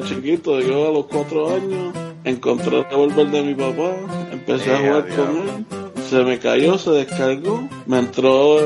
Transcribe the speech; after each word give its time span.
desde 0.00 0.16
chiquito, 0.16 0.60
yo 0.60 0.88
a 0.88 0.92
los 0.92 1.06
cuatro 1.06 1.54
años 1.54 1.94
encontré 2.24 2.78
el 2.78 2.84
revólver 2.84 3.30
de 3.30 3.42
mi 3.42 3.54
papá, 3.54 3.92
empecé 4.32 4.74
a 4.74 4.78
jugar 4.78 5.08
con 5.08 5.36
él, 5.36 5.66
se 6.08 6.24
me 6.24 6.38
cayó, 6.38 6.78
se 6.78 6.90
descargó, 6.90 7.68
me 7.86 7.98
entró 7.98 8.58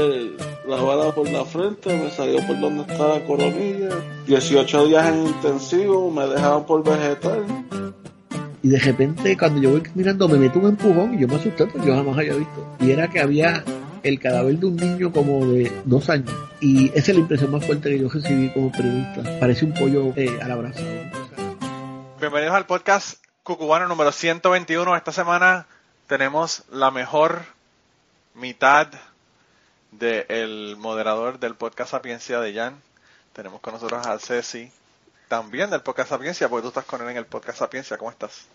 la 0.66 0.76
bala 0.76 1.14
por 1.14 1.28
la 1.30 1.44
frente, 1.44 1.96
me 1.96 2.10
salió 2.10 2.38
por 2.46 2.58
donde 2.58 2.82
estaba 2.82 3.18
la 3.18 3.24
coronilla, 3.24 3.88
18 4.26 4.86
días 4.88 5.08
en 5.08 5.26
intensivo, 5.26 6.10
me 6.10 6.26
dejaban 6.26 6.64
por 6.64 6.82
vegetal. 6.84 7.44
Y 8.62 8.68
de 8.68 8.78
repente 8.78 9.36
cuando 9.36 9.60
yo 9.60 9.72
voy 9.72 9.82
mirando 9.94 10.26
me 10.26 10.38
meto 10.38 10.58
un 10.58 10.68
empujón 10.68 11.14
y 11.14 11.20
yo 11.20 11.28
me 11.28 11.34
asusté 11.34 11.66
porque 11.66 11.86
yo 11.86 11.94
jamás 11.94 12.16
había 12.16 12.34
visto. 12.34 12.66
Y 12.80 12.92
era 12.92 13.08
que 13.08 13.20
había 13.20 13.62
el 14.02 14.18
cadáver 14.18 14.58
de 14.58 14.66
un 14.66 14.76
niño 14.76 15.12
como 15.12 15.46
de 15.46 15.70
dos 15.84 16.08
años. 16.08 16.32
Y 16.60 16.86
esa 16.94 17.10
es 17.10 17.16
la 17.16 17.20
impresión 17.20 17.50
más 17.50 17.64
fuerte 17.66 17.90
que 17.90 17.98
yo 17.98 18.08
recibí 18.08 18.48
como 18.50 18.72
periodista. 18.72 19.22
Parece 19.38 19.64
un 19.64 19.74
pollo 19.74 20.12
eh, 20.16 20.30
al 20.40 20.52
abrazo. 20.52 20.82
Bienvenidos 22.24 22.54
al 22.54 22.64
podcast 22.64 23.22
Cucubano 23.42 23.86
número 23.86 24.10
121. 24.10 24.96
Esta 24.96 25.12
semana 25.12 25.66
tenemos 26.06 26.64
la 26.70 26.90
mejor 26.90 27.42
mitad 28.32 28.88
del 29.90 30.76
moderador 30.78 31.38
del 31.38 31.54
podcast 31.54 31.90
Sapiencia 31.90 32.40
de 32.40 32.54
Jan. 32.54 32.80
Tenemos 33.34 33.60
con 33.60 33.74
nosotros 33.74 34.06
a 34.06 34.18
Ceci, 34.18 34.72
también 35.28 35.68
del 35.68 35.82
podcast 35.82 36.08
Sapiencia, 36.08 36.48
porque 36.48 36.62
tú 36.62 36.68
estás 36.68 36.86
con 36.86 37.02
él 37.02 37.10
en 37.10 37.18
el 37.18 37.26
podcast 37.26 37.58
Sapiencia. 37.58 37.98
¿Cómo 37.98 38.10
estás? 38.10 38.46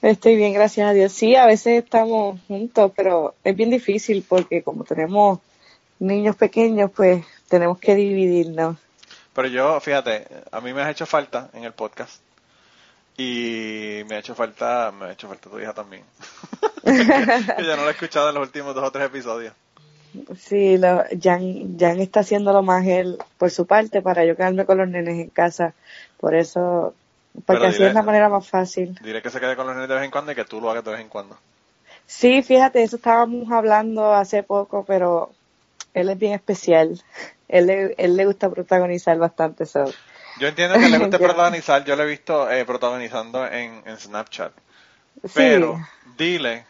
Estoy 0.00 0.36
bien, 0.36 0.52
gracias 0.52 0.88
a 0.88 0.92
Dios. 0.92 1.12
Sí, 1.12 1.34
a 1.34 1.46
veces 1.46 1.82
estamos 1.82 2.38
juntos, 2.46 2.92
pero 2.94 3.34
es 3.42 3.56
bien 3.56 3.70
difícil 3.70 4.24
porque 4.28 4.62
como 4.62 4.84
tenemos 4.84 5.40
niños 5.98 6.36
pequeños, 6.36 6.88
pues 6.94 7.24
tenemos 7.48 7.80
que 7.80 7.96
dividirnos. 7.96 8.76
Pero 9.34 9.48
yo, 9.48 9.80
fíjate, 9.80 10.28
a 10.52 10.60
mí 10.60 10.72
me 10.72 10.82
ha 10.82 10.90
hecho 10.92 11.04
falta 11.04 11.50
en 11.52 11.64
el 11.64 11.72
podcast. 11.72 12.22
Y 13.16 14.02
me 14.08 14.16
ha 14.16 14.18
hecho 14.18 14.34
falta, 14.34 14.92
me 14.98 15.06
ha 15.06 15.12
hecho 15.12 15.28
falta 15.28 15.50
tu 15.50 15.60
hija 15.60 15.74
también. 15.74 16.02
ya 16.84 17.76
no 17.76 17.82
la 17.82 17.88
he 17.88 17.90
escuchado 17.90 18.30
en 18.30 18.34
los 18.34 18.46
últimos 18.46 18.74
dos 18.74 18.84
o 18.84 18.90
tres 18.90 19.06
episodios. 19.06 19.54
Sí, 20.38 20.76
lo, 20.78 21.04
Jan, 21.20 21.78
Jan 21.78 22.00
está 22.00 22.20
haciéndolo 22.20 22.62
más 22.62 22.86
él 22.86 23.18
por 23.38 23.50
su 23.50 23.66
parte 23.66 24.02
para 24.02 24.24
yo 24.24 24.36
quedarme 24.36 24.66
con 24.66 24.78
los 24.78 24.88
nenes 24.88 25.18
en 25.18 25.30
casa. 25.30 25.74
Por 26.18 26.34
eso 26.34 26.94
porque 27.46 27.66
así 27.66 27.82
es 27.82 27.94
la 27.94 28.02
manera 28.02 28.28
más 28.28 28.48
fácil. 28.48 28.98
Diré 29.02 29.22
que 29.22 29.30
se 29.30 29.40
quede 29.40 29.56
con 29.56 29.66
los 29.66 29.74
nenes 29.74 29.88
de 29.88 29.94
vez 29.94 30.04
en 30.04 30.10
cuando 30.10 30.32
y 30.32 30.34
que 30.34 30.44
tú 30.44 30.60
lo 30.60 30.70
hagas 30.70 30.84
de 30.84 30.90
vez 30.92 31.00
en 31.00 31.08
cuando. 31.08 31.36
Sí, 32.06 32.42
fíjate, 32.42 32.82
eso 32.82 32.96
estábamos 32.96 33.50
hablando 33.50 34.12
hace 34.12 34.42
poco, 34.42 34.84
pero 34.84 35.30
él 35.94 36.10
es 36.10 36.18
bien 36.18 36.34
especial. 36.34 37.00
Él, 37.48 37.94
él 37.96 38.16
le 38.16 38.26
gusta 38.26 38.50
protagonizar 38.50 39.16
bastante 39.18 39.64
eso. 39.64 39.84
Yo 40.38 40.48
entiendo 40.48 40.78
que 40.78 40.88
le 40.88 40.98
gusta 40.98 41.18
protagonizar, 41.20 41.84
yo 41.84 41.96
lo 41.96 42.02
he 42.02 42.06
visto 42.06 42.50
eh, 42.50 42.64
protagonizando 42.64 43.46
en, 43.46 43.82
Snapchat. 43.98 44.52
Pero 45.34 45.78
dile 46.16 46.66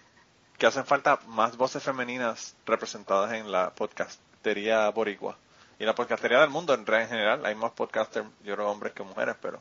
que 0.58 0.66
hacen 0.66 0.84
falta 0.84 1.18
más 1.26 1.56
voces 1.56 1.82
femeninas 1.82 2.54
representadas 2.66 3.32
en 3.32 3.50
la 3.50 3.70
podcastería 3.70 4.88
boricua. 4.90 5.36
Y 5.78 5.84
la 5.84 5.94
podcastería 5.94 6.40
del 6.40 6.50
mundo 6.50 6.74
en 6.74 6.86
general. 6.86 7.44
Hay 7.44 7.54
más 7.54 7.72
podcasters, 7.72 8.26
yo 8.44 8.54
creo, 8.54 8.70
hombres 8.70 8.92
que 8.92 9.02
mujeres, 9.02 9.36
pero 9.40 9.60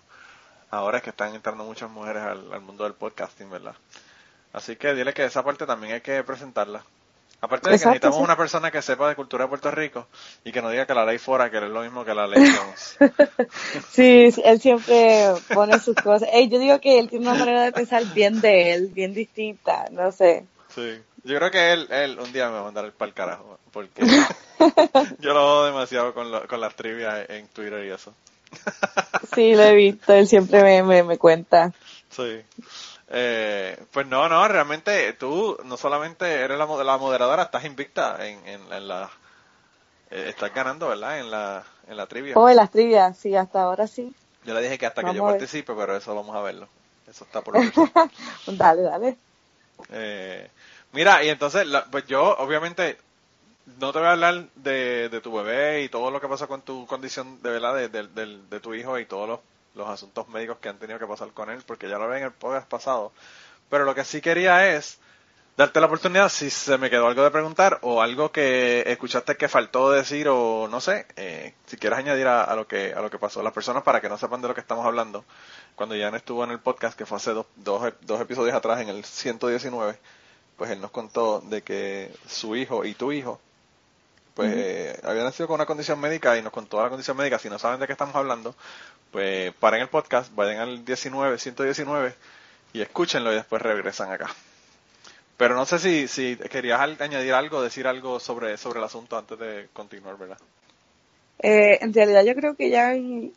ahora 0.69 0.97
es 0.97 1.03
que 1.03 1.09
están 1.09 1.33
entrando 1.35 1.63
muchas 1.63 1.89
mujeres 1.89 2.23
al, 2.23 2.61
mundo 2.61 2.83
del 2.83 2.93
podcasting, 2.93 3.49
¿verdad? 3.49 3.75
Así 4.53 4.75
que 4.75 4.93
dile 4.93 5.13
que 5.13 5.25
esa 5.25 5.43
parte 5.43 5.65
también 5.65 5.93
hay 5.93 6.01
que 6.01 6.23
presentarla. 6.23 6.83
Aparte 7.41 7.71
de 7.71 7.79
que 7.79 7.85
necesitamos 7.85 8.19
una 8.19 8.37
persona 8.37 8.69
que 8.69 8.81
sepa 8.83 9.09
de 9.09 9.15
cultura 9.15 9.45
de 9.45 9.49
Puerto 9.49 9.71
Rico 9.71 10.07
y 10.43 10.51
que 10.51 10.61
no 10.61 10.69
diga 10.69 10.85
que 10.85 10.93
la 10.93 11.05
ley 11.05 11.17
fuera, 11.17 11.49
que 11.49 11.57
es 11.57 11.63
lo 11.63 11.81
mismo 11.81 12.05
que 12.05 12.13
la 12.13 12.27
ley 12.27 12.39
Jones. 12.39 12.97
sí, 13.91 14.29
él 14.43 14.61
siempre 14.61 15.33
pone 15.51 15.79
sus 15.79 15.95
cosas. 15.95 16.29
Ey, 16.31 16.49
yo 16.49 16.59
digo 16.59 16.79
que 16.79 16.99
él 16.99 17.09
tiene 17.09 17.27
una 17.27 17.39
manera 17.39 17.63
de 17.63 17.71
pensar 17.71 18.05
bien 18.13 18.41
de 18.41 18.73
él, 18.73 18.87
bien 18.93 19.15
distinta, 19.15 19.87
no 19.91 20.11
sé. 20.11 20.45
Sí, 20.73 21.01
yo 21.23 21.37
creo 21.37 21.49
que 21.49 21.73
él, 21.73 21.87
él 21.89 22.19
un 22.19 22.31
día 22.31 22.47
me 22.47 22.53
va 22.53 22.59
a 22.59 22.63
mandar 22.65 22.85
el 22.85 23.13
carajo, 23.13 23.59
porque 23.71 24.03
yo 25.19 25.33
lo 25.33 25.61
odio 25.61 25.65
demasiado 25.73 26.13
con, 26.13 26.47
con 26.47 26.61
las 26.61 26.75
trivias 26.75 27.27
en 27.29 27.47
Twitter 27.47 27.83
y 27.85 27.89
eso. 27.89 28.13
Sí, 29.33 29.55
lo 29.55 29.63
he 29.63 29.75
visto, 29.75 30.13
él 30.13 30.27
siempre 30.27 30.83
me, 30.83 31.03
me, 31.03 31.17
cuenta. 31.17 31.73
Sí. 32.09 32.41
Eh, 33.13 33.77
pues 33.91 34.07
no, 34.07 34.29
no, 34.29 34.47
realmente 34.47 35.11
tú 35.13 35.57
no 35.65 35.75
solamente 35.75 36.25
eres 36.33 36.57
la, 36.57 36.65
la 36.65 36.97
moderadora, 36.97 37.43
estás 37.43 37.65
invicta 37.65 38.25
en, 38.25 38.39
en, 38.47 38.87
la... 38.87 39.09
Eh, 40.09 40.27
estás 40.29 40.53
ganando, 40.53 40.87
¿verdad? 40.87 41.19
En 41.19 41.29
la, 41.29 41.63
en 41.89 41.97
la 41.97 42.07
trivia. 42.07 42.35
Oh, 42.37 42.49
en 42.49 42.55
las 42.55 42.71
trivias, 42.71 43.17
sí, 43.17 43.35
hasta 43.35 43.63
ahora 43.63 43.85
sí. 43.87 44.13
Yo 44.45 44.53
le 44.53 44.61
dije 44.61 44.77
que 44.77 44.85
hasta 44.85 45.03
que 45.03 45.13
yo 45.13 45.25
participe, 45.25 45.73
pero 45.73 45.95
eso 45.95 46.15
vamos 46.15 46.35
a 46.35 46.41
verlo. 46.41 46.69
Eso 47.07 47.25
está 47.25 47.41
por 47.41 47.55
Dale, 48.47 48.81
dale. 48.81 49.17
Eh, 49.89 50.49
mira, 50.93 51.21
y 51.23 51.29
entonces, 51.29 51.67
pues 51.91 52.07
yo, 52.07 52.37
obviamente, 52.37 52.97
no 53.79 53.91
te 53.91 53.99
voy 53.99 54.07
a 54.07 54.11
hablar 54.11 54.47
de, 54.55 55.09
de, 55.09 55.21
tu 55.21 55.33
bebé 55.33 55.83
y 55.83 55.89
todo 55.89 56.11
lo 56.11 56.21
que 56.21 56.27
pasa 56.27 56.47
con 56.47 56.61
tu 56.61 56.85
condición 56.87 57.41
de 57.41 57.49
verdad 57.49 57.75
de, 57.75 57.89
de, 57.89 58.59
tu 58.59 58.73
hijo 58.73 58.97
y 58.99 59.05
todos 59.05 59.27
los, 59.27 59.39
los, 59.75 59.87
asuntos 59.87 60.27
médicos 60.29 60.57
que 60.59 60.69
han 60.69 60.77
tenido 60.77 60.99
que 60.99 61.07
pasar 61.07 61.29
con 61.31 61.49
él, 61.49 61.61
porque 61.65 61.89
ya 61.89 61.97
lo 61.97 62.07
ven 62.07 62.19
en 62.19 62.25
el 62.25 62.31
podcast 62.31 62.67
pasado. 62.67 63.11
Pero 63.69 63.85
lo 63.85 63.95
que 63.95 64.03
sí 64.03 64.21
quería 64.21 64.75
es 64.75 64.99
darte 65.57 65.79
la 65.79 65.85
oportunidad 65.87 66.29
si 66.29 66.49
se 66.49 66.77
me 66.77 66.89
quedó 66.89 67.07
algo 67.07 67.23
de 67.23 67.31
preguntar 67.31 67.79
o 67.81 68.01
algo 68.01 68.31
que 68.31 68.83
escuchaste 68.87 69.37
que 69.37 69.47
faltó 69.47 69.91
decir 69.91 70.27
o 70.29 70.67
no 70.69 70.81
sé, 70.81 71.05
eh, 71.15 71.53
si 71.67 71.77
quieres 71.77 71.99
añadir 71.99 72.27
a, 72.27 72.55
lo 72.55 72.67
que 72.67 72.93
a 72.93 73.01
lo 73.01 73.09
que 73.09 73.19
pasó 73.19 73.43
las 73.43 73.53
personas 73.53 73.83
para 73.83 74.01
que 74.01 74.09
no 74.09 74.17
sepan 74.17 74.41
de 74.41 74.47
lo 74.47 74.53
que 74.53 74.61
estamos 74.61 74.85
hablando. 74.85 75.25
Cuando 75.75 75.95
Jan 75.95 76.15
estuvo 76.15 76.43
en 76.43 76.51
el 76.51 76.59
podcast, 76.59 76.97
que 76.97 77.05
fue 77.05 77.17
hace 77.17 77.31
dos, 77.31 77.45
dos, 77.55 77.93
dos 78.01 78.21
episodios 78.21 78.55
atrás, 78.55 78.81
en 78.81 78.89
el 78.89 79.03
119, 79.05 79.97
pues 80.57 80.71
él 80.71 80.81
nos 80.81 80.91
contó 80.91 81.41
de 81.41 81.61
que 81.61 82.13
su 82.27 82.55
hijo 82.55 82.85
y 82.85 82.93
tu 82.93 83.11
hijo 83.11 83.39
pues 84.33 84.51
eh, 84.55 84.99
había 85.03 85.23
nacido 85.23 85.47
con 85.47 85.55
una 85.55 85.65
condición 85.65 85.99
médica 85.99 86.37
y 86.37 86.41
nos 86.41 86.53
contó 86.53 86.81
la 86.81 86.89
condición 86.89 87.17
médica. 87.17 87.39
Si 87.39 87.49
no 87.49 87.59
saben 87.59 87.79
de 87.79 87.87
qué 87.87 87.93
estamos 87.93 88.15
hablando, 88.15 88.55
pues 89.11 89.53
paren 89.55 89.81
el 89.81 89.89
podcast, 89.89 90.33
vayan 90.35 90.59
al 90.59 90.85
19, 90.85 91.37
119 91.37 92.13
y 92.73 92.81
escúchenlo 92.81 93.31
y 93.31 93.35
después 93.35 93.61
regresan 93.61 94.11
acá. 94.11 94.29
Pero 95.37 95.55
no 95.55 95.65
sé 95.65 95.79
si, 95.79 96.07
si 96.07 96.37
querías 96.37 96.79
añadir 96.79 97.33
algo, 97.33 97.61
decir 97.61 97.87
algo 97.87 98.19
sobre, 98.19 98.57
sobre 98.57 98.79
el 98.79 98.85
asunto 98.85 99.17
antes 99.17 99.39
de 99.39 99.67
continuar, 99.73 100.17
¿verdad? 100.17 100.37
Eh, 101.43 101.79
en 101.81 101.91
realidad 101.91 102.23
yo 102.23 102.35
creo 102.35 102.55
que 102.55 102.69
ya 102.69 102.93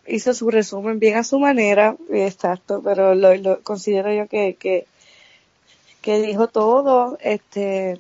hizo 0.06 0.34
su 0.34 0.50
resumen 0.50 0.99
bien 0.99 1.16
a 1.16 1.25
su 1.25 1.38
manera, 1.38 1.97
exacto, 2.11 2.82
pero 2.84 3.15
lo, 3.15 3.34
lo 3.37 3.62
considero 3.62 4.12
yo 4.12 4.28
que, 4.28 4.56
que, 4.56 4.87
que 6.03 6.21
dijo 6.21 6.49
todo, 6.49 7.16
este, 7.22 7.99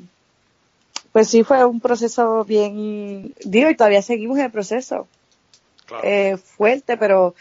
pues 1.14 1.28
sí 1.28 1.44
fue 1.44 1.64
un 1.64 1.78
proceso 1.78 2.44
bien, 2.44 3.32
digo, 3.44 3.70
y 3.70 3.76
todavía 3.76 4.02
seguimos 4.02 4.36
en 4.38 4.46
el 4.46 4.50
proceso. 4.50 5.06
Eh, 6.02 6.36
fuerte, 6.38 6.96
pero 6.96 7.36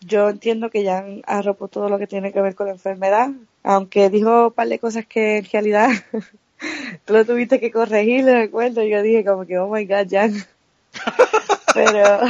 yo 0.00 0.30
entiendo 0.30 0.70
que 0.70 0.84
ya 0.84 1.04
arropó 1.26 1.68
todo 1.68 1.90
lo 1.90 1.98
que 1.98 2.06
tiene 2.06 2.32
que 2.32 2.40
ver 2.40 2.54
con 2.54 2.66
la 2.66 2.72
enfermedad, 2.72 3.28
aunque 3.62 4.08
dijo 4.08 4.46
un 4.46 4.52
par 4.54 4.68
de 4.68 4.78
cosas 4.78 5.04
que 5.04 5.36
en 5.36 5.44
realidad 5.52 5.90
tú 7.04 7.12
lo 7.12 7.26
tuviste 7.26 7.60
que 7.60 7.70
corregir, 7.70 8.24
le 8.24 8.38
recuerdo, 8.38 8.82
yo 8.82 9.02
dije 9.02 9.22
como 9.22 9.44
que, 9.44 9.58
oh 9.58 9.68
my 9.68 9.84
god, 9.84 10.06
Jan. 10.10 10.32
pero... 11.74 12.20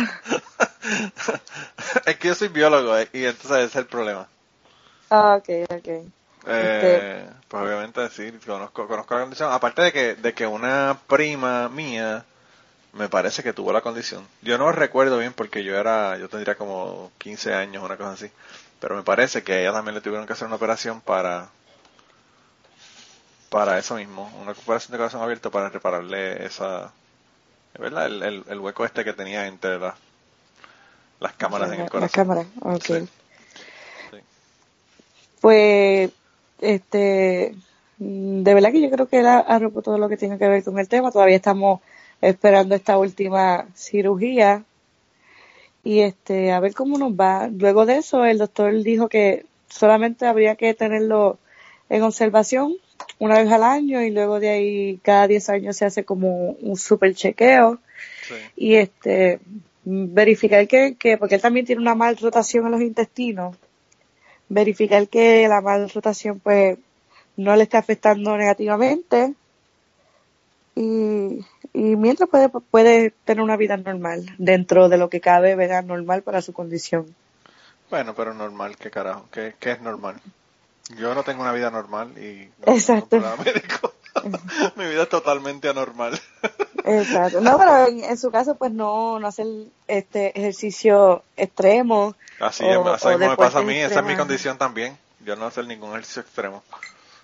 es 2.04 2.16
que 2.16 2.26
yo 2.26 2.34
soy 2.34 2.48
biólogo 2.48 2.98
eh, 2.98 3.08
y 3.12 3.24
entonces 3.26 3.58
ese 3.58 3.66
es 3.66 3.76
el 3.76 3.86
problema. 3.86 4.26
Ah, 5.08 5.38
ok, 5.38 5.70
ok. 5.70 5.88
Eh, 6.46 7.26
pues 7.48 7.62
obviamente 7.62 8.08
sí, 8.10 8.32
conozco, 8.44 8.86
conozco 8.86 9.14
la 9.14 9.20
condición. 9.22 9.52
Aparte 9.52 9.82
de 9.82 9.92
que, 9.92 10.14
de 10.14 10.34
que 10.34 10.46
una 10.46 10.98
prima 11.06 11.68
mía 11.68 12.24
me 12.92 13.08
parece 13.08 13.42
que 13.42 13.52
tuvo 13.52 13.72
la 13.72 13.80
condición. 13.80 14.26
Yo 14.42 14.56
no 14.58 14.70
recuerdo 14.72 15.18
bien 15.18 15.32
porque 15.32 15.64
yo 15.64 15.76
era, 15.76 16.16
yo 16.18 16.28
tendría 16.28 16.54
como 16.54 17.10
15 17.18 17.54
años, 17.54 17.82
una 17.82 17.96
cosa 17.96 18.12
así. 18.12 18.30
Pero 18.80 18.96
me 18.96 19.02
parece 19.02 19.42
que 19.42 19.52
a 19.52 19.60
ella 19.60 19.72
también 19.72 19.94
le 19.94 20.00
tuvieron 20.00 20.26
que 20.26 20.32
hacer 20.32 20.46
una 20.46 20.56
operación 20.56 21.00
para, 21.00 21.48
para 23.48 23.78
eso 23.78 23.96
mismo, 23.96 24.30
una 24.40 24.52
operación 24.52 24.92
de 24.92 24.98
corazón 24.98 25.22
abierto 25.22 25.50
para 25.50 25.70
repararle 25.70 26.44
esa, 26.44 26.92
¿verdad? 27.78 28.06
El, 28.06 28.44
el, 28.46 28.60
hueco 28.60 28.84
este 28.84 29.04
que 29.04 29.12
tenía 29.12 29.46
entre 29.46 29.78
las 29.78 31.32
cámaras 31.36 31.72
en 31.72 31.80
el 31.80 31.90
corazón. 31.90 32.02
Las 32.02 32.12
cámaras, 32.12 32.46
ok. 32.60 33.08
Pues 35.40 36.10
este, 36.64 37.54
de 37.98 38.54
verdad 38.54 38.72
que 38.72 38.80
yo 38.80 38.90
creo 38.90 39.06
que 39.06 39.20
él 39.20 39.26
ha, 39.26 39.58
roto 39.58 39.82
todo 39.82 39.98
lo 39.98 40.08
que 40.08 40.16
tiene 40.16 40.38
que 40.38 40.48
ver 40.48 40.64
con 40.64 40.78
el 40.78 40.88
tema. 40.88 41.12
Todavía 41.12 41.36
estamos 41.36 41.80
esperando 42.20 42.74
esta 42.74 42.98
última 42.98 43.66
cirugía 43.74 44.64
y 45.82 46.00
este, 46.00 46.52
a 46.52 46.60
ver 46.60 46.74
cómo 46.74 46.98
nos 46.98 47.12
va. 47.12 47.48
Luego 47.48 47.86
de 47.86 47.98
eso, 47.98 48.24
el 48.24 48.38
doctor 48.38 48.82
dijo 48.82 49.08
que 49.08 49.46
solamente 49.68 50.26
habría 50.26 50.56
que 50.56 50.74
tenerlo 50.74 51.38
en 51.88 52.02
observación 52.02 52.74
una 53.18 53.38
vez 53.38 53.50
al 53.50 53.62
año 53.62 54.02
y 54.02 54.10
luego 54.10 54.40
de 54.40 54.48
ahí 54.48 55.00
cada 55.02 55.26
10 55.26 55.48
años 55.50 55.76
se 55.76 55.84
hace 55.84 56.04
como 56.04 56.50
un 56.52 56.76
super 56.76 57.14
chequeo 57.14 57.78
y 58.56 58.74
este 58.74 59.40
verificar 59.84 60.66
que, 60.66 60.94
que 60.94 61.18
porque 61.18 61.34
él 61.34 61.42
también 61.42 61.66
tiene 61.66 61.82
una 61.82 61.94
mal 61.94 62.16
rotación 62.16 62.64
en 62.66 62.72
los 62.72 62.80
intestinos 62.80 63.56
verificar 64.48 65.08
que 65.08 65.48
la 65.48 65.60
malrotación 65.60 66.40
pues 66.40 66.78
no 67.36 67.56
le 67.56 67.62
está 67.64 67.78
afectando 67.78 68.36
negativamente 68.36 69.34
y, 70.76 71.44
y 71.72 71.96
mientras 71.96 72.28
puede, 72.28 72.48
puede 72.48 73.10
tener 73.24 73.42
una 73.42 73.56
vida 73.56 73.76
normal 73.76 74.26
dentro 74.38 74.88
de 74.88 74.98
lo 74.98 75.08
que 75.08 75.20
cabe, 75.20 75.54
¿verdad? 75.54 75.84
Normal 75.84 76.22
para 76.22 76.42
su 76.42 76.52
condición. 76.52 77.14
Bueno, 77.90 78.14
pero 78.14 78.34
normal, 78.34 78.76
¿qué 78.76 78.90
carajo? 78.90 79.28
¿Qué, 79.30 79.54
qué 79.60 79.72
es 79.72 79.80
normal? 79.80 80.16
Yo 80.96 81.14
no 81.14 81.22
tengo 81.22 81.42
una 81.42 81.52
vida 81.52 81.70
normal 81.70 82.12
y 82.18 82.50
no 82.58 82.72
Exacto. 82.74 83.18
médico. 83.44 83.93
Mi 84.76 84.86
vida 84.86 85.02
es 85.04 85.08
totalmente 85.08 85.68
anormal. 85.68 86.20
Exacto. 86.84 87.40
No, 87.40 87.58
pero 87.58 87.86
en, 87.86 88.04
en, 88.04 88.16
su 88.18 88.30
caso, 88.30 88.56
pues 88.56 88.72
no, 88.72 89.18
no 89.18 89.26
hacer 89.26 89.46
este 89.88 90.38
ejercicio 90.38 91.22
extremo. 91.36 92.14
Así, 92.40 92.64
es, 92.66 92.76
así 92.76 93.08
me 93.18 93.36
pasa 93.36 93.60
a 93.60 93.62
mí, 93.62 93.76
esa 93.76 94.00
es 94.00 94.06
mi 94.06 94.16
condición 94.16 94.58
también. 94.58 94.96
Yo 95.24 95.36
no 95.36 95.46
hacer 95.46 95.66
ningún 95.66 95.90
ejercicio 95.90 96.22
extremo. 96.22 96.62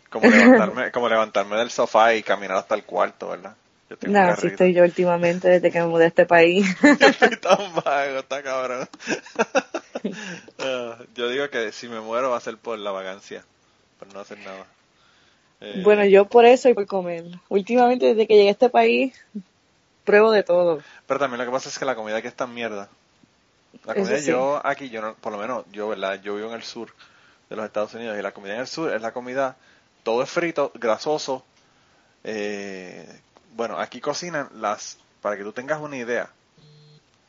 Como 0.09 0.27
levantarme, 0.31 0.91
como 0.91 1.09
levantarme 1.09 1.57
del 1.57 1.71
sofá 1.71 2.15
y 2.15 2.23
caminar 2.23 2.59
hasta 2.59 2.75
el 2.75 2.85
cuarto, 2.85 3.29
¿verdad? 3.29 3.55
No, 4.03 4.21
así 4.21 4.47
estoy 4.47 4.73
yo 4.73 4.85
últimamente 4.85 5.49
desde 5.49 5.73
que 5.73 5.81
me 5.81 5.87
mudé 5.87 6.05
a 6.05 6.09
este 6.09 6.25
país. 6.25 6.65
estoy 7.01 7.37
tan 7.37 7.75
vago, 7.75 8.21
está 8.21 8.43
cabrón. 8.43 8.89
uh, 10.05 11.05
yo 11.15 11.29
digo 11.29 11.51
que 11.51 11.73
si 11.73 11.89
me 11.89 12.01
muero 12.01 12.31
va 12.31 12.37
a 12.37 12.41
ser 12.41 12.57
por 12.57 12.79
la 12.79 12.93
vagancia, 12.93 13.45
por 13.99 14.13
no 14.15 14.21
hacer 14.21 14.39
nada. 14.39 14.65
Eh, 15.61 15.81
bueno, 15.85 16.05
yo 16.05 16.27
por 16.27 16.45
eso 16.45 16.69
y 16.69 16.75
por 16.75 16.87
comer. 16.87 17.25
Últimamente 17.49 18.07
desde 18.07 18.27
que 18.27 18.35
llegué 18.35 18.49
a 18.49 18.53
este 18.53 18.71
país, 18.71 19.15
pruebo 20.05 20.31
de 20.31 20.43
todo. 20.43 20.81
Pero 21.07 21.21
también 21.21 21.39
lo 21.39 21.45
que 21.45 21.53
pasa 21.53 21.69
es 21.69 21.79
que 21.79 21.85
la 21.85 21.95
comida 21.95 22.17
aquí 22.17 22.29
está 22.29 22.47
mierda. 22.47 22.89
La 23.85 23.95
comida 23.95 24.19
sí. 24.19 24.31
yo 24.31 24.61
aquí, 24.65 24.91
yo 24.91 25.01
no, 25.01 25.15
por 25.15 25.33
lo 25.33 25.39
menos 25.39 25.65
yo, 25.73 25.89
¿verdad? 25.89 26.21
Yo 26.23 26.35
vivo 26.35 26.49
en 26.49 26.55
el 26.55 26.63
sur 26.63 26.93
de 27.49 27.57
los 27.57 27.65
Estados 27.65 27.95
Unidos 27.95 28.19
y 28.19 28.23
la 28.23 28.33
comida 28.33 28.55
en 28.55 28.61
el 28.61 28.67
sur 28.67 28.93
es 28.93 29.03
la 29.03 29.13
comida, 29.13 29.57
todo 30.03 30.23
es 30.23 30.31
frito, 30.31 30.73
grasoso. 30.75 31.45
Eh, 32.25 33.07
bueno, 33.55 33.79
aquí 33.79 34.01
cocinan 34.01 34.49
las, 34.55 34.99
para 35.21 35.37
que 35.37 35.43
tú 35.43 35.53
tengas 35.53 35.81
una 35.81 35.97
idea, 35.97 36.31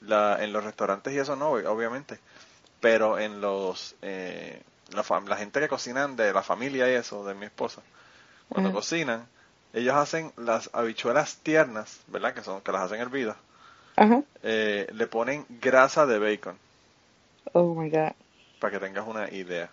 la, 0.01 0.43
en 0.43 0.53
los 0.53 0.63
restaurantes 0.63 1.13
y 1.13 1.19
eso 1.19 1.35
no, 1.35 1.51
obviamente, 1.51 2.19
pero 2.79 3.19
en 3.19 3.41
los, 3.41 3.95
eh, 4.01 4.61
la, 4.91 5.03
la, 5.27 5.37
gente 5.37 5.59
que 5.59 5.67
cocinan 5.67 6.15
de 6.15 6.33
la 6.33 6.43
familia 6.43 6.91
y 6.91 6.95
eso, 6.95 7.23
de 7.25 7.33
mi 7.33 7.45
esposa, 7.45 7.81
cuando 8.51 8.69
uh 8.69 8.73
-huh. 8.73 8.75
cocinan, 8.75 9.27
ellos 9.73 9.95
hacen 9.95 10.33
las 10.35 10.69
habichuelas 10.73 11.37
tiernas, 11.37 12.01
¿verdad? 12.07 12.33
Que 12.33 12.43
son, 12.43 12.61
que 12.61 12.71
las 12.71 12.81
hacen 12.81 12.99
hervidas, 12.99 13.37
uh 13.97 14.01
-huh. 14.01 14.25
eh, 14.43 14.87
le 14.93 15.07
ponen 15.07 15.45
grasa 15.61 16.05
de 16.05 16.19
bacon. 16.19 16.57
Oh 17.53 17.73
my 17.73 17.89
god. 17.89 18.11
Para 18.59 18.71
que 18.71 18.79
tengas 18.79 19.07
una 19.07 19.29
idea. 19.29 19.69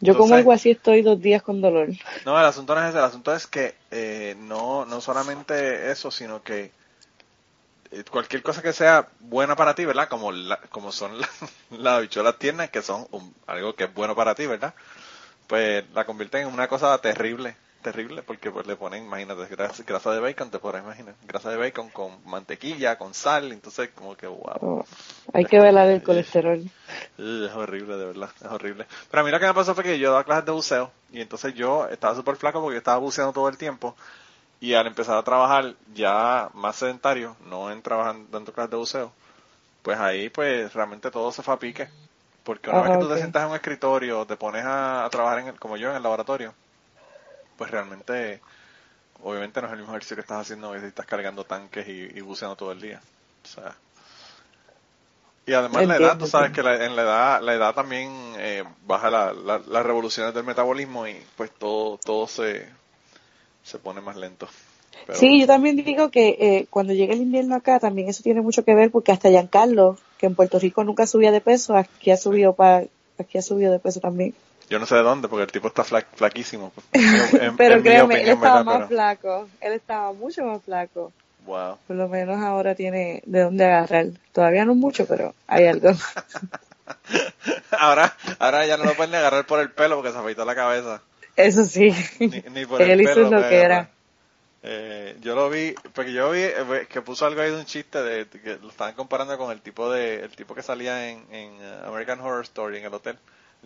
Yo 0.00 0.12
Entonces, 0.12 0.16
como 0.16 0.34
algo 0.34 0.52
así 0.52 0.70
estoy 0.70 1.02
dos 1.02 1.20
días 1.20 1.42
con 1.42 1.60
dolor. 1.60 1.88
No, 2.24 2.38
el 2.38 2.46
asunto 2.46 2.74
no 2.74 2.82
es 2.82 2.90
ese, 2.90 2.98
el 2.98 3.04
asunto 3.04 3.34
es 3.34 3.46
que 3.46 3.74
eh, 3.90 4.36
no, 4.38 4.86
no 4.86 5.00
solamente 5.00 5.90
eso, 5.90 6.10
sino 6.10 6.42
que 6.42 6.70
eh, 7.90 8.04
cualquier 8.10 8.42
cosa 8.42 8.62
que 8.62 8.72
sea 8.72 9.08
buena 9.18 9.56
para 9.56 9.74
ti, 9.74 9.84
¿verdad? 9.84 10.08
Como, 10.08 10.30
la, 10.30 10.58
como 10.70 10.92
son 10.92 11.18
las 11.20 11.30
la 11.70 11.96
habichuelas 11.96 12.38
tiernas, 12.38 12.70
que 12.70 12.80
son 12.80 13.06
un, 13.10 13.34
algo 13.46 13.74
que 13.74 13.84
es 13.84 13.94
bueno 13.94 14.14
para 14.14 14.34
ti, 14.34 14.46
¿verdad? 14.46 14.72
Pues 15.48 15.84
la 15.94 16.04
convierten 16.04 16.42
en 16.46 16.54
una 16.54 16.68
cosa 16.68 16.96
terrible, 16.98 17.56
terrible, 17.90 18.22
porque 18.22 18.50
pues 18.50 18.66
le 18.66 18.76
ponen, 18.76 19.04
imagínate, 19.04 19.46
grasa, 19.46 19.82
grasa 19.82 20.12
de 20.12 20.20
bacon, 20.20 20.50
te 20.50 20.58
podrás 20.58 20.84
imaginar, 20.84 21.14
grasa 21.26 21.50
de 21.50 21.56
bacon 21.56 21.88
con 21.88 22.12
mantequilla, 22.26 22.98
con 22.98 23.14
sal, 23.14 23.50
entonces 23.50 23.90
como 23.94 24.14
que 24.14 24.26
wow. 24.26 24.58
Oh, 24.60 24.84
hay 25.32 25.46
que 25.46 25.58
velar 25.58 25.88
el 25.88 26.02
colesterol. 26.04 26.70
Es 27.16 27.52
horrible, 27.54 27.96
de 27.96 28.04
verdad, 28.06 28.30
es 28.38 28.46
horrible. 28.46 28.86
Pero 29.10 29.20
a 29.22 29.24
mí 29.24 29.30
lo 29.30 29.40
que 29.40 29.46
me 29.46 29.54
pasó 29.54 29.74
fue 29.74 29.84
que 29.84 29.98
yo 29.98 30.10
daba 30.10 30.24
clases 30.24 30.44
de 30.44 30.52
buceo 30.52 30.90
y 31.12 31.20
entonces 31.22 31.54
yo 31.54 31.88
estaba 31.88 32.14
súper 32.14 32.36
flaco 32.36 32.60
porque 32.60 32.78
estaba 32.78 32.98
buceando 32.98 33.32
todo 33.32 33.48
el 33.48 33.56
tiempo 33.56 33.96
y 34.60 34.74
al 34.74 34.86
empezar 34.86 35.16
a 35.16 35.22
trabajar 35.22 35.74
ya 35.94 36.50
más 36.52 36.76
sedentario, 36.76 37.36
no 37.46 37.70
en 37.70 37.80
trabajando 37.80 38.28
dando 38.30 38.52
clases 38.52 38.70
de 38.70 38.76
buceo, 38.76 39.12
pues 39.82 39.98
ahí 39.98 40.28
pues 40.28 40.74
realmente 40.74 41.10
todo 41.10 41.32
se 41.32 41.42
fue 41.42 41.54
a 41.54 41.58
pique. 41.58 41.88
Porque 42.44 42.70
una 42.70 42.82
vez 42.82 42.92
que 42.92 42.98
tú 42.98 43.08
te 43.08 43.16
sientas 43.16 43.42
en 43.42 43.50
un 43.50 43.56
escritorio, 43.56 44.24
te 44.26 44.36
pones 44.36 44.64
a, 44.64 45.04
a 45.04 45.10
trabajar 45.10 45.40
en 45.40 45.48
el, 45.48 45.58
como 45.58 45.76
yo 45.76 45.90
en 45.90 45.96
el 45.96 46.02
laboratorio, 46.02 46.54
pues 47.58 47.70
realmente, 47.70 48.40
obviamente 49.22 49.60
no 49.60 49.66
es 49.66 49.72
el 49.74 49.78
mismo 49.80 49.92
ejercicio 49.92 50.16
que 50.16 50.22
estás 50.22 50.40
haciendo 50.42 50.78
si 50.80 50.86
estás 50.86 51.04
cargando 51.06 51.44
tanques 51.44 51.86
y, 51.88 52.08
y 52.16 52.20
buceando 52.22 52.56
todo 52.56 52.72
el 52.72 52.80
día. 52.80 53.00
O 53.44 53.46
sea, 53.46 53.74
y 55.46 55.52
además 55.54 55.86
la 55.86 55.96
edad, 55.96 56.12
Entiendo, 56.12 56.24
tú 56.26 56.30
sabes 56.30 56.52
que 56.52 56.62
la- 56.62 56.84
en 56.84 56.94
la 56.94 57.02
edad, 57.02 57.42
la 57.42 57.54
edad 57.54 57.74
también 57.74 58.10
eh, 58.38 58.64
baja 58.86 59.10
la, 59.10 59.32
la- 59.32 59.58
las 59.66 59.84
revoluciones 59.84 60.34
del 60.34 60.44
metabolismo 60.44 61.06
y 61.06 61.16
pues 61.36 61.50
todo, 61.50 61.98
todo 61.98 62.26
se, 62.28 62.68
se 63.64 63.78
pone 63.78 64.00
más 64.00 64.16
lento. 64.16 64.46
Pero- 65.06 65.18
Sí, 65.18 65.40
yo 65.40 65.46
también 65.46 65.76
digo 65.76 66.10
que 66.10 66.36
eh, 66.38 66.66
cuando 66.68 66.92
llegue 66.92 67.14
el 67.14 67.22
invierno 67.22 67.54
acá 67.56 67.78
también 67.80 68.08
eso 68.08 68.22
tiene 68.22 68.42
mucho 68.42 68.64
que 68.64 68.74
ver 68.74 68.90
porque 68.90 69.10
hasta 69.12 69.30
Giancarlo, 69.30 69.96
que 70.18 70.26
en 70.26 70.34
Puerto 70.34 70.58
Rico 70.58 70.84
nunca 70.84 71.06
subía 71.06 71.32
de 71.32 71.40
peso, 71.40 71.76
aquí 71.76 72.10
ha 72.10 72.16
subido 72.18 72.52
pa, 72.54 72.82
aquí 73.18 73.38
ha 73.38 73.42
subido 73.42 73.72
de 73.72 73.78
peso 73.78 74.00
también. 74.00 74.34
Yo 74.70 74.78
no 74.78 74.86
sé 74.86 74.96
de 74.96 75.02
dónde, 75.02 75.28
porque 75.28 75.44
el 75.44 75.52
tipo 75.52 75.68
está 75.68 75.82
fla- 75.84 76.04
flaquísimo. 76.14 76.72
pues. 76.74 76.86
En- 77.42 77.56
Pero 77.56 77.76
en 77.76 77.82
créeme, 77.82 78.14
él 78.14 78.20
opinión, 78.20 78.36
estaba 78.36 78.58
¿verdad? 78.58 78.64
más 78.64 78.76
Pero- 78.76 78.88
flaco, 78.88 79.48
él 79.60 79.72
estaba 79.72 80.12
mucho 80.12 80.44
más 80.44 80.62
flaco. 80.62 81.12
Wow. 81.46 81.78
Por 81.86 81.96
lo 81.96 82.08
menos 82.08 82.38
ahora 82.42 82.74
tiene 82.74 83.22
de 83.24 83.40
dónde 83.40 83.64
agarrar. 83.64 84.06
Todavía 84.32 84.64
no 84.66 84.74
mucho, 84.74 85.06
pero 85.06 85.34
hay 85.46 85.66
algo. 85.66 85.90
ahora, 87.78 88.14
ahora 88.38 88.66
ya 88.66 88.76
no 88.76 88.84
lo 88.84 88.94
pueden 88.94 89.14
agarrar 89.14 89.46
por 89.46 89.60
el 89.60 89.70
pelo 89.70 89.96
porque 89.96 90.12
se 90.12 90.18
afeitó 90.18 90.44
la 90.44 90.54
cabeza. 90.54 91.00
Eso 91.36 91.64
sí. 91.64 91.94
Ni, 92.20 92.28
ni 92.50 92.66
por 92.66 92.82
el 92.82 92.90
Él 92.90 93.00
hizo 93.02 93.14
pelo. 93.14 93.30
lo 93.30 93.36
pues, 93.38 93.46
que 93.48 93.56
era. 93.60 93.88
eh, 94.62 95.16
yo 95.20 95.34
lo 95.34 95.48
vi, 95.48 95.74
porque 95.94 96.12
yo 96.12 96.30
vi 96.32 96.40
eh, 96.42 96.86
que 96.90 97.00
puso 97.00 97.26
algo 97.26 97.40
ahí 97.40 97.50
de 97.50 97.56
un 97.58 97.64
chiste 97.64 98.02
de, 98.02 98.26
que 98.26 98.58
lo 98.60 98.68
estaban 98.68 98.94
comparando 98.94 99.38
con 99.38 99.50
el 99.52 99.60
tipo 99.60 99.90
de, 99.90 100.16
el 100.20 100.30
tipo 100.36 100.54
que 100.54 100.62
salía 100.62 101.08
en, 101.08 101.24
en 101.32 101.52
uh, 101.52 101.86
American 101.88 102.20
Horror 102.20 102.42
Story 102.42 102.78
en 102.78 102.84
el 102.86 102.94
hotel. 102.94 103.18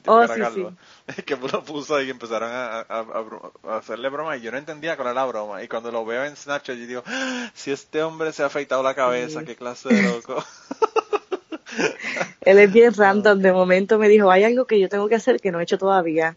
Oh, 0.06 0.26
sí, 0.26 0.40
calvo. 0.40 0.72
Que 1.26 1.36
lo 1.36 1.62
puso 1.64 2.00
y 2.02 2.10
empezaron 2.10 2.50
a, 2.50 2.80
a- 2.80 2.98
a 2.98 3.20
bro- 3.22 3.52
a 3.68 3.76
hacerle 3.76 4.08
broma 4.08 4.36
y 4.36 4.40
yo 4.40 4.50
no 4.50 4.58
entendía 4.58 4.96
cuál 4.96 5.08
era 5.08 5.14
la 5.14 5.26
broma. 5.26 5.62
Y 5.62 5.68
cuando 5.68 5.92
lo 5.92 6.04
veo 6.04 6.24
en 6.24 6.34
Snapchat 6.36 6.76
yo 6.76 6.86
digo, 6.86 7.02
"Ah, 7.06 7.50
si 7.54 7.70
este 7.70 8.02
hombre 8.02 8.32
se 8.32 8.42
ha 8.42 8.46
afeitado 8.46 8.82
la 8.82 8.94
cabeza, 8.94 9.40
Sí. 9.40 9.46
qué 9.46 9.56
clase 9.56 9.88
de 9.90 10.02
loco. 10.02 10.42
Él 12.42 12.58
es 12.58 12.72
bien 12.72 12.92
random. 12.94 13.38
De 13.40 13.52
momento 13.52 13.98
me 13.98 14.08
dijo, 14.08 14.30
hay 14.30 14.44
algo 14.44 14.66
que 14.66 14.78
yo 14.80 14.88
tengo 14.88 15.08
que 15.08 15.14
hacer 15.14 15.40
que 15.40 15.50
no 15.52 15.60
he 15.60 15.62
hecho 15.62 15.78
todavía. 15.78 16.36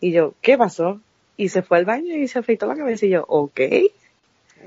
Y 0.00 0.12
yo, 0.12 0.34
¿qué 0.40 0.56
pasó? 0.56 1.00
Y 1.36 1.48
se 1.48 1.62
fue 1.62 1.78
al 1.78 1.84
baño 1.84 2.14
y 2.14 2.28
se 2.28 2.38
afeitó 2.38 2.66
la 2.66 2.76
cabeza. 2.76 3.06
Y 3.06 3.10
yo, 3.10 3.24
ok. 3.28 3.60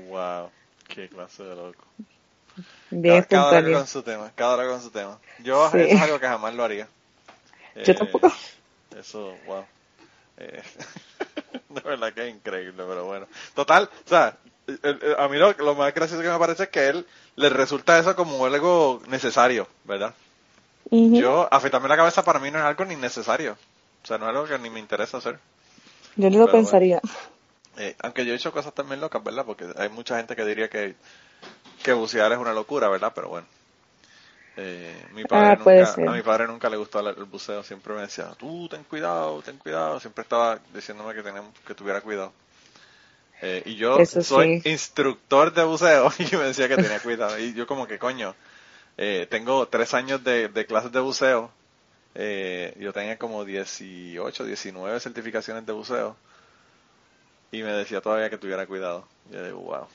wow, 0.08 0.50
qué 0.88 1.08
clase 1.08 1.42
de 1.44 1.56
loco. 1.56 1.84
Bien 2.90 3.24
cada, 3.28 3.50
cada 3.50 3.58
hora 3.66 3.78
con 3.78 3.86
su 3.88 4.02
tema, 4.02 4.32
cada 4.36 4.54
hora 4.54 4.68
con 4.68 4.80
su 4.80 4.90
tema. 4.90 5.18
Yo 5.42 5.68
Sí. 5.72 5.78
eso 5.78 5.94
es 5.96 6.00
algo 6.02 6.20
que 6.20 6.26
jamás 6.28 6.54
lo 6.54 6.62
haría. 6.64 6.86
Yo 7.74 7.92
Eh, 7.92 7.94
tampoco. 7.94 8.32
Eso, 8.98 9.34
wow. 9.46 9.64
Eh, 10.36 10.62
de 11.68 11.80
verdad 11.80 12.12
que 12.12 12.28
es 12.28 12.34
increíble, 12.34 12.84
pero 12.86 13.04
bueno. 13.04 13.26
Total, 13.54 13.84
o 13.84 14.08
sea, 14.08 14.36
a 15.18 15.28
mí 15.28 15.36
lo, 15.36 15.52
lo 15.52 15.74
más 15.74 15.92
gracioso 15.94 16.22
que 16.22 16.28
me 16.28 16.38
parece 16.38 16.64
es 16.64 16.68
que 16.68 16.80
a 16.80 16.90
él 16.90 17.06
le 17.36 17.48
resulta 17.50 17.98
eso 17.98 18.14
como 18.16 18.44
algo 18.46 19.02
necesario, 19.08 19.68
¿verdad? 19.84 20.14
Yo, 20.90 21.48
afeitarme 21.50 21.88
la 21.88 21.96
cabeza 21.96 22.22
para 22.22 22.38
mí 22.38 22.50
no 22.50 22.58
es 22.58 22.64
algo 22.64 22.84
ni 22.84 22.96
necesario. 22.96 23.56
O 24.02 24.06
sea, 24.06 24.18
no 24.18 24.26
es 24.26 24.30
algo 24.30 24.46
que 24.46 24.58
ni 24.58 24.70
me 24.70 24.80
interesa 24.80 25.16
hacer. 25.18 25.38
Yo 26.16 26.30
ni 26.30 26.36
lo 26.36 26.44
Pero 26.44 26.58
pensaría. 26.58 27.00
Eh, 27.76 27.96
aunque 28.00 28.24
yo 28.24 28.32
he 28.32 28.36
hecho 28.36 28.52
cosas 28.52 28.74
también 28.74 29.00
locas, 29.00 29.24
¿verdad? 29.24 29.44
Porque 29.44 29.66
hay 29.76 29.88
mucha 29.88 30.16
gente 30.16 30.36
que 30.36 30.44
diría 30.44 30.68
que, 30.68 30.94
que 31.82 31.92
bucear 31.92 32.30
es 32.32 32.38
una 32.38 32.52
locura, 32.52 32.88
¿verdad? 32.88 33.12
Pero 33.14 33.28
bueno. 33.28 33.46
Eh, 34.56 35.06
mi 35.12 35.24
padre 35.24 35.52
Ah, 35.52 35.58
puede 35.62 35.84
nunca, 35.84 36.00
a 36.04 36.12
mi 36.12 36.22
padre 36.22 36.46
nunca 36.46 36.68
le 36.70 36.76
gustó 36.76 37.00
el, 37.00 37.08
el 37.16 37.24
buceo, 37.24 37.62
siempre 37.64 37.94
me 37.94 38.02
decía, 38.02 38.34
tú 38.38 38.68
ten 38.68 38.84
cuidado, 38.84 39.42
ten 39.42 39.58
cuidado, 39.58 40.00
siempre 40.00 40.22
estaba 40.22 40.60
diciéndome 40.74 41.14
que 41.14 41.22
tenemos, 41.22 41.52
que 41.66 41.74
tuviera 41.74 42.00
cuidado. 42.00 42.32
Eh, 43.42 43.62
y 43.66 43.76
yo 43.76 44.02
Eso 44.02 44.22
soy 44.22 44.54
sí. 44.56 44.64
instructor 44.64 45.52
de 45.52 45.64
buceo 45.64 46.10
y 46.18 46.36
me 46.36 46.44
decía 46.44 46.68
que 46.68 46.78
tenía 46.78 47.00
cuidado. 47.00 47.38
Y 47.38 47.54
yo 47.54 47.66
como 47.66 47.86
que 47.86 47.98
coño, 47.98 48.34
eh, 48.98 49.26
tengo 49.30 49.68
tres 49.68 49.94
años 49.94 50.24
de, 50.24 50.48
de 50.48 50.66
clases 50.66 50.92
de 50.92 51.00
buceo, 51.00 51.52
eh, 52.14 52.74
yo 52.80 52.92
tenía 52.92 53.18
como 53.18 53.44
18, 53.44 54.44
19 54.46 55.00
certificaciones 55.00 55.66
de 55.66 55.72
buceo 55.72 56.16
y 57.50 57.62
me 57.62 57.72
decía 57.72 58.00
todavía 58.00 58.30
que 58.30 58.38
tuviera 58.38 58.66
cuidado. 58.66 59.06
Y 59.30 59.34
yo 59.34 59.44
digo, 59.44 59.60
wow. 59.60 59.86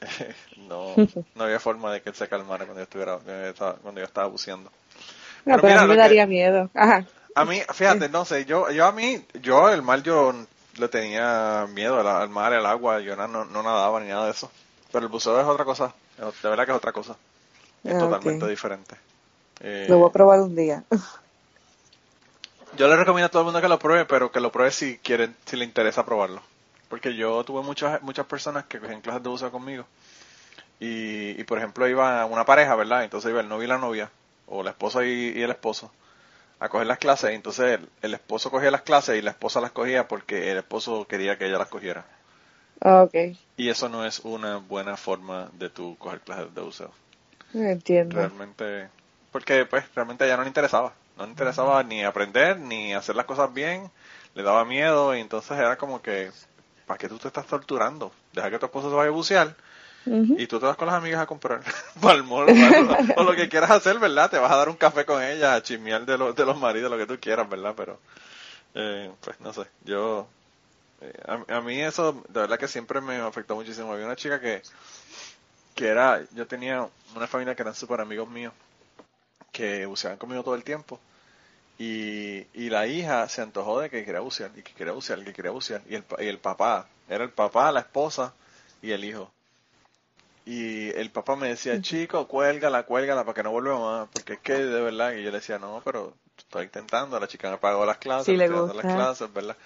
no, 0.68 0.96
no 1.34 1.44
había 1.44 1.60
forma 1.60 1.92
de 1.92 2.02
que 2.02 2.10
él 2.10 2.14
se 2.14 2.28
calmara 2.28 2.64
cuando 2.64 2.80
yo 2.80 2.84
estuviera, 2.84 3.18
cuando 3.82 4.00
yo 4.00 4.06
estaba, 4.06 4.28
buceando. 4.28 4.70
No, 5.44 5.56
Pero 5.56 5.62
pero 5.62 5.72
mira, 5.72 5.82
a 5.82 5.86
mí 5.86 5.88
me 5.88 5.96
que- 5.96 5.96
daría 5.96 6.26
miedo. 6.26 6.70
Ajá. 6.74 7.06
A 7.34 7.44
mí, 7.44 7.60
fíjate, 7.72 8.08
no 8.08 8.24
sé, 8.24 8.44
yo, 8.44 8.70
yo 8.70 8.84
a 8.86 8.92
mí, 8.92 9.24
yo 9.40 9.68
el 9.70 9.82
mar 9.82 10.02
yo 10.02 10.34
le 10.76 10.88
tenía 10.88 11.66
miedo 11.72 12.00
al, 12.00 12.06
al 12.06 12.28
mar, 12.28 12.52
al 12.52 12.66
agua, 12.66 13.00
yo 13.00 13.14
no, 13.16 13.28
no, 13.28 13.62
nadaba 13.62 14.00
ni 14.00 14.08
nada 14.08 14.24
de 14.26 14.32
eso. 14.32 14.50
Pero 14.92 15.04
el 15.06 15.10
buceo 15.12 15.40
es 15.40 15.46
otra 15.46 15.64
cosa, 15.64 15.94
de 16.16 16.48
verdad 16.48 16.64
que 16.64 16.72
es 16.72 16.76
otra 16.76 16.92
cosa. 16.92 17.16
Es 17.86 17.96
Ah, 17.96 17.98
totalmente 17.98 18.46
diferente. 18.48 18.96
Eh, 19.60 19.88
Lo 19.88 19.98
voy 19.98 20.08
a 20.08 20.12
probar 20.12 20.40
un 20.40 20.54
día. 20.54 20.84
Yo 22.78 22.88
le 22.88 22.96
recomiendo 22.96 23.26
a 23.26 23.28
todo 23.30 23.42
el 23.42 23.44
mundo 23.44 23.60
que 23.60 23.68
lo 23.68 23.78
pruebe, 23.78 24.06
pero 24.06 24.32
que 24.32 24.40
lo 24.40 24.50
pruebe 24.50 24.70
si 24.70 24.96
quieren, 24.98 25.36
si 25.44 25.56
le 25.56 25.66
interesa 25.66 26.06
probarlo. 26.06 26.40
Porque 26.88 27.14
yo 27.14 27.44
tuve 27.44 27.62
muchas 27.62 28.02
muchas 28.02 28.26
personas 28.26 28.64
que 28.64 28.78
cogían 28.78 29.00
clases 29.00 29.22
de 29.22 29.28
buceo 29.28 29.50
conmigo. 29.50 29.86
Y, 30.80 31.40
y 31.40 31.44
por 31.44 31.58
ejemplo 31.58 31.88
iba 31.88 32.24
una 32.26 32.44
pareja, 32.44 32.74
¿verdad? 32.76 33.04
Entonces 33.04 33.30
iba 33.30 33.40
el 33.40 33.48
novio 33.48 33.64
y 33.64 33.68
la 33.68 33.78
novia, 33.78 34.10
o 34.46 34.62
la 34.62 34.70
esposa 34.70 35.04
y, 35.04 35.32
y 35.36 35.42
el 35.42 35.50
esposo, 35.50 35.90
a 36.60 36.68
coger 36.68 36.86
las 36.86 36.98
clases. 36.98 37.30
Entonces 37.30 37.78
el, 37.80 37.88
el, 38.02 38.14
esposo 38.14 38.50
cogía 38.50 38.70
las 38.70 38.82
clases 38.82 39.18
y 39.18 39.22
la 39.22 39.30
esposa 39.30 39.60
las 39.60 39.72
cogía 39.72 40.08
porque 40.08 40.50
el 40.50 40.58
esposo 40.58 41.06
quería 41.06 41.36
que 41.36 41.46
ella 41.46 41.58
las 41.58 41.68
cogiera. 41.68 42.06
Ah, 42.80 43.02
okay. 43.02 43.38
Y 43.56 43.68
eso 43.68 43.88
no 43.88 44.04
es 44.06 44.20
una 44.20 44.58
buena 44.58 44.96
forma 44.96 45.50
de 45.54 45.68
tu 45.68 45.96
coger 45.98 46.20
clases 46.20 46.54
de 46.54 46.60
buceo. 46.60 46.92
Entiendo. 47.54 48.16
Realmente, 48.16 48.88
porque 49.32 49.64
pues 49.66 49.84
realmente 49.94 50.24
a 50.24 50.26
ella 50.26 50.36
no 50.36 50.42
le 50.42 50.48
interesaba. 50.48 50.92
No 51.16 51.24
le 51.24 51.30
interesaba 51.30 51.82
ni 51.82 52.04
aprender, 52.04 52.58
ni 52.58 52.94
hacer 52.94 53.16
las 53.16 53.26
cosas 53.26 53.52
bien. 53.52 53.90
Le 54.34 54.42
daba 54.42 54.64
miedo 54.64 55.16
y 55.16 55.20
entonces 55.20 55.58
era 55.58 55.76
como 55.76 56.00
que, 56.00 56.30
¿para 56.88 56.98
qué 56.98 57.08
tú 57.08 57.18
te 57.18 57.28
estás 57.28 57.46
torturando? 57.46 58.10
Deja 58.32 58.50
que 58.50 58.58
tu 58.58 58.66
esposo 58.66 58.90
se 58.90 58.96
vaya 58.96 59.10
a 59.10 59.12
bucear 59.12 59.54
y 60.06 60.46
tú 60.46 60.58
te 60.58 60.64
vas 60.64 60.76
con 60.76 60.86
las 60.86 60.96
amigas 60.96 61.20
a 61.20 61.26
comprar 61.26 61.60
palmol 62.00 62.46
o, 63.16 63.22
lo 63.22 63.36
que 63.36 63.48
quieras 63.48 63.70
hacer, 63.70 63.98
¿verdad? 63.98 64.30
Te 64.30 64.38
vas 64.38 64.50
a 64.50 64.56
dar 64.56 64.70
un 64.70 64.76
café 64.76 65.04
con 65.04 65.22
ella, 65.22 65.54
a 65.54 65.62
chismear 65.62 66.06
de, 66.06 66.16
de 66.32 66.46
los 66.46 66.58
maridos, 66.58 66.90
lo 66.90 66.96
que 66.96 67.06
tú 67.06 67.20
quieras, 67.20 67.48
¿verdad? 67.48 67.74
Pero, 67.76 68.00
eh, 68.74 69.10
pues 69.20 69.38
no 69.40 69.52
sé, 69.52 69.66
yo, 69.84 70.26
eh, 71.02 71.12
a, 71.26 71.56
a, 71.56 71.60
mí 71.60 71.78
eso, 71.80 72.24
de 72.28 72.40
verdad 72.40 72.58
que 72.58 72.68
siempre 72.68 73.02
me 73.02 73.16
afectó 73.16 73.54
muchísimo. 73.54 73.92
Había 73.92 74.06
una 74.06 74.16
chica 74.16 74.40
que, 74.40 74.62
que 75.74 75.88
era, 75.88 76.22
yo 76.32 76.46
tenía 76.46 76.88
una 77.14 77.26
familia 77.26 77.54
que 77.54 77.62
eran 77.62 77.74
súper 77.74 78.00
amigos 78.00 78.30
míos, 78.30 78.54
que 79.52 79.84
buceaban 79.84 80.18
conmigo 80.18 80.42
todo 80.42 80.54
el 80.54 80.64
tiempo. 80.64 80.98
Y, 81.78 82.46
y 82.54 82.70
la 82.70 82.86
hija 82.88 83.28
se 83.28 83.40
antojó 83.40 83.80
de 83.80 83.88
que 83.88 84.04
quería 84.04 84.20
bucear, 84.20 84.50
y 84.56 84.62
que 84.62 84.72
quería 84.72 84.92
bucear, 84.92 85.20
y 85.20 85.24
que 85.24 85.32
quería 85.32 85.52
bucear. 85.52 85.82
Y 85.88 85.94
el, 85.94 86.04
y 86.18 86.26
el 86.26 86.38
papá, 86.38 86.88
era 87.08 87.24
el 87.24 87.30
papá, 87.30 87.70
la 87.70 87.80
esposa 87.80 88.34
y 88.82 88.90
el 88.90 89.04
hijo. 89.04 89.30
Y 90.44 90.88
el 90.90 91.10
papá 91.10 91.36
me 91.36 91.48
decía, 91.48 91.80
chico, 91.82 92.26
cuélgala, 92.26 92.84
cuélgala 92.84 93.22
para 93.22 93.34
que 93.34 93.42
no 93.42 93.50
vuelva 93.50 93.78
más, 93.78 94.08
porque 94.12 94.34
es 94.34 94.38
que 94.40 94.54
de 94.54 94.80
verdad, 94.80 95.12
y 95.12 95.22
yo 95.22 95.30
le 95.30 95.38
decía, 95.38 95.58
no, 95.58 95.82
pero 95.84 96.14
estoy 96.38 96.64
intentando, 96.64 97.20
la 97.20 97.28
chica 97.28 97.50
me 97.50 97.58
pagó 97.58 97.84
las 97.84 97.98
clases, 97.98 98.26
sí, 98.26 98.36
le 98.36 98.48
gusta. 98.48 98.74
las 98.74 98.94
clases, 98.94 99.32
¿verdad? 99.32 99.56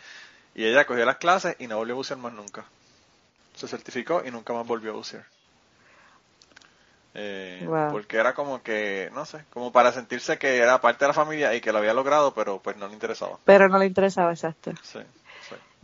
Y 0.55 0.65
ella 0.65 0.85
cogió 0.85 1.05
las 1.05 1.19
clases 1.19 1.57
y 1.61 1.67
no 1.67 1.77
volvió 1.77 1.95
a 1.95 1.97
bucear 1.97 2.19
más 2.19 2.33
nunca. 2.33 2.65
Se 3.55 3.69
certificó 3.69 4.23
y 4.27 4.31
nunca 4.31 4.53
más 4.53 4.67
volvió 4.67 4.91
a 4.91 4.95
bucear. 4.95 5.25
Eh, 7.15 7.65
wow. 7.67 7.93
Porque 7.93 8.17
era 8.17 8.35
como 8.35 8.63
que, 8.63 9.11
no 9.13 9.27
sé, 9.27 9.45
como 9.53 9.71
para 9.71 9.93
sentirse 9.93 10.39
que 10.39 10.59
era 10.59 10.81
parte 10.81 11.05
de 11.05 11.09
la 11.09 11.15
familia 11.15 11.55
y 11.55 11.61
que 11.61 11.73
lo 11.73 11.79
había 11.79 11.93
logrado, 11.93 12.33
pero 12.35 12.61
pues 12.61 12.77
no 12.77 12.89
le 12.89 12.95
interesaba. 12.95 13.39
Pero 13.45 13.69
no 13.69 13.79
le 13.79 13.87
interesaba, 13.87 14.33
exacto. 14.33 14.73
Sí. 14.83 15.01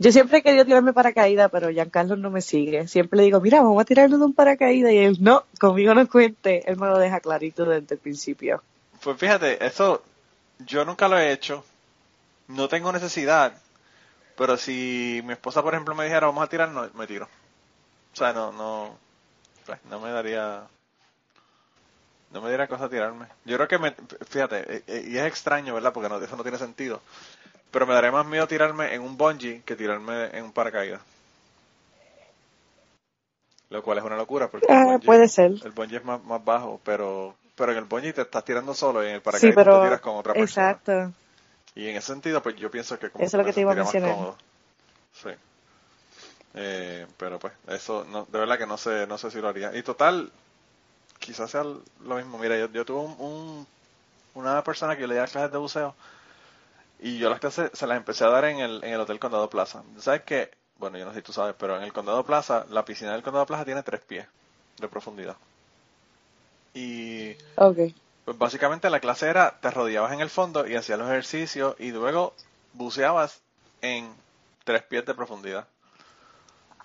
Yo 0.01 0.13
siempre 0.13 0.37
he 0.37 0.41
querido 0.41 0.63
tirarme 0.63 0.93
paracaídas, 0.93 1.51
pero 1.51 1.69
Giancarlo 1.69 2.15
no 2.15 2.29
me 2.29 2.39
sigue. 2.39 2.87
Siempre 2.87 3.17
le 3.17 3.23
digo, 3.23 3.41
mira, 3.41 3.61
vamos 3.61 3.81
a 3.81 3.85
tirarnos 3.85 4.17
de 4.17 4.25
un 4.25 4.33
paracaídas. 4.33 4.93
Y 4.93 4.97
él, 4.97 5.17
no, 5.19 5.43
conmigo 5.59 5.93
no 5.93 6.07
cuente. 6.07 6.63
Él 6.71 6.77
me 6.77 6.87
lo 6.87 6.97
deja 6.97 7.19
clarito 7.19 7.65
desde 7.65 7.95
el 7.95 7.99
principio. 7.99 8.63
Pues 9.03 9.17
fíjate, 9.17 9.63
eso 9.65 10.01
yo 10.59 10.85
nunca 10.85 11.09
lo 11.09 11.19
he 11.19 11.33
hecho. 11.33 11.65
No 12.47 12.69
tengo 12.69 12.93
necesidad. 12.93 13.53
Pero 14.37 14.55
si 14.55 15.21
mi 15.25 15.33
esposa, 15.33 15.61
por 15.61 15.73
ejemplo, 15.73 15.93
me 15.95 16.05
dijera, 16.05 16.27
vamos 16.27 16.45
a 16.45 16.47
tirar, 16.47 16.69
no, 16.69 16.89
me 16.93 17.05
tiro. 17.05 17.27
O 18.13 18.15
sea, 18.15 18.31
no, 18.31 18.53
no, 18.53 18.97
pues, 19.65 19.79
no 19.89 19.99
me 19.99 20.11
daría, 20.11 20.63
no 22.31 22.41
me 22.41 22.51
daría 22.51 22.67
cosa 22.67 22.89
tirarme. 22.89 23.25
Yo 23.45 23.55
creo 23.57 23.67
que 23.67 23.77
me, 23.77 23.95
fíjate, 24.27 24.83
y 24.87 25.17
es 25.17 25.25
extraño, 25.25 25.73
¿verdad? 25.73 25.93
Porque 25.93 26.09
no, 26.09 26.19
eso 26.19 26.35
no 26.35 26.43
tiene 26.43 26.57
sentido. 26.57 27.01
Pero 27.71 27.85
me 27.85 27.93
daría 27.93 28.11
más 28.11 28.25
miedo 28.25 28.47
tirarme 28.47 28.93
en 28.93 29.01
un 29.01 29.17
bungee 29.17 29.61
que 29.63 29.75
tirarme 29.75 30.25
en 30.37 30.43
un 30.43 30.51
paracaídas. 30.51 31.01
Lo 33.69 33.83
cual 33.83 33.99
es 33.99 34.03
una 34.03 34.17
locura 34.17 34.47
porque 34.47 34.65
ah, 34.69 34.79
el 34.79 34.85
bungee, 34.85 35.05
puede 35.05 35.27
ser. 35.27 35.51
El 35.63 35.71
bungee 35.71 35.97
es 35.97 36.05
más, 36.05 36.23
más 36.23 36.43
bajo, 36.43 36.79
pero 36.83 37.35
pero 37.55 37.73
en 37.73 37.79
el 37.79 37.85
bungee 37.85 38.13
te 38.13 38.21
estás 38.21 38.43
tirando 38.43 38.73
solo 38.73 39.03
y 39.03 39.07
en 39.09 39.15
el 39.15 39.21
paracaídas 39.21 39.53
sí, 39.53 39.55
pero, 39.55 39.79
te 39.79 39.85
tiras 39.85 40.01
con 40.01 40.15
otra 40.15 40.33
persona. 40.33 40.71
Exacto. 40.71 41.13
Y 41.75 41.87
en 41.87 41.95
ese 41.95 42.07
sentido, 42.07 42.41
pues 42.41 42.55
yo 42.55 42.71
pienso 42.71 42.97
que 42.97 43.09
como 43.09 43.23
eso 43.23 43.37
es 43.37 43.39
lo 43.39 43.45
que 43.45 43.53
te 43.53 43.61
iba 43.61 43.71
a 43.71 43.75
mencionar. 43.75 44.11
Cómodo. 44.11 44.37
Sí. 45.13 45.29
Eh, 46.55 47.05
pero 47.17 47.37
pues 47.37 47.53
eso, 47.67 48.05
no, 48.05 48.25
de 48.25 48.39
verdad 48.39 48.57
que 48.57 48.65
no 48.65 48.77
sé, 48.77 49.05
no 49.07 49.17
sé 49.17 49.29
si 49.29 49.39
lo 49.39 49.49
haría. 49.49 49.75
Y 49.75 49.83
total, 49.83 50.31
quizás 51.19 51.51
sea 51.51 51.63
lo 51.63 52.15
mismo. 52.15 52.37
Mira, 52.37 52.57
yo, 52.57 52.69
yo 52.71 52.85
tuve 52.85 52.99
un, 52.99 53.15
un, 53.19 53.67
una 54.33 54.63
persona 54.63 54.97
que 54.97 55.07
le 55.07 55.15
daba 55.15 55.27
clases 55.27 55.51
de 55.51 55.57
buceo 55.57 55.95
y 56.99 57.17
yo 57.17 57.29
las 57.29 57.39
clases 57.39 57.71
se 57.73 57.87
las 57.87 57.97
empecé 57.97 58.25
a 58.25 58.29
dar 58.29 58.45
en 58.45 58.59
el, 58.59 58.83
en 58.83 58.93
el 58.93 58.99
Hotel 59.01 59.19
Condado 59.19 59.49
Plaza. 59.49 59.83
¿Sabes 59.99 60.23
qué? 60.23 60.51
Bueno, 60.77 60.97
yo 60.97 61.05
no 61.05 61.11
sé 61.11 61.19
si 61.19 61.23
tú 61.23 61.33
sabes, 61.33 61.55
pero 61.57 61.77
en 61.77 61.83
el 61.83 61.93
Condado 61.93 62.25
Plaza, 62.25 62.65
la 62.69 62.85
piscina 62.85 63.13
del 63.13 63.23
Condado 63.23 63.45
Plaza 63.45 63.65
tiene 63.65 63.83
tres 63.83 64.01
pies 64.01 64.25
de 64.79 64.87
profundidad. 64.87 65.37
Y 66.73 67.35
okay. 67.55 67.95
pues 68.25 68.37
básicamente 68.37 68.89
la 68.89 68.99
clase 68.99 69.27
era, 69.27 69.59
te 69.59 69.71
rodeabas 69.71 70.13
en 70.13 70.21
el 70.21 70.29
fondo 70.29 70.67
y 70.67 70.75
hacías 70.75 70.99
los 70.99 71.09
ejercicios 71.09 71.75
y 71.79 71.91
luego 71.91 72.33
buceabas 72.73 73.41
en 73.81 74.13
tres 74.63 74.83
pies 74.83 75.05
de 75.05 75.15
profundidad. 75.15 75.67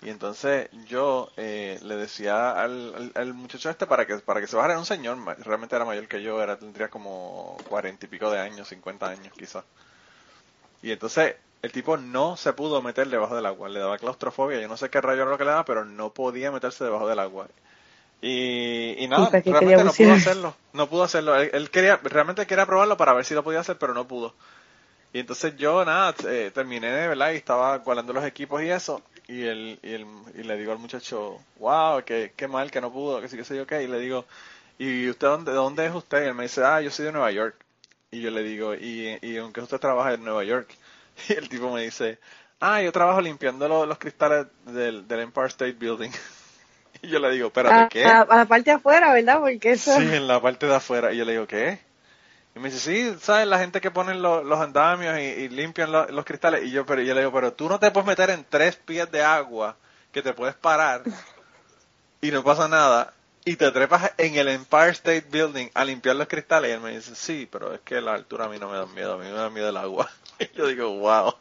Y 0.01 0.09
entonces 0.09 0.69
yo 0.87 1.31
eh, 1.37 1.79
le 1.81 1.95
decía 1.95 2.51
al, 2.51 2.93
al, 2.95 3.11
al, 3.15 3.33
muchacho 3.33 3.69
este 3.69 3.87
para 3.87 4.05
que 4.05 4.17
para 4.17 4.41
que 4.41 4.47
se 4.47 4.55
bajara, 4.55 4.73
era 4.73 4.79
un 4.79 4.85
señor, 4.85 5.17
realmente 5.45 5.75
era 5.75 5.85
mayor 5.85 6.07
que 6.07 6.21
yo, 6.21 6.41
era 6.43 6.57
tendría 6.57 6.89
como 6.89 7.57
cuarenta 7.69 8.05
y 8.05 8.09
pico 8.09 8.29
de 8.29 8.39
años, 8.39 8.67
cincuenta 8.67 9.07
años 9.07 9.33
quizás. 9.37 9.63
Y 10.83 10.91
entonces 10.91 11.35
el 11.61 11.71
tipo 11.71 11.97
no 11.97 12.37
se 12.37 12.53
pudo 12.53 12.81
meter 12.81 13.07
debajo 13.07 13.35
del 13.35 13.45
agua, 13.45 13.69
le 13.69 13.79
daba 13.79 13.97
claustrofobia, 13.97 14.59
yo 14.59 14.67
no 14.67 14.77
sé 14.77 14.89
qué 14.89 15.01
rayo 15.01 15.23
era 15.23 15.31
lo 15.31 15.37
que 15.37 15.45
le 15.45 15.51
daba, 15.51 15.65
pero 15.65 15.85
no 15.85 16.11
podía 16.11 16.51
meterse 16.51 16.83
debajo 16.83 17.07
del 17.07 17.19
agua. 17.19 17.47
Y, 18.21 19.03
y 19.03 19.07
nada, 19.07 19.29
realmente 19.29 19.83
no 19.83 19.93
pudo 19.93 20.13
hacerlo, 20.13 20.55
no 20.73 20.87
pudo 20.87 21.03
hacerlo. 21.03 21.35
Él, 21.35 21.49
él, 21.53 21.69
quería, 21.69 21.99
realmente 22.03 22.45
quería 22.45 22.65
probarlo 22.65 22.97
para 22.97 23.13
ver 23.13 23.25
si 23.25 23.33
lo 23.33 23.43
podía 23.43 23.61
hacer, 23.61 23.77
pero 23.77 23.93
no 23.93 24.07
pudo. 24.07 24.33
Y 25.13 25.19
entonces 25.19 25.55
yo, 25.55 25.85
nada, 25.85 26.13
eh, 26.27 26.51
terminé, 26.53 26.89
¿verdad? 26.89 27.31
Y 27.31 27.37
estaba 27.37 27.77
guardando 27.77 28.13
los 28.13 28.25
equipos 28.25 28.61
y 28.61 28.69
eso. 28.69 29.01
Y, 29.27 29.43
el, 29.43 29.79
y, 29.81 29.93
el, 29.93 30.05
y 30.35 30.43
le 30.43 30.57
digo 30.57 30.71
al 30.71 30.77
muchacho, 30.77 31.39
wow, 31.57 32.03
qué, 32.05 32.33
qué 32.35 32.47
mal 32.47 32.69
que 32.69 32.81
no 32.81 32.91
pudo, 32.91 33.21
que 33.21 33.27
sí, 33.27 33.37
que 33.37 33.43
sé 33.43 33.55
yo 33.55 33.65
qué. 33.65 33.83
Y 33.83 33.87
le 33.87 33.99
digo, 33.99 34.25
¿y 34.77 35.09
usted 35.09 35.27
dónde, 35.27 35.51
dónde 35.51 35.85
es 35.85 35.93
usted? 35.93 36.23
Y 36.23 36.27
él 36.27 36.35
me 36.35 36.43
dice, 36.43 36.63
ah, 36.63 36.81
yo 36.81 36.91
soy 36.91 37.05
de 37.05 37.11
Nueva 37.11 37.31
York. 37.31 37.55
Y 38.11 38.21
yo 38.21 38.31
le 38.31 38.43
digo, 38.43 38.75
¿y, 38.75 39.17
y 39.21 39.37
aunque 39.37 39.61
usted 39.61 39.79
trabaja 39.79 40.13
en 40.13 40.23
Nueva 40.23 40.43
York? 40.43 40.69
Y 41.29 41.33
el 41.33 41.47
tipo 41.47 41.71
me 41.71 41.81
dice, 41.81 42.19
ah, 42.59 42.81
yo 42.81 42.91
trabajo 42.91 43.21
limpiando 43.21 43.67
los, 43.69 43.87
los 43.87 43.97
cristales 43.97 44.47
del, 44.65 45.07
del 45.07 45.19
Empire 45.21 45.47
State 45.47 45.73
Building. 45.79 46.11
y 47.01 47.07
yo 47.07 47.19
le 47.19 47.31
digo, 47.31 47.47
espérate, 47.47 47.75
a, 47.75 47.87
¿qué? 47.87 48.03
A, 48.03 48.21
a, 48.21 48.37
la 48.37 48.45
parte 48.45 48.71
de 48.71 48.75
afuera, 48.75 49.13
¿verdad? 49.13 49.39
Porque 49.39 49.71
eso... 49.71 49.95
Sí, 49.95 50.13
en 50.13 50.27
la 50.27 50.41
parte 50.41 50.65
de 50.67 50.75
afuera. 50.75 51.13
Y 51.13 51.17
yo 51.17 51.25
le 51.25 51.31
digo, 51.31 51.47
¿qué? 51.47 51.79
Y 52.55 52.59
me 52.59 52.69
dice, 52.69 52.79
sí, 52.79 53.17
¿sabes? 53.21 53.47
La 53.47 53.59
gente 53.59 53.81
que 53.81 53.91
pone 53.91 54.15
los, 54.15 54.45
los 54.45 54.59
andamios 54.59 55.17
y, 55.19 55.21
y 55.21 55.49
limpian 55.49 55.91
lo, 55.91 56.07
los 56.07 56.23
cristales. 56.23 56.63
Y 56.63 56.71
yo, 56.71 56.85
pero 56.85 57.01
yo 57.01 57.13
le 57.13 57.21
digo, 57.21 57.33
pero 57.33 57.53
tú 57.53 57.67
no 57.67 57.79
te 57.79 57.91
puedes 57.91 58.07
meter 58.07 58.29
en 58.29 58.45
tres 58.49 58.77
pies 58.77 59.11
de 59.11 59.21
agua 59.21 59.75
que 60.11 60.21
te 60.21 60.33
puedes 60.33 60.55
parar 60.55 61.03
y 62.21 62.31
no 62.31 62.43
pasa 62.43 62.69
nada 62.69 63.13
y 63.45 63.57
te 63.57 63.71
trepas 63.71 64.11
en 64.17 64.35
el 64.35 64.47
Empire 64.47 64.89
State 64.89 65.27
Building 65.29 65.69
a 65.73 65.85
limpiar 65.85 66.15
los 66.15 66.27
cristales. 66.27 66.71
Y 66.71 66.73
él 66.73 66.81
me 66.81 66.95
dice, 66.95 67.13
sí, 67.15 67.47
pero 67.49 67.73
es 67.73 67.81
que 67.81 68.01
la 68.01 68.13
altura 68.13 68.45
a 68.45 68.49
mí 68.49 68.57
no 68.57 68.69
me 68.69 68.77
da 68.77 68.87
miedo, 68.87 69.13
a 69.13 69.17
mí 69.17 69.25
me 69.25 69.31
da 69.31 69.49
miedo 69.49 69.69
el 69.69 69.77
agua. 69.77 70.09
Y 70.37 70.49
yo 70.57 70.67
digo, 70.67 70.99
wow, 70.99 71.33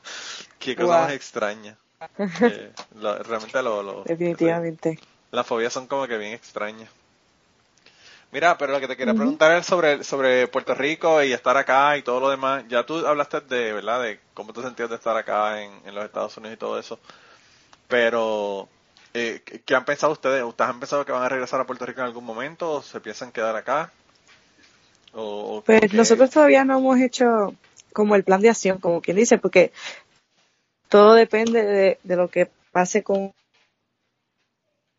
qué 0.60 0.76
cosa 0.76 0.86
wow. 0.86 1.04
más 1.04 1.12
extraña. 1.12 1.76
Eh, 2.42 2.70
lo, 3.00 3.18
realmente 3.22 3.60
lo, 3.62 3.82
lo 3.82 4.04
Definitivamente. 4.04 5.00
Las 5.32 5.46
fobias 5.46 5.72
son 5.72 5.86
como 5.86 6.06
que 6.06 6.18
bien 6.18 6.32
extrañas. 6.32 6.88
Mira, 8.34 8.58
pero 8.58 8.72
lo 8.72 8.80
que 8.80 8.88
te 8.88 8.96
quería 8.96 9.14
preguntar 9.14 9.52
es 9.52 9.64
sobre, 9.64 10.02
sobre 10.02 10.48
Puerto 10.48 10.74
Rico 10.74 11.22
y 11.22 11.32
estar 11.32 11.56
acá 11.56 11.96
y 11.96 12.02
todo 12.02 12.18
lo 12.18 12.30
demás. 12.30 12.64
Ya 12.66 12.84
tú 12.84 13.06
hablaste 13.06 13.40
de, 13.42 13.72
¿verdad? 13.72 14.02
De 14.02 14.18
cómo 14.34 14.52
te 14.52 14.60
sentías 14.60 14.90
de 14.90 14.96
estar 14.96 15.16
acá 15.16 15.62
en, 15.62 15.70
en 15.86 15.94
los 15.94 16.04
Estados 16.04 16.36
Unidos 16.36 16.56
y 16.56 16.58
todo 16.58 16.76
eso. 16.76 16.98
Pero, 17.86 18.68
eh, 19.12 19.40
¿qué 19.64 19.76
han 19.76 19.84
pensado 19.84 20.12
ustedes? 20.12 20.42
¿Ustedes 20.42 20.68
han 20.68 20.80
pensado 20.80 21.04
que 21.06 21.12
van 21.12 21.22
a 21.22 21.28
regresar 21.28 21.60
a 21.60 21.64
Puerto 21.64 21.86
Rico 21.86 22.00
en 22.00 22.06
algún 22.06 22.24
momento? 22.24 22.72
¿O 22.72 22.82
se 22.82 22.98
piensan 22.98 23.30
quedar 23.30 23.54
acá? 23.54 23.92
¿O, 25.12 25.58
o 25.58 25.62
pues 25.62 25.82
que... 25.82 25.96
nosotros 25.96 26.28
todavía 26.28 26.64
no 26.64 26.78
hemos 26.78 26.98
hecho 26.98 27.54
como 27.92 28.16
el 28.16 28.24
plan 28.24 28.40
de 28.40 28.50
acción, 28.50 28.78
como 28.78 29.00
quien 29.00 29.16
dice, 29.16 29.38
porque 29.38 29.70
todo 30.88 31.14
depende 31.14 31.62
de, 31.62 31.98
de 32.02 32.16
lo 32.16 32.26
que 32.26 32.50
pase 32.72 33.04
con 33.04 33.26
el 33.26 33.32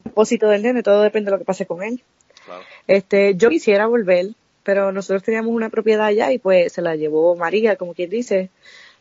propósito 0.03 0.47
del 0.47 0.63
nene, 0.63 0.83
todo 0.83 1.01
depende 1.01 1.25
de 1.25 1.31
lo 1.31 1.39
que 1.39 1.45
pase 1.45 1.65
con 1.65 1.83
él. 1.83 2.01
Claro. 2.45 2.63
Este, 2.87 3.35
yo 3.35 3.49
quisiera 3.49 3.87
volver, 3.87 4.29
pero 4.63 4.91
nosotros 4.91 5.23
teníamos 5.23 5.51
una 5.51 5.69
propiedad 5.69 6.05
allá 6.05 6.31
y 6.31 6.37
pues 6.37 6.73
se 6.73 6.81
la 6.81 6.95
llevó 6.95 7.35
María, 7.35 7.75
como 7.75 7.93
quien 7.93 8.09
dice. 8.09 8.49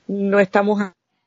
No 0.06 0.40
estamos 0.40 0.82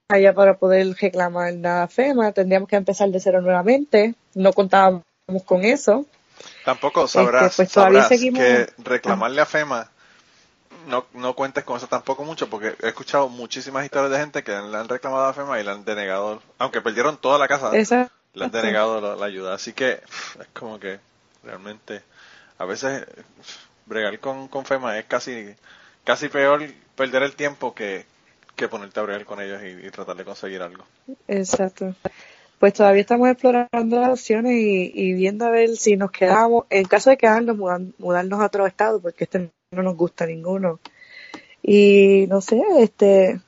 allá 0.09 0.33
para 0.33 0.57
poder 0.57 0.95
reclamar 0.99 1.53
nada 1.53 1.87
FEMA, 1.87 2.31
tendríamos 2.31 2.69
que 2.69 2.75
empezar 2.75 3.09
de 3.09 3.19
cero 3.19 3.41
nuevamente, 3.41 4.15
no 4.35 4.53
contábamos 4.53 5.03
con 5.45 5.63
eso. 5.63 6.05
Tampoco 6.63 7.07
sabrás, 7.07 7.51
este, 7.51 7.63
pues 7.63 7.71
sabrás 7.71 8.09
que 8.09 8.67
reclamarle 8.77 9.41
a 9.41 9.45
FEMA 9.45 9.89
no, 10.87 11.05
no 11.13 11.33
cuentes 11.35 11.63
con 11.63 11.77
eso 11.77 11.87
tampoco 11.87 12.23
mucho, 12.23 12.49
porque 12.49 12.75
he 12.81 12.87
escuchado 12.87 13.29
muchísimas 13.29 13.83
historias 13.83 14.11
de 14.11 14.19
gente 14.19 14.43
que 14.43 14.51
le 14.51 14.77
han 14.77 14.87
reclamado 14.87 15.25
a 15.25 15.33
FEMA 15.33 15.59
y 15.59 15.63
le 15.63 15.71
han 15.71 15.85
denegado, 15.85 16.41
aunque 16.57 16.81
perdieron 16.81 17.17
toda 17.17 17.37
la 17.37 17.47
casa, 17.47 17.71
le 17.71 18.45
han 18.45 18.51
denegado 18.51 19.15
la, 19.15 19.25
ayuda. 19.25 19.53
Así 19.53 19.73
que 19.73 19.91
es 19.91 20.47
como 20.53 20.79
que 20.79 20.99
realmente 21.47 22.01
a 22.57 22.65
veces 22.65 23.05
bregar 23.85 24.19
con, 24.19 24.47
con 24.47 24.65
FEMA 24.65 24.99
es 24.99 25.05
casi, 25.05 25.55
casi 26.03 26.27
peor 26.29 26.63
perder 26.95 27.23
el 27.23 27.35
tiempo 27.35 27.73
que, 27.73 28.05
que 28.55 28.67
ponerte 28.67 28.99
a 28.99 29.03
bregar 29.03 29.25
con 29.25 29.41
ellos 29.41 29.61
y, 29.63 29.89
tratar 29.91 30.17
de 30.17 30.25
conseguir 30.25 30.61
algo. 30.61 30.83
Exacto. 31.27 31.95
Pues 32.59 32.73
todavía 32.73 33.01
estamos 33.01 33.29
explorando 33.29 34.01
las 34.01 34.09
opciones 34.09 34.53
y, 34.55 35.13
viendo 35.13 35.45
a 35.45 35.51
ver 35.51 35.77
si 35.77 35.95
nos 35.95 36.11
quedamos, 36.11 36.65
en 36.69 36.85
caso 36.85 37.11
de 37.11 37.17
quedarnos, 37.17 37.55
mudarnos 37.97 38.39
a 38.39 38.45
otro 38.45 38.65
estado, 38.65 38.99
porque 38.99 39.25
este 39.25 39.51
no 39.71 39.83
nos 39.83 39.95
gusta 39.95 40.25
ninguno. 40.25 40.79
Y 41.61 42.25
no 42.29 42.41
sé, 42.41 42.61
este, 42.79 43.39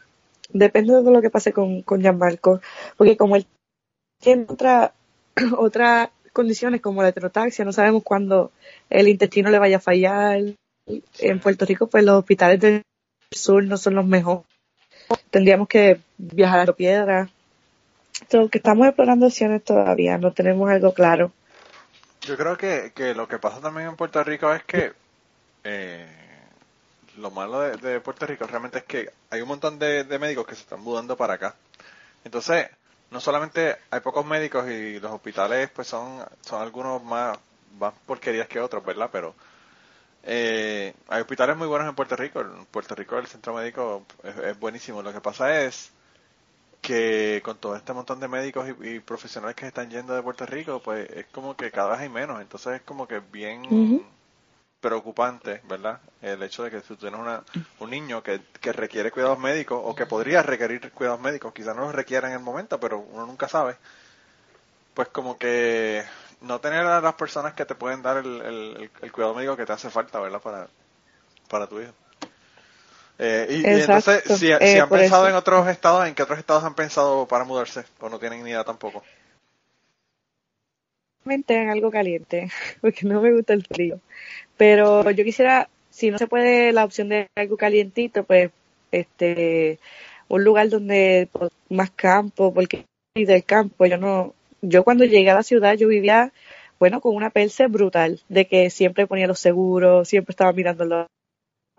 depende 0.49 1.01
de 1.01 1.11
lo 1.11 1.21
que 1.21 1.31
pase 1.31 1.53
con, 1.53 1.81
con 1.81 2.01
Gianmarco, 2.01 2.61
porque 2.97 3.17
como 3.17 3.35
él 3.35 3.47
tiene 4.21 4.45
otra, 4.49 4.93
condiciones 6.31 6.81
como 6.81 7.01
la 7.01 7.09
heterotaxia, 7.09 7.65
no 7.65 7.73
sabemos 7.73 8.03
cuándo 8.03 8.51
el 8.89 9.07
intestino 9.07 9.49
le 9.49 9.59
vaya 9.59 9.77
a 9.77 9.81
fallar. 9.81 10.41
En 11.19 11.39
Puerto 11.39 11.65
Rico, 11.65 11.87
pues 11.87 12.03
los 12.03 12.15
hospitales 12.15 12.59
del 12.59 12.81
sur 13.31 13.63
no 13.63 13.77
son 13.77 13.93
los 13.93 14.05
mejores 14.05 14.49
tendríamos 15.29 15.67
que 15.67 16.01
viajar 16.17 16.59
a 16.59 16.65
la 16.65 16.73
piedra. 16.73 17.29
que 18.29 18.57
estamos 18.57 18.87
explorando 18.87 19.27
opciones 19.27 19.63
todavía, 19.63 20.17
no 20.17 20.33
tenemos 20.33 20.69
algo 20.69 20.93
claro. 20.93 21.31
Yo 22.21 22.37
creo 22.37 22.57
que, 22.57 22.91
que 22.93 23.13
lo 23.15 23.27
que 23.27 23.39
pasa 23.39 23.61
también 23.61 23.87
en 23.87 23.95
Puerto 23.95 24.23
Rico 24.23 24.53
es 24.53 24.63
que 24.63 24.93
eh, 25.63 26.07
lo 27.17 27.31
malo 27.31 27.61
de, 27.61 27.99
Puerto 28.01 28.25
Rico 28.25 28.45
realmente 28.45 28.79
es 28.79 28.83
que 28.83 29.09
hay 29.29 29.41
un 29.41 29.47
montón 29.47 29.79
de, 29.79 30.03
médicos 30.19 30.45
que 30.45 30.55
se 30.55 30.61
están 30.61 30.81
mudando 30.81 31.15
para 31.15 31.35
acá. 31.35 31.55
Entonces, 32.23 32.67
no 33.11 33.19
solamente 33.19 33.77
hay 33.89 33.99
pocos 34.01 34.25
médicos 34.25 34.69
y 34.69 34.99
los 34.99 35.11
hospitales 35.11 35.69
pues 35.71 35.87
son, 35.87 36.23
son 36.41 36.61
algunos 36.61 37.03
más, 37.03 37.37
más 37.79 37.93
porquerías 38.05 38.47
que 38.47 38.59
otros, 38.59 38.83
¿verdad? 38.85 39.09
Pero 39.11 39.33
eh, 40.23 40.93
hay 41.07 41.21
hospitales 41.21 41.57
muy 41.57 41.67
buenos 41.67 41.87
en 41.87 41.95
Puerto 41.95 42.15
Rico. 42.15 42.41
En 42.41 42.65
Puerto 42.65 42.95
Rico 42.95 43.17
el 43.17 43.27
centro 43.27 43.53
médico 43.53 44.03
es, 44.23 44.59
buenísimo. 44.59 45.01
Lo 45.01 45.13
que 45.13 45.21
pasa 45.21 45.61
es 45.63 45.91
que 46.81 47.41
con 47.43 47.57
todo 47.57 47.75
este 47.75 47.93
montón 47.93 48.19
de 48.19 48.27
médicos 48.27 48.67
y, 48.81 48.99
profesionales 48.99 49.55
que 49.55 49.67
están 49.67 49.89
yendo 49.89 50.13
de 50.13 50.21
Puerto 50.21 50.45
Rico, 50.45 50.81
pues 50.81 51.09
es 51.09 51.25
como 51.27 51.55
que 51.55 51.71
cada 51.71 51.91
vez 51.91 52.01
hay 52.01 52.09
menos. 52.09 52.41
Entonces 52.41 52.75
es 52.75 52.81
como 52.81 53.07
que 53.07 53.19
bien 53.19 54.05
preocupante, 54.79 55.61
¿verdad? 55.67 55.99
El 56.21 56.41
hecho 56.43 56.63
de 56.63 56.71
que 56.71 56.81
si 56.81 56.87
tú 56.87 56.95
tienes 56.95 57.19
una, 57.19 57.43
un 57.79 57.89
niño 57.89 58.23
que, 58.23 58.41
que 58.61 58.71
requiere 58.71 59.11
cuidados 59.11 59.39
médicos 59.39 59.81
o 59.83 59.95
que 59.95 60.05
podría 60.05 60.41
requerir 60.41 60.91
cuidados 60.91 61.19
médicos, 61.19 61.53
quizás 61.53 61.75
no 61.75 61.83
los 61.83 61.95
requiera 61.95 62.27
en 62.27 62.33
el 62.33 62.39
momento, 62.39 62.79
pero 62.79 62.99
uno 62.99 63.25
nunca 63.25 63.47
sabe, 63.47 63.75
pues 64.93 65.09
como 65.09 65.37
que 65.37 66.03
no 66.41 66.59
tener 66.59 66.85
a 66.85 67.01
las 67.01 67.13
personas 67.15 67.53
que 67.53 67.65
te 67.65 67.75
pueden 67.75 68.01
dar 68.01 68.17
el, 68.17 68.89
el, 69.01 69.11
cuidado 69.11 69.33
médico 69.33 69.57
que 69.57 69.65
te 69.65 69.73
hace 69.73 69.89
falta, 69.89 70.19
¿verdad? 70.19 70.41
Para, 70.41 70.67
para 71.49 71.67
tu 71.67 71.81
hijo. 71.81 71.91
Eh, 73.21 73.47
y, 73.49 73.65
entonces, 73.65 74.23
si, 74.37 74.49
eh, 74.49 74.79
han 74.79 74.87
pensado 74.87 75.27
en 75.27 75.35
otros 75.35 75.67
estados, 75.67 76.07
¿en 76.07 76.15
qué 76.15 76.23
otros 76.23 76.39
estados 76.39 76.63
han 76.63 76.73
pensado 76.73 77.27
para 77.27 77.43
mudarse? 77.43 77.83
¿O 77.99 78.07
no 78.07 78.17
tienen 78.17 78.43
ni 78.43 78.51
idea 78.51 78.63
tampoco? 78.63 79.03
En 81.31 81.69
algo 81.69 81.91
caliente, 81.91 82.49
porque 82.81 83.05
no 83.05 83.21
me 83.21 83.33
gusta 83.33 83.53
el 83.53 83.65
frío. 83.65 83.99
Pero 84.57 85.09
yo 85.11 85.23
quisiera, 85.23 85.69
si 85.89 86.11
no 86.11 86.17
se 86.17 86.27
puede 86.27 86.71
la 86.73 86.85
opción 86.85 87.09
de 87.09 87.27
algo 87.35 87.57
calientito, 87.57 88.23
pues 88.23 88.51
este 88.91 89.79
un 90.27 90.43
lugar 90.43 90.69
donde 90.69 91.29
pues, 91.31 91.51
más 91.69 91.91
campo, 91.91 92.53
porque 92.53 92.85
del 93.15 93.43
campo 93.43 93.85
yo 93.85 93.97
no 93.97 94.33
yo 94.61 94.83
cuando 94.83 95.05
llegué 95.05 95.29
a 95.29 95.35
la 95.35 95.43
ciudad 95.43 95.75
yo 95.75 95.87
vivía, 95.87 96.33
bueno, 96.79 97.01
con 97.01 97.15
una 97.15 97.29
perse 97.29 97.67
brutal, 97.67 98.21
de 98.29 98.45
que 98.47 98.69
siempre 98.69 99.07
ponía 99.07 99.27
los 99.27 99.39
seguros, 99.39 100.07
siempre 100.07 100.31
estaba 100.33 100.53
mirando 100.53 100.85
lo, 100.85 101.07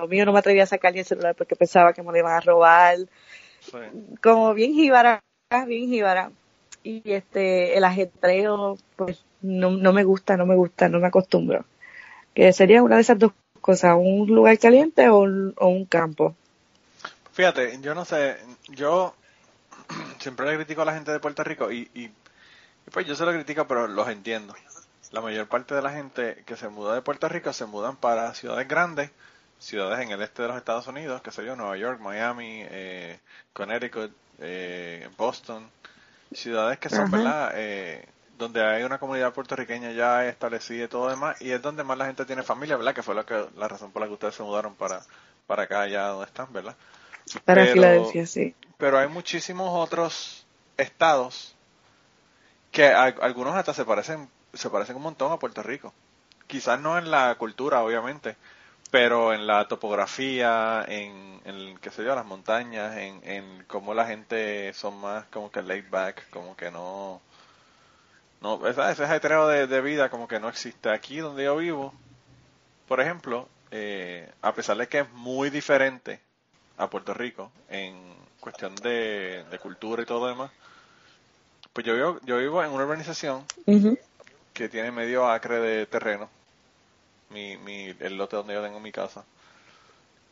mío, 0.09 0.25
no 0.25 0.33
me 0.33 0.39
atrevía 0.39 0.65
a 0.65 0.67
sacar 0.67 0.93
ni 0.93 1.01
el 1.01 1.05
celular 1.05 1.35
porque 1.35 1.57
pensaba 1.57 1.93
que 1.93 2.03
me 2.03 2.13
lo 2.13 2.19
iban 2.19 2.35
a 2.35 2.41
robar. 2.41 2.99
Como 4.23 4.55
bien 4.55 4.73
jíbara, 4.73 5.21
bien 5.67 5.89
jíbara. 5.89 6.33
Y 6.83 7.13
este, 7.13 7.77
el 7.77 7.85
ajetreo, 7.85 8.79
pues 8.97 9.25
no, 9.43 9.71
no 9.71 9.93
me 9.93 10.05
gusta, 10.05 10.37
no 10.37 10.47
me 10.47 10.57
gusta, 10.57 10.89
no 10.89 11.01
me 11.01 11.09
acostumbro. 11.09 11.65
Que 12.35 12.53
sería 12.53 12.83
una 12.83 12.97
de 12.97 13.03
esas 13.03 13.19
dos 13.19 13.33
cosas, 13.61 13.97
un 13.99 14.27
lugar 14.27 14.59
caliente 14.59 15.09
o 15.09 15.19
un, 15.21 15.55
o 15.57 15.69
un 15.69 15.85
campo. 15.85 16.35
Fíjate, 17.33 17.79
yo 17.81 17.95
no 17.95 18.05
sé, 18.05 18.37
yo 18.69 19.15
siempre 20.19 20.47
le 20.47 20.57
critico 20.57 20.83
a 20.83 20.87
la 20.87 20.95
gente 20.95 21.13
de 21.13 21.21
Puerto 21.21 21.45
Rico 21.45 21.71
y, 21.71 21.91
y 21.95 22.11
pues 22.91 23.07
yo 23.07 23.15
se 23.15 23.25
lo 23.25 23.33
critico, 23.33 23.67
pero 23.67 23.87
los 23.87 24.09
entiendo. 24.09 24.55
La 25.13 25.21
mayor 25.21 25.49
parte 25.49 25.75
de 25.75 25.83
la 25.83 25.91
gente 25.91 26.43
que 26.47 26.57
se 26.57 26.69
muda 26.69 26.95
de 26.95 27.03
Puerto 27.03 27.29
Rico 27.29 27.53
se 27.53 27.67
mudan 27.67 27.97
para 27.97 28.33
ciudades 28.35 28.69
grandes, 28.69 29.11
ciudades 29.59 30.01
en 30.01 30.13
el 30.13 30.23
este 30.23 30.43
de 30.43 30.49
los 30.49 30.57
Estados 30.57 30.87
Unidos, 30.87 31.21
que 31.23 31.31
sería 31.31 31.57
Nueva 31.57 31.77
York, 31.77 32.01
Miami, 32.01 32.63
eh, 32.71 33.19
Connecticut, 33.53 34.13
eh, 34.39 35.09
Boston, 35.17 35.69
ciudades 36.33 36.79
que 36.79 36.89
son, 36.89 37.11
¿verdad? 37.11 37.53
Eh, 37.55 38.07
donde 38.41 38.65
hay 38.65 38.83
una 38.83 38.99
comunidad 38.99 39.33
puertorriqueña 39.33 39.93
ya 39.93 40.27
establecida 40.27 40.85
y 40.85 40.89
todo 40.89 41.09
demás, 41.09 41.41
y 41.41 41.53
es 41.53 41.63
donde 41.63 41.85
más 41.85 41.97
la 41.97 42.07
gente 42.07 42.25
tiene 42.25 42.43
familia, 42.43 42.77
¿verdad? 42.77 42.95
Que 42.95 43.05
fue 43.05 43.15
lo 43.15 43.25
que, 43.25 43.47
la 43.57 43.69
razón 43.69 43.93
por 43.93 44.03
la 44.03 44.09
que 44.09 44.15
ustedes 44.15 44.35
se 44.35 44.43
mudaron 44.43 44.75
para, 44.75 45.03
para 45.47 45.63
acá, 45.65 45.83
allá 45.83 46.09
donde 46.09 46.27
están, 46.27 46.53
¿verdad? 46.53 46.75
Para 47.45 47.67
Filadelfia, 47.67 48.27
sí. 48.27 48.55
Pero 48.79 48.99
hay 48.99 49.07
muchísimos 49.07 49.71
otros 49.73 50.45
estados 50.77 51.55
que 52.73 52.87
algunos 52.87 53.55
hasta 53.55 53.75
se 53.75 53.85
parecen 53.85 54.29
se 54.55 54.71
parecen 54.71 54.97
un 54.97 55.03
montón 55.03 55.33
a 55.33 55.39
Puerto 55.39 55.63
Rico. 55.63 55.93
Quizás 56.47 56.81
no 56.81 56.99
en 56.99 57.11
la 57.11 57.35
cultura, 57.37 57.83
obviamente, 57.83 58.37
pero 58.91 59.33
en 59.33 59.47
la 59.47 59.69
topografía, 59.69 60.85
en, 60.89 61.41
en 61.45 61.79
qué 61.79 61.91
sé 61.91 62.05
yo, 62.05 62.15
las 62.15 62.27
montañas, 62.27 62.97
en, 62.97 63.21
en 63.25 63.65
cómo 63.69 63.95
la 63.95 64.07
gente 64.07 64.73
son 64.75 65.01
más 65.01 65.27
como 65.27 65.51
que 65.51 65.63
laid 65.63 65.89
back, 65.91 66.29
como 66.31 66.57
que 66.57 66.71
no... 66.71 67.21
no 68.41 68.67
ese 68.67 69.05
ajetreo 69.05 69.49
de, 69.49 69.67
de 69.67 69.81
vida 69.81 70.09
como 70.09 70.27
que 70.27 70.41
no 70.41 70.49
existe. 70.49 70.91
Aquí 70.91 71.19
donde 71.19 71.45
yo 71.45 71.57
vivo, 71.57 71.93
por 72.89 73.01
ejemplo, 73.01 73.49
eh, 73.71 74.31
a 74.43 74.55
pesar 74.55 74.77
de 74.77 74.89
que 74.89 75.01
es 75.01 75.11
muy 75.13 75.51
diferente 75.51 76.21
a 76.77 76.89
Puerto 76.89 77.13
Rico 77.15 77.53
en 77.69 77.95
cuestión 78.41 78.75
de, 78.77 79.45
de 79.51 79.59
cultura 79.59 80.03
y 80.03 80.07
todo 80.07 80.21
lo 80.21 80.27
demás, 80.29 80.51
pues 81.73 81.87
yo 81.87 81.95
vivo, 81.95 82.19
yo 82.25 82.39
vivo 82.39 82.65
en 82.65 82.71
una 82.71 82.85
urbanización 82.85 83.45
que 84.55 84.69
tiene 84.69 84.91
medio 84.91 85.29
acre 85.29 85.61
de 85.61 85.87
terreno, 85.87 86.29
mi, 87.29 87.57
mi, 87.59 87.95
el 88.01 88.17
lote 88.17 88.37
donde 88.37 88.55
yo 88.55 88.63
tengo 88.63 88.81
mi 88.81 88.91
casa. 88.93 89.25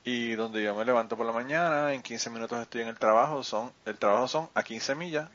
Y 0.05 0.33
donde 0.37 0.63
yo 0.63 0.75
me 0.75 0.87
levanto 0.87 1.17
por 1.17 1.27
la 1.27 1.33
mañana, 1.33 1.93
en 1.93 2.03
15 2.03 2.31
minutos 2.31 2.59
estoy 2.61 2.81
en 2.81 2.89
el 2.89 2.99
trabajo, 2.99 3.45
son 3.45 3.71
el 3.85 3.99
trabajo 3.99 4.27
son 4.27 4.49
a 4.55 4.63
15 4.63 4.95
millas 4.95 5.29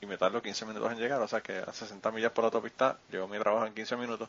y 0.00 0.06
me 0.06 0.16
tardo 0.16 0.42
15 0.42 0.66
minutos 0.66 0.92
en 0.92 0.98
llegar, 0.98 1.20
o 1.20 1.28
sea 1.28 1.40
que 1.40 1.58
a 1.58 1.72
60 1.72 2.10
millas 2.12 2.32
por 2.32 2.44
la 2.44 2.46
autopista 2.46 2.98
llego 3.10 3.24
a 3.24 3.28
mi 3.28 3.38
trabajo 3.38 3.66
en 3.66 3.74
15 3.74 3.96
minutos. 3.96 4.28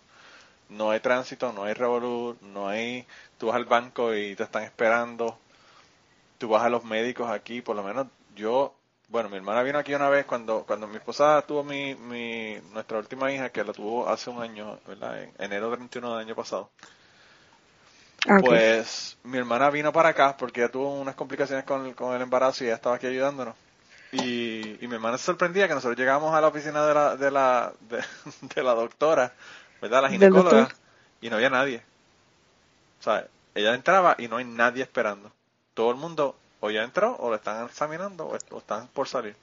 No 0.70 0.92
hay 0.92 1.00
tránsito, 1.00 1.52
no 1.52 1.64
hay 1.64 1.74
revolú, 1.74 2.38
no 2.42 2.68
hay, 2.68 3.08
tú 3.38 3.48
vas 3.48 3.56
al 3.56 3.66
banco 3.66 4.14
y 4.16 4.36
te 4.36 4.44
están 4.44 4.64
esperando, 4.64 5.38
tú 6.38 6.50
vas 6.50 6.64
a 6.64 6.70
los 6.70 6.84
médicos 6.84 7.30
aquí, 7.30 7.62
por 7.62 7.76
lo 7.76 7.84
menos 7.84 8.08
yo 8.36 8.74
bueno, 9.10 9.28
mi 9.30 9.38
hermana 9.38 9.64
vino 9.64 9.80
aquí 9.80 9.94
una 9.96 10.08
vez 10.08 10.26
cuando 10.26 10.64
cuando 10.66 10.88
mi 10.88 10.98
esposa 10.98 11.42
tuvo 11.42 11.64
mi, 11.64 11.96
mi 11.96 12.58
nuestra 12.72 13.00
última 13.00 13.32
hija, 13.32 13.50
que 13.50 13.64
la 13.64 13.74
tuvo 13.74 14.08
hace 14.08 14.30
un 14.30 14.42
año, 14.42 14.80
¿verdad? 14.88 15.24
En 15.24 15.34
enero 15.40 15.72
31 15.72 16.12
del 16.12 16.28
año 16.28 16.36
pasado. 16.36 16.70
Ah, 18.28 18.38
pues 18.40 19.18
mi 19.24 19.38
hermana 19.38 19.70
vino 19.72 19.92
para 19.92 20.10
acá 20.10 20.36
porque 20.38 20.62
ella 20.62 20.72
tuvo 20.72 20.94
unas 20.94 21.16
complicaciones 21.16 21.66
con, 21.66 21.94
con 21.94 22.14
el 22.16 22.22
embarazo 22.22 22.64
y 22.64 22.68
ella 22.68 22.76
estaba 22.76 22.98
aquí 22.98 23.08
ayudándonos. 23.08 23.56
Y, 24.12 24.84
y 24.84 24.88
mi 24.88 24.96
hermana 24.96 25.18
se 25.18 25.26
sorprendía 25.26 25.68
que 25.68 25.76
nosotros 25.76 25.98
llegamos 25.98 26.34
a 26.34 26.42
la 26.42 26.48
oficina 26.48 26.86
de 26.86 26.94
la, 26.94 27.16
de 27.16 27.32
la, 27.32 27.74
de, 27.82 28.64
la 28.64 28.74
doctora, 28.74 29.34
¿verdad? 29.82 30.04
La 30.04 30.10
ginecóloga, 30.10 30.70
y 31.22 31.30
no 31.30 31.36
había 31.36 31.50
nadie. 31.50 31.84
O 33.00 33.04
sea, 33.04 33.28
ella 33.56 33.74
entraba 33.74 34.16
y 34.18 34.28
no 34.28 34.38
hay 34.38 34.46
nadie 34.46 34.84
esperando. 34.84 35.32
Todo 35.74 35.92
el 35.92 35.98
mundo 35.98 36.36
o 36.60 36.70
ya 36.70 36.84
entró 36.84 37.16
o 37.20 37.30
lo 37.30 37.36
están 37.36 37.66
examinando 37.66 38.28
o, 38.28 38.58
están 38.58 38.88
por 38.88 39.08
salir. 39.08 39.36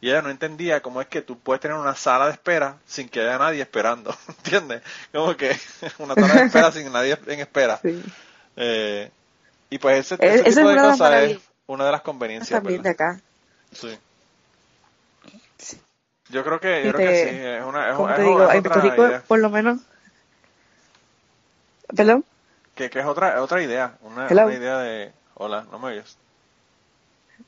Y 0.00 0.10
ella 0.10 0.22
no 0.22 0.30
entendía 0.30 0.82
cómo 0.82 1.00
es 1.00 1.06
que 1.06 1.22
tú 1.22 1.38
puedes 1.38 1.60
tener 1.60 1.76
una 1.76 1.94
sala 1.94 2.26
de 2.26 2.32
espera 2.32 2.76
sin 2.84 3.08
que 3.08 3.20
haya 3.20 3.38
nadie 3.38 3.62
esperando, 3.62 4.14
¿entiendes? 4.28 4.82
Como 5.12 5.36
que 5.36 5.56
una 5.98 6.14
sala 6.14 6.34
de 6.34 6.46
espera 6.46 6.72
sin 6.72 6.92
nadie 6.92 7.18
en 7.26 7.40
espera. 7.40 7.80
Eh, 8.56 9.10
y 9.70 9.78
pues 9.78 10.12
ese, 10.12 10.18
tipo 10.18 10.68
de 10.68 10.76
cosas 10.76 11.22
es 11.22 11.38
una 11.66 11.86
de 11.86 11.92
las 11.92 12.02
conveniencias. 12.02 12.60
También 12.60 12.82
de 12.82 12.90
acá. 12.90 13.20
Sí. 13.72 13.98
Yo 16.28 16.44
creo 16.44 16.60
que, 16.60 16.84
yo 16.84 16.92
creo 16.92 17.10
que 17.10 17.30
sí, 17.30 17.36
es 17.36 17.64
una, 17.64 17.90
es, 17.90 18.16
te 18.16 18.22
digo, 18.22 18.50
en 18.50 18.62
Puerto 18.62 18.80
Rico, 18.80 19.08
por 19.28 19.38
lo 19.38 19.50
menos, 19.50 19.80
¿perdón? 21.94 22.24
que, 22.74 22.90
que 22.90 23.00
es 23.00 23.06
otra 23.06 23.40
otra 23.42 23.62
idea, 23.62 23.98
una, 24.02 24.26
una, 24.26 24.54
idea 24.54 24.78
de... 24.78 25.12
Hola, 25.34 25.66
¿no 25.70 25.78
me 25.78 25.88
oyes? 25.88 26.16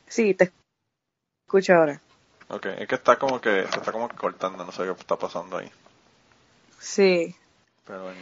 Sí, 0.06 0.34
te 0.34 0.52
escucho 1.46 1.74
ahora. 1.74 2.00
Ok, 2.48 2.66
es 2.66 2.88
que 2.88 2.94
está 2.94 3.16
como 3.16 3.40
que 3.40 3.66
se 3.70 3.78
está 3.78 3.92
como 3.92 4.08
cortando, 4.08 4.64
no 4.64 4.72
sé 4.72 4.84
qué 4.84 4.90
está 4.90 5.16
pasando 5.16 5.58
ahí. 5.58 5.70
Sí. 6.78 7.34
Pero 7.86 8.12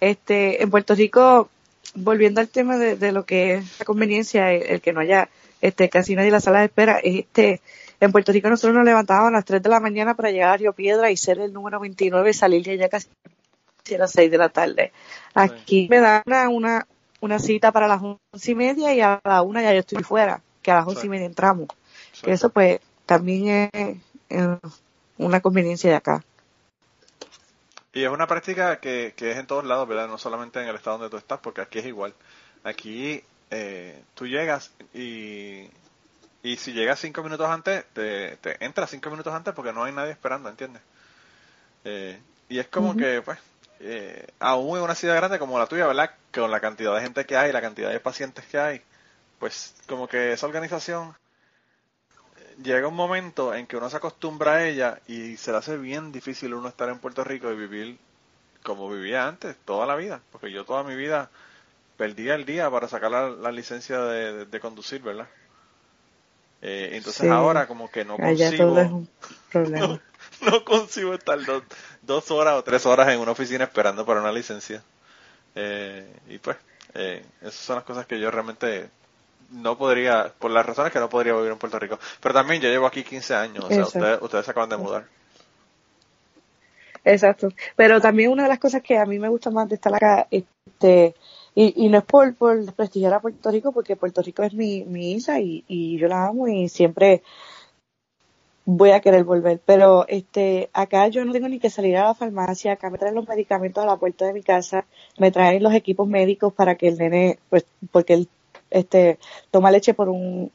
Este, 0.00 0.62
en 0.62 0.70
Puerto 0.70 0.94
Rico, 0.94 1.48
volviendo 1.94 2.40
al 2.40 2.48
tema 2.48 2.76
de, 2.76 2.96
de 2.96 3.12
lo 3.12 3.24
que 3.24 3.54
es 3.54 3.78
la 3.78 3.84
conveniencia, 3.84 4.52
el, 4.52 4.80
que 4.80 4.92
no 4.92 5.00
haya 5.00 5.28
este 5.64 5.88
casi 5.88 6.14
nadie 6.14 6.28
en 6.28 6.34
la 6.34 6.40
sala 6.40 6.58
de 6.58 6.66
espera, 6.66 7.00
este, 7.02 7.62
en 7.98 8.12
Puerto 8.12 8.32
Rico 8.32 8.50
nosotros 8.50 8.74
nos 8.74 8.84
levantábamos 8.84 9.28
a 9.28 9.32
las 9.32 9.44
3 9.46 9.62
de 9.62 9.68
la 9.70 9.80
mañana 9.80 10.14
para 10.14 10.30
llegar 10.30 10.50
a 10.50 10.56
Río 10.58 10.74
Piedra 10.74 11.10
y 11.10 11.16
ser 11.16 11.38
el 11.38 11.54
número 11.54 11.80
29 11.80 12.30
y 12.30 12.34
salir 12.34 12.62
de 12.64 12.72
allá 12.72 12.90
casi 12.90 13.08
a 13.94 13.98
las 13.98 14.12
6 14.12 14.30
de 14.30 14.38
la 14.38 14.50
tarde. 14.50 14.92
Aquí 15.32 15.88
me 15.88 16.00
dan 16.00 16.22
una, 16.50 16.86
una, 17.20 17.38
cita 17.38 17.72
para 17.72 17.88
las 17.88 18.02
once 18.02 18.50
y 18.50 18.54
media 18.54 18.92
y 18.92 19.00
a 19.00 19.20
la 19.24 19.40
una 19.40 19.62
ya 19.62 19.72
yo 19.72 19.80
estoy 19.80 20.02
fuera, 20.02 20.42
que 20.60 20.70
a 20.70 20.76
las 20.76 20.86
once 20.86 21.06
y 21.06 21.08
media 21.08 21.26
entramos. 21.26 21.68
Eso 22.24 22.50
pues 22.50 22.80
también 23.06 23.70
es 23.72 24.48
una 25.16 25.40
conveniencia 25.40 25.88
de 25.88 25.96
acá. 25.96 26.22
Y 27.94 28.04
es 28.04 28.10
una 28.10 28.26
práctica 28.26 28.80
que, 28.80 29.14
que 29.16 29.30
es 29.30 29.38
en 29.38 29.46
todos 29.46 29.64
lados, 29.64 29.88
¿verdad? 29.88 30.08
No 30.08 30.18
solamente 30.18 30.60
en 30.60 30.68
el 30.68 30.76
estado 30.76 30.98
donde 30.98 31.10
tú 31.10 31.16
estás, 31.16 31.38
porque 31.38 31.62
aquí 31.62 31.78
es 31.78 31.86
igual. 31.86 32.12
Aquí 32.64 33.22
eh, 33.50 34.02
tú 34.14 34.26
llegas 34.26 34.72
y, 34.92 35.70
y 36.42 36.56
si 36.56 36.72
llegas 36.72 37.00
cinco 37.00 37.22
minutos 37.22 37.48
antes, 37.48 37.84
te, 37.92 38.36
te 38.36 38.64
entras 38.64 38.90
cinco 38.90 39.10
minutos 39.10 39.32
antes 39.32 39.54
porque 39.54 39.72
no 39.72 39.84
hay 39.84 39.92
nadie 39.92 40.12
esperando, 40.12 40.48
¿entiendes? 40.48 40.82
Eh, 41.84 42.18
y 42.48 42.58
es 42.58 42.68
como 42.68 42.96
que, 42.96 43.22
pues, 43.22 43.38
eh, 43.80 44.26
aún 44.38 44.78
en 44.78 44.84
una 44.84 44.94
ciudad 44.94 45.16
grande 45.16 45.38
como 45.38 45.58
la 45.58 45.66
tuya, 45.66 45.86
¿verdad? 45.86 46.10
Con 46.32 46.50
la 46.50 46.60
cantidad 46.60 46.94
de 46.94 47.02
gente 47.02 47.26
que 47.26 47.36
hay, 47.36 47.52
la 47.52 47.60
cantidad 47.60 47.90
de 47.90 48.00
pacientes 48.00 48.44
que 48.46 48.58
hay, 48.58 48.82
pues 49.38 49.74
como 49.86 50.08
que 50.08 50.32
esa 50.32 50.46
organización 50.46 51.14
llega 52.62 52.88
un 52.88 52.94
momento 52.94 53.54
en 53.54 53.66
que 53.66 53.76
uno 53.76 53.90
se 53.90 53.96
acostumbra 53.96 54.54
a 54.54 54.64
ella 54.66 55.00
y 55.06 55.36
se 55.36 55.50
le 55.50 55.58
hace 55.58 55.76
bien 55.76 56.12
difícil 56.12 56.54
uno 56.54 56.68
estar 56.68 56.88
en 56.88 56.98
Puerto 56.98 57.24
Rico 57.24 57.50
y 57.50 57.56
vivir 57.56 57.98
como 58.62 58.88
vivía 58.88 59.26
antes, 59.28 59.56
toda 59.64 59.86
la 59.86 59.94
vida, 59.96 60.20
porque 60.32 60.50
yo 60.50 60.64
toda 60.64 60.82
mi 60.82 60.96
vida 60.96 61.30
perdía 61.96 62.34
el 62.34 62.44
día 62.44 62.70
para 62.70 62.88
sacar 62.88 63.10
la, 63.10 63.52
licencia 63.52 64.00
de, 64.00 64.60
conducir, 64.60 65.02
¿verdad? 65.02 65.26
Eh, 66.62 66.90
entonces 66.92 67.30
ahora 67.30 67.66
como 67.66 67.90
que 67.90 68.04
no 68.04 68.16
consigo, 68.16 69.06
no, 70.40 70.64
consigo 70.64 71.14
estar 71.14 71.38
dos, 72.02 72.30
horas 72.30 72.54
o 72.54 72.64
tres 72.64 72.86
horas 72.86 73.08
en 73.08 73.20
una 73.20 73.32
oficina 73.32 73.64
esperando 73.64 74.06
para 74.06 74.20
una 74.20 74.32
licencia. 74.32 74.82
Eh, 75.54 76.06
y 76.28 76.38
pues, 76.38 76.56
eh, 76.94 77.22
esas 77.40 77.54
son 77.54 77.76
las 77.76 77.84
cosas 77.84 78.06
que 78.06 78.18
yo 78.18 78.30
realmente 78.30 78.88
no 79.50 79.76
podría, 79.76 80.32
por 80.38 80.50
las 80.50 80.64
razones 80.64 80.92
que 80.92 80.98
no 80.98 81.08
podría 81.08 81.34
vivir 81.34 81.52
en 81.52 81.58
Puerto 81.58 81.78
Rico. 81.78 81.98
Pero 82.20 82.34
también 82.34 82.60
yo 82.60 82.68
llevo 82.68 82.86
aquí 82.86 83.04
15 83.04 83.34
años, 83.34 83.64
o 83.64 83.68
sea, 83.68 83.84
ustedes, 83.84 84.22
ustedes 84.22 84.44
se 84.46 84.50
acaban 84.50 84.70
de 84.70 84.76
mudar. 84.76 85.04
Exacto. 87.04 87.48
Pero 87.76 88.00
también 88.00 88.30
una 88.30 88.44
de 88.44 88.48
las 88.48 88.58
cosas 88.58 88.82
que 88.82 88.96
a 88.96 89.04
mí 89.04 89.18
me 89.18 89.28
gusta 89.28 89.50
más 89.50 89.68
de 89.68 89.74
estar 89.74 89.94
acá, 89.94 90.26
este, 90.30 91.14
y, 91.54 91.88
no 91.88 91.98
es 91.98 92.04
por, 92.04 92.34
por 92.34 92.64
desprestigiar 92.64 93.14
a 93.14 93.20
Puerto 93.20 93.50
Rico, 93.50 93.72
porque 93.72 93.96
Puerto 93.96 94.22
Rico 94.22 94.42
es 94.42 94.54
mi, 94.54 94.84
mi 94.84 95.12
isla 95.12 95.40
y, 95.40 95.64
y 95.68 95.98
yo 95.98 96.08
la 96.08 96.26
amo 96.26 96.48
y 96.48 96.68
siempre 96.68 97.22
voy 98.64 98.90
a 98.90 99.00
querer 99.00 99.24
volver. 99.24 99.60
Pero 99.64 100.06
este, 100.08 100.70
acá 100.72 101.08
yo 101.08 101.24
no 101.24 101.32
tengo 101.32 101.48
ni 101.48 101.58
que 101.60 101.70
salir 101.70 101.96
a 101.96 102.04
la 102.04 102.14
farmacia, 102.14 102.72
acá 102.72 102.90
me 102.90 102.98
traen 102.98 103.14
los 103.14 103.28
medicamentos 103.28 103.82
a 103.82 103.86
la 103.86 103.96
puerta 103.96 104.26
de 104.26 104.32
mi 104.32 104.42
casa, 104.42 104.86
me 105.18 105.30
traen 105.30 105.62
los 105.62 105.74
equipos 105.74 106.08
médicos 106.08 106.52
para 106.52 106.76
que 106.76 106.88
el 106.88 106.98
nene, 106.98 107.38
pues, 107.50 107.66
porque 107.92 108.14
él 108.14 108.28
este, 108.70 109.18
toma 109.50 109.70
leche 109.70 109.94
por 109.94 110.08
un 110.08 110.50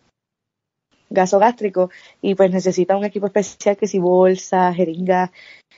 gaso 1.09 1.39
gástrico 1.39 1.89
y 2.21 2.35
pues 2.35 2.51
necesita 2.51 2.97
un 2.97 3.05
equipo 3.05 3.25
especial 3.27 3.77
que 3.77 3.87
si 3.87 3.99
bolsa, 3.99 4.73
jeringa 4.73 5.31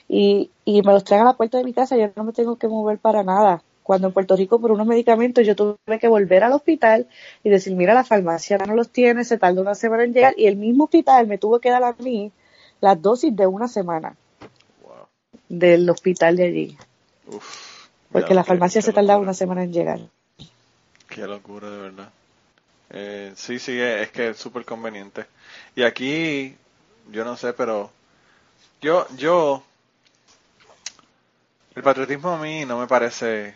y, 0.08 0.52
y 0.66 0.82
me 0.82 0.92
los 0.92 1.04
traen 1.06 1.24
a 1.24 1.26
la 1.26 1.38
puerta 1.38 1.58
de 1.58 1.64
mi 1.64 1.74
casa, 1.74 1.96
yo 1.96 2.12
no 2.16 2.24
me 2.26 2.34
tengo 2.34 2.58
que 2.58 2.68
mover 2.68 3.00
para 3.00 3.24
nada. 3.24 3.64
Cuando 3.84 4.08
en 4.08 4.14
Puerto 4.14 4.36
Rico 4.36 4.60
por 4.60 4.72
unos 4.72 4.88
medicamentos 4.88 5.46
yo 5.46 5.56
tuve 5.56 6.00
que 6.00 6.08
volver 6.08 6.44
al 6.44 6.54
hospital 6.54 7.08
y 7.44 7.50
decir, 7.50 7.76
mira, 7.76 7.94
la 7.94 8.04
farmacia 8.04 8.58
no 8.58 8.76
los 8.76 8.90
tiene, 8.90 9.26
se 9.26 9.38
tardó 9.38 9.62
una 9.62 9.76
semana 9.76 10.04
en 10.04 10.14
llegar 10.14 10.34
y 10.38 10.48
el 10.48 10.56
mismo 10.56 10.86
hospital 10.86 11.28
me 11.28 11.38
tuvo 11.38 11.60
que 11.60 11.70
dar 11.70 11.84
a 11.84 11.96
mí 12.00 12.32
las 12.80 13.02
dosis 13.02 13.36
de 13.36 13.48
una 13.48 13.68
semana 13.68 14.16
del 15.50 15.90
hospital 15.90 16.38
de 16.38 16.44
allí. 16.44 16.78
Porque 18.12 18.34
la 18.34 18.44
farmacia 18.44 18.82
se 18.82 18.94
tardaba 18.94 19.20
una 19.20 19.34
semana 19.34 19.64
en 19.64 19.74
llegar. 19.74 20.00
Qué 21.08 21.28
locura, 21.28 21.70
de 21.70 21.78
verdad. 21.78 22.10
Eh, 22.90 23.34
sí, 23.36 23.60
sí, 23.60 23.80
es 23.80 24.12
que 24.12 24.30
es 24.30 24.38
súper 24.38 24.66
conveniente. 24.66 25.26
Y 25.76 25.84
aquí, 25.84 26.56
yo 27.10 27.24
no 27.24 27.38
sé, 27.38 27.54
pero 27.54 27.92
yo, 28.82 29.08
yo, 29.16 29.64
el 31.76 31.84
patriotismo 31.84 32.32
a 32.32 32.38
mí 32.38 32.66
no 32.66 32.80
me 32.80 32.88
parece 32.88 33.54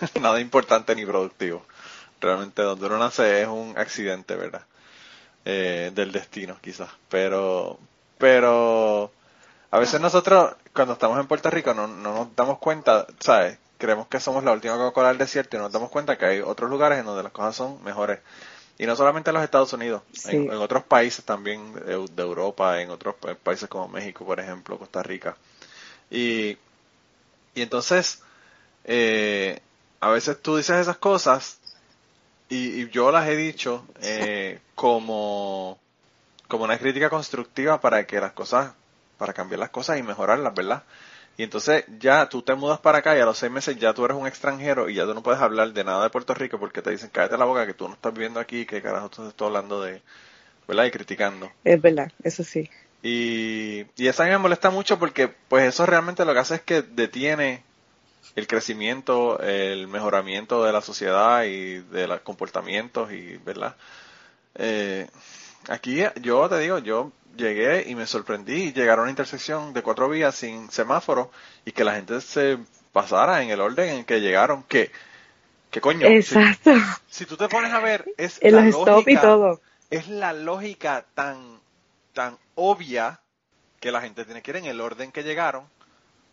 nada 0.20 0.40
importante 0.40 0.94
ni 0.94 1.04
productivo. 1.04 1.64
Realmente 2.20 2.62
donde 2.62 2.86
uno 2.86 2.98
nace 2.98 3.42
es 3.42 3.48
un 3.48 3.74
accidente, 3.76 4.34
¿verdad? 4.34 4.62
Eh, 5.44 5.92
del 5.94 6.12
destino, 6.12 6.58
quizás. 6.60 6.90
Pero, 7.08 7.78
pero, 8.18 9.12
a 9.70 9.78
veces 9.78 10.00
nosotros, 10.00 10.54
cuando 10.74 10.94
estamos 10.94 11.18
en 11.18 11.26
Puerto 11.26 11.50
Rico, 11.50 11.74
no, 11.74 11.86
no 11.86 12.14
nos 12.14 12.36
damos 12.36 12.58
cuenta, 12.58 13.06
¿sabes? 13.20 13.58
creemos 13.78 14.08
que 14.08 14.20
somos 14.20 14.44
la 14.44 14.52
última 14.52 14.76
Coca-Cola 14.76 15.08
del 15.08 15.18
desierto 15.18 15.56
y 15.56 15.60
nos 15.60 15.72
damos 15.72 15.90
cuenta 15.90 16.18
que 16.18 16.26
hay 16.26 16.40
otros 16.40 16.68
lugares 16.68 16.98
en 16.98 17.06
donde 17.06 17.22
las 17.22 17.32
cosas 17.32 17.56
son 17.56 17.82
mejores. 17.84 18.18
Y 18.76 18.86
no 18.86 18.94
solamente 18.94 19.30
en 19.30 19.34
los 19.34 19.42
Estados 19.42 19.72
Unidos, 19.72 20.02
en, 20.26 20.50
otros 20.50 20.84
países 20.84 21.24
también 21.24 21.72
de, 21.74 22.22
Europa, 22.22 22.80
en 22.80 22.90
otros 22.90 23.16
países 23.42 23.68
como 23.68 23.88
México, 23.88 24.24
por 24.24 24.38
ejemplo, 24.38 24.78
Costa 24.78 25.02
Rica. 25.02 25.36
Y, 26.10 26.56
y 27.54 27.62
entonces, 27.62 28.22
eh, 28.84 29.60
a 30.00 30.10
veces 30.10 30.40
tú 30.40 30.56
dices 30.56 30.76
esas 30.76 30.98
cosas 30.98 31.58
y, 32.48 32.88
yo 32.90 33.10
las 33.10 33.28
he 33.28 33.36
dicho 33.36 33.86
eh, 34.00 34.60
como, 34.74 35.78
como 36.46 36.64
una 36.64 36.78
crítica 36.78 37.10
constructiva 37.10 37.80
para 37.80 38.06
que 38.06 38.20
las 38.20 38.32
cosas, 38.32 38.72
para 39.18 39.32
cambiar 39.32 39.60
las 39.60 39.70
cosas 39.70 39.98
y 39.98 40.02
mejorarlas, 40.02 40.54
¿verdad? 40.54 40.84
Y 41.36 41.42
entonces 41.44 41.84
ya 42.00 42.28
tú 42.28 42.42
te 42.42 42.54
mudas 42.54 42.80
para 42.80 42.98
acá 42.98 43.16
y 43.16 43.20
a 43.20 43.24
los 43.24 43.38
seis 43.38 43.52
meses 43.52 43.76
ya 43.78 43.94
tú 43.94 44.04
eres 44.04 44.16
un 44.16 44.26
extranjero 44.26 44.88
y 44.88 44.94
ya 44.94 45.04
tú 45.04 45.14
no 45.14 45.22
puedes 45.22 45.40
hablar 45.40 45.72
de 45.72 45.84
nada 45.84 46.02
de 46.02 46.10
Puerto 46.10 46.34
Rico 46.34 46.58
porque 46.58 46.82
te 46.82 46.90
dicen 46.90 47.10
cállate 47.12 47.38
la 47.38 47.44
boca 47.44 47.66
que 47.66 47.74
tú 47.74 47.86
no 47.86 47.94
estás 47.94 48.12
viviendo 48.12 48.40
aquí, 48.40 48.66
que 48.66 48.82
carajo 48.82 49.08
tú 49.08 49.28
estás 49.28 49.46
hablando 49.46 49.80
de, 49.82 50.02
¿verdad? 50.66 50.86
Y 50.86 50.90
criticando. 50.90 51.52
Es 51.62 51.80
verdad, 51.80 52.10
eso 52.24 52.42
sí. 52.42 52.68
Y, 53.02 53.86
y 53.96 54.08
eso 54.08 54.22
a 54.22 54.26
mí 54.26 54.32
me 54.32 54.38
molesta 54.38 54.70
mucho 54.70 54.98
porque 54.98 55.28
pues 55.28 55.68
eso 55.68 55.86
realmente 55.86 56.24
lo 56.24 56.32
que 56.32 56.40
hace 56.40 56.56
es 56.56 56.62
que 56.62 56.82
detiene 56.82 57.62
el 58.34 58.46
crecimiento, 58.46 59.40
el 59.40 59.88
mejoramiento 59.88 60.64
de 60.64 60.72
la 60.72 60.80
sociedad 60.80 61.44
y 61.44 61.78
de 61.78 62.06
los 62.06 62.20
comportamientos 62.20 63.12
y, 63.12 63.36
¿verdad? 63.38 63.76
Eh, 64.54 65.08
aquí 65.68 66.02
yo 66.20 66.48
te 66.48 66.58
digo, 66.58 66.78
yo 66.78 67.12
llegué 67.36 67.88
y 67.88 67.94
me 67.94 68.06
sorprendí 68.06 68.72
llegar 68.72 68.98
a 68.98 69.02
una 69.02 69.10
intersección 69.10 69.72
de 69.72 69.82
cuatro 69.82 70.08
vías 70.08 70.34
sin 70.34 70.70
semáforo 70.70 71.30
y 71.64 71.72
que 71.72 71.84
la 71.84 71.94
gente 71.94 72.20
se 72.20 72.58
pasara 72.92 73.42
en 73.42 73.50
el 73.50 73.60
orden 73.60 73.88
en 73.90 74.04
que 74.04 74.20
llegaron. 74.20 74.62
que 74.64 74.90
¿Qué 75.70 75.80
coño? 75.80 76.06
Exacto. 76.06 76.72
Si, 77.08 77.26
tú 77.26 77.36
te 77.36 77.48
pones 77.48 77.72
a 77.72 77.80
ver, 77.80 78.06
es 78.16 78.40
la 78.42 78.62
lógica, 78.62 79.10
y 79.10 79.16
todo. 79.16 79.60
Es 79.90 80.08
la 80.08 80.32
lógica 80.32 81.04
tan, 81.14 81.60
tan 82.14 82.38
obvia 82.54 83.20
que 83.80 83.92
la 83.92 84.00
gente 84.00 84.24
tiene 84.24 84.42
que 84.42 84.50
ir 84.50 84.56
en 84.56 84.64
el 84.64 84.80
orden 84.80 85.12
que 85.12 85.22
llegaron, 85.22 85.64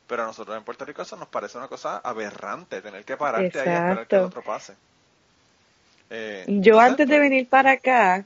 pero 0.07 0.23
a 0.23 0.25
nosotros 0.27 0.57
en 0.57 0.63
Puerto 0.63 0.85
Rico 0.85 1.01
eso 1.01 1.15
nos 1.15 1.27
parece 1.27 1.57
una 1.57 1.67
cosa 1.67 1.97
aberrante, 1.97 2.81
tener 2.81 3.03
que 3.03 3.17
pararte 3.17 3.59
ahí 3.59 3.67
a 3.67 3.73
esperar 3.73 4.07
que 4.07 4.15
el 4.15 4.21
otro 4.23 4.41
pase. 4.43 4.73
Eh, 6.09 6.45
Yo 6.47 6.79
antes 6.79 7.07
de 7.07 7.19
venir 7.19 7.47
para 7.47 7.71
acá, 7.71 8.25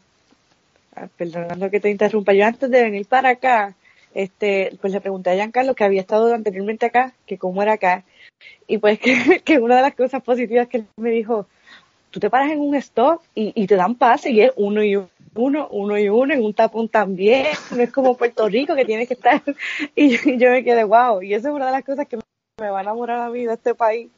Ah, 0.96 1.08
perdonando 1.18 1.70
que 1.70 1.80
te 1.80 1.90
interrumpa, 1.90 2.34
yo 2.34 2.46
antes 2.46 2.70
de 2.70 2.84
venir 2.84 3.06
para 3.06 3.30
acá, 3.30 3.74
este, 4.14 4.76
pues 4.82 4.92
le 4.92 5.02
pregunté 5.02 5.30
a 5.30 5.36
Giancarlo 5.36 5.76
que 5.76 5.84
había 5.84 6.02
estado 6.02 6.34
anteriormente 6.34 6.88
acá, 6.88 7.14
que 7.26 7.38
cómo 7.38 7.62
era 7.62 7.74
acá, 7.74 8.04
y 8.68 8.80
pues 8.80 9.00
que, 9.00 9.42
que 9.42 9.60
una 9.60 9.78
de 9.78 9.82
las 9.84 9.96
cosas 9.96 10.24
positivas 10.24 10.68
que 10.68 10.78
él 10.78 10.88
me 10.98 11.12
dijo, 11.12 11.48
tú 12.10 12.20
te 12.20 12.30
paras 12.30 12.52
en 12.52 12.60
un 12.60 12.76
stop 12.76 13.22
y, 13.36 13.54
y 13.56 13.68
te 13.68 13.76
dan 13.76 13.96
pase 13.96 14.32
y 14.32 14.42
es 14.42 14.52
uno 14.56 14.84
y 14.84 14.96
uno, 14.96 15.10
uno 15.36 15.98
y 15.98 16.10
uno, 16.10 16.34
en 16.34 16.44
un 16.44 16.54
tapón 16.54 16.90
también, 16.90 17.48
no 17.72 17.82
es 17.82 17.92
como 17.92 18.18
Puerto 18.18 18.48
Rico 18.48 18.76
que 18.76 18.86
tienes 18.86 19.08
que 19.08 19.14
estar, 19.14 19.42
y, 19.96 20.38
yo 20.38 20.52
me 20.52 20.64
quedé 20.64 20.84
wow, 20.84 21.22
y 21.22 21.34
eso 21.34 21.50
es 21.50 21.54
una 21.54 21.68
de 21.68 21.72
las 21.72 21.84
cosas 21.84 22.08
que 22.08 22.18
me 22.18 22.70
va 22.70 22.80
a 22.80 22.82
enamorar 22.82 23.22
a 23.22 23.30
mí 23.30 23.46
de 23.46 23.54
este 23.54 23.76
país, 23.76 24.10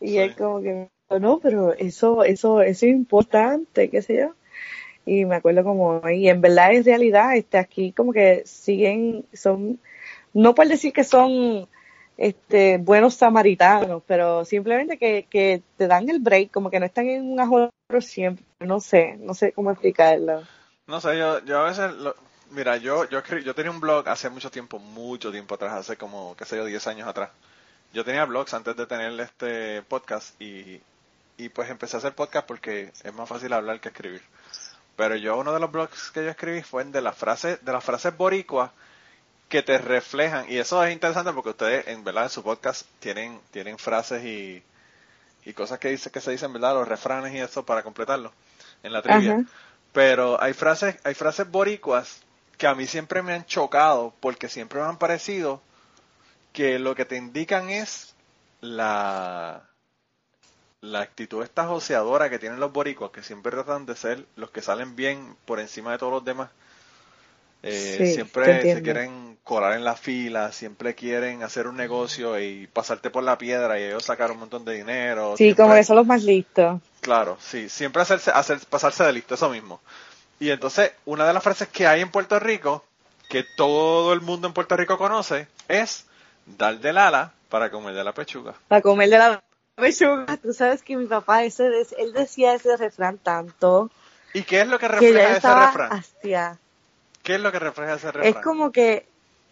y 0.00 0.18
es 0.18 0.34
como 0.36 0.60
que, 0.60 0.88
no, 1.20 1.38
pero 1.40 1.72
eso, 1.72 2.24
eso, 2.24 2.62
eso 2.62 2.86
es 2.86 2.92
importante, 2.92 3.90
qué 3.90 4.02
sé 4.02 4.16
yo 4.16 4.34
y 5.08 5.24
me 5.24 5.36
acuerdo 5.36 5.64
como, 5.64 6.02
y 6.10 6.28
en 6.28 6.42
verdad 6.42 6.72
es 6.72 6.84
realidad, 6.84 7.34
este, 7.34 7.56
aquí 7.56 7.92
como 7.92 8.12
que 8.12 8.42
siguen, 8.44 9.24
son, 9.32 9.80
no 10.34 10.54
por 10.54 10.68
decir 10.68 10.92
que 10.92 11.02
son 11.02 11.66
este 12.18 12.78
buenos 12.78 13.14
samaritanos, 13.14 14.02
pero 14.06 14.44
simplemente 14.44 14.98
que, 14.98 15.26
que 15.30 15.62
te 15.76 15.86
dan 15.86 16.08
el 16.10 16.18
break, 16.18 16.50
como 16.50 16.68
que 16.68 16.80
no 16.80 16.86
están 16.86 17.08
en 17.08 17.24
un 17.24 17.40
ajoro 17.40 17.70
siempre, 18.00 18.44
no 18.58 18.80
sé, 18.80 19.16
no 19.20 19.34
sé 19.34 19.52
cómo 19.52 19.70
explicarlo. 19.70 20.42
No 20.88 21.00
sé, 21.00 21.16
yo, 21.16 21.42
yo 21.44 21.60
a 21.60 21.68
veces, 21.68 21.92
mira, 22.50 22.76
yo, 22.76 23.08
yo, 23.08 23.22
yo 23.22 23.54
tenía 23.54 23.70
un 23.70 23.78
blog 23.78 24.08
hace 24.08 24.28
mucho 24.30 24.50
tiempo, 24.50 24.80
mucho 24.80 25.30
tiempo 25.30 25.54
atrás, 25.54 25.74
hace 25.74 25.96
como, 25.96 26.34
qué 26.36 26.44
sé 26.44 26.56
yo, 26.56 26.64
10 26.64 26.86
años 26.88 27.08
atrás. 27.08 27.30
Yo 27.94 28.04
tenía 28.04 28.24
blogs 28.24 28.52
antes 28.52 28.76
de 28.76 28.86
tener 28.86 29.18
este 29.20 29.82
podcast 29.82 30.38
y, 30.42 30.80
y 31.36 31.48
pues 31.50 31.70
empecé 31.70 31.96
a 31.96 31.98
hacer 31.98 32.14
podcast 32.14 32.46
porque 32.46 32.92
es 33.04 33.14
más 33.14 33.28
fácil 33.28 33.52
hablar 33.52 33.80
que 33.80 33.88
escribir. 33.88 34.22
Pero 34.96 35.14
yo 35.14 35.38
uno 35.38 35.52
de 35.52 35.60
los 35.60 35.70
blogs 35.70 36.10
que 36.10 36.24
yo 36.24 36.30
escribí 36.30 36.62
fue 36.62 36.84
de 36.84 37.00
las 37.00 37.16
frases, 37.16 37.64
de 37.64 37.72
las 37.72 37.84
frases 37.84 38.16
boricuas 38.16 38.72
que 39.48 39.62
te 39.62 39.78
reflejan, 39.78 40.46
y 40.48 40.58
eso 40.58 40.82
es 40.84 40.92
interesante 40.92 41.32
porque 41.32 41.50
ustedes 41.50 41.88
en 41.88 42.04
verdad 42.04 42.24
en 42.24 42.30
su 42.30 42.42
podcast 42.42 42.86
tienen, 43.00 43.40
tienen 43.50 43.78
frases 43.78 44.24
y, 44.24 44.62
y 45.44 45.52
cosas 45.54 45.78
que 45.78 45.88
dice, 45.88 46.10
que 46.10 46.20
se 46.20 46.30
dicen, 46.30 46.52
¿verdad? 46.52 46.74
Los 46.74 46.88
refranes 46.88 47.34
y 47.34 47.38
eso 47.38 47.64
para 47.64 47.82
completarlo 47.82 48.32
en 48.82 48.92
la 48.92 49.02
trivia. 49.02 49.44
Pero 49.92 50.40
hay 50.40 50.52
frases, 50.52 50.96
hay 51.04 51.14
frases 51.14 51.50
boricuas 51.50 52.20
que 52.58 52.66
a 52.66 52.74
mí 52.74 52.86
siempre 52.86 53.22
me 53.22 53.32
han 53.32 53.46
chocado 53.46 54.12
porque 54.20 54.48
siempre 54.48 54.80
me 54.80 54.86
han 54.86 54.98
parecido 54.98 55.62
que 56.52 56.78
lo 56.78 56.94
que 56.94 57.04
te 57.04 57.16
indican 57.16 57.70
es 57.70 58.14
la, 58.60 59.62
la 60.80 61.00
actitud 61.00 61.42
esta 61.42 61.66
joseadora 61.66 62.28
que 62.28 62.38
tienen 62.38 62.60
los 62.60 62.72
boricuas, 62.72 63.10
que 63.10 63.22
siempre 63.22 63.52
tratan 63.52 63.86
de 63.86 63.96
ser 63.96 64.26
los 64.36 64.50
que 64.50 64.62
salen 64.62 64.96
bien 64.96 65.36
por 65.44 65.60
encima 65.60 65.92
de 65.92 65.98
todos 65.98 66.12
los 66.12 66.24
demás. 66.24 66.50
Eh, 67.62 68.12
siempre 68.14 68.62
se 68.62 68.82
quieren 68.82 69.27
colar 69.48 69.72
en 69.72 69.82
la 69.82 69.96
fila, 69.96 70.52
siempre 70.52 70.94
quieren 70.94 71.42
hacer 71.42 71.66
un 71.66 71.76
negocio 71.76 72.38
y 72.38 72.66
pasarte 72.66 73.08
por 73.08 73.24
la 73.24 73.38
piedra 73.38 73.80
y 73.80 73.84
ellos 73.84 74.04
sacar 74.04 74.30
un 74.30 74.40
montón 74.40 74.62
de 74.66 74.74
dinero. 74.74 75.36
Sí, 75.38 75.54
como 75.54 75.74
que 75.74 75.84
son 75.84 75.96
los 75.96 76.06
más 76.06 76.22
listos. 76.22 76.82
Claro, 77.00 77.38
sí, 77.40 77.70
siempre 77.70 78.02
hacerse, 78.02 78.30
hacer, 78.30 78.60
pasarse 78.68 79.04
de 79.04 79.12
listo, 79.14 79.36
eso 79.36 79.48
mismo. 79.48 79.80
Y 80.38 80.50
entonces, 80.50 80.92
una 81.06 81.26
de 81.26 81.32
las 81.32 81.42
frases 81.42 81.66
que 81.68 81.86
hay 81.86 82.02
en 82.02 82.10
Puerto 82.10 82.38
Rico, 82.38 82.84
que 83.30 83.42
todo 83.56 84.12
el 84.12 84.20
mundo 84.20 84.48
en 84.48 84.52
Puerto 84.52 84.76
Rico 84.76 84.98
conoce, 84.98 85.48
es 85.66 86.04
dar 86.44 86.78
del 86.78 86.98
ala 86.98 87.32
para 87.48 87.70
comer 87.70 87.94
de 87.94 88.04
la 88.04 88.12
pechuga. 88.12 88.52
Para 88.68 88.82
comer 88.82 89.08
de 89.08 89.18
la 89.18 89.42
pechuga. 89.76 90.36
Tú 90.36 90.52
sabes 90.52 90.82
que 90.82 90.94
mi 90.94 91.06
papá, 91.06 91.44
ese, 91.44 91.68
él 91.96 92.12
decía 92.12 92.52
ese 92.52 92.76
refrán 92.76 93.16
tanto. 93.16 93.90
¿Y 94.34 94.42
qué 94.42 94.60
es 94.60 94.68
lo 94.68 94.78
que 94.78 94.88
refleja 94.88 95.38
ese 95.38 95.54
refrán? 95.54 96.04
¿Qué 97.22 97.34
es 97.34 97.40
lo 97.40 97.50
que 97.50 97.58
refleja 97.58 97.94
ese 97.94 98.12
refrán? 98.12 98.26
Es 98.26 98.44
como 98.44 98.72
que... 98.72 99.08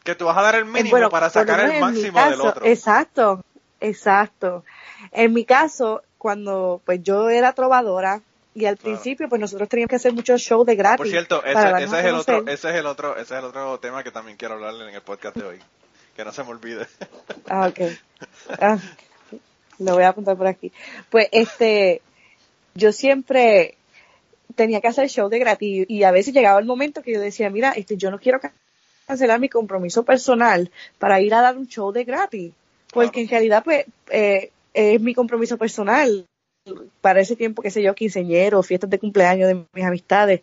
Que 0.06 0.14
tú 0.14 0.24
vas 0.24 0.38
a 0.38 0.42
dar 0.42 0.54
el 0.54 0.64
mínimo 0.64 1.10
para 1.10 1.28
sacar 1.30 1.68
el 1.68 1.80
máximo 1.80 2.24
del 2.24 2.40
otro. 2.40 2.64
Exacto, 2.64 3.44
exacto. 3.80 4.64
En 5.10 5.32
mi 5.32 5.44
caso, 5.44 6.02
cuando 6.16 6.80
pues 6.84 7.02
yo 7.02 7.28
era 7.28 7.52
trovadora, 7.52 8.22
y 8.54 8.66
al 8.66 8.76
principio 8.76 9.28
pues 9.28 9.40
nosotros 9.40 9.68
teníamos 9.68 9.90
que 9.90 9.96
hacer 9.96 10.12
muchos 10.12 10.40
shows 10.40 10.64
de 10.64 10.76
gratis. 10.76 10.98
Por 10.98 11.08
cierto, 11.08 11.44
ese, 11.44 11.58
es 11.58 12.04
el 12.04 12.14
otro, 12.14 12.46
ese 12.46 12.70
es 12.70 12.74
el 12.76 12.86
otro, 12.86 13.16
ese 13.16 13.34
es 13.34 13.40
el 13.40 13.44
otro 13.44 13.78
tema 13.80 14.04
que 14.04 14.12
también 14.12 14.38
quiero 14.38 14.54
hablarle 14.54 14.88
en 14.88 14.94
el 14.94 15.02
podcast 15.02 15.36
de 15.36 15.44
hoy. 15.44 15.58
Que 16.14 16.24
no 16.24 16.32
se 16.32 16.42
me 16.44 16.50
olvide. 16.50 16.86
Ah, 17.48 17.68
ok. 17.68 17.80
Ah, 18.60 18.78
lo 19.78 19.94
voy 19.94 20.04
a 20.04 20.08
apuntar 20.08 20.36
por 20.36 20.46
aquí. 20.46 20.72
Pues 21.10 21.28
este, 21.32 22.00
yo 22.74 22.92
siempre 22.92 23.76
tenía 24.54 24.80
que 24.80 24.88
hacer 24.88 25.08
show 25.08 25.28
de 25.28 25.38
gratis 25.38 25.84
y 25.88 26.02
a 26.04 26.10
veces 26.10 26.32
llegaba 26.32 26.58
el 26.58 26.64
momento 26.64 27.02
que 27.02 27.12
yo 27.12 27.20
decía, 27.20 27.50
mira, 27.50 27.72
este, 27.72 27.96
yo 27.96 28.10
no 28.10 28.18
quiero 28.18 28.40
cancelar 29.06 29.40
mi 29.40 29.48
compromiso 29.48 30.04
personal 30.04 30.70
para 30.98 31.20
ir 31.20 31.34
a 31.34 31.40
dar 31.40 31.56
un 31.56 31.68
show 31.68 31.92
de 31.92 32.04
gratis, 32.04 32.52
porque 32.92 33.22
en 33.22 33.28
realidad 33.28 33.62
pues 33.64 33.86
eh, 34.10 34.50
es 34.74 35.00
mi 35.00 35.14
compromiso 35.14 35.56
personal 35.56 36.26
para 37.00 37.20
ese 37.20 37.36
tiempo, 37.36 37.62
qué 37.62 37.70
sé 37.70 37.82
yo, 37.82 37.94
quinceñero, 37.94 38.62
fiestas 38.62 38.90
de 38.90 38.98
cumpleaños 38.98 39.48
de 39.48 39.64
mis 39.72 39.84
amistades. 39.84 40.40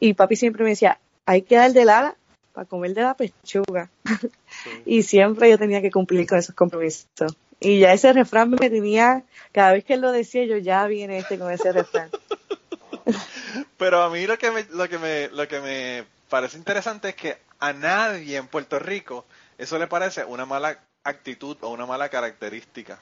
Y 0.00 0.14
papi 0.14 0.34
siempre 0.34 0.64
me 0.64 0.70
decía, 0.70 0.98
hay 1.26 1.42
que 1.42 1.56
dar 1.56 1.72
de 1.72 1.82
ala 1.82 2.16
para 2.52 2.66
comer 2.66 2.94
de 2.94 3.02
la 3.02 3.14
pechuga. 3.14 3.88
y 4.84 5.02
siempre 5.02 5.48
yo 5.48 5.58
tenía 5.58 5.80
que 5.80 5.92
cumplir 5.92 6.26
con 6.26 6.38
esos 6.38 6.54
compromisos. 6.54 7.06
Y 7.60 7.78
ya 7.78 7.92
ese 7.92 8.12
refrán 8.12 8.50
me 8.50 8.70
tenía, 8.70 9.22
cada 9.52 9.72
vez 9.72 9.84
que 9.84 9.94
él 9.94 10.00
lo 10.00 10.10
decía, 10.10 10.44
yo 10.44 10.56
ya 10.56 10.86
viene 10.86 11.18
este 11.18 11.38
con 11.38 11.52
ese 11.52 11.70
refrán. 11.72 12.10
Pero 13.78 14.02
a 14.02 14.10
mí 14.10 14.26
lo 14.26 14.38
que 14.38 14.50
me, 14.50 14.64
lo 14.70 14.88
que 14.88 14.98
me, 14.98 15.28
lo 15.28 15.46
que 15.46 15.60
me 15.60 16.04
parece 16.28 16.56
interesante 16.56 17.10
es 17.10 17.14
que 17.14 17.49
a 17.60 17.72
nadie 17.72 18.36
en 18.36 18.48
Puerto 18.48 18.78
Rico 18.78 19.24
eso 19.60 19.78
le 19.78 19.86
parece 19.86 20.24
una 20.24 20.46
mala 20.46 20.78
actitud 21.04 21.56
o 21.60 21.68
una 21.68 21.84
mala 21.84 22.08
característica. 22.08 22.98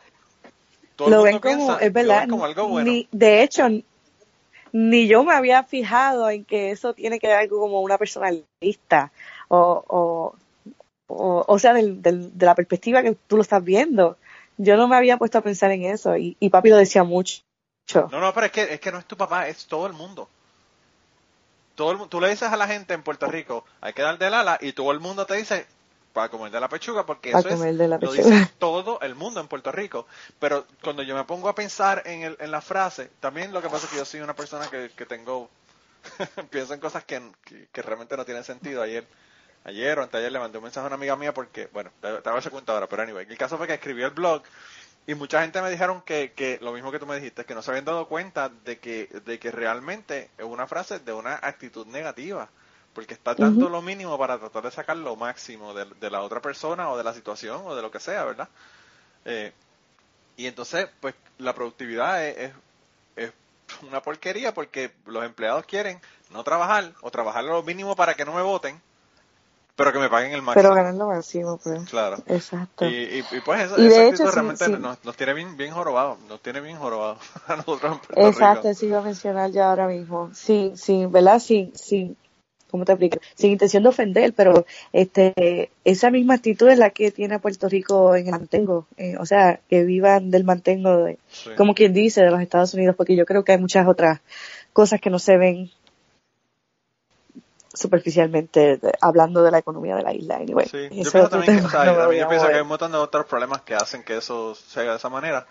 lo 0.99 1.23
ven 1.23 1.39
como, 1.39 1.79
es 1.79 1.93
verdad, 1.93 2.27
algo 2.43 2.69
bueno. 2.69 2.93
de 3.13 3.43
hecho, 3.43 3.69
ni 4.73 5.07
yo 5.07 5.23
me 5.23 5.35
había 5.35 5.63
fijado 5.63 6.29
en 6.29 6.45
que 6.45 6.73
eso 6.73 6.95
tiene 6.95 7.21
que 7.21 7.29
ver 7.29 7.37
algo 7.37 7.61
como 7.61 7.81
una 7.81 7.97
personalista 7.97 9.13
o, 9.47 10.35
o, 11.07 11.45
o, 11.47 11.59
sea, 11.61 11.73
del, 11.75 12.03
de 12.03 12.47
la 12.47 12.57
perspectiva 12.57 13.03
que 13.03 13.17
tú 13.29 13.37
lo 13.37 13.43
estás 13.43 13.63
viendo. 13.63 14.17
Yo 14.57 14.77
no 14.77 14.89
me 14.89 14.97
había 14.97 15.17
puesto 15.17 15.39
a 15.39 15.43
pensar 15.43 15.71
en 15.71 15.85
eso 15.85 16.17
y, 16.17 16.37
y 16.41 16.51
papi 16.51 16.71
lo 16.71 16.77
decía 16.77 17.05
mucho. 17.05 17.41
No, 17.95 18.21
no, 18.21 18.35
pero 18.35 18.47
es 18.47 18.53
que, 18.53 18.63
es 18.75 18.81
que 18.81 18.91
no 18.91 18.99
es 18.99 19.07
tu 19.07 19.17
papá, 19.17 19.49
es 19.49 19.67
todo 19.67 19.87
el 19.87 19.93
mundo. 19.93 20.29
Todo 21.79 21.93
el, 21.93 22.09
tú 22.09 22.21
le 22.21 22.29
dices 22.29 22.51
a 22.51 22.57
la 22.57 22.67
gente 22.67 22.93
en 22.93 23.05
Puerto 23.05 23.27
Rico, 23.29 23.65
hay 23.81 23.93
que 23.93 24.03
dar 24.03 24.19
del 24.19 24.35
ala, 24.35 24.59
y 24.61 24.73
todo 24.73 24.91
el 24.91 24.99
mundo 24.99 25.27
te 25.27 25.37
dice, 25.37 25.65
para 26.13 26.29
comer 26.29 26.51
de 26.51 26.59
la 26.59 26.69
pechuga, 26.69 27.07
porque 27.07 27.31
eso 27.31 27.49
es, 27.49 27.61
lo 27.61 28.13
dice 28.13 28.51
todo 28.59 29.01
el 29.01 29.15
mundo 29.15 29.41
en 29.41 29.47
Puerto 29.47 29.71
Rico. 29.71 30.09
Pero 30.41 30.67
cuando 30.83 31.05
yo 31.05 31.15
me 31.15 31.23
pongo 31.23 31.49
a 31.49 31.55
pensar 31.55 32.03
en, 32.05 32.25
el, 32.25 32.37
en 32.41 32.51
la 32.51 32.61
frase, 32.61 33.13
también 33.21 33.53
lo 33.53 33.63
que 33.63 33.69
pasa 33.69 33.87
es 33.87 33.93
que 33.93 33.99
yo 33.99 34.05
soy 34.05 34.19
una 34.19 34.35
persona 34.35 34.67
que, 34.67 34.91
que 34.97 35.07
tengo, 35.07 35.49
pienso 36.51 36.75
en 36.75 36.81
cosas 36.81 37.05
que, 37.05 37.23
que, 37.73 37.83
realmente 37.83 38.17
no 38.17 38.25
tienen 38.25 38.43
sentido. 38.43 38.83
Ayer 38.83 39.07
ayer 39.63 40.01
o 40.01 40.03
anteayer 40.03 40.33
le 40.33 40.41
mandé 40.41 40.59
un 40.59 40.65
mensaje 40.65 40.85
a 40.85 40.89
una 40.89 40.97
amiga 40.97 41.15
mía 41.15 41.33
porque, 41.33 41.69
bueno, 41.73 41.93
te, 42.01 42.09
voy 42.11 42.41
a 42.45 42.51
cuenta 42.51 42.73
ahora, 42.73 42.89
pero 42.89 43.03
anyway, 43.03 43.25
el 43.31 43.39
caso 43.39 43.57
fue 43.57 43.69
que 43.69 43.75
escribió 43.75 44.07
el 44.07 44.15
blog 44.15 44.43
y 45.09 45.15
mucha 45.15 45.41
gente 45.41 45.63
me 45.63 45.71
dijeron 45.71 46.03
que, 46.03 46.33
que 46.33 46.59
lo 46.61 46.71
mismo 46.71 46.93
que 46.93 46.99
tú 46.99 47.07
me 47.07 47.15
dijiste, 47.15 47.47
que 47.47 47.55
no 47.55 47.63
se 47.63 47.71
habían 47.71 47.87
dado 47.87 48.09
cuenta 48.09 48.51
de 48.51 48.79
que, 48.79 49.07
de 49.25 49.39
que 49.39 49.51
realmente 49.51 50.29
es 50.37 50.45
una 50.45 50.67
frase 50.67 50.99
de 50.99 51.15
una 51.15 51.37
actitud 51.37 51.87
negativa, 51.87 52.51
porque 52.93 53.15
está 53.15 53.35
dando 53.35 53.71
lo 53.71 53.81
mínimo 53.81 54.19
para 54.19 54.39
tratar 54.39 54.65
de 54.65 54.71
sacar 54.71 54.99
lo 54.99 55.17
máximo 55.17 55.73
de, 55.73 56.11
la 56.11 56.21
otra 56.21 56.43
persona 56.43 56.91
o 56.91 56.99
de 56.99 57.05
la 57.05 57.15
situación 57.15 57.63
o 57.65 57.75
de 57.75 57.81
lo 57.81 57.91
que 57.91 58.01
sea, 58.01 58.23
¿verdad? 58.23 58.51
Eh, 59.25 59.55
y 60.37 60.47
entonces, 60.47 60.91
pues 61.01 61.15
la 61.39 61.55
productividad 61.55 62.27
es, 62.27 62.53
es, 63.17 63.33
una 63.89 64.03
porquería 64.03 64.53
porque 64.53 64.93
los 65.07 65.25
empleados 65.25 65.65
quieren 65.65 66.03
no 66.29 66.45
trabajar 66.45 66.93
o 67.01 67.11
trabajar 67.11 67.45
lo 67.45 67.63
mínimo 67.63 67.97
para 67.97 68.13
que 68.13 68.27
no 68.27 68.35
me 68.35 68.43
voten 68.43 68.79
pero 69.79 69.93
que 69.93 70.01
me 70.01 70.11
paguen 70.11 70.33
el 70.33 70.43
máximo. 70.43 70.61
Pero 70.61 70.75
ganan 70.75 70.99
lo 70.99 71.07
máximo, 71.07 71.57
pues. 71.63 71.89
Claro. 71.89 72.17
Exacto. 72.27 72.85
Y, 72.85 73.25
y, 73.31 73.41
pues 73.45 73.63
eso, 73.63 73.81
y 73.81 73.87
de 73.87 74.09
hecho, 74.09 74.29
realmente 74.29 74.69
Nos, 74.71 75.05
nos, 75.05 75.17
tiene 75.17 75.35
bien, 75.35 75.57
bien 75.57 75.71
jorobados, 75.71 76.19
nos 76.29 76.41
tiene 76.43 76.61
bien 76.61 76.77
jorobados 76.77 77.19
a 77.47 77.55
nosotros 77.55 78.01
Exacto, 78.17 78.75
sí 78.75 78.87
iba 78.87 78.99
a 78.99 79.03
mencionar 79.03 79.53
ya 79.53 79.71
ahora 79.71 79.87
mismo. 79.87 80.31
Sí, 80.35 80.73
sí, 80.75 81.07
¿verdad? 81.07 81.39
Sí, 81.39 81.71
sí. 81.77 82.17
¿Cómo 82.73 82.85
te 82.85 82.93
explico? 82.93 83.19
Sin 83.37 83.53
intención 83.53 83.85
de 83.85 83.89
ofender, 83.91 84.33
pero 84.35 84.67
este 84.93 85.71
esa 85.85 86.11
misma 86.11 86.35
actitud 86.35 86.69
es 86.69 86.79
la 86.79 86.91
que 86.91 87.13
tiene 87.13 87.39
Puerto 87.39 87.69
Rico 87.69 88.17
en 88.17 88.27
el 88.27 88.33
mantengo. 88.33 88.89
Eh, 88.97 89.17
o 89.19 89.27
sea, 89.27 89.61
que 89.71 89.85
vivan 89.85 90.33
del 90.33 90.43
mantengo, 90.43 91.05
de, 91.05 91.19
como 91.57 91.75
quien 91.75 91.95
dice, 91.95 92.21
de 92.21 92.33
los 92.33 92.43
Estados 92.43 92.75
Unidos, 92.75 92.97
porque 92.97 93.15
yo 93.15 93.25
creo 93.25 93.45
que 93.45 93.53
hay 93.53 93.59
muchas 93.59 93.87
otras 93.87 94.21
cosas 94.73 95.01
que 95.01 95.09
no 95.09 95.21
se 95.21 95.37
ven 95.37 95.71
superficialmente 97.79 98.81
hablando 99.01 99.43
de 99.43 99.51
la 99.51 99.59
economía 99.59 99.97
de 99.97 100.03
la 100.03 100.13
isla. 100.13 100.37
Anyway, 100.37 100.67
sí, 100.67 100.89
yo 100.91 101.11
pienso 101.11 101.29
también 101.29 101.57
que, 101.57 101.63
yo 101.63 102.29
pienso 102.29 102.47
que 102.47 102.55
hay 102.55 102.61
un 102.61 102.69
montón 102.69 102.93
de 102.93 102.99
otros 102.99 103.27
problemas 103.27 103.63
que 103.63 103.75
hacen 103.75 104.03
que 104.03 104.17
eso 104.17 104.55
se 104.55 104.81
haga 104.81 104.93
de 104.93 104.97
esa 104.99 105.09
manera. 105.09 105.47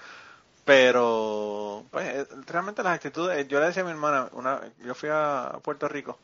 Pero, 0.65 1.85
pues, 1.91 2.05
eh, 2.07 2.27
realmente 2.45 2.83
las 2.83 2.95
actitudes, 2.95 3.47
yo 3.47 3.61
le 3.61 3.67
decía 3.67 3.83
a 3.83 3.85
mi 3.85 3.91
hermana, 3.91 4.27
una, 4.33 4.59
yo 4.83 4.93
fui 4.93 5.07
a 5.09 5.59
Puerto 5.63 5.87
Rico 5.87 6.17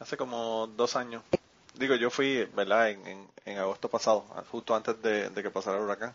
hace 0.00 0.16
como 0.16 0.66
dos 0.76 0.96
años. 0.96 1.22
Digo, 1.74 1.94
yo 1.94 2.10
fui, 2.10 2.44
¿verdad?, 2.56 2.90
en, 2.90 3.28
en, 3.44 3.58
agosto 3.58 3.88
pasado, 3.88 4.24
justo 4.50 4.74
antes 4.74 5.00
de 5.00 5.42
que 5.42 5.50
pasara 5.50 5.76
el 5.76 5.84
huracán. 5.84 6.12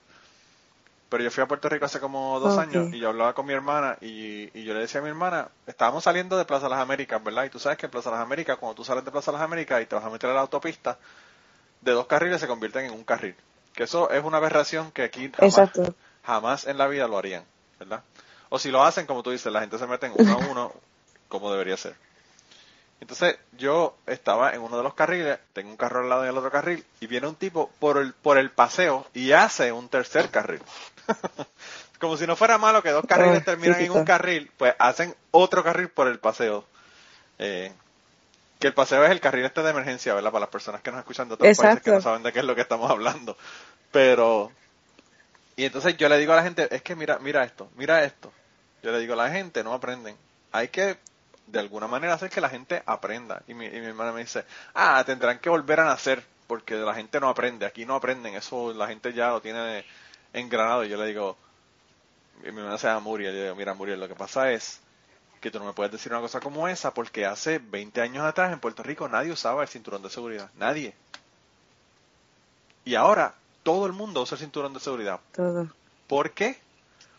Pero 1.14 1.26
yo 1.26 1.30
fui 1.30 1.44
a 1.44 1.48
Puerto 1.48 1.70
Rico 1.70 1.86
hace 1.86 2.00
como 2.00 2.40
dos 2.40 2.58
años 2.58 2.92
y 2.92 2.98
yo 2.98 3.10
hablaba 3.10 3.36
con 3.36 3.46
mi 3.46 3.54
hermana 3.54 4.00
y, 4.02 4.50
yo 4.64 4.74
le 4.74 4.80
decía 4.80 5.00
a 5.00 5.04
mi 5.04 5.10
hermana, 5.10 5.48
estábamos 5.68 6.06
saliendo 6.06 6.40
de 6.40 6.46
Plaza 6.46 6.68
Las 6.68 6.80
Américas, 6.80 7.24
¿verdad? 7.24 7.44
Y 7.44 7.52
tú 7.52 7.60
sabes 7.60 7.78
que 7.78 7.86
en 7.86 7.92
Plaza 7.92 8.10
Las 8.10 8.22
Américas, 8.22 8.58
cuando 8.58 8.74
tú 8.74 8.84
sales 8.84 9.06
de 9.06 9.12
Plaza 9.12 9.32
Las 9.32 9.42
Américas 9.42 9.80
y 9.80 9.86
te 9.86 9.94
vas 9.94 10.04
a 10.04 10.10
meter 10.10 10.32
a 10.32 10.34
la 10.34 10.40
autopista, 10.40 10.98
de 11.82 11.92
dos 11.92 12.08
carriles 12.08 12.42
se 12.42 12.48
convierten 12.48 12.86
en 12.86 12.94
un 12.94 13.04
carril. 13.04 13.36
Que 13.76 13.84
eso 13.84 14.10
es 14.10 14.24
una 14.24 14.38
aberración 14.38 14.92
que 14.92 15.04
aquí 15.04 15.32
jamás, 15.38 15.72
jamás 16.24 16.66
en 16.66 16.80
la 16.80 16.88
vida 16.88 17.08
lo 17.08 17.20
harían, 17.20 17.44
¿verdad? 17.78 18.02
O 18.50 18.58
si 18.58 18.72
lo 18.72 18.82
hacen, 18.84 19.06
como 19.06 19.22
tú 19.22 19.30
dices, 19.30 19.54
la 19.54 19.62
gente 19.62 19.78
se 19.78 19.86
mete 19.86 20.08
en 20.08 20.14
uno 20.18 20.34
a 20.34 20.38
uno 20.38 20.74
como 21.28 21.52
debería 21.52 21.78
ser. 21.78 21.94
Entonces 23.02 23.38
yo 23.56 23.98
estaba 24.08 24.56
en 24.56 24.62
uno 24.62 24.78
de 24.78 24.84
los 24.84 24.96
carriles, 24.96 25.38
tengo 25.54 25.70
un 25.70 25.78
carro 25.78 26.00
al 26.00 26.10
lado 26.10 26.24
del 26.24 26.36
otro 26.36 26.50
carril 26.50 26.84
y 27.02 27.06
viene 27.06 27.28
un 27.28 27.36
tipo 27.36 27.70
por 27.78 28.00
el, 28.00 28.14
por 28.14 28.40
el 28.40 28.50
paseo 28.50 29.06
y 29.14 29.34
hace 29.34 29.72
un 29.72 29.90
tercer 29.90 30.32
carril. 30.32 30.62
Como 32.00 32.18
si 32.18 32.28
no 32.28 32.36
fuera 32.36 32.58
malo 32.58 32.84
que 32.84 32.90
dos 32.90 33.06
carriles 33.08 33.42
Oh, 33.42 33.46
terminan 33.46 33.80
en 33.82 33.92
un 33.92 34.06
carril, 34.06 34.52
pues 34.58 34.76
hacen 34.78 35.16
otro 35.32 35.64
carril 35.64 35.90
por 35.90 36.08
el 36.08 36.20
paseo. 36.20 36.66
Eh, 37.40 37.72
que 38.60 38.68
el 38.68 38.74
paseo 38.74 39.04
es 39.04 39.12
el 39.12 39.20
carril 39.20 39.46
este 39.46 39.62
de 39.62 39.70
emergencia, 39.70 40.14
¿verdad? 40.14 40.32
Para 40.32 40.42
las 40.42 40.50
personas 40.50 40.82
que 40.82 40.92
nos 40.92 41.00
escuchan 41.00 41.28
de 41.28 41.34
otros 41.36 41.58
países 41.58 41.84
que 41.84 41.92
no 41.92 42.02
saben 42.02 42.24
de 42.24 42.32
qué 42.32 42.40
es 42.40 42.46
lo 42.46 42.56
que 42.56 42.62
estamos 42.62 42.90
hablando. 42.90 43.38
Pero, 43.92 44.52
y 45.56 45.66
entonces 45.66 45.98
yo 45.98 46.08
le 46.10 46.18
digo 46.18 46.34
a 46.34 46.38
la 46.38 46.44
gente, 46.44 46.74
es 46.74 46.82
que 46.82 46.96
mira, 46.96 47.20
mira 47.20 47.44
esto, 47.44 47.70
mira 47.76 48.04
esto. 48.04 48.32
Yo 48.82 48.92
le 48.92 49.00
digo 49.00 49.14
a 49.14 49.18
la 49.18 49.30
gente, 49.30 49.64
no 49.64 49.74
aprenden. 49.74 50.16
Hay 50.52 50.70
que, 50.70 50.98
de 51.48 51.60
alguna 51.60 51.88
manera, 51.88 52.14
hacer 52.14 52.30
que 52.30 52.42
la 52.42 52.50
gente 52.50 52.82
aprenda. 52.86 53.44
Y 53.48 53.54
mi, 53.54 53.66
y 53.66 53.80
mi 53.80 53.88
hermana 53.88 54.12
me 54.12 54.22
dice, 54.22 54.46
ah, 54.74 55.04
tendrán 55.06 55.40
que 55.40 55.50
volver 55.50 55.82
a 55.82 55.86
nacer, 55.86 56.24
porque 56.48 56.76
la 56.76 56.94
gente 56.94 57.20
no 57.20 57.30
aprende. 57.30 57.66
Aquí 57.66 57.86
no 57.86 57.96
aprenden, 57.96 58.36
eso 58.36 58.74
la 58.74 58.88
gente 58.88 59.14
ya 59.14 59.30
lo 59.30 59.42
tiene 59.42 59.86
engranado. 60.34 60.84
Y 60.84 60.90
yo 60.90 60.98
le 60.98 61.08
digo, 61.08 61.38
y 62.44 62.52
mi 62.52 62.60
hermana 62.60 62.78
se 62.78 62.88
llama 62.88 63.00
Muriel, 63.00 63.32
yo 63.32 63.38
le 63.38 63.44
digo, 63.44 63.56
mira 63.56 63.74
Muriel, 63.74 64.00
lo 64.00 64.08
que 64.08 64.16
pasa 64.16 64.52
es 64.52 64.82
que 65.40 65.52
tú 65.52 65.60
no 65.60 65.66
me 65.66 65.74
puedes 65.74 65.92
decir 65.92 66.12
una 66.12 66.22
cosa 66.22 66.40
como 66.40 66.68
esa 66.68 66.94
porque 66.94 67.26
hace 67.26 67.60
20 67.60 68.02
años 68.02 68.24
atrás 68.24 68.54
en 68.54 68.60
Puerto 68.60 68.82
Rico 68.82 69.10
nadie 69.10 69.32
usaba 69.32 69.62
el 69.62 69.68
cinturón 69.68 70.02
de 70.02 70.10
seguridad, 70.10 70.50
nadie. 70.56 70.94
Y 72.86 72.96
ahora 72.96 73.36
todo 73.64 73.86
el 73.86 73.94
mundo 73.94 74.22
usa 74.22 74.36
el 74.36 74.42
cinturón 74.42 74.74
de 74.74 74.80
seguridad. 74.80 75.20
Todo. 75.34 75.70
¿Por 76.08 76.32
qué? 76.32 76.60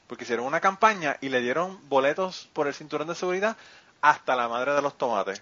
Porque 0.06 0.24
hicieron 0.24 0.46
una 0.46 0.60
campaña 0.60 1.16
y 1.20 1.28
le 1.28 1.40
dieron 1.40 1.78
boletos 1.88 2.48
por 2.52 2.66
el 2.66 2.74
cinturón 2.74 3.08
de 3.08 3.14
seguridad 3.14 3.56
hasta 4.00 4.36
la 4.36 4.48
madre 4.48 4.74
de 4.74 4.82
los 4.82 4.96
tomates. 4.98 5.40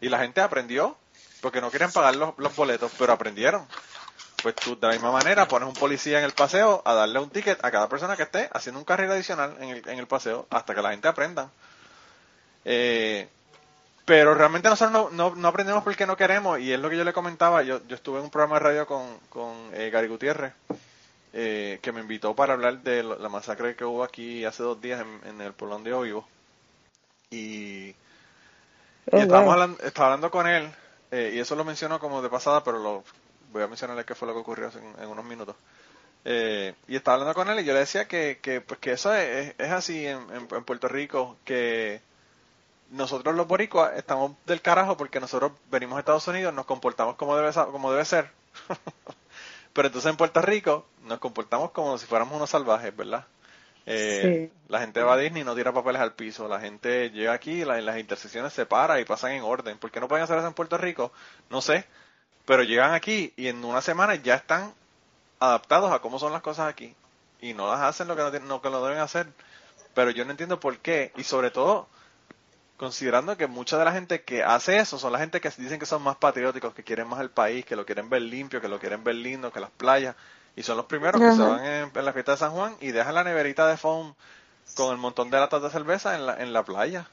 Y 0.00 0.08
la 0.08 0.18
gente 0.18 0.42
aprendió, 0.42 0.96
porque 1.40 1.60
no 1.60 1.70
querían 1.70 1.92
pagar 1.92 2.16
los, 2.16 2.38
los 2.38 2.54
boletos, 2.54 2.92
pero 2.98 3.12
aprendieron. 3.12 3.66
Pues 4.44 4.54
tú 4.54 4.78
de 4.78 4.86
la 4.86 4.92
misma 4.92 5.10
manera 5.10 5.48
pones 5.48 5.66
un 5.66 5.74
policía 5.74 6.20
en 6.20 6.24
el 6.24 6.32
paseo 6.32 6.82
a 6.84 6.94
darle 6.94 7.18
un 7.18 7.30
ticket 7.30 7.64
a 7.64 7.70
cada 7.72 7.88
persona 7.88 8.16
que 8.16 8.22
esté 8.24 8.48
haciendo 8.52 8.78
un 8.78 8.84
carril 8.84 9.10
adicional 9.10 9.56
en 9.58 9.70
el, 9.70 9.88
en 9.88 9.98
el 9.98 10.06
paseo 10.06 10.46
hasta 10.50 10.72
que 10.72 10.82
la 10.82 10.90
gente 10.90 11.08
aprenda. 11.08 11.50
Eh, 12.64 13.28
pero 14.04 14.34
realmente 14.34 14.68
nosotros 14.68 14.92
no, 14.92 15.10
no, 15.10 15.34
no 15.34 15.48
aprendemos 15.48 15.82
porque 15.82 16.06
no 16.06 16.16
queremos 16.16 16.60
y 16.60 16.72
es 16.72 16.78
lo 16.78 16.88
que 16.88 16.96
yo 16.96 17.04
le 17.04 17.12
comentaba. 17.12 17.62
Yo, 17.62 17.80
yo 17.88 17.96
estuve 17.96 18.18
en 18.18 18.24
un 18.24 18.30
programa 18.30 18.56
de 18.56 18.64
radio 18.64 18.86
con, 18.86 19.18
con 19.30 19.70
eh, 19.72 19.90
Gary 19.90 20.08
Gutiérrez 20.08 20.52
eh, 21.32 21.80
que 21.82 21.90
me 21.90 22.02
invitó 22.02 22.36
para 22.36 22.52
hablar 22.52 22.82
de 22.82 23.02
la 23.02 23.28
masacre 23.30 23.74
que 23.74 23.84
hubo 23.84 24.04
aquí 24.04 24.44
hace 24.44 24.62
dos 24.62 24.80
días 24.80 25.00
en, 25.00 25.28
en 25.30 25.40
el 25.40 25.54
Polón 25.54 25.82
de 25.82 25.94
Ovivo. 25.94 26.28
Y, 27.30 27.96
Oh, 29.10 29.18
y 29.18 29.20
estábamos 29.20 29.46
wow. 29.46 29.52
hablando, 29.52 29.82
estaba 29.82 30.06
hablando 30.08 30.30
con 30.30 30.46
él, 30.46 30.70
eh, 31.10 31.32
y 31.34 31.38
eso 31.38 31.54
lo 31.56 31.64
menciono 31.64 31.98
como 31.98 32.22
de 32.22 32.30
pasada, 32.30 32.64
pero 32.64 32.78
lo 32.78 33.04
voy 33.54 33.64
a 33.64 33.68
mencionarle 33.68 34.04
qué 34.04 34.14
fue 34.14 34.28
lo 34.28 34.34
que 34.34 34.40
ocurrió 34.40 34.70
en, 34.74 35.02
en 35.04 35.08
unos 35.08 35.24
minutos. 35.24 35.56
Eh, 36.24 36.74
y 36.88 36.96
estaba 36.96 37.16
hablando 37.16 37.34
con 37.34 37.50
él 37.50 37.60
y 37.60 37.64
yo 37.64 37.74
le 37.74 37.80
decía 37.80 38.08
que, 38.08 38.40
que, 38.42 38.60
pues, 38.60 38.80
que 38.80 38.92
eso 38.92 39.14
es, 39.14 39.54
es 39.58 39.70
así 39.72 40.06
en, 40.06 40.18
en- 40.34 40.48
en 40.50 40.64
Puerto 40.64 40.88
Rico, 40.88 41.36
que 41.44 42.02
nosotros 42.90 43.34
los 43.34 43.46
boricuas 43.48 43.92
estamos 43.96 44.32
del 44.46 44.62
carajo 44.62 44.96
porque 44.96 45.20
nosotros 45.20 45.52
venimos 45.70 45.96
a 45.96 46.00
Estados 46.00 46.28
Unidos, 46.28 46.54
nos 46.54 46.66
comportamos 46.66 47.16
como 47.16 47.36
debe, 47.36 47.52
como 47.72 47.92
debe 47.92 48.04
ser. 48.04 48.30
Pero 49.72 49.88
entonces 49.88 50.10
en 50.10 50.16
Puerto 50.16 50.40
Rico 50.42 50.86
nos 51.04 51.18
comportamos 51.18 51.70
como 51.72 51.98
si 51.98 52.06
fuéramos 52.06 52.36
unos 52.36 52.50
salvajes, 52.50 52.94
¿verdad? 52.96 53.26
Eh, 53.86 54.34
La 54.68 54.80
gente 54.80 55.02
va 55.02 55.14
a 55.14 55.18
Disney 55.18 55.42
y 55.42 55.44
no 55.44 55.54
tira 55.54 55.72
papeles 55.72 56.00
al 56.02 56.14
piso. 56.14 56.48
La 56.48 56.60
gente 56.60 57.10
llega 57.10 57.32
aquí 57.34 57.62
y 57.62 57.64
la- 57.64 57.80
las 57.82 57.98
intersecciones 57.98 58.52
se 58.52 58.66
para 58.66 59.00
y 59.00 59.04
pasan 59.04 59.32
en 59.32 59.42
orden. 59.42 59.78
¿Por 59.78 59.90
qué 59.90 60.00
no 60.00 60.08
pueden 60.08 60.24
hacer 60.24 60.38
eso 60.38 60.46
en 60.48 60.54
Puerto 60.54 60.78
Rico? 60.78 61.12
No 61.50 61.60
sé. 61.62 61.86
Pero 62.46 62.62
llegan 62.62 62.92
aquí 62.94 63.32
y 63.36 63.48
en 63.48 63.64
una 63.64 63.80
semana 63.80 64.14
ya 64.16 64.34
están 64.34 64.72
adaptados 65.40 65.92
a 65.92 66.00
cómo 66.00 66.18
son 66.18 66.32
las 66.32 66.42
cosas 66.42 66.68
aquí. 66.68 66.94
Y 67.40 67.54
no 67.54 67.70
las 67.70 67.80
hacen 67.80 68.08
lo 68.08 68.16
que 68.16 68.22
no, 68.22 68.30
tienen- 68.30 68.48
lo 68.48 68.60
que 68.62 68.70
lo 68.70 68.84
deben 68.84 69.00
hacer. 69.00 69.28
Pero 69.94 70.10
yo 70.10 70.24
no 70.24 70.30
entiendo 70.32 70.60
por 70.60 70.78
qué. 70.78 71.12
Y 71.16 71.24
sobre 71.24 71.50
todo, 71.50 71.88
considerando 72.76 73.36
que 73.36 73.46
mucha 73.46 73.78
de 73.78 73.84
la 73.84 73.92
gente 73.92 74.22
que 74.22 74.42
hace 74.42 74.78
eso 74.78 74.98
son 74.98 75.12
la 75.12 75.18
gente 75.18 75.40
que 75.40 75.50
dicen 75.50 75.78
que 75.78 75.86
son 75.86 76.02
más 76.02 76.16
patrióticos, 76.16 76.74
que 76.74 76.82
quieren 76.84 77.08
más 77.08 77.20
el 77.20 77.30
país, 77.30 77.64
que 77.64 77.76
lo 77.76 77.86
quieren 77.86 78.10
ver 78.10 78.22
limpio, 78.22 78.60
que 78.60 78.68
lo 78.68 78.78
quieren 78.80 79.04
ver 79.04 79.14
lindo, 79.16 79.52
que 79.52 79.60
las 79.60 79.70
playas. 79.70 80.16
Y 80.56 80.62
son 80.62 80.76
los 80.76 80.86
primeros 80.86 81.20
que 81.20 81.32
se 81.32 81.42
van 81.42 81.64
en, 81.64 81.92
en 81.94 82.04
la 82.04 82.12
fiesta 82.12 82.32
de 82.32 82.38
San 82.38 82.52
Juan 82.52 82.76
y 82.80 82.92
dejan 82.92 83.14
la 83.14 83.24
neverita 83.24 83.66
de 83.66 83.76
foam 83.76 84.14
con 84.76 84.92
el 84.92 84.98
montón 84.98 85.30
de 85.30 85.38
latas 85.38 85.62
de 85.62 85.70
cerveza 85.70 86.14
en 86.14 86.26
la, 86.26 86.40
en 86.42 86.52
la 86.52 86.62
playa. 86.64 87.08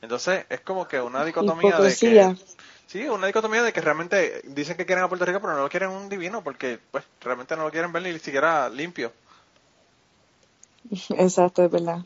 Entonces 0.00 0.46
es 0.48 0.60
como 0.60 0.86
que 0.88 1.00
una 1.00 1.24
dicotomía 1.24 1.78
de 1.80 1.96
que... 1.98 2.34
Sí, 2.92 3.08
una 3.08 3.26
dicotomía 3.26 3.62
de 3.62 3.72
que 3.72 3.80
realmente 3.80 4.42
dicen 4.44 4.76
que 4.76 4.84
quieren 4.84 5.02
a 5.02 5.08
Puerto 5.08 5.24
Rico, 5.24 5.40
pero 5.40 5.54
no 5.54 5.62
lo 5.62 5.70
quieren 5.70 5.88
un 5.88 6.10
divino 6.10 6.44
porque 6.44 6.78
pues 6.90 7.02
realmente 7.22 7.56
no 7.56 7.64
lo 7.64 7.70
quieren 7.70 7.90
ver 7.90 8.02
ni 8.02 8.18
siquiera 8.18 8.68
limpio. 8.68 9.10
Exacto, 11.16 11.64
es 11.64 11.70
verdad. 11.70 12.00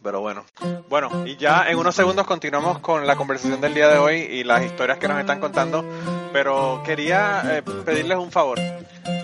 Pero 0.00 0.20
bueno. 0.20 0.44
Bueno, 0.88 1.26
y 1.26 1.36
ya 1.38 1.68
en 1.68 1.76
unos 1.76 1.96
segundos 1.96 2.24
continuamos 2.24 2.78
con 2.78 3.04
la 3.04 3.16
conversación 3.16 3.60
del 3.60 3.74
día 3.74 3.88
de 3.88 3.98
hoy 3.98 4.14
y 4.14 4.44
las 4.44 4.64
historias 4.64 4.98
que 4.98 5.08
nos 5.08 5.18
están 5.18 5.40
contando. 5.40 5.84
Pero 6.32 6.84
quería 6.84 7.42
eh, 7.56 7.62
pedirles 7.62 8.18
un 8.18 8.30
favor. 8.30 8.60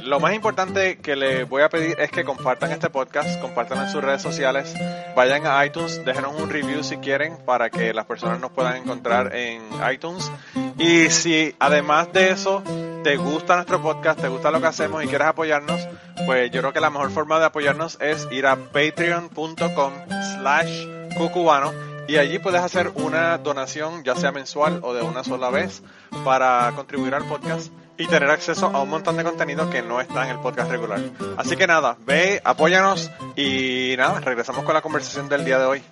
Lo 0.03 0.19
más 0.19 0.35
importante 0.35 0.99
que 0.99 1.15
les 1.15 1.49
voy 1.49 1.63
a 1.63 1.69
pedir 1.69 1.97
es 2.01 2.11
que 2.11 2.25
compartan 2.25 2.73
este 2.73 2.91
podcast, 2.91 3.41
compartan 3.41 3.87
en 3.87 3.89
sus 3.89 4.03
redes 4.03 4.21
sociales, 4.21 4.75
vayan 5.15 5.47
a 5.47 5.65
iTunes, 5.65 6.05
déjenos 6.05 6.35
un 6.41 6.51
review 6.51 6.83
si 6.83 6.97
quieren 6.97 7.37
para 7.47 7.71
que 7.71 7.95
las 7.95 8.05
personas 8.05 8.41
nos 8.41 8.51
puedan 8.51 8.77
encontrar 8.77 9.35
en 9.35 9.63
iTunes. 9.93 10.31
Y 10.79 11.11
si 11.11 11.55
además 11.59 12.13
de 12.13 12.31
eso 12.31 12.63
te 13.05 13.17
gusta 13.17 13.57
nuestro 13.57 13.81
podcast, 13.81 14.21
te 14.21 14.29
gusta 14.29 14.51
lo 14.51 14.61
que 14.61 14.67
hacemos 14.67 15.05
y 15.05 15.07
quieres 15.07 15.29
apoyarnos, 15.29 15.81
pues 16.27 16.51
yo 16.51 16.61
creo 16.61 16.73
que 16.73 16.81
la 16.81 16.91
mejor 16.91 17.11
forma 17.11 17.39
de 17.39 17.47
apoyarnos 17.47 17.99
es 18.01 18.27
ir 18.31 18.47
a 18.47 18.57
patreon.com 18.57 19.93
slash 20.39 20.87
cucubano 21.17 21.73
y 22.07 22.17
allí 22.17 22.39
puedes 22.39 22.61
hacer 22.61 22.91
una 22.97 23.39
donación 23.39 24.05
ya 24.05 24.15
sea 24.15 24.33
mensual 24.33 24.81
o 24.83 24.93
de 24.95 25.03
una 25.03 25.25
sola 25.25 25.51
vez 25.51 25.83
para 26.25 26.73
contribuir 26.75 27.15
al 27.15 27.25
podcast 27.25 27.73
y 27.97 28.07
tener 28.07 28.31
acceso 28.31 28.67
a 28.67 28.83
un 28.83 28.91
montón 28.91 29.17
de 29.17 29.25
contenido 29.25 29.71
que 29.71 29.83
no 29.83 30.01
está 30.01 30.25
en 30.25 30.31
el 30.31 30.41
podcast 30.41 30.71
regular. 30.71 31.01
Así 31.37 31.57
que 31.57 31.67
nada, 31.67 31.97
ve, 32.01 32.41
apóyanos 32.45 33.11
y 33.37 33.95
nada, 33.97 34.21
regresamos 34.21 34.65
con 34.65 34.75
la 34.75 34.83
conversación 34.83 35.29
del 35.29 35.45
día 35.45 35.59
de 35.59 35.65
hoy. 35.65 35.83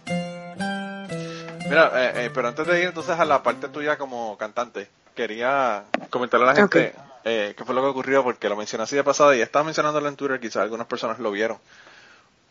Mira, 1.73 1.91
eh, 1.95 2.27
eh, 2.27 2.31
pero 2.35 2.49
antes 2.49 2.67
de 2.67 2.81
ir 2.81 2.89
entonces 2.89 3.19
a 3.19 3.25
la 3.25 3.43
parte 3.43 3.67
tuya 3.69 3.97
como 3.97 4.37
cantante, 4.37 4.91
quería 5.15 5.85
comentarle 6.11 6.45
a 6.45 6.51
la 6.51 6.55
gente 6.55 6.95
eh, 7.25 7.55
qué 7.57 7.65
fue 7.65 7.75
lo 7.75 7.81
que 7.81 7.87
ocurrió, 7.87 8.23
porque 8.23 8.51
lo 8.51 8.57
mencioné 8.57 8.85
así 8.85 8.95
de 8.95 9.03
pasada 9.03 9.35
y 9.35 9.41
estaba 9.41 9.65
mencionándolo 9.65 10.07
en 10.07 10.17
Twitter, 10.17 10.39
quizás 10.39 10.65
algunas 10.65 10.87
personas 10.87 11.19
lo 11.19 11.31
vieron. 11.31 11.57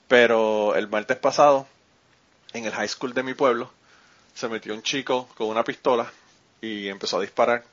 Pero 0.08 0.74
el 0.74 0.88
martes 0.88 1.18
pasado, 1.18 1.68
en 2.54 2.66
el 2.66 2.72
high 2.72 2.88
school 2.88 3.14
de 3.14 3.22
mi 3.22 3.36
pueblo, 3.36 3.70
se 4.34 4.50
metió 4.50 4.74
un 4.74 4.82
chico 4.82 5.30
con 5.38 5.50
una 5.50 5.64
pistola 5.64 6.12
y 6.60 6.88
empezó 6.88 7.20
a 7.20 7.22
disparar. 7.22 7.64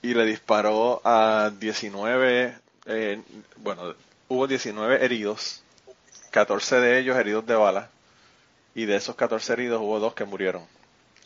Y 0.00 0.14
le 0.14 0.24
disparó 0.24 1.02
a 1.04 1.50
19, 1.60 2.56
eh, 2.86 3.22
bueno, 3.56 3.94
hubo 4.28 4.46
19 4.46 5.04
heridos, 5.04 5.62
14 6.30 6.80
de 6.80 6.98
ellos 6.98 7.18
heridos 7.18 7.44
de 7.44 7.56
bala 7.56 7.90
y 8.74 8.86
de 8.86 8.96
esos 8.96 9.16
14 9.16 9.52
heridos 9.54 9.80
hubo 9.82 10.00
dos 10.00 10.14
que 10.14 10.24
murieron. 10.24 10.64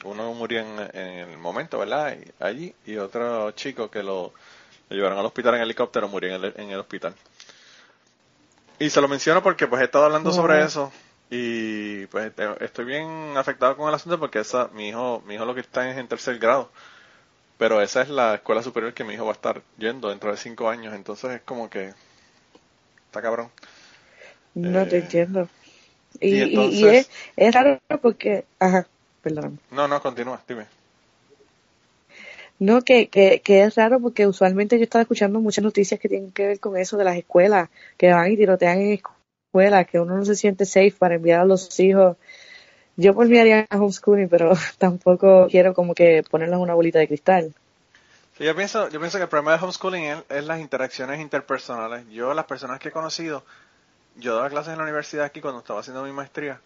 Uno 0.05 0.33
murió 0.35 0.61
en, 0.61 0.81
en 0.97 1.31
el 1.31 1.39
momento, 1.39 1.79
¿verdad? 1.79 2.17
Y- 2.19 2.45
allí, 2.45 2.75
y 2.87 2.97
otro 2.99 3.53
chico 3.53 3.91
que 3.91 4.03
lo, 4.03 4.33
lo 4.91 4.97
llevaron 4.97 5.19
al 5.19 5.27
hospital 5.27 5.57
en 5.57 5.63
helicóptero 5.63 6.09
murió 6.09 6.35
en 6.37 6.45
el, 6.45 6.55
en 6.59 6.71
el 6.71 6.81
hospital. 6.81 7.15
Y 8.79 8.91
se 8.91 9.01
lo 9.01 9.09
menciono 9.09 9.43
porque 9.43 9.67
pues 9.67 9.83
he 9.83 9.85
estado 9.85 10.05
hablando 10.07 10.33
sobre 10.33 10.65
eso 10.65 10.93
y 11.31 12.07
pues 12.07 12.33
eh, 12.37 12.57
estoy 12.61 12.85
bien 12.85 13.35
afectado 13.37 13.77
con 13.77 13.89
el 13.89 13.95
asunto 13.95 14.19
porque 14.19 14.41
esa, 14.41 14.69
mi 14.69 14.89
hijo, 14.89 15.23
mi 15.27 15.35
hijo 15.35 15.45
lo 15.45 15.55
que 15.55 15.61
está 15.61 15.89
es 15.91 15.97
en 15.97 16.09
tercer 16.09 16.39
grado. 16.39 16.71
Pero 17.59 17.83
esa 17.83 18.03
es 18.03 18.11
la 18.11 18.37
escuela 18.37 18.63
superior 18.63 18.95
que 18.95 19.05
mi 19.05 19.15
hijo 19.15 19.25
va 19.27 19.33
a 19.33 19.35
estar 19.35 19.63
yendo 19.79 20.11
dentro 20.11 20.31
de 20.33 20.39
cinco 20.39 20.69
años, 20.71 20.95
entonces 20.95 21.33
es 21.33 21.43
como 21.43 21.71
que 21.71 21.95
está 23.07 23.23
cabrón. 23.23 23.51
No 24.55 24.87
Eh, 24.87 24.89
te 24.89 24.97
entiendo. 24.97 25.49
Y 26.21 26.87
es, 26.87 27.11
es 27.37 27.55
raro 27.55 27.81
porque, 28.01 28.45
ajá, 28.59 28.87
perdón. 29.23 29.59
No, 29.71 29.89
no, 29.89 30.01
continúa, 30.01 30.43
dime. 30.49 30.67
No, 32.59 32.83
que, 32.83 33.09
que, 33.09 33.41
que 33.41 33.65
es 33.65 33.75
raro 33.75 34.01
porque 34.01 34.27
usualmente 34.27 34.79
yo 34.79 34.85
estaba 34.85 35.03
escuchando 35.03 35.41
muchas 35.41 35.65
noticias 35.65 35.99
que 35.99 36.09
tienen 36.09 36.31
que 36.31 36.47
ver 36.47 36.61
con 36.61 36.77
eso 36.77 36.97
de 36.97 37.05
las 37.05 37.17
escuelas, 37.17 37.69
que 37.97 38.13
van 38.13 38.31
y 38.31 38.37
tirotean 38.37 38.81
en 38.81 38.93
escuelas, 38.93 39.87
que 39.89 39.99
uno 39.99 40.17
no 40.17 40.25
se 40.25 40.37
siente 40.37 40.65
safe 40.65 40.95
para 40.97 41.17
enviar 41.17 41.41
a 41.41 41.45
los 41.45 41.79
hijos. 41.81 42.17
Yo 42.97 43.13
por 43.13 43.29
mí 43.29 43.39
haría 43.39 43.67
homeschooling, 43.71 44.29
pero 44.29 44.53
tampoco 44.79 45.49
quiero 45.51 45.75
como 45.75 45.95
que 45.95 46.23
ponerles 46.31 46.59
una 46.59 46.75
bolita 46.75 47.01
de 47.01 47.09
cristal. 47.09 47.53
Sí, 48.39 48.45
yo 48.45 48.55
pienso, 48.55 48.89
yo 48.89 49.01
pienso 49.01 49.19
que 49.19 49.25
el 49.25 49.29
problema 49.29 49.57
de 49.57 49.65
homeschooling 49.65 50.05
es, 50.05 50.19
es 50.29 50.45
las 50.45 50.61
interacciones 50.61 51.21
interpersonales. 51.21 52.09
Yo, 52.11 52.35
las 52.35 52.47
personas 52.47 52.79
que 52.79 52.89
he 52.89 52.93
conocido, 52.93 53.45
yo 54.17 54.35
daba 54.37 54.51
clases 54.51 54.73
en 54.73 54.79
la 54.79 54.85
universidad 54.85 55.25
aquí 55.25 55.41
cuando 55.41 55.61
estaba 55.61 55.81
haciendo 55.81 56.03
mi 56.03 56.13
maestría 56.13 56.61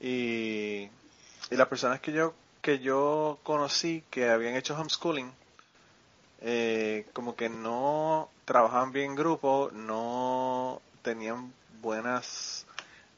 y, 0.00 0.88
y 1.50 1.56
las 1.56 1.68
personas 1.68 2.00
que 2.00 2.12
yo 2.12 2.34
que 2.62 2.78
yo 2.78 3.40
conocí 3.42 4.04
que 4.08 4.30
habían 4.30 4.54
hecho 4.54 4.78
homeschooling, 4.78 5.30
eh, 6.40 7.06
como 7.12 7.34
que 7.34 7.48
no 7.48 8.30
trabajaban 8.44 8.92
bien 8.92 9.10
en 9.10 9.16
grupo, 9.16 9.70
no 9.72 10.80
tenían 11.02 11.52
buenas 11.82 12.64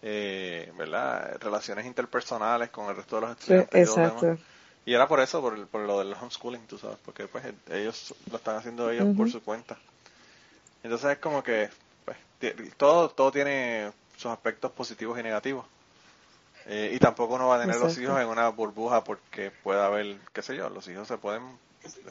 eh, 0.03 0.73
¿verdad? 0.79 1.37
relaciones 1.41 1.85
interpersonales 1.85 2.71
con 2.71 2.89
el 2.89 2.97
resto 2.97 3.17
de 3.17 3.21
los 3.21 3.31
estudiantes. 3.39 3.89
Exacto. 3.89 4.39
Y, 4.87 4.95
era 4.95 5.07
por 5.07 5.21
eso, 5.21 5.43
por, 5.43 5.67
por 5.69 5.83
lo 5.83 5.99
del 5.99 6.15
homeschooling, 6.15 6.67
tú 6.67 6.79
sabes, 6.79 6.97
porque 7.05 7.29
pues 7.29 7.45
ellos 7.71 8.15
lo 8.31 8.39
están 8.39 8.57
haciendo 8.57 8.91
ellos 8.91 9.15
por 9.15 9.31
su 9.31 9.43
cuenta. 9.43 9.77
Entonces 10.83 11.13
es 11.13 11.19
como 11.19 11.43
que 11.43 11.69
pues, 12.05 12.17
todo, 12.77 13.09
todo 13.11 13.33
tiene 13.33 13.93
sus 14.17 14.31
aspectos 14.31 14.71
positivos 14.73 15.19
y 15.19 15.23
negativos. 15.23 15.67
Eh, 16.67 16.93
y 16.95 16.99
tampoco 16.99 17.35
uno 17.35 17.49
va 17.49 17.57
a 17.57 17.61
tener 17.61 17.77
los 17.77 17.99
hijos 17.99 18.19
en 18.21 18.27
una 18.27 18.49
burbuja 18.49 19.05
porque 19.05 19.51
puede 19.51 19.83
haber, 19.83 20.17
qué 20.33 20.43
sé 20.43 20.57
yo, 20.57 20.71
los 20.71 20.89
hijos 20.89 21.07
se 21.07 21.19
pueden, 21.19 21.43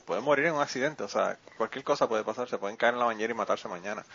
pueden 0.05 0.23
morir 0.23 0.45
en 0.45 0.53
un 0.53 0.61
accidente, 0.61 1.03
o 1.03 1.07
sea, 1.07 1.37
cualquier 1.57 1.83
cosa 1.83 2.07
puede 2.07 2.23
pasar, 2.23 2.47
se 2.47 2.59
pueden 2.59 2.77
caer 2.77 2.93
en 2.93 2.99
la 2.99 3.05
bañera 3.05 3.33
y 3.33 3.35
matarse 3.35 3.67
mañana. 3.67 4.05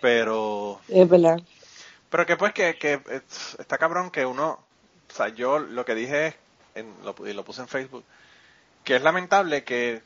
Pero... 0.00 0.80
Es 0.88 1.08
verdad. 1.08 1.38
Pero 2.10 2.26
que 2.26 2.36
pues 2.36 2.52
que, 2.52 2.76
que 2.76 3.00
está 3.58 3.78
cabrón 3.78 4.10
que 4.10 4.26
uno, 4.26 4.58
o 5.10 5.14
sea, 5.14 5.28
yo 5.28 5.58
lo 5.58 5.84
que 5.84 5.94
dije 5.94 6.34
en, 6.74 6.92
lo, 7.04 7.14
y 7.26 7.32
lo 7.32 7.44
puse 7.44 7.60
en 7.60 7.68
Facebook, 7.68 8.04
que 8.82 8.96
es 8.96 9.02
lamentable 9.02 9.62
que, 9.62 10.02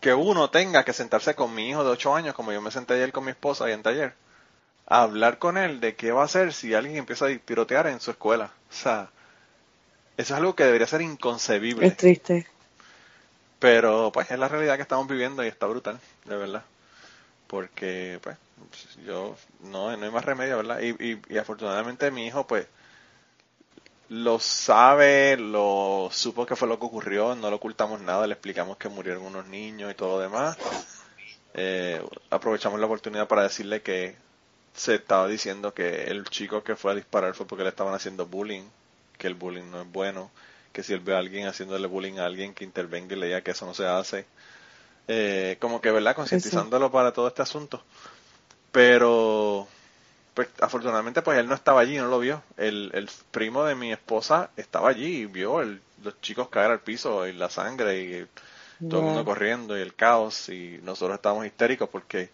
que 0.00 0.14
uno 0.14 0.50
tenga 0.50 0.84
que 0.84 0.92
sentarse 0.92 1.34
con 1.34 1.54
mi 1.54 1.68
hijo 1.68 1.84
de 1.84 1.90
8 1.90 2.14
años, 2.16 2.34
como 2.34 2.52
yo 2.52 2.60
me 2.60 2.70
senté 2.70 2.94
ayer 2.94 3.12
con 3.12 3.24
mi 3.24 3.30
esposa 3.30 3.68
y 3.68 3.72
en 3.72 3.82
taller, 3.82 4.14
a 4.92 5.04
hablar 5.04 5.38
con 5.38 5.56
él 5.56 5.80
de 5.80 5.94
qué 5.94 6.12
va 6.12 6.20
a 6.20 6.26
hacer 6.26 6.52
si 6.52 6.74
alguien 6.74 6.98
empieza 6.98 7.24
a 7.24 7.38
tirotear 7.38 7.86
en 7.86 7.98
su 7.98 8.10
escuela. 8.10 8.52
O 8.70 8.74
sea, 8.74 9.08
eso 10.18 10.34
es 10.34 10.38
algo 10.38 10.54
que 10.54 10.64
debería 10.64 10.86
ser 10.86 11.00
inconcebible. 11.00 11.86
Es 11.86 11.96
triste. 11.96 12.46
Pero 13.58 14.12
pues 14.12 14.30
es 14.30 14.38
la 14.38 14.48
realidad 14.48 14.76
que 14.76 14.82
estamos 14.82 15.08
viviendo 15.08 15.42
y 15.42 15.48
está 15.48 15.64
brutal, 15.66 15.98
de 16.26 16.36
verdad. 16.36 16.62
Porque 17.46 18.18
pues 18.22 18.36
yo 19.06 19.34
no, 19.60 19.96
no 19.96 20.04
hay 20.04 20.10
más 20.10 20.26
remedio, 20.26 20.58
¿verdad? 20.58 20.80
Y, 20.80 21.18
y, 21.26 21.38
afortunadamente 21.38 22.10
mi 22.10 22.26
hijo 22.26 22.46
pues 22.46 22.66
lo 24.10 24.38
sabe, 24.40 25.38
lo 25.38 26.10
supo 26.12 26.44
que 26.44 26.54
fue 26.54 26.68
lo 26.68 26.78
que 26.78 26.84
ocurrió, 26.84 27.34
no 27.34 27.48
lo 27.48 27.56
ocultamos 27.56 28.02
nada, 28.02 28.26
le 28.26 28.34
explicamos 28.34 28.76
que 28.76 28.90
murieron 28.90 29.24
unos 29.24 29.46
niños 29.46 29.90
y 29.90 29.94
todo 29.94 30.16
lo 30.16 30.22
demás. 30.22 30.58
Eh, 31.54 32.04
aprovechamos 32.28 32.78
la 32.78 32.86
oportunidad 32.86 33.26
para 33.26 33.44
decirle 33.44 33.80
que 33.80 34.16
se 34.74 34.94
estaba 34.94 35.28
diciendo 35.28 35.74
que 35.74 36.04
el 36.04 36.24
chico 36.24 36.62
que 36.62 36.76
fue 36.76 36.92
a 36.92 36.94
disparar 36.94 37.34
fue 37.34 37.46
porque 37.46 37.64
le 37.64 37.70
estaban 37.70 37.94
haciendo 37.94 38.26
bullying, 38.26 38.64
que 39.18 39.26
el 39.26 39.34
bullying 39.34 39.70
no 39.70 39.82
es 39.82 39.92
bueno, 39.92 40.30
que 40.72 40.82
si 40.82 40.92
él 40.92 41.00
ve 41.00 41.14
a 41.14 41.18
alguien 41.18 41.46
haciéndole 41.46 41.86
bullying 41.86 42.18
a 42.18 42.26
alguien 42.26 42.54
que 42.54 42.64
intervenga 42.64 43.14
y 43.14 43.18
le 43.18 43.26
diga 43.26 43.42
que 43.42 43.50
eso 43.50 43.66
no 43.66 43.74
se 43.74 43.86
hace. 43.86 44.26
Eh, 45.08 45.56
como 45.60 45.80
que, 45.80 45.90
¿verdad? 45.90 46.16
Concientizándolo 46.16 46.90
para 46.90 47.12
todo 47.12 47.28
este 47.28 47.42
asunto. 47.42 47.82
Pero, 48.70 49.68
pues 50.34 50.48
afortunadamente, 50.60 51.20
pues 51.20 51.38
él 51.38 51.48
no 51.48 51.54
estaba 51.54 51.80
allí, 51.80 51.96
no 51.98 52.06
lo 52.06 52.18
vio. 52.18 52.42
El, 52.56 52.90
el 52.94 53.10
primo 53.30 53.64
de 53.64 53.74
mi 53.74 53.92
esposa 53.92 54.50
estaba 54.56 54.88
allí 54.88 55.22
y 55.22 55.26
vio 55.26 55.60
el, 55.60 55.82
los 56.02 56.20
chicos 56.20 56.48
caer 56.48 56.70
al 56.70 56.80
piso 56.80 57.26
y 57.26 57.32
la 57.32 57.50
sangre 57.50 58.00
y 58.00 58.26
todo 58.88 59.00
el 59.00 59.06
mundo 59.06 59.24
corriendo 59.24 59.78
y 59.78 59.80
el 59.80 59.94
caos 59.94 60.48
y 60.48 60.80
nosotros 60.82 61.16
estábamos 61.16 61.46
histéricos 61.46 61.88
porque 61.88 62.30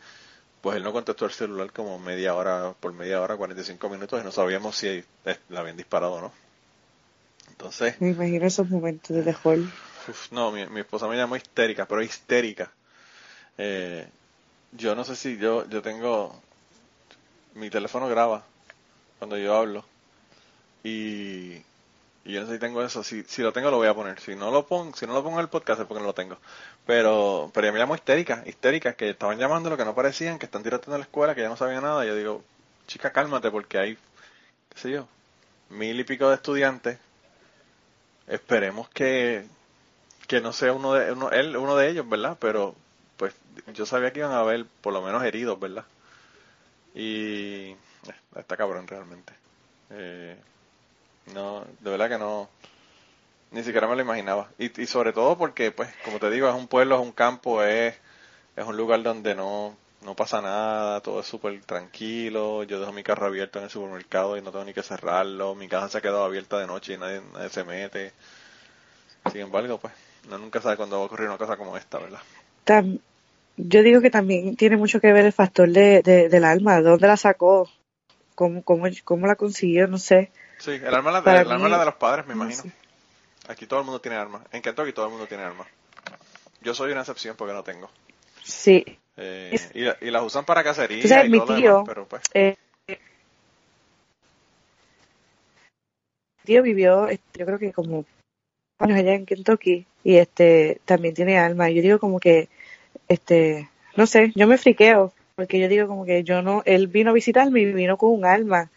pues 0.61 0.77
él 0.77 0.83
no 0.83 0.93
contestó 0.93 1.25
el 1.25 1.33
celular 1.33 1.73
como 1.73 1.99
media 1.99 2.35
hora, 2.35 2.75
por 2.79 2.93
media 2.93 3.21
hora, 3.21 3.37
45 3.37 3.89
minutos 3.89 4.21
y 4.21 4.25
no 4.25 4.33
sabíamos 4.33 4.77
si 4.77 5.05
le 5.25 5.59
habían 5.59 5.77
disparado 5.77 6.15
o 6.15 6.21
no. 6.21 6.33
Entonces... 7.49 8.01
Me 8.01 8.11
imagino 8.11 8.47
esos 8.47 8.69
momentos 8.69 9.17
de 9.17 9.23
dejó 9.23 9.55
no, 10.31 10.51
mi, 10.51 10.67
mi, 10.67 10.81
esposa 10.81 11.07
me 11.07 11.17
llamó 11.17 11.37
histérica, 11.37 11.87
pero 11.87 12.03
histérica. 12.03 12.71
Eh, 13.59 14.09
yo 14.73 14.95
no 14.95 15.05
sé 15.05 15.17
si 15.17 15.37
yo, 15.37 15.69
yo 15.69 15.83
tengo... 15.83 16.41
Mi 17.55 17.71
teléfono 17.71 18.09
graba 18.09 18.45
cuando 19.19 19.37
yo 19.37 19.55
hablo. 19.55 19.85
Y 20.85 21.63
y 22.29 22.33
yo 22.35 22.43
no 22.43 22.47
sé 22.47 22.53
si 22.53 22.59
tengo 22.59 22.83
eso. 22.83 23.03
Si, 23.03 23.25
si 23.25 23.41
lo 23.41 23.55
tengo, 23.55 23.71
lo 23.71 23.79
voy 23.79 23.89
a 23.89 23.95
poner. 23.95 24.21
Si 24.21 24.37
no 24.37 24.51
lo 24.51 24.67
pongo, 24.67 24.95
si 24.95 25.07
no 25.07 25.15
lo 25.15 25.23
pongo 25.25 25.39
en 25.39 25.45
el 25.45 25.49
podcast 25.49 25.81
es 25.81 25.87
porque 25.87 26.03
no 26.03 26.09
lo 26.09 26.15
tengo. 26.15 26.37
Pero, 26.85 27.51
pero 27.55 27.67
ella 27.67 27.73
me 27.73 27.79
llamó 27.79 27.95
histérica, 27.95 28.43
histérica, 28.45 28.93
que 28.93 29.09
estaban 29.09 29.39
llamando 29.39 29.71
lo 29.71 29.79
que 29.79 29.87
no 29.87 29.95
parecían, 29.95 30.39
que 30.39 30.45
están 30.45 30.63
tirando 30.63 30.93
en 30.93 30.99
la 30.99 31.05
escuela, 31.05 31.35
que 31.35 31.41
ya 31.41 31.49
no 31.49 31.57
sabía 31.57 31.81
nada. 31.81 32.05
Y 32.05 32.09
yo 32.09 32.15
digo, 32.15 32.45
chica, 32.87 33.13
cálmate, 33.13 33.51
porque 33.51 33.79
hay, 33.79 33.95
qué 33.95 34.79
sé 34.79 34.91
yo, 34.91 35.09
mil 35.71 35.99
y 35.99 36.05
pico 36.05 36.29
de 36.29 36.35
estudiantes. 36.35 36.99
Esperemos 38.27 38.91
que, 38.91 39.47
que 40.27 40.43
no 40.43 40.53
sea 40.53 40.75
uno 40.75 40.93
de, 40.93 41.13
uno, 41.13 41.31
él, 41.31 41.57
uno 41.57 41.77
de 41.77 41.89
ellos, 41.89 42.07
¿verdad? 42.07 42.37
Pero, 42.39 42.75
pues, 43.17 43.35
yo 43.73 43.87
sabía 43.87 44.13
que 44.13 44.19
iban 44.21 44.33
a 44.33 44.41
haber 44.41 44.67
por 44.83 44.93
lo 44.93 45.01
menos 45.01 45.25
heridos, 45.25 45.59
¿verdad? 45.59 45.87
Y, 46.95 47.71
eh, 47.71 47.77
está 48.37 48.59
cabrón 48.59 48.87
realmente. 48.87 49.33
Eh, 49.89 50.37
no, 51.35 51.65
de 51.81 51.91
verdad 51.91 52.09
que 52.09 52.19
no, 52.19 52.49
ni 53.51 53.63
siquiera 53.63 53.87
me 53.87 53.97
lo 53.97 54.03
imaginaba. 54.03 54.49
Y, 54.59 54.87
sobre 54.87 55.13
todo 55.13 55.39
porque, 55.39 55.71
pues, 55.71 55.89
como 56.05 56.19
te 56.19 56.31
digo, 56.31 56.49
es 56.49 56.55
un 56.55 56.69
pueblo, 56.69 56.97
es 56.97 57.03
un 57.03 57.13
campo, 57.13 57.63
es, 57.63 57.95
es 58.57 58.65
un 58.65 58.77
lugar 58.77 59.03
donde 59.03 59.35
no, 59.35 59.77
no 60.05 60.15
pasa 60.15 60.43
nada, 60.43 61.01
todo 61.01 61.21
es 61.21 61.27
súper 61.27 61.61
tranquilo. 61.63 62.65
Yo 62.65 62.81
dejo 62.81 62.93
mi 62.93 63.03
carro 63.03 63.27
abierto 63.27 63.59
en 63.59 63.65
el 63.65 63.71
supermercado 63.71 64.37
y 64.37 64.43
no 64.43 64.51
tengo 64.51 64.65
ni 64.65 64.75
que 64.75 64.83
cerrarlo. 64.83 65.55
Mi 65.55 65.69
casa 65.69 65.89
se 65.89 65.99
ha 65.99 66.01
quedado 66.03 66.25
abierta 66.25 66.59
de 66.59 66.67
noche 66.67 66.95
y 66.95 66.99
nadie, 66.99 67.23
nadie 67.33 67.49
se 67.49 67.65
mete. 67.65 68.13
Sin 69.33 69.43
embargo, 69.43 69.79
pues, 69.79 69.95
uno 70.27 70.39
nunca 70.39 70.61
sabe 70.61 70.77
cuándo 70.77 70.97
va 70.97 71.03
a 71.03 71.07
ocurrir 71.07 71.29
una 71.29 71.39
cosa 71.39 71.57
como 71.57 71.77
esta, 71.77 71.99
¿verdad? 71.99 72.21
yo 73.57 73.83
digo 73.83 74.03
que 74.03 74.11
también 74.11 74.57
tiene 74.57 74.77
mucho 74.77 75.01
que 75.01 75.13
ver 75.13 75.25
el 75.25 75.33
factor 75.33 75.71
de, 75.71 76.03
de, 76.03 76.29
del 76.29 76.45
alma, 76.45 76.77
¿de 76.77 76.83
dónde 76.83 77.07
la 77.07 77.17
sacó? 77.17 77.69
¿Cómo, 78.35 78.63
cómo, 78.63 78.87
cómo 79.05 79.27
la 79.27 79.37
consiguió? 79.37 79.89
No 79.89 79.99
sé. 79.99 80.31
Sí, 80.59 80.73
el 80.73 80.95
arma, 80.95 81.11
la 81.11 81.21
de, 81.21 81.31
el 81.41 81.51
arma 81.51 81.69
la 81.69 81.79
de 81.79 81.85
los 81.85 81.95
padres, 81.95 82.27
me 82.27 82.35
imagino. 82.35 82.65
Aquí 83.49 83.67
todo 83.67 83.81
el 83.81 83.87
mundo 83.87 84.01
tiene 84.01 84.17
armas. 84.17 84.43
En 84.53 84.61
Kentucky 84.61 84.93
todo 84.93 85.07
el 85.07 85.13
mundo 85.13 85.27
tiene 85.27 85.45
armas. 85.45 85.67
Yo 86.61 86.75
soy 86.75 86.93
una 86.93 87.01
excepción 87.01 87.37
porque 87.37 87.55
no 87.55 87.63
tengo. 87.63 87.89
Sí. 88.43 88.85
Eh, 89.17 89.57
y, 89.75 90.07
y, 90.07 90.11
las 90.11 90.23
usan 90.23 90.45
para 90.45 90.63
cacería. 90.63 91.03
Sea, 91.07 91.25
y 91.25 91.31
mi 91.31 91.45
tío, 91.45 91.85
pero 91.87 92.07
pues. 92.07 92.23
eh, 92.35 92.57
tío 96.49 96.63
vivió, 96.63 97.09
este, 97.09 97.41
yo 97.41 97.47
creo 97.47 97.59
que 97.59 97.73
como 97.73 98.07
años 98.79 98.99
allá 98.99 99.15
en 99.15 99.27
Kentucky 99.27 99.87
y 100.03 100.17
este 100.17 100.81
también 100.87 101.15
tiene 101.15 101.39
armas. 101.39 101.71
Yo 101.73 101.83
digo 101.83 101.99
como 101.99 102.19
que, 102.19 102.49
este, 103.07 103.69
no 103.97 104.07
sé, 104.07 104.33
yo 104.35 104.47
me 104.47 104.57
friqueo 104.57 105.13
porque 105.35 105.61
yo 105.61 105.69
digo 105.69 105.87
como 105.87 106.07
que 106.07 106.25
yo 106.25 106.41
no, 106.43 106.63
él 106.65 106.89
vino 106.89 107.11
a 107.11 107.13
visitarme 107.13 107.61
y 107.61 107.73
vino 107.73 107.97
con 107.99 108.11
un 108.11 108.25
arma 108.25 108.71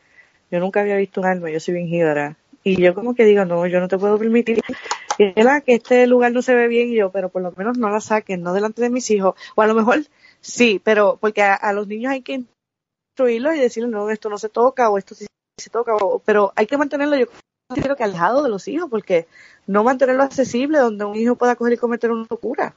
yo 0.51 0.59
nunca 0.59 0.81
había 0.81 0.97
visto 0.97 1.21
un 1.21 1.27
alma, 1.27 1.49
yo 1.49 1.59
soy 1.59 1.75
bien 1.75 2.35
Y 2.63 2.81
yo 2.81 2.93
como 2.93 3.15
que 3.15 3.23
digo, 3.23 3.45
no, 3.45 3.65
yo 3.65 3.79
no 3.79 3.87
te 3.87 3.97
puedo 3.97 4.19
permitir. 4.19 4.61
Que 5.17 5.33
este 5.67 6.07
lugar 6.07 6.31
no 6.33 6.41
se 6.41 6.53
ve 6.53 6.67
bien, 6.67 6.89
y 6.89 6.95
yo, 6.95 7.11
pero 7.11 7.29
por 7.29 7.41
lo 7.41 7.53
menos 7.55 7.77
no 7.77 7.89
la 7.89 8.01
saquen, 8.01 8.41
no 8.41 8.53
delante 8.53 8.81
de 8.81 8.89
mis 8.89 9.09
hijos. 9.11 9.35
O 9.55 9.61
a 9.61 9.67
lo 9.67 9.73
mejor 9.73 9.99
sí, 10.41 10.81
pero 10.83 11.17
porque 11.21 11.41
a, 11.41 11.73
los 11.73 11.87
niños 11.87 12.11
hay 12.11 12.21
que 12.21 12.41
instruirlos 13.11 13.55
y 13.55 13.59
decirles, 13.59 13.91
no, 13.91 14.09
esto 14.09 14.29
no 14.29 14.37
se 14.37 14.49
toca, 14.49 14.89
o 14.89 14.97
esto 14.97 15.15
sí 15.15 15.25
se 15.57 15.69
toca, 15.69 15.93
pero 16.25 16.51
hay 16.55 16.65
que 16.65 16.77
mantenerlo, 16.77 17.15
yo 17.15 17.27
creo 17.69 17.95
que 17.95 18.03
alejado 18.03 18.43
de 18.43 18.49
los 18.49 18.67
hijos, 18.67 18.89
porque 18.89 19.27
no 19.67 19.83
mantenerlo 19.83 20.23
accesible 20.23 20.79
donde 20.79 21.05
un 21.05 21.15
hijo 21.15 21.35
pueda 21.35 21.55
coger 21.55 21.73
y 21.73 21.77
cometer 21.77 22.11
una 22.11 22.25
locura. 22.29 22.73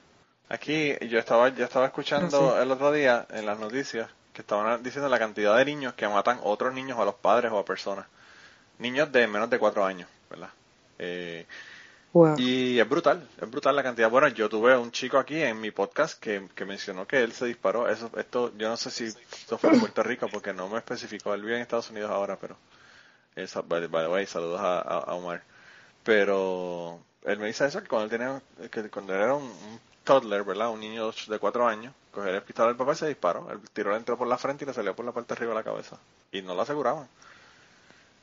Aquí 0.48 0.92
yo 1.08 1.18
estaba, 1.18 1.48
yo 1.48 1.64
estaba 1.64 1.86
escuchando 1.86 2.60
el 2.60 2.70
otro 2.70 2.92
día 2.92 3.26
en 3.30 3.46
las 3.46 3.58
noticias 3.58 4.10
que 4.34 4.42
estaban 4.42 4.82
diciendo 4.82 5.08
la 5.08 5.18
cantidad 5.18 5.56
de 5.56 5.64
niños 5.64 5.94
que 5.94 6.08
matan 6.08 6.40
otros 6.42 6.74
niños 6.74 6.98
a 6.98 7.04
los 7.04 7.14
padres 7.14 7.52
o 7.52 7.58
a 7.58 7.64
personas. 7.64 8.06
Niños 8.78 9.10
de 9.12 9.26
menos 9.28 9.48
de 9.48 9.58
cuatro 9.58 9.84
años, 9.84 10.08
¿verdad? 10.28 10.50
Eh, 10.98 11.46
y 12.36 12.78
es 12.78 12.88
brutal, 12.88 13.28
es 13.40 13.50
brutal 13.50 13.74
la 13.74 13.82
cantidad. 13.82 14.10
Bueno, 14.10 14.28
yo 14.28 14.48
tuve 14.48 14.76
un 14.76 14.90
chico 14.92 15.18
aquí 15.18 15.40
en 15.40 15.60
mi 15.60 15.70
podcast 15.70 16.20
que, 16.20 16.48
que 16.54 16.64
mencionó 16.64 17.06
que 17.06 17.22
él 17.22 17.32
se 17.32 17.46
disparó. 17.46 17.88
Eso, 17.88 18.10
esto, 18.16 18.52
yo 18.56 18.68
no 18.68 18.76
sé 18.76 18.90
si 18.90 19.04
esto 19.04 19.58
fue 19.58 19.70
en 19.70 19.80
Puerto 19.80 20.02
Rico 20.02 20.28
porque 20.30 20.52
no 20.52 20.68
me 20.68 20.78
especificó. 20.78 21.34
Él 21.34 21.42
vive 21.42 21.56
en 21.56 21.62
Estados 21.62 21.90
Unidos 21.90 22.10
ahora, 22.10 22.36
pero. 22.40 22.56
Esa, 23.34 23.62
by, 23.62 23.88
the 23.88 24.08
way, 24.08 24.26
saludos 24.26 24.60
a, 24.62 25.14
Omar. 25.14 25.42
Pero 26.04 27.00
él 27.24 27.38
me 27.38 27.46
dice 27.46 27.66
eso 27.66 27.82
que 27.82 27.88
cuando 27.88 28.04
él 28.04 28.10
tenía, 28.10 28.42
que 28.70 28.90
cuando 28.90 29.14
él 29.14 29.20
era 29.20 29.34
un 29.34 29.52
toddler, 30.04 30.44
¿verdad? 30.44 30.70
Un 30.70 30.80
niño 30.80 31.10
de 31.10 31.38
cuatro 31.38 31.66
años, 31.66 31.94
cogió 32.12 32.30
el 32.30 32.42
pistola 32.42 32.68
del 32.68 32.76
papá 32.76 32.92
y 32.92 32.96
se 32.96 33.08
disparó. 33.08 33.50
El 33.50 33.60
tiro 33.70 33.90
le 33.90 33.96
entró 33.96 34.16
por 34.16 34.28
la 34.28 34.38
frente 34.38 34.64
y 34.64 34.66
le 34.66 34.74
salió 34.74 34.94
por 34.94 35.04
la 35.04 35.12
parte 35.12 35.34
arriba 35.34 35.50
de 35.50 35.56
la 35.56 35.64
cabeza. 35.64 35.98
Y 36.30 36.42
no 36.42 36.54
lo 36.54 36.62
aseguraban. 36.62 37.08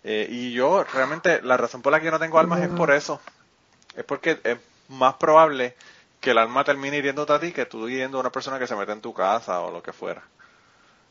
Eh, 0.03 0.27
y 0.29 0.53
yo, 0.53 0.84
realmente, 0.84 1.41
la 1.41 1.57
razón 1.57 1.82
por 1.82 1.91
la 1.91 1.99
que 1.99 2.05
yo 2.05 2.11
no 2.11 2.19
tengo 2.19 2.39
armas 2.39 2.61
es 2.61 2.69
por 2.69 2.91
eso. 2.91 3.19
Es 3.95 4.03
porque 4.03 4.39
es 4.43 4.57
más 4.89 5.15
probable 5.15 5.75
que 6.19 6.32
el 6.32 6.38
arma 6.38 6.63
termine 6.63 6.97
hiriendo 6.97 7.25
a 7.27 7.39
ti 7.39 7.51
que 7.51 7.65
tú 7.65 7.88
hiriendo 7.88 8.17
a 8.17 8.21
una 8.21 8.32
persona 8.32 8.59
que 8.59 8.67
se 8.67 8.75
mete 8.75 8.91
en 8.91 9.01
tu 9.01 9.13
casa 9.13 9.59
o 9.61 9.71
lo 9.71 9.82
que 9.82 9.91
fuera. 9.91 10.23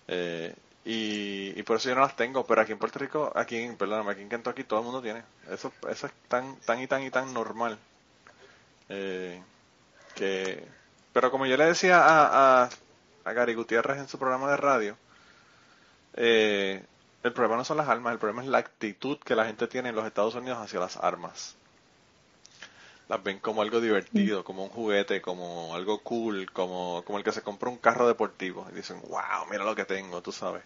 Eh, 0.08 0.54
y, 0.84 1.52
y, 1.58 1.62
por 1.62 1.76
eso 1.76 1.88
yo 1.88 1.94
no 1.94 2.00
las 2.00 2.16
tengo, 2.16 2.46
pero 2.46 2.62
aquí 2.62 2.72
en 2.72 2.78
Puerto 2.78 2.98
Rico, 2.98 3.30
aquí 3.34 3.56
en, 3.56 3.76
perdóname, 3.76 4.12
aquí 4.12 4.22
en 4.22 4.28
Kentucky 4.28 4.64
todo 4.64 4.78
el 4.80 4.84
mundo 4.86 5.02
tiene. 5.02 5.22
Eso, 5.50 5.72
eso 5.88 6.06
es 6.06 6.12
tan, 6.28 6.56
tan 6.60 6.80
y 6.80 6.86
tan 6.86 7.02
y 7.02 7.10
tan 7.10 7.32
normal 7.34 7.78
Eh, 8.88 9.40
que, 10.20 10.62
pero 11.14 11.30
como 11.30 11.46
yo 11.46 11.56
le 11.56 11.64
decía 11.64 11.98
a, 11.98 12.64
a, 12.64 12.70
a 13.24 13.32
Gary 13.32 13.54
Gutiérrez 13.54 13.98
en 13.98 14.06
su 14.06 14.18
programa 14.18 14.50
de 14.50 14.58
radio, 14.58 14.96
eh, 16.14 16.84
el 17.22 17.32
problema 17.32 17.56
no 17.56 17.64
son 17.64 17.78
las 17.78 17.88
armas, 17.88 18.12
el 18.12 18.18
problema 18.18 18.42
es 18.42 18.48
la 18.48 18.58
actitud 18.58 19.18
que 19.18 19.34
la 19.34 19.46
gente 19.46 19.66
tiene 19.66 19.88
en 19.88 19.94
los 19.94 20.06
Estados 20.06 20.34
Unidos 20.34 20.58
hacia 20.58 20.78
las 20.78 20.98
armas. 20.98 21.56
Las 23.08 23.22
ven 23.22 23.38
como 23.38 23.62
algo 23.62 23.80
divertido, 23.80 24.44
como 24.44 24.64
un 24.64 24.68
juguete, 24.68 25.22
como 25.22 25.74
algo 25.74 26.00
cool, 26.02 26.52
como, 26.52 27.02
como 27.06 27.16
el 27.16 27.24
que 27.24 27.32
se 27.32 27.42
compra 27.42 27.70
un 27.70 27.78
carro 27.78 28.06
deportivo. 28.06 28.66
Y 28.70 28.76
dicen, 28.76 29.00
wow, 29.08 29.46
mira 29.50 29.64
lo 29.64 29.74
que 29.74 29.86
tengo, 29.86 30.20
tú 30.20 30.32
sabes. 30.32 30.62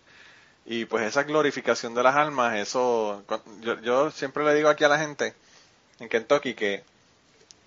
Y 0.67 0.85
pues 0.87 1.05
esa 1.05 1.23
glorificación 1.23 1.95
de 1.95 2.03
las 2.03 2.17
armas, 2.17 2.57
eso, 2.57 3.25
yo, 3.61 3.81
yo 3.81 4.11
siempre 4.11 4.45
le 4.45 4.55
digo 4.55 4.69
aquí 4.69 4.83
a 4.83 4.89
la 4.89 4.99
gente 4.99 5.35
en 6.01 6.09
Kentucky 6.09 6.55
que 6.55 6.83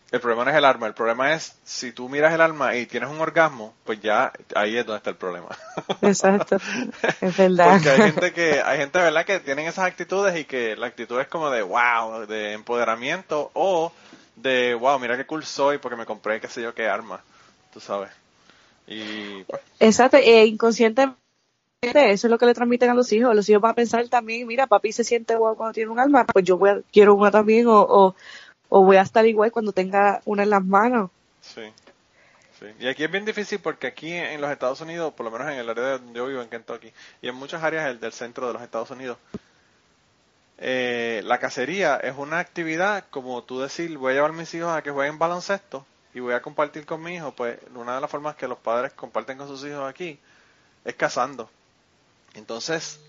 el 0.10 0.22
problema 0.22 0.46
no 0.46 0.52
es 0.52 0.58
el 0.58 0.66
arma, 0.66 0.88
el 0.88 0.94
problema 0.94 1.34
es 1.34 1.56
si 1.66 1.92
tú 1.92 2.08
miras 2.08 2.34
el 2.34 2.40
arma 2.40 2.76
y 2.76 2.86
tienes 2.86 3.10
un 3.10 3.20
orgasmo, 3.20 3.74
pues 3.84 4.00
ya 4.00 4.32
ahí 4.56 4.78
es 4.78 4.86
donde 4.86 4.98
está 4.98 5.10
el 5.10 5.18
problema. 5.18 5.50
Exacto, 6.02 6.58
es 7.22 7.38
verdad. 7.38 7.74
Porque 7.74 7.90
hay 7.90 8.02
gente 8.12 8.34
que, 8.34 8.62
hay 8.62 8.78
gente, 8.78 9.00
¿verdad?, 9.00 9.26
que 9.26 9.40
tienen 9.42 9.68
esas 9.68 9.86
actitudes 9.86 10.40
y 10.40 10.46
que 10.46 10.78
la 10.78 10.88
actitud 10.88 11.20
es 11.20 11.28
como 11.28 11.50
de 11.50 11.62
wow, 11.62 12.26
de 12.26 12.54
empoderamiento 12.54 13.52
o 13.54 13.92
de 14.38 14.76
wow, 14.76 14.98
mira 14.98 15.18
qué 15.18 15.26
cool 15.26 15.44
soy 15.44 15.78
porque 15.78 15.98
me 15.98 16.06
compré 16.06 16.40
qué 16.40 16.48
sé 16.48 16.62
yo 16.62 16.74
qué 16.74 16.88
arma, 16.88 17.20
tú 17.74 17.82
sabes. 17.82 18.10
Y 18.88 19.44
pues. 19.44 19.62
Exacto, 19.82 20.16
e 20.16 20.46
inconscientemente 20.46 21.18
eso 21.82 22.28
es 22.28 22.32
lo 22.32 22.38
que 22.38 22.46
le 22.46 22.54
transmiten 22.54 22.90
a 22.90 22.94
los 22.94 23.12
hijos. 23.12 23.36
Los 23.36 23.50
hijos 23.50 23.62
van 23.62 23.74
a 23.74 23.76
pensar 23.76 24.08
también, 24.08 24.48
mira, 24.48 24.68
papi 24.68 24.94
se 24.94 25.04
siente 25.04 25.36
wow 25.36 25.56
cuando 25.56 25.74
tiene 25.74 25.92
un 25.92 26.00
arma, 26.00 26.26
pues 26.26 26.46
yo 26.46 26.58
voy 26.58 26.70
a, 26.70 26.82
quiero 26.94 27.14
una 27.16 27.30
también 27.30 27.68
o, 27.68 27.82
o 27.82 28.16
o 28.70 28.84
voy 28.84 28.98
a 28.98 29.02
estar 29.02 29.26
igual 29.26 29.52
cuando 29.52 29.72
tenga 29.72 30.22
una 30.26 30.44
en 30.44 30.50
las 30.50 30.64
manos. 30.64 31.12
Sí. 31.42 31.64
sí. 32.60 32.66
Y 32.80 32.88
aquí 32.88 33.04
es 33.04 33.12
bien 33.12 33.26
difícil 33.26 33.60
porque 33.60 33.88
aquí 33.88 34.12
en 34.12 34.42
los 34.42 34.52
Estados 34.52 34.82
Unidos, 34.82 35.14
por 35.14 35.26
lo 35.26 35.32
menos 35.32 35.48
en 35.48 35.60
el 35.60 35.70
área 35.70 35.98
donde 35.98 36.18
yo 36.18 36.28
vivo, 36.28 36.42
en 36.42 36.50
Kentucky, 36.50 36.92
y 37.22 37.28
en 37.30 37.36
muchas 37.36 37.64
áreas 37.64 38.00
del, 38.00 38.14
centro 38.14 38.48
de 38.48 38.54
los 38.54 38.62
Estados 38.62 38.92
Unidos, 38.92 39.18
eh, 40.60 41.22
la 41.26 41.40
cacería 41.40 41.98
es 41.98 42.16
una 42.18 42.40
actividad 42.40 43.06
como 43.10 43.44
tú 43.44 43.60
decir, 43.60 43.96
voy 43.98 44.12
a 44.12 44.16
llevar 44.16 44.34
mis 44.34 44.54
hijos 44.54 44.76
a 44.76 44.82
que 44.82 44.92
jueguen 44.92 45.20
baloncesto 45.20 45.86
y 46.14 46.20
voy 46.20 46.34
a 46.34 46.42
compartir 46.42 46.86
con 46.86 47.04
mi 47.04 47.16
hijo, 47.16 47.32
pues 47.32 47.60
una 47.76 47.96
de 47.96 48.02
las 48.02 48.10
formas 48.10 48.36
que 48.36 48.48
los 48.48 48.58
padres 48.58 48.92
comparten 48.94 49.38
con 49.38 49.48
sus 49.48 49.64
hijos 49.64 49.88
aquí 49.88 50.20
es 50.84 50.96
cazando. 50.96 51.50
Entonces, 52.34 53.00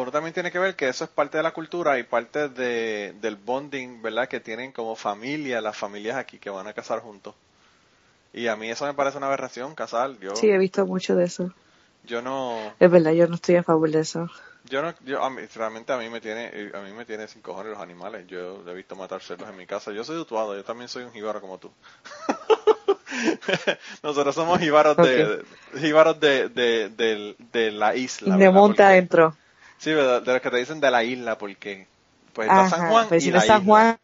pero 0.00 0.12
también 0.12 0.34
tiene 0.34 0.50
que 0.50 0.58
ver 0.58 0.76
que 0.76 0.88
eso 0.88 1.04
es 1.04 1.10
parte 1.10 1.38
de 1.38 1.42
la 1.42 1.52
cultura 1.52 1.98
y 1.98 2.02
parte 2.02 2.50
de, 2.50 3.14
del 3.20 3.36
bonding, 3.36 4.02
¿verdad? 4.02 4.28
Que 4.28 4.40
tienen 4.40 4.70
como 4.72 4.94
familia, 4.94 5.62
las 5.62 5.76
familias 5.76 6.16
aquí 6.16 6.38
que 6.38 6.50
van 6.50 6.66
a 6.66 6.74
casar 6.74 7.00
juntos. 7.00 7.34
Y 8.34 8.48
a 8.48 8.56
mí 8.56 8.68
eso 8.68 8.84
me 8.84 8.92
parece 8.92 9.16
una 9.16 9.28
aberración, 9.28 9.74
casar. 9.74 10.18
Yo, 10.20 10.36
sí, 10.36 10.50
he 10.50 10.58
visto 10.58 10.84
mucho 10.84 11.16
de 11.16 11.24
eso. 11.24 11.50
Yo 12.04 12.20
no... 12.20 12.74
Es 12.78 12.90
verdad, 12.90 13.12
yo 13.12 13.26
no 13.26 13.36
estoy 13.36 13.56
a 13.56 13.62
favor 13.62 13.90
de 13.90 14.00
eso. 14.00 14.28
Yo 14.68 14.82
no, 14.82 14.92
yo, 15.06 15.22
a 15.24 15.30
mí, 15.30 15.40
realmente 15.54 15.94
a 15.94 15.96
mí 15.96 16.10
me 16.10 16.20
tiene, 16.20 16.70
a 16.74 16.80
mí 16.80 16.92
me 16.92 17.06
tiene 17.06 17.26
sin 17.26 17.40
cojones 17.40 17.72
los 17.72 17.80
animales. 17.80 18.26
Yo 18.26 18.68
he 18.68 18.74
visto 18.74 18.96
matar 18.96 19.22
cerdos 19.22 19.48
en 19.48 19.56
mi 19.56 19.64
casa. 19.64 19.92
Yo 19.92 20.04
soy 20.04 20.16
dutuado, 20.16 20.54
yo 20.54 20.62
también 20.62 20.88
soy 20.88 21.04
un 21.04 21.12
jíbaro 21.12 21.40
como 21.40 21.56
tú. 21.56 21.70
Nosotros 24.02 24.34
somos 24.34 24.58
jíbaros 24.58 24.94
de, 24.98 25.42
jíbaros 25.78 26.20
de, 26.20 26.50
de, 26.50 26.90
de, 26.90 27.34
de, 27.50 27.70
la 27.70 27.96
isla. 27.96 28.36
De 28.36 28.50
monte 28.50 28.82
adentro. 28.82 29.34
Sí, 29.78 29.90
de 29.90 30.20
los 30.20 30.40
que 30.40 30.50
te 30.50 30.56
dicen 30.56 30.80
de 30.80 30.90
la 30.90 31.04
isla, 31.04 31.38
porque 31.38 31.86
pues 32.32 32.48
está 32.48 32.68
San 32.68 32.88
Juan 32.90 33.08
pues 33.08 33.24
y 33.24 33.30
la 33.30 33.40
San 33.40 33.62
isla. 33.62 33.64
Juan. 33.64 33.98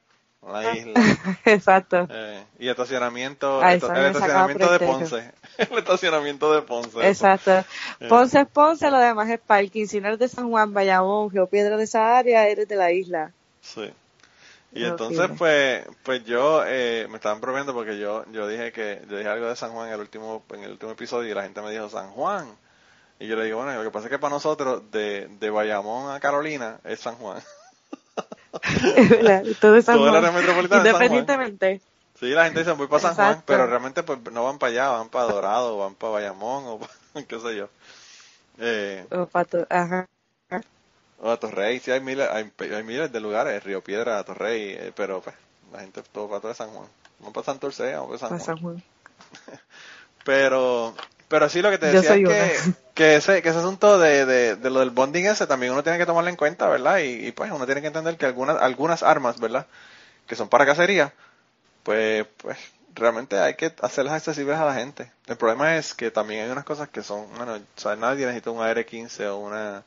La 0.50 0.76
isla. 0.76 0.94
Exacto. 1.44 2.08
Eh, 2.10 2.42
y 2.58 2.68
estacionamiento, 2.68 3.62
el, 3.62 3.76
estacionamiento 3.76 4.72
de. 4.72 4.78
Ponce. 4.80 5.32
El 5.58 5.78
estacionamiento 5.78 6.52
de 6.52 6.62
Ponce. 6.62 7.06
Exacto. 7.06 7.58
Eh. 8.00 8.08
Ponce 8.08 8.40
es 8.40 8.48
Ponce, 8.48 8.90
lo 8.90 8.98
demás 8.98 9.28
es 9.28 9.38
parking. 9.38 9.86
Si 9.86 10.00
no 10.00 10.08
eres 10.08 10.18
de 10.18 10.28
San 10.28 10.50
Juan, 10.50 10.72
Bayamón, 10.72 11.30
Río 11.30 11.46
Piedra 11.46 11.76
de 11.76 11.84
esa 11.84 12.16
área, 12.18 12.48
eres 12.48 12.66
de 12.66 12.76
la 12.76 12.90
isla. 12.90 13.32
Sí. 13.60 13.92
Y 14.74 14.84
Es 14.84 14.90
entonces, 14.90 15.30
pues, 15.36 15.84
pues 16.02 16.24
yo, 16.24 16.62
eh, 16.66 17.06
me 17.10 17.16
estaban 17.16 17.40
bromeando 17.42 17.74
porque 17.74 17.98
yo, 17.98 18.24
yo 18.32 18.48
dije 18.48 18.72
que, 18.72 19.02
yo 19.08 19.18
dije 19.18 19.28
algo 19.28 19.48
de 19.48 19.56
San 19.56 19.72
Juan 19.72 19.88
en 19.88 19.94
el 19.94 20.00
último, 20.00 20.42
en 20.54 20.64
el 20.64 20.70
último 20.72 20.92
episodio 20.92 21.30
y 21.30 21.34
la 21.34 21.42
gente 21.42 21.60
me 21.60 21.70
dijo 21.70 21.90
San 21.90 22.08
Juan. 22.10 22.46
Y 23.22 23.28
yo 23.28 23.36
le 23.36 23.44
digo, 23.44 23.58
bueno, 23.62 23.74
lo 23.74 23.82
que 23.84 23.90
pasa 23.90 24.06
es 24.06 24.10
que 24.10 24.18
para 24.18 24.34
nosotros, 24.34 24.90
de, 24.90 25.28
de 25.38 25.50
Bayamón 25.50 26.12
a 26.14 26.18
Carolina, 26.20 26.78
es 26.84 27.00
San 27.00 27.14
Juan. 27.16 27.40
Todo 29.60 29.76
es 29.76 29.84
San 29.84 29.98
Juan. 29.98 30.14
área 30.16 30.30
metropolitana 30.32 30.82
de 30.82 30.90
San 30.90 30.98
Juan. 30.98 31.12
Independientemente. 31.18 31.80
Sí, 32.18 32.26
la 32.30 32.44
gente 32.44 32.60
dice, 32.60 32.72
voy 32.72 32.86
para 32.86 33.00
San 33.00 33.14
Juan, 33.14 33.42
pero 33.46 33.66
realmente 33.66 34.02
pues 34.02 34.18
no 34.32 34.44
van 34.44 34.58
para 34.58 34.70
allá, 34.72 34.88
van 34.90 35.08
para 35.08 35.24
Dorado, 35.32 35.78
van 35.78 35.94
para 35.94 36.12
Bayamón 36.14 36.64
o 36.66 36.78
pa- 36.78 36.88
qué 37.28 37.40
sé 37.40 37.56
yo. 37.56 37.68
Eh, 38.58 39.06
O 39.10 39.26
pato- 39.26 39.66
Ajá. 39.70 40.06
o 41.20 41.30
a 41.30 41.36
Torrey, 41.38 41.78
sí 41.80 41.90
hay 41.90 42.00
miles, 42.00 42.28
hay, 42.30 42.50
hay 42.58 42.82
miles 42.82 43.10
de 43.12 43.20
lugares, 43.20 43.62
Río 43.64 43.82
Piedra, 43.82 44.22
Torrey, 44.24 44.72
eh, 44.72 44.92
pero 44.94 45.20
pues 45.20 45.34
la 45.72 45.80
gente 45.80 46.02
todo 46.12 46.28
para 46.28 46.40
todo 46.40 46.48
de 46.50 46.54
San 46.56 46.70
Juan. 46.70 46.88
Vamos 47.20 47.34
para 47.34 47.44
Santurce, 47.46 47.94
vamos 47.94 48.08
para 48.08 48.18
San 48.18 48.28
para 48.30 48.44
Juan. 48.44 48.56
San 48.56 48.58
Juan. 48.62 48.82
Pero, 50.24 50.94
pero 51.32 51.48
sí 51.48 51.62
lo 51.62 51.70
que 51.70 51.78
te 51.78 51.86
decía 51.86 52.14
es 52.14 52.62
que, 52.62 52.74
que 52.92 53.16
ese, 53.16 53.40
que 53.40 53.48
ese 53.48 53.58
asunto 53.58 53.98
de, 53.98 54.26
de, 54.26 54.54
de 54.54 54.68
lo 54.68 54.80
del 54.80 54.90
bonding 54.90 55.24
ese 55.24 55.46
también 55.46 55.72
uno 55.72 55.82
tiene 55.82 55.96
que 55.96 56.04
tomarlo 56.04 56.28
en 56.28 56.36
cuenta, 56.36 56.68
¿verdad? 56.68 56.98
Y, 56.98 57.26
y, 57.26 57.32
pues 57.32 57.50
uno 57.50 57.64
tiene 57.64 57.80
que 57.80 57.86
entender 57.86 58.18
que 58.18 58.26
algunas, 58.26 58.60
algunas 58.60 59.02
armas, 59.02 59.40
¿verdad? 59.40 59.66
Que 60.26 60.36
son 60.36 60.50
para 60.50 60.66
cacería, 60.66 61.14
pues, 61.84 62.26
pues 62.36 62.58
realmente 62.94 63.38
hay 63.38 63.54
que 63.54 63.72
hacerlas 63.80 64.12
accesibles 64.12 64.58
a 64.58 64.66
la 64.66 64.74
gente. 64.74 65.10
El 65.26 65.38
problema 65.38 65.78
es 65.78 65.94
que 65.94 66.10
también 66.10 66.44
hay 66.44 66.50
unas 66.50 66.66
cosas 66.66 66.90
que 66.90 67.02
son, 67.02 67.26
bueno, 67.38 67.54
o 67.54 67.80
sea, 67.80 67.96
nadie 67.96 68.26
necesita 68.26 68.50
un 68.50 68.62
AR-15 68.62 69.24
o 69.28 69.38
una, 69.38 69.84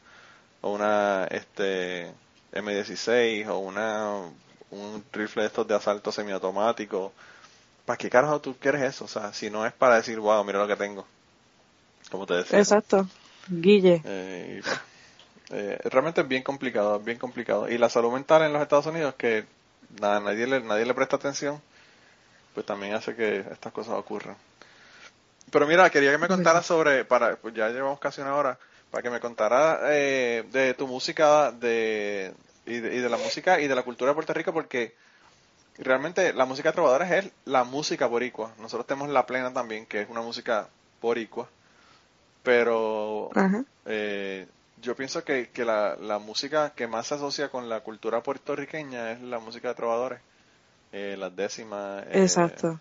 o 0.62 0.72
una, 0.74 1.28
este, 1.30 2.12
M16 2.54 3.48
o 3.50 3.60
una, 3.60 4.14
un 4.72 5.04
rifle 5.14 5.43
de 5.43 5.48
estos 5.50 5.68
de 5.68 5.76
asalto 5.76 6.12
semiautomático. 6.12 7.14
¿Para 7.86 7.98
qué 7.98 8.10
carajo 8.10 8.41
tú 8.41 8.58
quieres 8.60 8.82
eso? 8.82 9.06
O 9.06 9.08
sea, 9.08 9.32
si 9.32 9.52
no 9.52 9.64
es 9.64 9.74
para 9.74 9.98
decir, 9.98 10.20
wow, 10.20 10.43
mira 10.43 10.58
lo 10.58 10.68
que 10.68 10.76
tengo. 10.76 11.06
Como 12.16 12.28
te 12.28 12.36
decía. 12.36 12.59
Exacto. 12.59 13.09
Guille. 13.49 14.01
Eh, 14.05 14.61
eh, 15.49 15.80
realmente 15.84 16.22
es 16.22 16.28
bien 16.30 16.43
complicado, 16.43 16.97
bien 17.01 17.18
complicado. 17.18 17.68
Y 17.70 17.78
la 17.78 17.89
salud 17.89 18.13
mental 18.13 18.43
en 18.43 18.53
los 18.53 18.61
Estados 18.61 18.86
Unidos, 18.86 19.16
que 19.16 19.43
nada, 19.99 20.22
nadie, 20.22 20.47
le, 20.47 20.61
nadie 20.61 20.86
le 20.86 20.93
presta 20.93 21.18
atención, 21.18 21.61
pues 22.53 22.66
también 22.66 22.93
hace 22.93 23.18
que 23.18 23.39
estas 23.39 23.74
cosas 23.74 23.95
ocurran. 23.95 24.38
Pero 25.51 25.68
mira, 25.68 25.89
quería 25.89 26.11
que 26.11 26.18
me 26.18 26.30
contaras 26.30 26.66
sobre, 26.66 27.03
para, 27.03 27.36
pues 27.36 27.53
ya 27.53 27.68
llevamos 27.68 27.99
casi 27.99 28.22
una 28.22 28.36
hora, 28.36 28.57
para 28.91 29.03
que 29.03 29.09
me 29.09 29.20
contara 29.20 29.82
eh, 29.91 30.45
de 30.53 30.74
tu 30.74 30.88
música 30.88 31.51
de, 31.51 32.34
y, 32.66 32.80
de, 32.80 32.95
y 32.95 32.99
de 32.99 33.09
la 33.09 33.18
música 33.18 33.59
y 33.59 33.68
de 33.68 33.76
la 33.76 33.84
cultura 33.84 34.11
de 34.11 34.16
Puerto 34.16 34.34
Rico, 34.34 34.53
porque 34.53 34.95
realmente 35.78 36.32
la 36.32 36.45
música 36.45 36.70
de 36.70 36.76
trovadores 36.76 37.11
es 37.11 37.32
la 37.43 37.66
música 37.66 38.07
boricua. 38.07 38.53
Nosotros 38.57 38.88
tenemos 38.88 39.09
la 39.09 39.26
plena 39.26 39.51
también, 39.51 39.86
que 39.86 39.99
es 39.99 40.09
una 40.09 40.22
música 40.22 40.70
boricua, 41.01 41.49
pero 42.46 43.32
eh, 43.88 44.48
yo 44.84 44.96
pienso 44.96 45.26
que, 45.26 45.50
que 45.52 45.66
la, 45.66 45.98
la 45.98 46.20
música 46.20 46.72
que 46.76 46.88
más 46.88 47.08
se 47.08 47.16
asocia 47.16 47.50
con 47.50 47.70
la 47.70 47.82
cultura 47.82 48.24
puertorriqueña 48.24 49.14
es 49.14 49.22
la 49.24 49.39
música 49.39 49.70
de 49.70 49.76
trovadores, 49.76 50.22
eh, 50.93 51.16
las 51.20 51.36
décimas. 51.36 52.04
eh, 52.08 52.20
Exacto. 52.24 52.80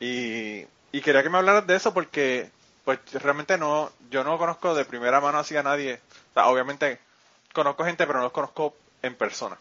y, 0.00 0.66
y 0.92 1.00
quería 1.02 1.22
que 1.22 1.30
me 1.30 1.38
hablaras 1.38 1.66
de 1.66 1.76
eso 1.76 1.92
porque 1.94 2.50
pues 2.84 2.98
realmente 3.14 3.58
no, 3.58 3.92
yo 4.10 4.24
no 4.24 4.38
conozco 4.38 4.74
de 4.74 4.84
primera 4.86 5.20
mano 5.20 5.38
así 5.38 5.56
a 5.56 5.62
nadie. 5.62 6.00
O 6.30 6.34
sea, 6.34 6.48
obviamente 6.48 7.00
conozco 7.54 7.84
gente, 7.84 8.06
pero 8.06 8.18
no 8.20 8.24
los 8.26 8.32
conozco 8.32 8.74
en 9.02 9.14
persona. 9.16 9.58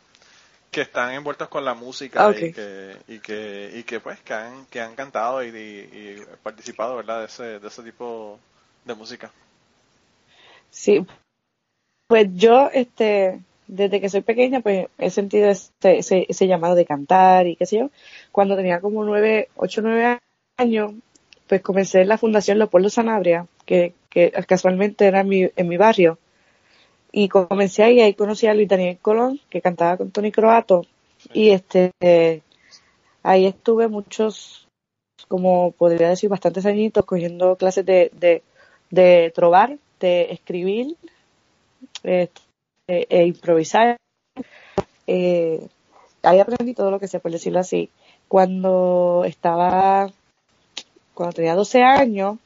Que 0.72 0.82
están 0.82 1.12
envueltos 1.14 1.50
con 1.50 1.66
la 1.66 1.74
música 1.76 2.38
y 2.38 2.50
que, 2.50 2.98
y 3.08 3.20
que, 3.22 3.72
y 3.74 3.84
que 3.84 4.00
pues 4.02 4.20
que 4.22 4.34
han, 4.36 4.66
que 4.68 4.82
han 4.82 4.96
cantado 4.96 5.44
y, 5.44 5.48
y- 5.50 6.22
y 6.22 6.26
participado, 6.44 6.98
¿verdad? 6.98 7.20
De 7.22 7.26
ese, 7.26 7.60
de 7.60 7.68
ese 7.68 7.84
tipo 7.84 8.40
de 8.90 8.96
música. 8.96 9.32
Sí. 10.70 11.06
Pues 12.08 12.28
yo, 12.34 12.70
este, 12.74 13.40
desde 13.68 14.02
que 14.02 14.10
soy 14.10 14.22
pequeña, 14.22 14.62
pues 14.62 14.88
he 14.98 15.10
sentido 15.10 15.50
este, 15.50 16.00
ese, 16.00 16.26
ese 16.28 16.48
llamado 16.48 16.76
de 16.76 16.86
cantar 16.86 17.48
y 17.48 17.56
qué 17.56 17.66
sé 17.66 17.78
yo. 17.80 17.92
Cuando 18.32 18.56
tenía 18.56 18.82
como 18.82 19.06
nueve, 19.06 19.50
ocho, 19.56 19.82
nueve 19.82 20.20
años, 20.58 20.94
pues 21.48 21.62
comencé 21.62 22.02
en 22.02 22.10
la 22.10 22.18
Fundación 22.18 22.58
Leopoldo 22.58 22.90
Sanabria, 22.90 23.48
que, 23.66 23.94
que 24.10 24.32
casualmente 24.48 25.06
era 25.06 25.22
en 25.22 25.30
mi, 25.30 25.50
en 25.56 25.68
mi 25.68 25.78
barrio. 25.78 26.18
Y 27.12 27.28
comencé 27.30 27.84
ahí, 27.84 28.02
ahí 28.02 28.14
conocí 28.14 28.48
a 28.48 28.54
Luis 28.54 28.68
Daniel 28.68 29.00
Colón, 29.02 29.40
que 29.50 29.62
cantaba 29.62 29.98
con 29.98 30.12
Tony 30.12 30.32
Croato. 30.32 30.86
Y 31.34 31.50
este, 31.50 31.92
ahí 33.24 33.46
estuve 33.46 33.88
muchos, 33.88 34.68
como 35.28 35.72
podría 35.72 36.10
decir, 36.10 36.30
bastantes 36.30 36.66
añitos 36.66 37.06
cogiendo 37.06 37.56
clases 37.56 37.86
de, 37.86 38.44
de 38.90 39.32
trovar, 39.36 39.78
de 40.00 40.32
escribir, 40.32 40.96
eh, 42.04 42.30
e, 42.88 43.26
improvisar. 43.26 43.98
Eh, 45.08 45.68
ahí 46.24 46.40
aprendí 46.40 46.74
todo 46.74 46.92
lo 46.92 47.00
que 47.00 47.08
sé, 47.08 47.20
por 47.20 47.32
decirlo 47.32 47.60
así. 47.60 47.90
Cuando 48.28 49.24
estaba, 49.26 50.12
cuando 51.14 51.34
tenía 51.34 51.56
12 51.56 51.84
años, 51.84 52.38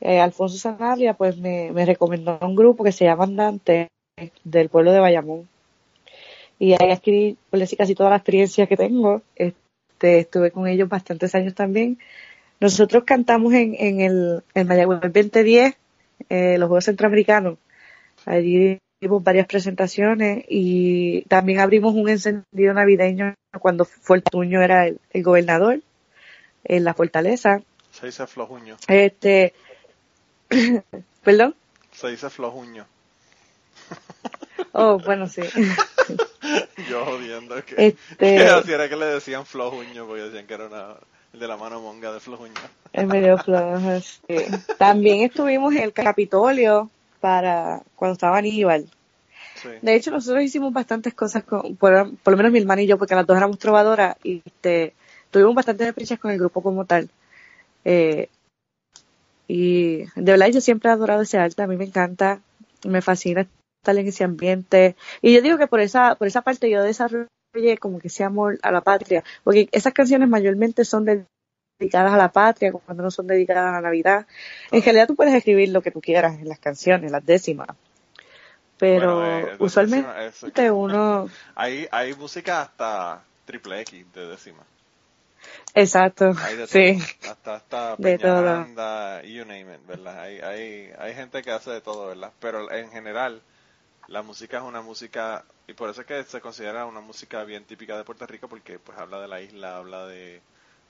eh, 0.00 0.20
Alfonso 0.20 0.56
Sanabria 0.58 1.14
pues 1.14 1.36
me, 1.38 1.70
me 1.72 1.86
recomendó 1.86 2.38
un 2.42 2.56
grupo 2.56 2.84
que 2.84 2.92
se 2.92 3.04
llama 3.04 3.24
Andante 3.24 3.88
del 4.44 4.68
pueblo 4.68 4.92
de 4.92 5.00
Bayamón. 5.00 5.48
Y 6.58 6.72
ahí 6.72 6.90
escribí, 6.90 7.36
por 7.50 7.58
decir, 7.58 7.78
casi 7.78 7.94
toda 7.94 8.10
la 8.10 8.16
experiencia 8.16 8.66
que 8.66 8.76
tengo. 8.76 9.22
Este, 9.36 10.20
estuve 10.20 10.50
con 10.50 10.66
ellos 10.68 10.88
bastantes 10.88 11.34
años 11.34 11.54
también. 11.54 11.98
Nosotros 12.60 13.04
cantamos 13.04 13.52
en, 13.54 13.74
en 13.78 14.00
el 14.00 14.42
en 14.54 14.68
Mayagüez 14.68 15.00
2010, 15.00 15.74
eh, 16.28 16.56
los 16.58 16.68
Juegos 16.68 16.84
Centroamericanos. 16.84 17.58
Allí 18.26 18.78
tuvimos 19.00 19.24
varias 19.24 19.46
presentaciones 19.46 20.44
y 20.48 21.22
también 21.22 21.58
abrimos 21.60 21.94
un 21.94 22.08
encendido 22.08 22.72
navideño 22.72 23.34
cuando 23.58 23.84
fue 23.84 24.18
el 24.18 24.22
Tuño 24.22 24.62
era 24.62 24.86
el, 24.86 24.98
gobernador 25.22 25.80
en 26.64 26.84
la 26.84 26.94
fortaleza. 26.94 27.60
Se 27.90 28.06
dice 28.06 28.26
flojuño. 28.26 28.76
Este, 28.88 29.54
perdón. 31.24 31.54
Se 31.92 32.08
dice 32.08 32.30
flojuño. 32.30 32.86
Oh, 34.74 34.98
bueno, 34.98 35.26
sí. 35.28 35.42
Yo 36.88 37.04
jodiendo 37.04 37.62
que, 37.64 37.88
este... 37.88 38.46
así 38.48 38.72
era 38.72 38.88
que 38.88 38.96
le 38.96 39.06
decían 39.06 39.44
flojuño 39.44 40.06
porque 40.06 40.22
decían 40.22 40.46
que 40.46 40.54
era 40.54 40.66
una 40.66 40.96
de 41.32 41.48
la 41.48 41.56
mano 41.56 41.80
monga 41.80 42.12
de 42.12 42.20
flojuño. 42.20 42.54
Es 42.92 43.06
medio 43.06 43.38
flojo, 43.38 44.00
sí. 44.00 44.36
También 44.78 45.22
estuvimos 45.22 45.74
en 45.74 45.82
el 45.82 45.92
Capitolio 45.92 46.90
para 47.20 47.82
cuando 47.96 48.14
estaba 48.14 48.38
Aníbal. 48.38 48.88
De 49.80 49.94
hecho, 49.94 50.10
nosotros 50.10 50.42
hicimos 50.42 50.72
bastantes 50.72 51.14
cosas, 51.14 51.44
con, 51.44 51.76
por, 51.76 51.92
lo 51.92 52.36
menos 52.36 52.52
mi 52.52 52.58
hermana 52.58 52.82
y 52.82 52.86
yo, 52.86 52.98
porque 52.98 53.14
las 53.14 53.26
dos 53.26 53.36
éramos 53.36 53.58
trovadoras 53.58 54.16
y 54.24 54.42
este, 54.44 54.94
tuvimos 55.30 55.54
bastantes 55.54 55.86
experiencias 55.86 56.18
con 56.18 56.32
el 56.32 56.38
grupo 56.38 56.62
como 56.62 56.84
tal. 56.84 57.08
Eh, 57.84 58.28
y 59.46 59.98
de 60.16 60.32
verdad 60.32 60.48
yo 60.48 60.60
siempre 60.60 60.90
he 60.90 60.92
adorado 60.92 61.22
ese 61.22 61.38
arte, 61.38 61.62
a 61.62 61.66
mí 61.66 61.76
me 61.76 61.84
encanta, 61.84 62.40
me 62.84 63.02
fascina 63.02 63.46
estar 63.82 63.96
en 63.96 64.08
ese 64.08 64.24
ambiente. 64.24 64.96
Y 65.20 65.32
yo 65.32 65.42
digo 65.42 65.58
que 65.58 65.68
por 65.68 65.80
esa, 65.80 66.16
por 66.16 66.26
esa 66.26 66.42
parte 66.42 66.68
yo 66.68 66.82
desarrollé 66.82 67.28
como 67.78 67.98
que 67.98 68.08
ese 68.08 68.24
amor 68.24 68.58
a 68.62 68.70
la 68.70 68.80
patria, 68.80 69.22
porque 69.44 69.68
esas 69.72 69.92
canciones 69.92 70.28
mayormente 70.28 70.84
son 70.84 71.04
dedicadas 71.78 72.12
a 72.12 72.16
la 72.16 72.32
patria, 72.32 72.72
cuando 72.72 73.02
no 73.02 73.10
son 73.10 73.26
dedicadas 73.26 73.66
a 73.68 73.72
la 73.72 73.80
Navidad. 73.80 74.26
En 74.70 74.82
realidad 74.82 75.06
tú 75.06 75.16
puedes 75.16 75.34
escribir 75.34 75.68
lo 75.68 75.82
que 75.82 75.90
tú 75.90 76.00
quieras 76.00 76.38
en 76.38 76.48
las 76.48 76.58
canciones, 76.58 77.10
las 77.10 77.24
décimas. 77.24 77.68
Pero 78.78 79.24
eh, 79.24 79.56
usualmente 79.58 80.70
uno... 80.70 81.28
Hay, 81.54 81.86
hay 81.90 82.14
música 82.14 82.62
hasta 82.62 83.22
triple 83.44 83.80
X 83.82 84.04
de 84.12 84.26
décimas. 84.28 84.66
Exacto, 85.74 86.34
sí. 86.66 86.98
Hasta, 87.28 87.56
hasta 87.56 87.96
de 87.96 88.18
todo. 88.18 88.66
you 89.24 89.44
name 89.44 89.74
it, 89.74 89.86
¿verdad? 89.86 90.20
Hay, 90.20 90.38
hay, 90.38 90.92
hay 90.98 91.14
gente 91.14 91.42
que 91.42 91.50
hace 91.50 91.70
de 91.70 91.80
todo, 91.80 92.08
¿verdad? 92.08 92.32
Pero 92.40 92.70
en 92.72 92.90
general, 92.90 93.42
la 94.08 94.22
música 94.22 94.58
es 94.58 94.62
una 94.62 94.82
música, 94.82 95.44
y 95.66 95.72
por 95.74 95.90
eso 95.90 96.02
es 96.02 96.06
que 96.06 96.22
se 96.24 96.40
considera 96.40 96.86
una 96.86 97.00
música 97.00 97.44
bien 97.44 97.64
típica 97.64 97.96
de 97.96 98.04
Puerto 98.04 98.26
Rico, 98.26 98.48
porque 98.48 98.78
pues 98.78 98.98
habla 98.98 99.20
de 99.20 99.28
la 99.28 99.40
isla, 99.40 99.76
habla 99.76 100.06
de, 100.06 100.40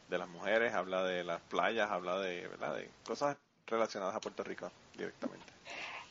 de 0.09 0.19
las 0.19 0.29
mujeres, 0.29 0.73
habla 0.75 1.05
de 1.05 1.25
las 1.25 1.41
playas, 1.43 1.91
habla 1.91 2.19
de, 2.19 2.49
¿verdad? 2.49 2.77
de 2.77 2.89
cosas 3.05 3.37
relacionadas 3.67 4.15
a 4.17 4.21
Puerto 4.21 4.43
Rico 4.43 4.71
directamente. 4.97 5.47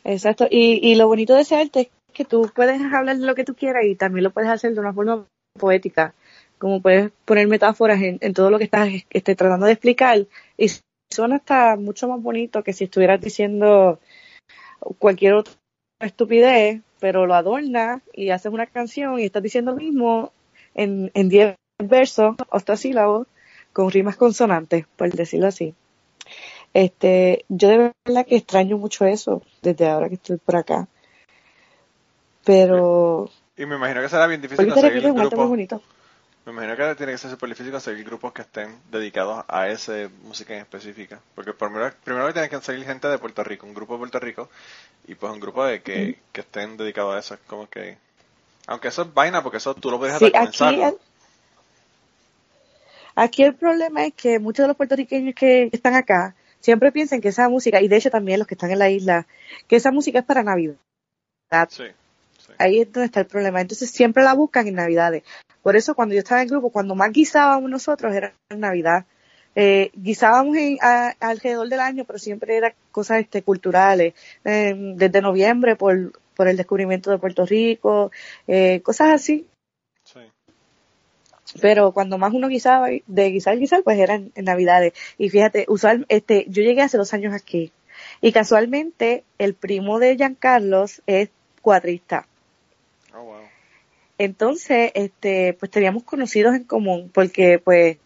Exacto, 0.03 0.47
y, 0.49 0.79
y 0.81 0.95
lo 0.95 1.07
bonito 1.07 1.35
de 1.35 1.41
ese 1.41 1.55
arte 1.55 1.81
es 1.81 1.89
que 2.13 2.25
tú 2.25 2.51
puedes 2.55 2.81
hablar 2.93 3.17
de 3.17 3.25
lo 3.25 3.35
que 3.35 3.43
tú 3.43 3.55
quieras 3.55 3.83
y 3.85 3.95
también 3.95 4.23
lo 4.23 4.31
puedes 4.31 4.49
hacer 4.49 4.73
de 4.73 4.79
una 4.79 4.93
forma 4.93 5.25
poética, 5.59 6.13
como 6.57 6.81
puedes 6.81 7.11
poner 7.25 7.47
metáforas 7.47 8.01
en, 8.01 8.17
en 8.21 8.33
todo 8.33 8.49
lo 8.49 8.57
que 8.57 8.65
estás 8.65 8.89
tratando 9.37 9.65
de 9.65 9.73
explicar 9.73 10.25
y 10.57 10.67
suena 11.11 11.35
hasta 11.35 11.75
mucho 11.75 12.07
más 12.07 12.21
bonito 12.21 12.63
que 12.63 12.73
si 12.73 12.85
estuvieras 12.85 13.19
diciendo 13.19 13.99
cualquier 14.97 15.33
otra 15.33 15.53
estupidez 15.99 16.81
pero 17.01 17.25
lo 17.25 17.33
adornas 17.33 18.01
y 18.13 18.29
haces 18.29 18.53
una 18.53 18.67
canción 18.67 19.19
y 19.19 19.25
estás 19.25 19.43
diciendo 19.43 19.71
lo 19.71 19.77
mismo 19.77 20.31
en 20.75 21.11
10 21.13 21.55
versos, 21.79 22.37
octosílabos, 22.49 23.27
con 23.73 23.91
rimas 23.91 24.15
consonantes, 24.15 24.85
por 24.95 25.09
decirlo 25.11 25.47
así. 25.47 25.73
Este, 26.73 27.43
yo 27.49 27.67
de 27.67 27.91
verdad 28.05 28.25
que 28.25 28.37
extraño 28.37 28.77
mucho 28.77 29.05
eso 29.05 29.41
desde 29.61 29.89
ahora 29.89 30.07
que 30.07 30.15
estoy 30.15 30.37
por 30.37 30.55
acá. 30.55 30.87
Pero... 32.45 33.29
Y 33.57 33.65
me 33.65 33.75
imagino 33.75 34.01
que 34.01 34.09
será 34.09 34.27
bien 34.27 34.41
difícil 34.41 34.69
conseguir 34.71 35.11
grupos... 35.11 35.81
Me 36.45 36.51
imagino 36.53 36.75
que 36.75 36.95
tiene 36.95 37.11
que 37.11 37.17
ser 37.19 37.29
súper 37.29 37.49
difícil 37.49 37.71
conseguir 37.71 38.03
grupos 38.03 38.33
que 38.33 38.41
estén 38.41 38.75
dedicados 38.89 39.45
a 39.47 39.67
esa 39.69 40.09
música 40.23 40.55
en 40.55 40.61
específica. 40.61 41.19
Porque 41.35 41.53
primero, 41.53 41.91
primero 42.03 42.25
que 42.27 42.33
tienes 42.33 42.49
que 42.49 42.55
conseguir 42.55 42.85
gente 42.85 43.07
de 43.07 43.19
Puerto 43.19 43.43
Rico, 43.43 43.67
un 43.67 43.75
grupo 43.75 43.93
de 43.93 43.99
Puerto 43.99 44.19
Rico, 44.19 44.49
y 45.07 45.13
pues 45.13 45.31
un 45.31 45.39
grupo 45.39 45.63
de 45.63 45.81
que, 45.83 46.17
que 46.31 46.41
estén 46.41 46.77
dedicados 46.77 47.15
a 47.15 47.19
eso. 47.19 47.37
como 47.45 47.69
que... 47.69 47.97
Aunque 48.65 48.87
eso 48.87 49.03
es 49.03 49.13
vaina, 49.13 49.43
porque 49.43 49.57
eso 49.57 49.75
tú 49.75 49.91
lo 49.91 49.99
puedes 49.99 50.15
hacer 50.15 50.31
Aquí 50.35 50.63
el, 50.63 50.97
aquí 53.15 53.43
el 53.43 53.55
problema 53.55 54.05
es 54.05 54.13
que 54.13 54.39
muchos 54.39 54.63
de 54.63 54.67
los 54.67 54.77
puertorriqueños 54.77 55.35
que 55.35 55.69
están 55.71 55.93
acá 55.93 56.35
siempre 56.59 56.91
piensan 56.91 57.21
que 57.21 57.29
esa 57.29 57.49
música, 57.49 57.81
y 57.81 57.87
de 57.87 57.97
hecho 57.97 58.09
también 58.09 58.39
los 58.39 58.47
que 58.47 58.55
están 58.55 58.71
en 58.71 58.79
la 58.79 58.89
isla, 58.89 59.27
que 59.67 59.75
esa 59.75 59.91
música 59.91 60.19
es 60.19 60.25
para 60.25 60.43
Navidad. 60.43 60.75
Sí. 61.69 61.85
Ahí 62.57 62.81
es 62.81 62.91
donde 62.91 63.05
está 63.05 63.21
el 63.21 63.27
problema. 63.27 63.61
Entonces 63.61 63.91
siempre 63.91 64.23
la 64.23 64.33
buscan 64.33 64.67
en 64.67 64.75
Navidades. 64.75 65.23
Por 65.61 65.75
eso 65.75 65.95
cuando 65.95 66.13
yo 66.13 66.19
estaba 66.19 66.41
en 66.41 66.45
el 66.45 66.51
grupo, 66.51 66.71
cuando 66.71 66.95
más 66.95 67.11
guisábamos 67.11 67.69
nosotros 67.69 68.13
era 68.13 68.33
en 68.49 68.59
Navidad. 68.59 69.05
Eh, 69.55 69.91
guisábamos 69.93 70.55
en, 70.57 70.77
alrededor 71.19 71.67
del 71.67 71.79
año, 71.79 72.05
pero 72.05 72.19
siempre 72.19 72.55
eran 72.55 72.73
cosas 72.91 73.19
este, 73.19 73.43
culturales. 73.43 74.13
Eh, 74.45 74.73
desde 74.95 75.21
noviembre 75.21 75.75
por, 75.75 76.13
por 76.35 76.47
el 76.47 76.57
descubrimiento 76.57 77.11
de 77.11 77.19
Puerto 77.19 77.45
Rico, 77.45 78.11
eh, 78.47 78.81
cosas 78.81 79.09
así. 79.09 79.47
Sí. 80.03 80.19
Pero 81.61 81.91
cuando 81.91 82.17
más 82.17 82.33
uno 82.33 82.47
guisaba, 82.47 82.87
de 83.05 83.31
guisar, 83.31 83.57
guisar, 83.57 83.83
pues 83.83 83.99
eran 83.99 84.31
en 84.35 84.45
Navidades. 84.45 84.93
Y 85.17 85.29
fíjate, 85.29 85.65
usual, 85.67 86.05
este, 86.07 86.45
yo 86.47 86.63
llegué 86.63 86.81
hace 86.81 86.97
dos 86.97 87.13
años 87.13 87.33
aquí. 87.33 87.73
Y 88.21 88.31
casualmente, 88.31 89.25
el 89.37 89.53
primo 89.53 89.99
de 89.99 90.15
Giancarlos 90.15 91.01
es 91.07 91.29
cuatrista. 91.61 92.27
Oh, 93.13 93.35
Entonces, 94.17 94.91
este, 94.93 95.53
pues 95.53 95.71
teníamos 95.71 96.03
conocidos 96.03 96.55
en 96.55 96.63
común, 96.63 97.09
porque 97.13 97.59
pues 97.59 97.97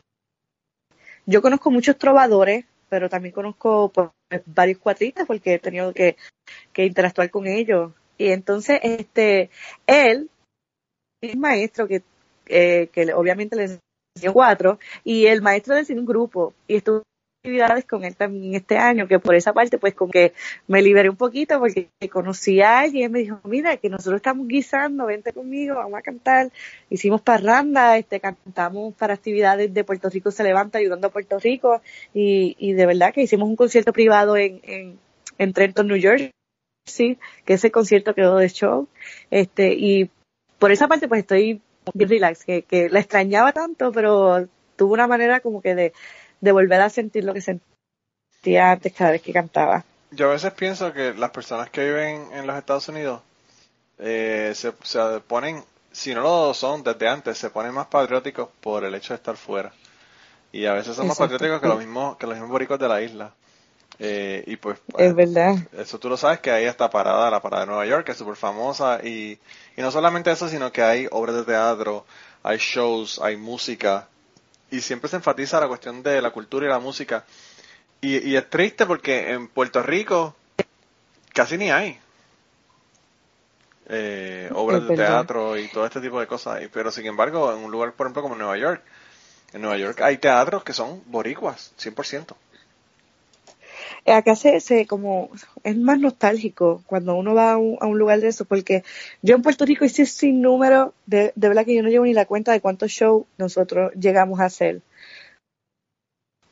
yo 1.25 1.41
conozco 1.41 1.71
muchos 1.71 1.97
trovadores, 1.97 2.65
pero 2.89 3.09
también 3.09 3.33
conozco 3.33 3.89
pues, 3.89 4.09
varios 4.45 4.79
cuatristas 4.79 5.25
porque 5.25 5.55
he 5.55 5.59
tenido 5.59 5.93
que, 5.93 6.17
que 6.73 6.85
interactuar 6.85 7.29
con 7.29 7.47
ellos. 7.47 7.91
Y 8.17 8.29
entonces, 8.29 8.79
este, 8.83 9.49
él 9.87 10.29
es 11.21 11.35
maestro 11.35 11.87
que, 11.87 12.03
eh, 12.47 12.89
que 12.93 13.13
obviamente 13.13 13.55
le 13.55 13.79
enseñó 14.15 14.33
cuatro, 14.33 14.79
y 15.03 15.25
el 15.25 15.41
maestro 15.41 15.75
le 15.75 15.93
un 15.93 16.05
grupo, 16.05 16.53
y 16.67 16.77
estuvo 16.77 17.03
actividades 17.45 17.85
con 17.85 18.03
él 18.03 18.15
también 18.15 18.55
este 18.55 18.77
año, 18.77 19.07
que 19.07 19.19
por 19.19 19.35
esa 19.35 19.53
parte 19.53 19.77
pues 19.77 19.93
como 19.93 20.11
que 20.11 20.33
me 20.67 20.81
liberé 20.81 21.09
un 21.09 21.15
poquito 21.15 21.59
porque 21.59 21.89
conocí 22.11 22.61
a 22.61 22.79
alguien, 22.79 23.11
me 23.11 23.19
dijo, 23.19 23.39
mira, 23.43 23.77
que 23.77 23.89
nosotros 23.89 24.17
estamos 24.17 24.47
guisando, 24.47 25.05
vente 25.05 25.31
conmigo, 25.31 25.75
vamos 25.75 25.99
a 25.99 26.01
cantar. 26.01 26.51
Hicimos 26.89 27.21
parranda, 27.21 27.97
este, 27.97 28.19
cantamos 28.19 28.95
para 28.95 29.13
actividades 29.13 29.73
de 29.73 29.83
Puerto 29.83 30.09
Rico 30.09 30.31
se 30.31 30.43
levanta 30.43 30.79
ayudando 30.79 31.07
a 31.07 31.11
Puerto 31.11 31.37
Rico 31.37 31.81
y, 32.13 32.55
y 32.57 32.73
de 32.73 32.85
verdad 32.85 33.13
que 33.13 33.21
hicimos 33.21 33.47
un 33.47 33.55
concierto 33.55 33.93
privado 33.93 34.35
en, 34.37 34.59
en, 34.63 34.99
en 35.37 35.53
Trenton, 35.53 35.87
New 35.87 36.01
Jersey, 36.01 36.31
que 37.45 37.53
ese 37.53 37.69
concierto 37.69 38.15
quedó 38.15 38.37
de 38.37 38.49
show. 38.49 38.87
Este, 39.29 39.73
y 39.73 40.09
por 40.57 40.71
esa 40.71 40.87
parte 40.87 41.07
pues 41.07 41.19
estoy 41.19 41.61
bien 41.93 42.09
relax, 42.09 42.43
que, 42.43 42.63
que 42.63 42.89
la 42.89 42.99
extrañaba 42.99 43.51
tanto, 43.51 43.91
pero 43.91 44.47
tuvo 44.75 44.93
una 44.93 45.07
manera 45.07 45.39
como 45.39 45.61
que 45.61 45.75
de, 45.75 45.93
de 46.41 46.51
volver 46.51 46.81
a 46.81 46.89
sentir 46.89 47.23
lo 47.23 47.33
que 47.33 47.41
sentía 47.41 48.71
antes 48.71 48.93
cada 48.93 49.11
vez 49.11 49.21
que 49.21 49.33
cantaba. 49.33 49.83
Yo 50.11 50.29
a 50.29 50.33
veces 50.33 50.53
pienso 50.53 50.93
que 50.93 51.13
las 51.13 51.31
personas 51.31 51.69
que 51.69 51.83
viven 51.83 52.29
en 52.33 52.47
los 52.47 52.55
Estados 52.55 52.87
Unidos 52.87 53.21
eh, 53.97 54.51
se, 54.55 54.73
se 54.83 55.19
ponen, 55.27 55.63
si 55.91 56.13
no 56.13 56.21
lo 56.21 56.53
son 56.53 56.83
desde 56.83 57.07
antes, 57.07 57.37
se 57.37 57.49
ponen 57.49 57.73
más 57.73 57.87
patrióticos 57.87 58.49
por 58.61 58.83
el 58.83 58.95
hecho 58.95 59.13
de 59.13 59.17
estar 59.17 59.35
fuera. 59.35 59.71
Y 60.51 60.65
a 60.67 60.73
veces 60.73 60.95
son 60.95 61.07
más 61.07 61.17
patrióticos 61.17 61.59
que 61.59 61.67
los 61.67 61.79
mismos, 61.79 62.17
que 62.17 62.27
los 62.27 62.35
mismos 62.35 62.51
boricos 62.51 62.79
de 62.79 62.87
la 62.87 63.01
isla. 63.01 63.33
Eh, 63.99 64.43
y 64.47 64.55
pues, 64.57 64.77
es 64.97 65.15
verdad. 65.15 65.55
Eso 65.77 65.99
tú 65.99 66.09
lo 66.09 66.17
sabes 66.17 66.39
que 66.39 66.51
ahí 66.51 66.65
está 66.65 66.89
parada, 66.89 67.29
la 67.29 67.41
parada 67.41 67.63
de 67.63 67.67
Nueva 67.67 67.85
York, 67.85 68.05
que 68.05 68.11
es 68.13 68.17
súper 68.17 68.35
famosa. 68.35 68.99
Y, 69.03 69.37
y 69.75 69.81
no 69.81 69.91
solamente 69.91 70.31
eso, 70.31 70.47
sino 70.47 70.71
que 70.71 70.81
hay 70.81 71.07
obras 71.11 71.35
de 71.35 71.43
teatro, 71.43 72.05
hay 72.43 72.57
shows, 72.57 73.19
hay 73.21 73.35
música 73.37 74.07
y 74.71 74.81
siempre 74.81 75.09
se 75.09 75.17
enfatiza 75.17 75.59
la 75.59 75.67
cuestión 75.67 76.03
de 76.03 76.21
la 76.21 76.31
cultura 76.31 76.65
y 76.65 76.69
la 76.69 76.79
música. 76.79 77.25
Y, 78.01 78.35
es 78.35 78.49
triste 78.49 78.85
porque 78.85 79.31
en 79.31 79.47
Puerto 79.47 79.81
Rico 79.81 80.35
casi 81.33 81.57
ni 81.57 81.71
hay. 81.71 81.99
eh, 83.87 84.49
obras 84.53 84.87
de 84.87 84.95
teatro 84.95 85.57
y 85.57 85.67
todo 85.69 85.85
este 85.85 86.01
tipo 86.01 86.19
de 86.19 86.27
cosas. 86.27 86.61
Pero 86.71 86.91
sin 86.91 87.05
embargo, 87.05 87.51
en 87.51 87.63
un 87.63 87.71
lugar, 87.71 87.93
por 87.93 88.07
ejemplo, 88.07 88.21
como 88.21 88.35
Nueva 88.35 88.57
York, 88.57 88.83
en 89.53 89.61
Nueva 89.61 89.77
York 89.77 90.01
hay 90.01 90.17
teatros 90.17 90.63
que 90.63 90.73
son 90.73 91.01
boricuas, 91.05 91.73
100%. 91.79 92.35
Acá 94.05 94.35
se, 94.35 94.59
se 94.59 94.85
como, 94.85 95.31
es 95.63 95.75
más 95.77 95.99
nostálgico 95.99 96.83
cuando 96.85 97.15
uno 97.15 97.33
va 97.33 97.53
a 97.53 97.57
un, 97.57 97.77
a 97.81 97.87
un, 97.87 97.97
lugar 97.97 98.19
de 98.19 98.27
eso, 98.27 98.45
porque 98.45 98.83
yo 99.23 99.35
en 99.35 99.41
Puerto 99.41 99.65
Rico 99.65 99.83
hice 99.83 100.05
sin 100.05 100.41
número, 100.41 100.93
de, 101.07 101.33
de 101.35 101.47
verdad 101.47 101.65
que 101.65 101.73
yo 101.73 101.81
no 101.81 101.89
llevo 101.89 102.05
ni 102.05 102.13
la 102.13 102.27
cuenta 102.27 102.51
de 102.51 102.61
cuántos 102.61 102.91
shows 102.91 103.25
nosotros 103.39 103.91
llegamos 103.93 104.39
a 104.39 104.45
hacer. 104.45 104.81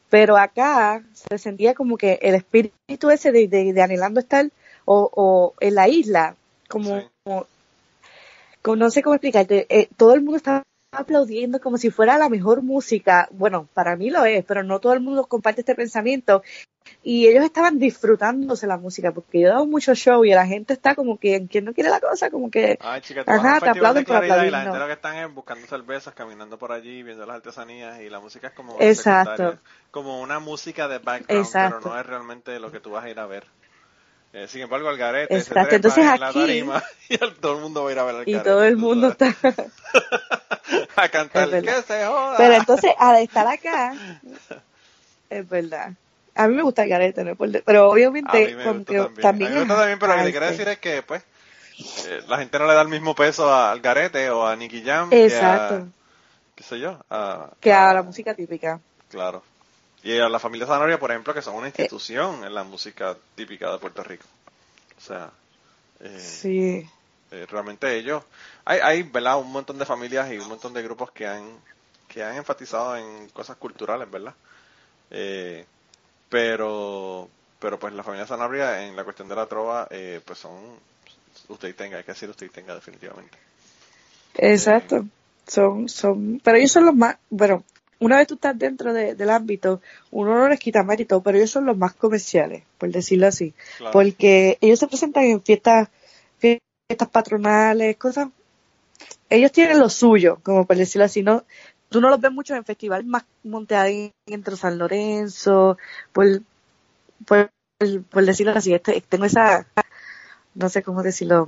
Pero 0.09 0.37
acá 0.37 1.03
se 1.13 1.37
sentía 1.37 1.75
como 1.75 1.97
que 1.97 2.19
el 2.23 2.35
espíritu 2.35 3.11
ese 3.11 3.31
de, 3.31 3.47
de, 3.47 3.71
de 3.71 3.81
anhelando 3.81 4.19
estar 4.19 4.49
o, 4.85 5.09
o, 5.13 5.53
en 5.59 5.75
la 5.75 5.87
isla, 5.87 6.35
como, 6.67 7.01
sí. 7.01 7.07
como, 7.23 7.47
como, 8.63 8.75
no 8.77 8.89
sé 8.89 9.03
cómo 9.03 9.15
explicarte, 9.15 9.67
eh, 9.69 9.89
todo 9.95 10.15
el 10.15 10.21
mundo 10.21 10.37
estaba 10.37 10.63
aplaudiendo 10.93 11.59
como 11.59 11.77
si 11.77 11.89
fuera 11.89 12.17
la 12.17 12.29
mejor 12.29 12.61
música. 12.61 13.27
Bueno, 13.31 13.67
para 13.73 13.95
mí 13.95 14.09
lo 14.09 14.25
es, 14.25 14.43
pero 14.45 14.63
no 14.63 14.79
todo 14.79 14.93
el 14.93 14.99
mundo 15.01 15.25
comparte 15.25 15.61
este 15.61 15.75
pensamiento. 15.75 16.43
Y 17.01 17.27
ellos 17.27 17.43
estaban 17.43 17.79
disfrutándose 17.79 18.67
la 18.67 18.77
música, 18.77 19.11
porque 19.11 19.39
yo 19.41 19.47
he 19.47 19.51
dado 19.51 19.65
mucho 19.65 19.93
show 19.95 20.23
y 20.25 20.31
la 20.31 20.45
gente 20.45 20.73
está 20.73 20.95
como 20.95 21.17
que, 21.17 21.47
quien 21.47 21.65
no 21.65 21.73
quiere 21.73 21.89
la 21.89 21.99
cosa, 21.99 22.29
como 22.29 22.49
que, 22.51 22.77
Ay, 22.81 23.01
chica, 23.01 23.23
ajá, 23.25 23.59
te 23.59 23.69
aplauden 23.69 24.05
por 24.05 24.17
aplaudir. 24.17 24.47
Y 24.47 24.51
la 24.51 24.61
gente 24.63 24.79
lo 24.79 24.87
que 24.87 24.93
están 24.93 25.15
es 25.17 25.33
buscando 25.33 25.65
cervezas, 25.67 26.13
caminando 26.13 26.57
por 26.57 26.71
allí, 26.71 27.03
viendo 27.03 27.25
las 27.25 27.37
artesanías 27.37 28.01
y 28.01 28.09
la 28.09 28.19
música 28.19 28.47
es 28.47 28.53
como 28.53 28.77
Exacto. 28.79 29.59
como 29.91 30.21
una 30.21 30.39
música 30.39 30.87
de 30.87 30.99
background, 30.99 31.45
Exacto. 31.45 31.79
pero 31.81 31.93
no 31.93 31.99
es 31.99 32.05
realmente 32.05 32.59
lo 32.59 32.71
que 32.71 32.79
tú 32.79 32.91
vas 32.91 33.05
a 33.05 33.09
ir 33.09 33.19
a 33.19 33.25
ver. 33.27 33.45
Eh, 34.33 34.47
sin 34.47 34.61
embargo, 34.61 34.89
el 34.89 34.97
garete 34.97 35.37
Exacto. 35.37 35.69
se 35.69 35.75
Entonces 35.75 36.03
en 36.03 36.09
aquí, 36.09 36.19
la 36.19 36.33
tarima 36.33 36.83
y 37.09 37.17
todo 37.39 37.55
el 37.55 37.61
mundo 37.61 37.83
va 37.83 37.89
a 37.89 37.93
ir 37.93 37.99
a 37.99 38.03
ver 38.03 38.15
al 38.15 38.27
y 38.27 38.31
garete. 38.31 38.49
todo 38.49 38.63
el 38.63 38.77
mundo 38.77 39.09
está 39.09 39.27
a 41.03 41.09
cantar, 41.09 41.53
Es 41.53 41.63
que 41.63 41.81
se 41.83 42.05
joda. 42.05 42.37
Pero 42.37 42.53
entonces, 42.53 42.91
al 42.97 43.17
estar 43.21 43.47
acá, 43.47 43.93
es 45.29 45.49
verdad. 45.49 45.91
A 46.35 46.47
mí 46.47 46.55
me 46.55 46.63
gusta 46.63 46.83
el 46.83 46.89
garete, 46.89 47.23
¿no? 47.23 47.35
pero 47.35 47.91
A 47.91 47.95
mí 47.95 48.01
obviamente 48.05 48.55
me 48.55 48.71
gusta 48.73 48.91
que 48.91 48.97
también. 48.99 49.21
también, 49.21 49.51
A 49.51 49.53
mí 49.53 49.55
me 49.55 49.59
gusta 49.61 49.75
también, 49.77 49.99
pero 49.99 50.13
lo 50.13 50.19
que 50.19 50.25
te 50.25 50.31
quiero 50.31 50.45
decir 50.47 50.67
es 50.67 50.79
que, 50.79 51.03
pues, 51.03 51.23
eh, 52.07 52.21
la 52.27 52.37
gente 52.39 52.57
no 52.59 52.65
le 52.67 52.73
da 52.73 52.81
el 52.81 52.87
mismo 52.87 53.13
peso 53.15 53.53
al 53.53 53.79
garete 53.81 54.29
o 54.31 54.45
a 54.47 54.55
Nicky 54.55 54.83
Jam 54.83 55.09
Exacto. 55.11 55.75
que 55.75 55.81
a, 55.81 55.85
qué 56.55 56.63
sé 56.63 56.79
yo, 56.79 56.99
a, 57.09 57.49
que 57.59 57.71
a 57.71 57.93
la 57.93 58.01
música 58.03 58.33
típica. 58.33 58.79
Claro. 59.09 59.43
Y 60.03 60.19
a 60.19 60.27
la 60.27 60.39
familia 60.39 60.65
Zanahoria, 60.67 60.99
por 60.99 61.11
ejemplo, 61.11 61.33
que 61.33 61.41
son 61.41 61.53
Eh. 61.53 61.57
una 61.59 61.67
institución 61.67 62.43
en 62.43 62.53
la 62.53 62.63
música 62.63 63.15
típica 63.35 63.71
de 63.71 63.77
Puerto 63.77 64.03
Rico. 64.03 64.25
O 64.97 65.01
sea, 65.01 65.29
eh, 65.99 66.19
Sí. 66.19 66.89
Eh, 67.33 67.45
realmente 67.49 67.95
ellos, 67.97 68.23
hay, 68.63 68.79
hay, 68.79 69.03
¿verdad? 69.03 69.39
Un 69.39 69.51
montón 69.51 69.77
de 69.79 69.85
familias 69.85 70.31
y 70.31 70.37
un 70.37 70.47
montón 70.47 70.73
de 70.73 70.83
grupos 70.83 71.11
que 71.11 71.25
han, 71.27 71.43
que 72.07 72.23
han 72.23 72.35
enfatizado 72.37 72.95
en 72.95 73.27
cosas 73.29 73.57
culturales, 73.57 74.09
¿verdad? 74.09 74.33
Eh, 75.09 75.65
pero, 76.29 77.27
pero 77.59 77.79
pues 77.79 77.93
la 77.93 78.03
familia 78.03 78.27
Sanabria 78.27 78.85
en 78.87 78.95
la 78.95 79.03
cuestión 79.03 79.27
de 79.27 79.35
la 79.35 79.45
trova, 79.47 79.87
eh, 79.89 80.21
pues 80.25 80.39
son, 80.39 80.53
usted 81.49 81.69
y 81.69 81.73
tenga, 81.73 81.97
hay 81.97 82.03
que 82.03 82.11
decir 82.11 82.29
usted 82.29 82.45
y 82.45 82.49
tenga 82.49 82.75
definitivamente. 82.75 83.37
Exacto. 84.35 85.05
Son, 85.47 85.89
son, 85.89 86.39
pero 86.43 86.57
ellos 86.57 86.71
son 86.71 86.85
los 86.85 86.95
más, 86.95 87.17
bueno, 87.29 87.63
una 87.99 88.17
vez 88.17 88.27
tú 88.27 88.35
estás 88.35 88.57
dentro 88.57 88.93
de- 88.93 89.15
del 89.15 89.29
ámbito, 89.29 89.81
uno 90.11 90.35
no 90.37 90.47
les 90.49 90.59
quita 90.59 90.83
mérito, 90.83 91.21
pero 91.21 91.37
ellos 91.37 91.51
son 91.51 91.65
los 91.65 91.77
más 91.77 91.93
comerciales, 91.93 92.63
por 92.77 92.89
decirlo 92.89 93.27
así. 93.27 93.53
Claro. 93.77 93.91
Porque 93.93 94.57
ellos 94.61 94.79
se 94.79 94.87
presentan 94.87 95.23
en 95.25 95.41
fiestas, 95.41 95.89
fiestas 96.39 96.67
patronales, 96.87 97.97
cosas. 97.97 98.29
Ellos 99.29 99.51
tienen 99.51 99.79
lo 99.79 99.89
suyo, 99.89 100.39
como 100.43 100.65
por 100.65 100.77
decirlo 100.77 101.05
así, 101.05 101.23
no, 101.23 101.43
tú 101.89 102.01
no 102.01 102.09
los 102.09 102.19
ves 102.21 102.31
mucho 102.31 102.55
en 102.55 102.63
festivales 102.65 103.05
más 103.05 103.23
monteadín 103.43 104.11
entre 104.27 104.55
San 104.55 104.77
Lorenzo, 104.77 105.77
por, 106.11 106.25
por, 107.25 107.49
por 108.09 108.25
decirlo 108.25 108.53
así, 108.55 108.73
este, 108.73 109.01
tengo 109.09 109.25
esa, 109.25 109.65
no 110.53 110.69
sé 110.69 110.83
cómo 110.83 111.01
decirlo, 111.03 111.47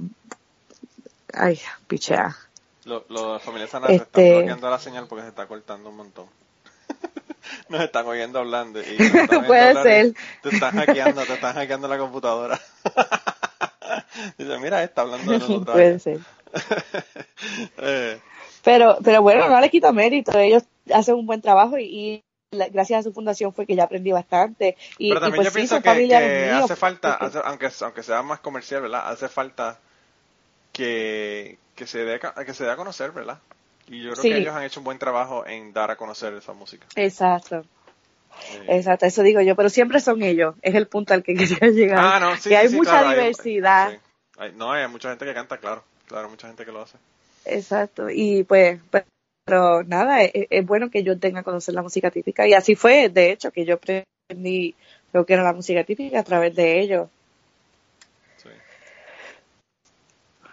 ay, 1.34 1.60
pichea. 1.88 2.36
Lo, 2.86 3.06
lo- 3.10 3.34
la 3.34 3.40
familia 3.40 3.68
Sanabria 3.68 3.98
Este- 3.98 4.28
está 4.28 4.38
bloqueando 4.40 4.70
la 4.70 4.80
señal 4.80 5.08
porque 5.08 5.24
se 5.24 5.30
está 5.30 5.48
cortando 5.48 5.90
un 5.90 5.98
montón. 5.98 6.26
Nos 7.70 7.82
están 7.82 8.06
oyendo 8.08 8.40
hablando 8.40 8.80
y 8.82 8.96
están 8.98 9.28
Puede 9.48 9.72
y 9.72 9.84
ser. 9.84 10.14
Te 10.42 10.50
están 10.50 10.76
hackeando, 10.76 11.24
te 11.26 11.34
están 11.34 11.54
hackeando 11.56 11.88
la 11.88 11.98
computadora. 11.98 12.60
Dice, 14.38 14.57
mira, 14.59 14.84
está 14.84 15.01
hablando 15.01 15.32
de 15.32 15.39
nosotros. 15.39 15.74
Puede 15.76 15.99
ser. 15.99 16.20
Eh, 17.78 18.20
Pero, 18.63 18.97
pero 19.03 19.22
bueno, 19.22 19.47
no 19.49 19.59
le 19.59 19.70
quito 19.70 19.91
mérito. 19.93 20.38
Ellos 20.38 20.63
hacen 20.93 21.16
un 21.16 21.26
buen 21.26 21.41
trabajo 21.41 21.78
y, 21.78 21.84
y 21.84 22.24
la- 22.51 22.70
gracias 22.70 22.99
a 23.01 23.03
su 23.03 23.13
fundación 23.13 23.53
fue 23.53 23.66
que 23.66 23.76
ya 23.76 23.84
aprendí 23.84 24.11
bastante. 24.11 24.78
Y, 24.97 25.09
pero 25.09 25.20
y 25.20 25.22
también 25.22 25.36
pues 25.36 25.45
yo 25.47 25.51
sí, 25.51 25.55
pienso 25.55 25.82
que, 25.82 25.89
familiares 25.89 26.30
que 26.30 26.51
míos. 26.53 26.63
hace 26.66 26.76
falta, 26.76 27.18
porque- 27.20 27.26
hace- 27.38 27.47
aunque, 27.47 27.70
aunque 27.82 28.03
sea 28.03 28.22
más 28.24 28.39
comercial, 28.39 28.82
¿verdad? 28.84 29.09
Hace 29.09 29.28
falta 29.30 29.80
que, 30.72 31.57
que, 31.76 31.88
se 31.88 31.99
dé, 32.05 32.20
a- 32.24 32.45
que 32.45 32.53
se 32.53 32.63
dé 32.63 32.72
a 32.72 32.76
conocer, 32.76 33.11
¿verdad? 33.11 33.39
Y 33.88 34.01
yo 34.03 34.11
creo 34.11 34.22
Sí. 34.24 34.30
que 34.30 34.38
ellos 34.38 34.55
han 34.55 34.63
hecho 34.63 34.80
un 34.80 34.84
buen 34.86 34.97
trabajo 34.97 35.45
en 35.45 35.74
dar 35.74 35.91
a 35.91 35.95
conocer 35.95 36.34
esa 36.34 36.53
música. 36.53 36.88
Exacto, 36.95 37.63
exacto, 38.68 39.05
eso 39.05 39.22
digo 39.22 39.41
yo, 39.41 39.55
pero 39.55 39.70
siempre 39.70 39.99
son 39.99 40.24
ellos, 40.24 40.55
es 40.63 40.74
el 40.76 40.88
punto 40.88 41.13
al 41.13 41.22
que 41.24 41.34
quería 41.59 41.70
llegar. 41.70 41.99
Ah, 41.99 42.20
no, 42.20 42.36
sí, 42.38 42.49
que 42.49 42.57
hay 42.57 42.70
sí, 42.70 42.76
mucha 42.76 42.91
claro, 42.91 43.09
diversidad. 43.09 43.93
Hay- 44.38 44.52
no, 44.54 44.72
hay 44.72 44.88
mucha 44.88 45.10
gente 45.10 45.26
que 45.26 45.34
canta, 45.34 45.58
claro. 45.58 45.84
Claro, 46.08 46.30
mucha 46.30 46.48
gente 46.48 46.66
que 46.66 46.72
lo 46.72 46.82
hace. 46.82 46.98
Exacto, 47.46 48.10
y 48.10 48.44
pues, 48.44 48.80
pues, 48.92 49.04
pero 49.46 49.84
nada, 49.84 50.24
es, 50.24 50.48
es 50.50 50.66
bueno 50.66 50.90
que 50.90 51.04
yo 51.04 51.18
tenga 51.20 51.42
a 51.42 51.44
conocer 51.44 51.74
la 51.76 51.82
música 51.84 52.12
típica 52.12 52.48
y 52.48 52.54
así 52.54 52.76
fue, 52.76 53.10
de 53.10 53.32
hecho, 53.32 53.52
que 53.52 53.66
yo 53.66 53.76
aprendí 53.76 54.76
lo 55.14 55.26
que 55.26 55.34
era 55.34 55.44
la 55.44 55.54
música 55.54 55.84
típica 55.84 56.20
a 56.20 56.24
través 56.24 56.56
de 56.56 56.80
ellos. 56.82 57.10
Sí. 58.38 58.50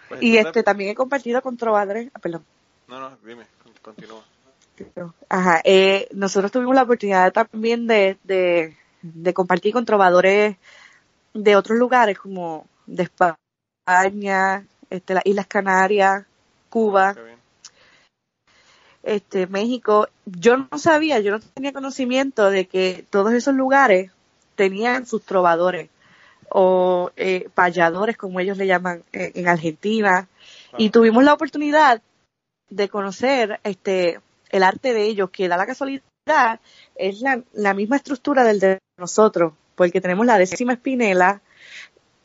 Pues 0.09 0.21
Y 0.23 0.37
este 0.37 0.63
también 0.63 0.91
he 0.91 0.95
compartido 0.95 1.41
con 1.41 1.57
trovadores, 1.57 2.09
ah, 2.13 2.19
perdón. 2.19 2.45
No, 2.87 2.99
no, 2.99 3.17
dime, 3.25 3.45
con- 3.63 3.73
continúa. 3.81 4.23
Ajá, 5.29 5.61
eh, 5.63 6.07
nosotros 6.13 6.51
tuvimos 6.51 6.75
la 6.75 6.83
oportunidad 6.83 7.31
también 7.31 7.85
de, 7.87 8.17
de, 8.23 8.75
de 9.01 9.33
compartir 9.33 9.71
con 9.73 9.85
trovadores 9.85 10.57
de 11.33 11.55
otros 11.55 11.77
lugares 11.77 12.17
como 12.17 12.67
de 12.85 13.03
España, 13.03 13.35
este, 13.85 15.13
las 15.13 15.25
Islas 15.25 15.47
Canarias, 15.47 16.25
Cuba, 16.69 17.13
bien. 17.13 17.37
este, 19.03 19.47
México. 19.47 20.07
Yo 20.25 20.57
no 20.57 20.77
sabía, 20.77 21.19
yo 21.19 21.31
no 21.31 21.39
tenía 21.39 21.73
conocimiento 21.73 22.49
de 22.49 22.67
que 22.67 23.05
todos 23.09 23.33
esos 23.33 23.55
lugares 23.55 24.11
tenían 24.55 25.05
sus 25.05 25.23
trovadores 25.23 25.89
o 26.49 27.11
eh, 27.17 27.49
payadores, 27.53 28.15
como 28.15 28.39
ellos 28.39 28.57
le 28.57 28.67
llaman 28.67 29.03
eh, 29.11 29.31
en 29.35 29.47
Argentina. 29.47 30.27
Y 30.77 30.89
tuvimos 30.89 31.23
la 31.23 31.33
oportunidad 31.33 32.01
de 32.69 32.89
conocer 32.89 33.59
este 33.63 34.19
el 34.49 34.63
arte 34.63 34.93
de 34.93 35.03
ellos, 35.05 35.31
que 35.31 35.47
da 35.47 35.57
la 35.57 35.65
casualidad, 35.65 36.59
es 36.95 37.21
la, 37.21 37.41
la 37.53 37.73
misma 37.73 37.95
estructura 37.95 38.43
del 38.43 38.59
de 38.59 38.77
nosotros, 38.97 39.53
porque 39.75 39.99
tenemos 39.99 40.27
la 40.27 40.37
décima 40.37 40.73
espinela 40.73 41.41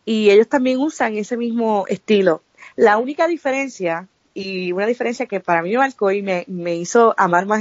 y 0.09 0.31
ellos 0.31 0.49
también 0.49 0.79
usan 0.79 1.19
ese 1.19 1.37
mismo 1.37 1.85
estilo. 1.87 2.43
La 2.77 2.97
única 2.97 3.29
diferencia, 3.29 4.09
y 4.33 4.73
una 4.73 4.87
diferencia 4.87 5.27
que 5.27 5.39
para 5.39 5.61
mí 5.61 5.73
me 5.73 5.77
marcó 5.77 6.11
y 6.11 6.23
me, 6.23 6.45
me 6.47 6.77
hizo 6.77 7.15
amar 7.19 7.45
más 7.45 7.61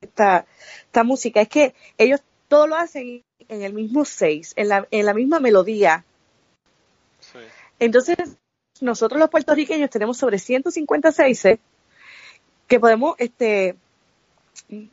esta, 0.00 0.46
esta 0.86 1.04
música, 1.04 1.42
es 1.42 1.48
que 1.50 1.74
ellos 1.98 2.22
todo 2.48 2.66
lo 2.66 2.76
hacen 2.76 3.22
en 3.50 3.60
el 3.60 3.74
mismo 3.74 4.06
seis, 4.06 4.54
en 4.56 4.70
la, 4.70 4.88
en 4.90 5.04
la 5.04 5.12
misma 5.12 5.38
melodía. 5.38 6.02
Sí. 7.20 7.40
Entonces, 7.78 8.16
nosotros 8.80 9.20
los 9.20 9.28
puertorriqueños 9.28 9.90
tenemos 9.90 10.16
sobre 10.16 10.38
156 10.38 11.58
que 12.68 12.80
podemos, 12.80 13.16
este, 13.18 13.76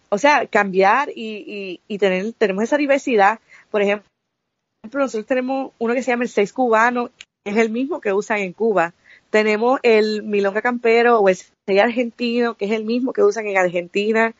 o 0.09 0.17
sea, 0.17 0.47
cambiar 0.47 1.11
y, 1.15 1.45
y, 1.47 1.81
y 1.87 1.97
tener, 1.97 2.33
tenemos 2.33 2.65
esa 2.65 2.75
diversidad. 2.75 3.39
Por 3.71 3.81
ejemplo, 3.83 4.05
nosotros 4.91 5.25
tenemos 5.25 5.71
uno 5.79 5.93
que 5.93 6.03
se 6.03 6.11
llama 6.11 6.23
el 6.23 6.29
seis 6.29 6.53
cubano, 6.53 7.09
que 7.43 7.51
es 7.51 7.57
el 7.57 7.69
mismo 7.69 8.01
que 8.01 8.13
usan 8.13 8.39
en 8.39 8.53
Cuba. 8.53 8.93
Tenemos 9.29 9.79
el 9.83 10.23
milonga 10.23 10.61
campero 10.61 11.19
o 11.19 11.29
el 11.29 11.35
seis 11.35 11.81
argentino, 11.81 12.55
que 12.55 12.65
es 12.65 12.71
el 12.71 12.85
mismo 12.85 13.13
que 13.13 13.23
usan 13.23 13.47
en 13.47 13.57
Argentina. 13.57 14.33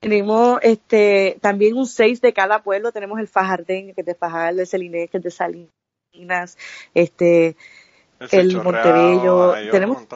Tenemos 0.00 0.58
este 0.62 1.36
también 1.42 1.76
un 1.76 1.86
seis 1.86 2.20
de 2.22 2.32
cada 2.32 2.62
pueblo. 2.62 2.92
Tenemos 2.92 3.20
el 3.20 3.28
fajardeño, 3.28 3.94
que 3.94 4.00
es 4.00 4.06
de 4.06 4.14
Fajardo, 4.14 4.62
el 4.62 4.66
celinés, 4.66 5.10
que 5.10 5.18
es 5.18 5.22
de 5.22 5.30
Salinas, 5.30 6.56
este, 6.94 7.56
el 8.18 8.28
Sechorreado, 8.28 8.64
Montebello, 8.64 9.70
tenemos-. 9.70 10.06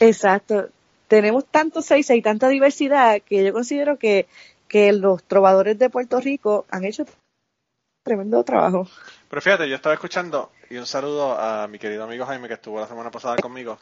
Exacto. 0.00 0.70
Tenemos 1.08 1.44
tantos 1.44 1.84
seis 1.84 2.08
y 2.08 2.22
tanta 2.22 2.48
diversidad 2.48 3.20
que 3.20 3.44
yo 3.44 3.52
considero 3.52 3.98
que, 3.98 4.26
que 4.66 4.92
los 4.92 5.22
trovadores 5.24 5.78
de 5.78 5.90
Puerto 5.90 6.20
Rico 6.20 6.64
han 6.70 6.84
hecho 6.84 7.04
tremendo 8.08 8.42
trabajo. 8.42 8.88
Pero 9.28 9.42
fíjate, 9.42 9.68
yo 9.68 9.76
estaba 9.76 9.94
escuchando 9.94 10.50
y 10.70 10.78
un 10.78 10.86
saludo 10.86 11.38
a 11.38 11.68
mi 11.68 11.78
querido 11.78 12.04
amigo 12.04 12.24
Jaime 12.24 12.48
que 12.48 12.54
estuvo 12.54 12.80
la 12.80 12.88
semana 12.88 13.10
pasada 13.10 13.36
conmigo. 13.36 13.78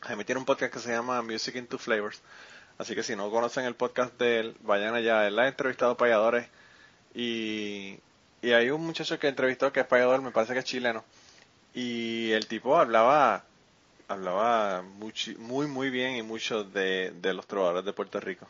Jaime 0.00 0.24
tiene 0.24 0.38
un 0.38 0.46
podcast 0.46 0.72
que 0.72 0.80
se 0.80 0.90
llama 0.90 1.20
Music 1.20 1.54
into 1.56 1.78
Flavors. 1.78 2.22
Así 2.78 2.94
que 2.94 3.02
si 3.02 3.14
no 3.14 3.30
conocen 3.30 3.66
el 3.66 3.74
podcast 3.74 4.18
de 4.18 4.40
él, 4.40 4.56
vayan 4.62 4.94
allá. 4.94 5.26
Él 5.26 5.38
ha 5.38 5.46
entrevistado 5.46 5.98
payadores 5.98 6.48
y, 7.14 7.98
y 8.40 8.52
hay 8.52 8.70
un 8.70 8.84
muchacho 8.86 9.18
que 9.18 9.28
entrevistó 9.28 9.70
que 9.70 9.80
es 9.80 9.86
payador, 9.86 10.22
me 10.22 10.30
parece 10.30 10.54
que 10.54 10.60
es 10.60 10.64
chileno. 10.64 11.04
Y 11.74 12.32
el 12.32 12.46
tipo 12.46 12.78
hablaba 12.78 13.44
hablaba 14.08 14.82
muy, 14.82 15.12
muy, 15.38 15.66
muy 15.66 15.90
bien 15.90 16.16
y 16.16 16.22
mucho 16.22 16.64
de, 16.64 17.12
de 17.20 17.34
los 17.34 17.46
trovadores 17.46 17.84
de 17.84 17.92
Puerto 17.92 18.18
Rico. 18.18 18.48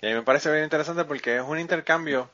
Y 0.00 0.06
a 0.06 0.10
mí 0.10 0.14
me 0.14 0.22
parece 0.22 0.52
bien 0.52 0.62
interesante 0.62 1.04
porque 1.04 1.36
es 1.36 1.42
un 1.42 1.58
intercambio 1.58 2.30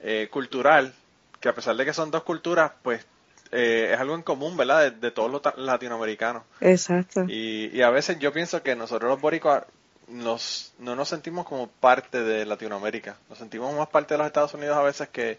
eh, 0.00 0.28
cultural 0.30 0.94
que 1.40 1.48
a 1.48 1.54
pesar 1.54 1.76
de 1.76 1.84
que 1.84 1.92
son 1.92 2.10
dos 2.10 2.22
culturas, 2.22 2.72
pues 2.82 3.04
eh, 3.52 3.90
es 3.92 4.00
algo 4.00 4.14
en 4.14 4.22
común, 4.22 4.56
¿verdad? 4.56 4.92
De, 4.92 5.10
todos 5.10 5.30
los 5.30 5.42
latinoamericanos. 5.56 6.42
Exacto. 6.60 7.24
Y, 7.28 7.70
y, 7.72 7.82
a 7.82 7.90
veces 7.90 8.18
yo 8.18 8.32
pienso 8.32 8.62
que 8.62 8.74
nosotros 8.74 9.10
los 9.10 9.20
boricuas 9.20 9.64
nos, 10.08 10.72
no 10.78 10.94
nos 10.94 11.08
sentimos 11.08 11.46
como 11.46 11.68
parte 11.68 12.22
de 12.22 12.44
Latinoamérica. 12.46 13.16
Nos 13.28 13.38
sentimos 13.38 13.74
más 13.74 13.88
parte 13.88 14.14
de 14.14 14.18
los 14.18 14.26
Estados 14.26 14.54
Unidos 14.54 14.76
a 14.76 14.82
veces 14.82 15.08
que, 15.08 15.38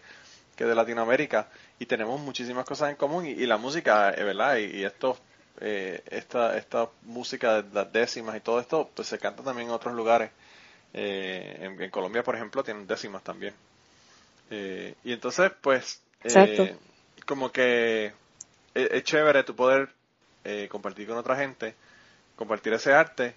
que 0.56 0.64
de 0.64 0.74
Latinoamérica. 0.74 1.48
Y 1.78 1.86
tenemos 1.86 2.20
muchísimas 2.20 2.64
cosas 2.64 2.90
en 2.90 2.96
común. 2.96 3.26
Y, 3.26 3.46
la 3.46 3.56
música, 3.56 4.10
eh, 4.10 4.24
¿verdad? 4.24 4.56
Y, 4.56 4.84
esto, 4.84 5.18
eh, 5.60 6.02
esta, 6.10 6.56
esta 6.56 6.88
música 7.02 7.62
de 7.62 7.74
las 7.74 7.92
décimas 7.92 8.36
y 8.36 8.40
todo 8.40 8.60
esto, 8.60 8.90
pues 8.94 9.08
se 9.08 9.18
canta 9.18 9.42
también 9.42 9.68
en 9.68 9.74
otros 9.74 9.94
lugares. 9.94 10.30
Eh, 10.94 11.76
en, 11.80 11.90
Colombia, 11.90 12.22
por 12.22 12.34
ejemplo, 12.34 12.62
tienen 12.62 12.86
décimas 12.86 13.22
también. 13.22 13.54
Eh, 14.50 14.94
y 15.04 15.12
entonces, 15.12 15.52
pues, 15.60 16.02
eh, 16.24 16.76
como 17.26 17.52
que 17.52 18.12
es, 18.74 19.04
chévere 19.04 19.44
tu 19.44 19.54
poder 19.54 19.90
eh, 20.44 20.68
compartir 20.70 21.06
con 21.06 21.18
otra 21.18 21.36
gente, 21.36 21.74
compartir 22.36 22.72
ese 22.72 22.92
arte 22.92 23.34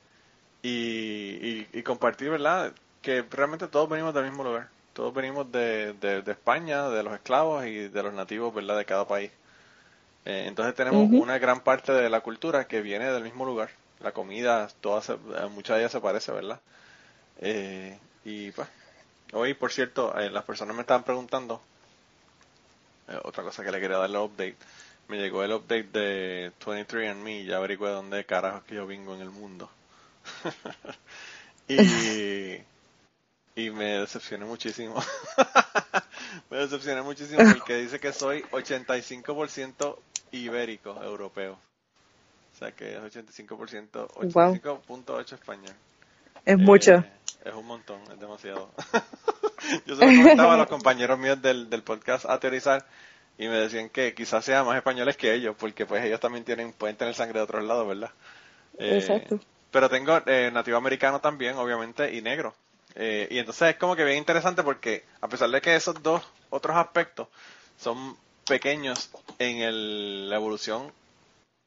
y, 0.61 1.67
y, 1.73 1.83
compartir, 1.83 2.29
¿verdad? 2.29 2.73
Que 3.01 3.23
realmente 3.29 3.67
todos 3.67 3.89
venimos 3.89 4.13
del 4.13 4.25
mismo 4.25 4.43
lugar. 4.43 4.69
Todos 4.93 5.13
venimos 5.13 5.51
de, 5.51 5.93
de, 5.93 6.31
España, 6.31 6.89
de 6.89 7.03
los 7.03 7.13
esclavos 7.13 7.65
y 7.65 7.87
de 7.87 8.03
los 8.03 8.13
nativos, 8.13 8.53
¿verdad? 8.53 8.77
De 8.77 8.85
cada 8.85 9.07
país. 9.07 9.31
entonces 10.25 10.75
tenemos 10.75 11.09
una 11.11 11.37
gran 11.39 11.61
parte 11.61 11.93
de 11.93 12.09
la 12.09 12.21
cultura 12.21 12.67
que 12.67 12.81
viene 12.81 13.11
del 13.11 13.23
mismo 13.23 13.45
lugar. 13.45 13.69
La 14.01 14.11
comida, 14.11 14.67
toda 14.81 15.01
muchas 15.49 15.77
de 15.77 15.83
ellas 15.83 15.91
se 15.91 16.01
parece, 16.01 16.31
¿verdad? 16.31 16.59
y 18.23 18.51
pues 18.51 18.67
Hoy, 19.33 19.53
por 19.53 19.71
cierto, 19.71 20.17
eh, 20.19 20.29
las 20.29 20.43
personas 20.43 20.75
me 20.75 20.81
estaban 20.81 21.03
preguntando, 21.03 21.61
eh, 23.07 23.19
otra 23.23 23.43
cosa 23.43 23.63
que 23.63 23.71
le 23.71 23.79
quería 23.79 23.97
dar 23.97 24.09
el 24.09 24.17
update, 24.17 24.57
me 25.07 25.17
llegó 25.17 25.43
el 25.43 25.53
update 25.53 25.89
de 25.91 26.51
23andMe 26.59 27.41
y 27.41 27.45
ya 27.45 27.57
averigué 27.57 27.89
dónde 27.89 28.25
carajo 28.25 28.63
que 28.65 28.75
yo 28.75 28.85
vengo 28.87 29.15
en 29.15 29.21
el 29.21 29.29
mundo. 29.29 29.69
y, 31.67 32.55
y 33.55 33.69
me 33.71 33.99
decepcioné 33.99 34.45
muchísimo. 34.45 34.95
me 36.49 36.57
decepcioné 36.57 37.01
muchísimo 37.01 37.41
porque 37.53 37.77
dice 37.77 37.99
que 37.99 38.13
soy 38.13 38.41
85% 38.51 39.97
ibérico, 40.31 41.01
europeo. 41.03 41.57
O 42.53 42.57
sea 42.57 42.71
que 42.73 42.95
es 42.95 43.01
85%, 43.01 44.07
85.8 44.07 45.33
español. 45.33 45.75
Es 46.45 46.57
mucho. 46.57 46.93
Eh, 46.93 47.11
es 47.45 47.53
un 47.53 47.65
montón, 47.65 47.99
es 48.11 48.19
demasiado. 48.19 48.71
Yo 49.85 49.95
se 49.95 50.05
lo 50.05 50.23
comentaba 50.23 50.53
a 50.53 50.57
los 50.57 50.67
compañeros 50.67 51.17
míos 51.17 51.41
del, 51.41 51.69
del 51.69 51.83
podcast 51.83 52.25
a 52.25 52.39
teorizar 52.39 52.85
y 53.37 53.47
me 53.47 53.55
decían 53.57 53.89
que 53.89 54.13
quizás 54.13 54.45
sean 54.45 54.65
más 54.65 54.77
españoles 54.77 55.17
que 55.17 55.33
ellos, 55.33 55.55
porque 55.57 55.85
pues 55.85 56.03
ellos 56.03 56.19
también 56.19 56.43
tienen 56.43 56.73
pueden 56.73 56.95
tener 56.95 57.15
sangre 57.15 57.39
de 57.39 57.43
otros 57.43 57.63
lados, 57.63 57.87
¿verdad? 57.87 58.11
Eh, 58.77 58.97
Exacto. 58.97 59.39
Pero 59.71 59.89
tengo 59.89 60.21
eh, 60.25 60.51
nativo 60.51 60.77
americano 60.77 61.21
también, 61.21 61.55
obviamente, 61.55 62.13
y 62.13 62.21
negro. 62.21 62.53
Eh, 62.95 63.27
y 63.31 63.39
entonces 63.39 63.69
es 63.69 63.75
como 63.77 63.95
que 63.95 64.03
bien 64.03 64.17
interesante 64.17 64.63
porque 64.63 65.05
a 65.21 65.27
pesar 65.27 65.49
de 65.49 65.61
que 65.61 65.75
esos 65.75 66.03
dos 66.03 66.21
otros 66.49 66.75
aspectos 66.75 67.29
son 67.79 68.17
pequeños 68.45 69.09
en 69.39 69.57
el, 69.57 70.29
la 70.29 70.35
evolución 70.35 70.91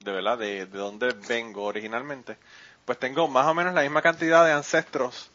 de 0.00 0.12
verdad 0.12 0.36
de, 0.38 0.66
de 0.66 0.78
donde 0.78 1.14
vengo 1.26 1.64
originalmente, 1.64 2.36
pues 2.84 2.98
tengo 2.98 3.28
más 3.28 3.46
o 3.46 3.54
menos 3.54 3.74
la 3.74 3.82
misma 3.82 4.02
cantidad 4.02 4.44
de 4.44 4.52
ancestros 4.52 5.30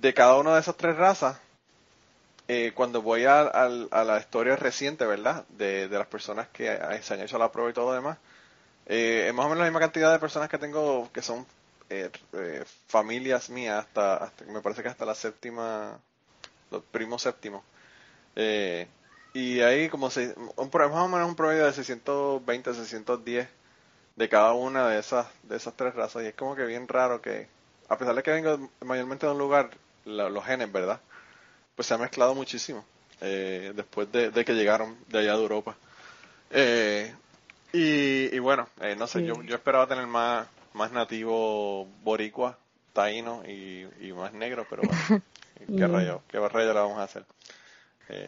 de 0.00 0.14
cada 0.14 0.36
una 0.36 0.54
de 0.54 0.60
esas 0.60 0.76
tres 0.76 0.96
razas, 0.96 1.38
eh, 2.48 2.72
cuando 2.74 3.02
voy 3.02 3.24
a, 3.24 3.68
la 3.68 4.18
historia 4.20 4.56
reciente, 4.56 5.04
¿verdad? 5.04 5.44
De, 5.48 5.88
las 5.88 6.06
personas 6.06 6.48
que 6.48 6.78
se 7.02 7.14
han 7.14 7.20
hecho 7.20 7.38
la 7.38 7.50
prueba 7.50 7.70
y 7.70 7.74
todo 7.74 7.86
lo 7.86 7.94
demás, 7.94 8.18
eh, 8.86 9.26
es 9.28 9.34
más 9.34 9.46
o 9.46 9.48
menos 9.48 9.60
la 9.60 9.64
misma 9.64 9.80
cantidad 9.80 10.12
de 10.12 10.18
personas 10.18 10.48
que 10.48 10.58
tengo 10.58 11.10
que 11.12 11.22
son 11.22 11.46
eh, 11.90 12.10
familias 12.86 13.50
mías, 13.50 13.84
hasta, 13.84 14.32
me 14.48 14.60
parece 14.60 14.82
que 14.82 14.88
hasta 14.88 15.04
la 15.04 15.14
séptima, 15.14 15.98
los 16.70 16.82
primos 16.84 17.22
séptimos. 17.22 17.62
y 19.34 19.60
ahí 19.60 19.88
como 19.88 20.10
se, 20.10 20.34
un, 20.56 20.70
más 20.72 20.90
o 20.92 21.08
menos 21.08 21.28
un 21.28 21.36
promedio 21.36 21.66
de 21.66 21.72
620, 21.72 22.74
610 22.74 23.48
de 24.16 24.28
cada 24.28 24.54
una 24.54 24.88
de 24.88 24.98
esas, 24.98 25.26
de 25.44 25.56
esas 25.56 25.74
tres 25.74 25.94
razas. 25.94 26.24
Y 26.24 26.26
es 26.26 26.34
como 26.34 26.56
que 26.56 26.64
bien 26.64 26.88
raro 26.88 27.20
que, 27.20 27.46
a 27.88 27.96
pesar 27.96 28.14
de 28.14 28.22
que 28.22 28.32
vengo 28.32 28.70
mayormente 28.84 29.26
de 29.26 29.32
un 29.32 29.38
lugar 29.38 29.70
los 30.04 30.44
genes, 30.44 30.70
¿verdad? 30.72 31.00
Pues 31.74 31.86
se 31.86 31.94
ha 31.94 31.98
mezclado 31.98 32.34
muchísimo 32.34 32.84
eh, 33.20 33.72
después 33.74 34.10
de, 34.12 34.44
que 34.44 34.54
llegaron 34.54 34.96
de 35.08 35.18
allá 35.18 35.36
de 35.36 35.42
Europa. 35.42 35.76
Eh, 36.50 37.14
y, 37.72 38.38
bueno, 38.38 38.68
eh, 38.80 38.96
no 38.96 39.06
sé, 39.06 39.24
yo, 39.24 39.42
yo 39.42 39.56
esperaba 39.56 39.86
tener 39.86 40.06
más, 40.06 40.46
más 40.72 40.92
nativo 40.92 41.86
boricua, 42.02 42.56
taíno 42.94 43.42
y, 43.44 44.12
más 44.12 44.32
negro, 44.32 44.66
pero 44.70 44.82
bueno, 44.82 45.22
qué 45.76 45.86
rayo, 45.86 46.22
qué 46.28 46.38
rayo 46.38 46.72
le 46.72 46.80
vamos 46.80 46.98
a 46.98 47.02
hacer. 47.02 47.24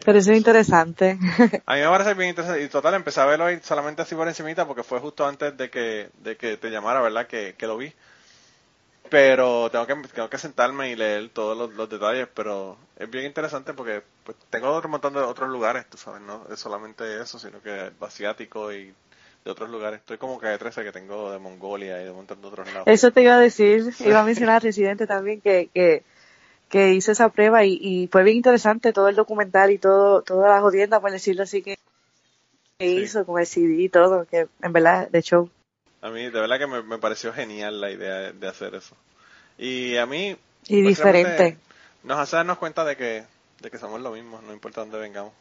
Pero 0.04 0.18
eso 0.18 0.32
es 0.32 0.36
interesante. 0.36 1.18
A 1.66 1.74
mí 1.74 1.80
me 1.80 1.88
parece 1.88 2.14
bien 2.14 2.30
interesante. 2.30 2.64
Y 2.64 2.68
total, 2.68 2.94
empecé 2.94 3.20
a 3.20 3.26
verlo 3.26 3.44
hoy 3.44 3.60
solamente 3.62 4.02
así 4.02 4.14
por 4.14 4.26
encimita 4.26 4.66
porque 4.66 4.82
fue 4.82 4.98
justo 4.98 5.26
antes 5.26 5.56
de 5.56 5.70
que, 5.70 6.10
de 6.22 6.36
que 6.36 6.56
te 6.56 6.70
llamara, 6.70 7.00
¿verdad? 7.00 7.26
Que, 7.26 7.54
que 7.56 7.66
lo 7.66 7.76
vi. 7.76 7.92
Pero 9.10 9.70
tengo 9.70 9.86
que, 9.86 9.94
tengo 10.14 10.28
que 10.28 10.38
sentarme 10.38 10.90
y 10.90 10.96
leer 10.96 11.30
todos 11.30 11.70
los, 11.72 11.88
detalles, 11.88 12.28
pero 12.34 12.76
es 12.98 13.08
bien 13.08 13.24
interesante 13.24 13.72
porque 13.72 14.02
pues, 14.24 14.36
tengo 14.50 14.70
otro 14.70 14.88
montón 14.88 15.14
de 15.14 15.20
otros 15.20 15.48
lugares, 15.48 15.86
tú 15.88 15.96
sabes, 15.96 16.20
no 16.20 16.46
es 16.52 16.60
solamente 16.60 17.20
eso, 17.22 17.38
sino 17.38 17.62
que 17.62 17.90
asiático 18.00 18.70
y 18.72 18.92
de 19.44 19.50
otros 19.50 19.70
lugares. 19.70 20.00
Estoy 20.00 20.18
como 20.18 20.38
que 20.38 20.48
de 20.48 20.58
13 20.58 20.84
que 20.84 20.92
tengo 20.92 21.32
de 21.32 21.38
Mongolia 21.38 22.00
y 22.02 22.04
de 22.04 22.10
un 22.10 22.16
montón 22.16 22.42
de 22.42 22.48
otros 22.48 22.66
lados. 22.66 22.86
Eso 22.86 23.10
te 23.10 23.22
iba 23.22 23.36
a 23.36 23.40
decir, 23.40 23.94
iba 24.00 24.20
a 24.20 24.24
mencionar 24.24 24.62
Residente 24.62 25.06
también 25.06 25.40
que, 25.40 25.70
que, 25.72 26.02
que 26.68 26.94
hizo 26.94 27.12
esa 27.12 27.30
prueba 27.30 27.64
y, 27.64 27.78
y 27.80 28.08
fue 28.08 28.22
bien 28.24 28.36
interesante 28.36 28.92
todo 28.92 29.08
el 29.08 29.16
documental 29.16 29.70
y 29.70 29.78
todo 29.78 30.22
toda 30.22 30.48
la 30.48 30.60
jodienda, 30.60 31.00
por 31.00 31.10
decirlo 31.10 31.42
así, 31.42 31.62
que, 31.62 31.78
hizo 32.78 33.26
con 33.26 33.40
el 33.40 33.46
CD 33.46 33.82
y 33.82 33.88
todo, 33.88 34.24
que 34.26 34.48
en 34.62 34.72
verdad 34.72 35.08
de 35.08 35.22
show. 35.22 35.50
A 36.00 36.10
mí, 36.10 36.22
de 36.24 36.40
verdad 36.40 36.58
que 36.58 36.66
me, 36.66 36.98
pareció 36.98 37.32
genial 37.32 37.80
la 37.80 37.90
idea 37.90 38.32
de, 38.32 38.48
hacer 38.48 38.74
eso. 38.74 38.96
Y 39.56 39.96
a 39.96 40.06
mí... 40.06 40.36
Y 40.68 40.82
diferente. 40.82 41.58
Nos 42.04 42.18
hace 42.18 42.36
darnos 42.36 42.58
cuenta 42.58 42.84
de 42.84 42.96
que, 42.96 43.24
de 43.60 43.70
que 43.70 43.78
somos 43.78 44.00
lo 44.00 44.12
mismo, 44.12 44.40
no 44.42 44.52
importa 44.52 44.82
dónde 44.82 44.98
vengamos. 44.98 45.32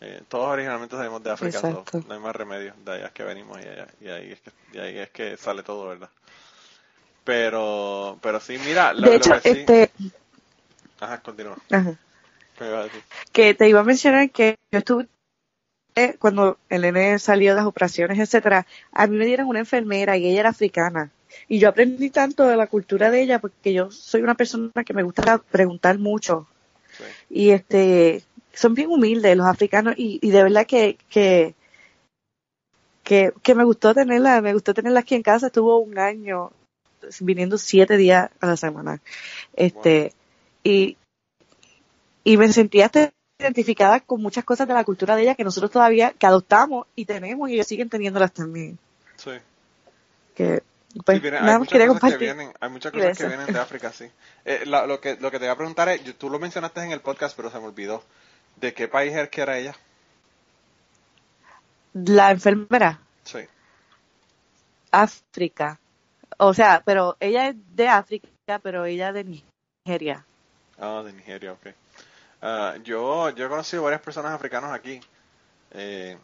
Eh, 0.00 0.22
todos 0.28 0.48
originalmente 0.48 0.96
salimos 0.96 1.22
de 1.22 1.30
África, 1.30 1.60
no 1.60 1.84
hay 2.14 2.20
más 2.20 2.36
remedio, 2.36 2.74
de 2.84 2.92
allá 2.92 3.06
es 3.06 3.12
que 3.12 3.24
venimos 3.24 3.58
y, 3.58 4.08
ahí, 4.08 4.32
es 4.32 4.40
que, 4.40 4.80
ahí 4.80 4.98
es 4.98 5.10
que 5.10 5.36
sale 5.38 5.62
todo, 5.62 5.88
¿verdad? 5.88 6.10
Pero, 7.24 8.18
pero 8.20 8.38
sí, 8.38 8.58
mira, 8.64 8.92
lo, 8.92 9.10
de 9.10 9.16
hecho, 9.16 9.40
que 9.40 9.50
este... 9.50 9.90
Ajá, 11.00 11.20
continúa. 11.20 11.56
Que 13.32 13.54
te 13.54 13.68
iba 13.68 13.80
a 13.80 13.84
mencionar 13.84 14.30
que 14.30 14.56
yo 14.70 14.78
estuve 14.78 15.08
cuando 16.18 16.58
el 16.68 16.82
nene 16.82 17.18
salió 17.18 17.52
de 17.52 17.56
las 17.56 17.66
operaciones, 17.66 18.18
etcétera, 18.18 18.66
a 18.92 19.06
mí 19.06 19.16
me 19.16 19.24
dieron 19.24 19.48
una 19.48 19.60
enfermera 19.60 20.16
y 20.16 20.26
ella 20.26 20.40
era 20.40 20.48
africana. 20.50 21.10
Y 21.48 21.58
yo 21.58 21.68
aprendí 21.68 22.10
tanto 22.10 22.44
de 22.44 22.56
la 22.56 22.66
cultura 22.66 23.10
de 23.10 23.22
ella 23.22 23.38
porque 23.38 23.72
yo 23.72 23.90
soy 23.90 24.22
una 24.22 24.34
persona 24.34 24.84
que 24.84 24.94
me 24.94 25.02
gusta 25.02 25.38
preguntar 25.38 25.98
mucho. 25.98 26.46
Y 27.30 27.50
este, 27.50 28.22
son 28.52 28.74
bien 28.74 28.90
humildes 28.90 29.36
los 29.36 29.46
africanos 29.46 29.94
y, 29.96 30.18
y 30.22 30.30
de 30.30 30.42
verdad 30.42 30.66
que, 30.66 30.98
que, 31.10 31.54
que, 33.02 33.54
me 33.54 33.64
gustó 33.64 33.94
tenerla, 33.94 34.40
me 34.40 34.52
gustó 34.52 34.74
tenerla 34.74 35.00
aquí 35.00 35.14
en 35.14 35.22
casa. 35.22 35.46
Estuvo 35.46 35.78
un 35.78 35.98
año 35.98 36.52
viniendo 37.20 37.58
siete 37.58 37.96
días 37.96 38.30
a 38.40 38.46
la 38.46 38.56
semana. 38.56 39.00
Este, 39.54 40.12
y, 40.66 40.96
y 42.24 42.36
me 42.36 42.52
sentía 42.52 42.90
identificada 43.38 44.00
con 44.00 44.20
muchas 44.20 44.44
cosas 44.44 44.66
de 44.66 44.74
la 44.74 44.84
cultura 44.84 45.14
de 45.14 45.22
ella 45.22 45.34
que 45.36 45.44
nosotros 45.44 45.70
todavía 45.70 46.12
que 46.12 46.26
adoptamos 46.26 46.86
y 46.96 47.04
tenemos 47.04 47.48
y 47.48 47.54
ellos 47.54 47.68
siguen 47.68 47.88
teniéndolas 47.88 48.32
también. 48.32 48.78
Sí. 49.16 49.30
Que 50.34 50.62
pues, 51.04 51.22
hay, 51.22 51.58
muchas 51.58 51.88
cosas 51.88 52.12
que 52.12 52.18
vienen, 52.18 52.52
hay 52.58 52.70
muchas 52.70 52.90
cosas 52.90 53.16
que 53.16 53.26
vienen 53.26 53.52
de 53.52 53.58
África, 53.60 53.92
sí. 53.92 54.10
Eh, 54.44 54.64
lo, 54.66 55.00
que, 55.00 55.16
lo 55.20 55.30
que 55.30 55.38
te 55.38 55.44
voy 55.44 55.52
a 55.52 55.56
preguntar 55.56 55.88
es, 55.88 56.02
tú 56.18 56.30
lo 56.30 56.38
mencionaste 56.38 56.80
en 56.82 56.90
el 56.90 57.00
podcast, 57.00 57.36
pero 57.36 57.50
se 57.50 57.60
me 57.60 57.66
olvidó. 57.66 58.02
¿De 58.56 58.74
qué 58.74 58.88
país 58.88 59.14
es 59.14 59.28
que 59.28 59.42
era 59.42 59.58
ella? 59.58 59.76
La 61.92 62.30
enfermera. 62.30 63.00
Sí. 63.22 63.40
África. 64.90 65.78
O 66.38 66.54
sea, 66.54 66.82
pero 66.84 67.16
ella 67.20 67.48
es 67.48 67.56
de 67.74 67.88
África, 67.88 68.28
pero 68.62 68.84
ella 68.84 69.08
es 69.08 69.14
de 69.14 69.42
Nigeria. 69.86 70.24
Ah, 70.78 71.02
de 71.04 71.12
Nigeria, 71.12 71.52
ok. 71.52 71.66
Ah, 72.42 72.74
yo, 72.84 73.30
yo 73.30 73.46
he 73.46 73.48
conocido 73.48 73.82
varias 73.82 74.02
personas 74.02 74.32
africanas 74.32 74.72
aquí, 74.72 75.00
eh, 75.72 76.16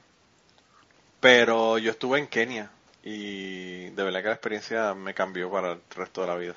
pero 1.21 1.79
yo 1.79 1.91
estuve 1.91 2.19
en 2.19 2.27
Kenia 2.27 2.71
y 3.03 3.91
de 3.91 4.03
verdad 4.03 4.21
que 4.21 4.29
la 4.29 4.35
experiencia 4.35 4.95
me 4.95 5.15
cambió 5.15 5.51
para 5.51 5.73
el 5.73 5.81
resto 5.95 6.21
de 6.21 6.27
la 6.27 6.37
vida. 6.37 6.55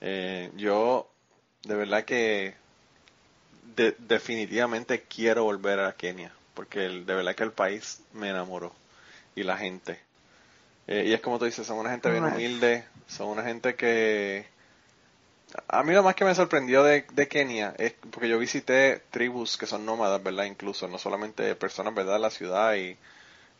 Eh, 0.00 0.50
yo, 0.56 1.08
de 1.64 1.74
verdad 1.74 2.04
que 2.04 2.54
definitivamente 3.98 5.02
quiero 5.02 5.44
volver 5.44 5.80
a 5.80 5.92
Kenia, 5.94 6.32
porque 6.54 6.80
de 6.80 7.14
verdad 7.14 7.34
que 7.34 7.44
el 7.44 7.52
país 7.52 8.00
me 8.12 8.30
enamoró 8.30 8.72
y 9.34 9.42
la 9.42 9.56
gente. 9.56 10.00
Eh, 10.86 11.04
y 11.08 11.12
es 11.12 11.20
como 11.20 11.38
tú 11.38 11.44
dices, 11.44 11.66
son 11.66 11.78
una 11.78 11.90
gente 11.90 12.10
bien 12.10 12.24
humilde, 12.24 12.84
son 13.06 13.28
una 13.28 13.42
gente 13.42 13.74
que... 13.74 14.46
A 15.68 15.82
mí 15.82 15.92
lo 15.92 16.02
más 16.02 16.14
que 16.14 16.24
me 16.24 16.34
sorprendió 16.34 16.82
de, 16.82 17.04
Kenia 17.28 17.74
es 17.78 17.94
porque 18.10 18.28
yo 18.28 18.38
visité 18.38 19.02
tribus 19.10 19.56
que 19.56 19.66
son 19.66 19.84
nómadas, 19.84 20.22
¿verdad? 20.22 20.44
Incluso, 20.44 20.88
no 20.88 20.98
solamente 20.98 21.54
personas, 21.54 21.94
¿verdad? 21.94 22.14
De 22.14 22.18
la 22.20 22.30
ciudad 22.30 22.74
y 22.74 22.96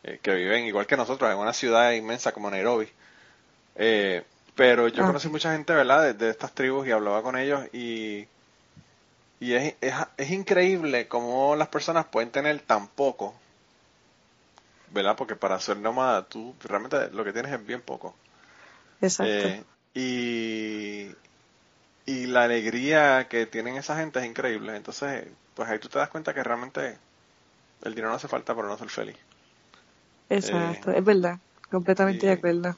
eh, 0.03 0.19
que 0.21 0.33
viven 0.33 0.65
igual 0.65 0.87
que 0.87 0.97
nosotros 0.97 1.31
en 1.31 1.37
una 1.37 1.53
ciudad 1.53 1.91
inmensa 1.91 2.31
como 2.31 2.49
Nairobi. 2.49 2.87
Eh, 3.75 4.23
pero 4.55 4.87
yo 4.87 5.03
ah. 5.03 5.07
conocí 5.07 5.29
mucha 5.29 5.51
gente, 5.53 5.73
¿verdad? 5.73 6.13
De, 6.13 6.29
estas 6.29 6.53
tribus 6.53 6.87
y 6.87 6.91
hablaba 6.91 7.21
con 7.23 7.37
ellos 7.37 7.65
y, 7.73 8.27
y 9.39 9.53
es, 9.53 9.75
es, 9.81 9.93
es 10.17 10.31
increíble 10.31 11.07
cómo 11.07 11.55
las 11.55 11.67
personas 11.67 12.05
pueden 12.05 12.31
tener 12.31 12.59
tan 12.61 12.87
poco 12.87 13.35
¿verdad? 14.91 15.15
Porque 15.15 15.35
para 15.35 15.59
ser 15.59 15.77
nómada 15.77 16.25
tú 16.25 16.55
realmente 16.63 17.09
lo 17.11 17.23
que 17.23 17.33
tienes 17.33 17.51
es 17.51 17.65
bien 17.65 17.81
poco. 17.81 18.15
Exacto. 19.01 19.47
Eh, 19.47 19.63
y, 19.93 21.07
y 22.07 22.25
la 22.25 22.45
alegría 22.45 23.27
que 23.27 23.45
tienen 23.45 23.75
esa 23.75 23.97
gente 23.97 24.19
es 24.19 24.25
increíble. 24.25 24.75
Entonces, 24.75 25.27
pues 25.53 25.69
ahí 25.69 25.77
tú 25.77 25.89
te 25.89 25.99
das 25.99 26.09
cuenta 26.09 26.33
que 26.33 26.41
realmente 26.41 26.97
el 27.83 27.93
dinero 27.93 28.09
no 28.09 28.15
hace 28.15 28.27
falta 28.27 28.55
para 28.55 28.67
no 28.67 28.77
ser 28.77 28.89
feliz. 28.89 29.17
Exacto, 30.29 30.91
es 30.91 31.03
verdad, 31.03 31.37
completamente 31.69 32.25
de 32.25 32.33
acuerdo. 32.33 32.75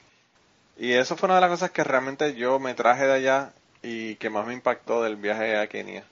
Y 0.77 0.93
eso 0.93 1.15
fue 1.15 1.27
una 1.27 1.35
de 1.35 1.41
las 1.41 1.49
cosas 1.51 1.71
que 1.71 1.83
realmente 1.83 2.35
yo 2.35 2.59
me 2.59 2.73
traje 2.73 3.05
de 3.05 3.13
allá 3.13 3.53
y 3.83 4.15
que 4.15 4.29
más 4.29 4.45
me 4.45 4.53
impactó 4.53 5.03
del 5.03 5.15
viaje 5.15 5.57
a 5.57 5.67
Kenia. 5.67 6.03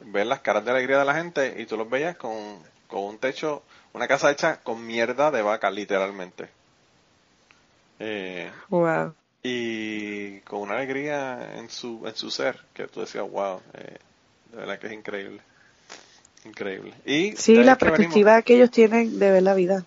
ver 0.00 0.26
las 0.26 0.40
caras 0.40 0.64
de 0.64 0.72
alegría 0.72 0.98
de 0.98 1.04
la 1.04 1.14
gente 1.14 1.54
y 1.58 1.66
tú 1.66 1.76
los 1.76 1.88
veías 1.88 2.16
con, 2.16 2.58
con 2.88 3.04
un 3.04 3.18
techo 3.18 3.62
una 3.92 4.08
casa 4.08 4.30
hecha 4.30 4.62
con 4.62 4.86
mierda 4.86 5.30
de 5.30 5.42
vaca, 5.42 5.70
literalmente. 5.70 6.50
Eh, 7.98 8.50
wow. 8.68 9.14
Y 9.48 10.40
con 10.40 10.58
una 10.62 10.74
alegría 10.74 11.56
en 11.56 11.70
su, 11.70 12.02
en 12.04 12.16
su 12.16 12.32
ser, 12.32 12.58
que 12.74 12.88
tú 12.88 12.98
decías, 12.98 13.30
wow, 13.30 13.60
eh, 13.74 13.96
de 14.50 14.56
verdad 14.56 14.80
que 14.80 14.88
es 14.88 14.92
increíble. 14.92 15.40
Increíble. 16.44 16.92
Y 17.04 17.36
sí, 17.36 17.54
la 17.62 17.78
perspectiva 17.78 18.42
que 18.42 18.56
ellos 18.56 18.72
tienen 18.72 19.20
de 19.20 19.30
ver 19.30 19.44
la 19.44 19.54
vida. 19.54 19.84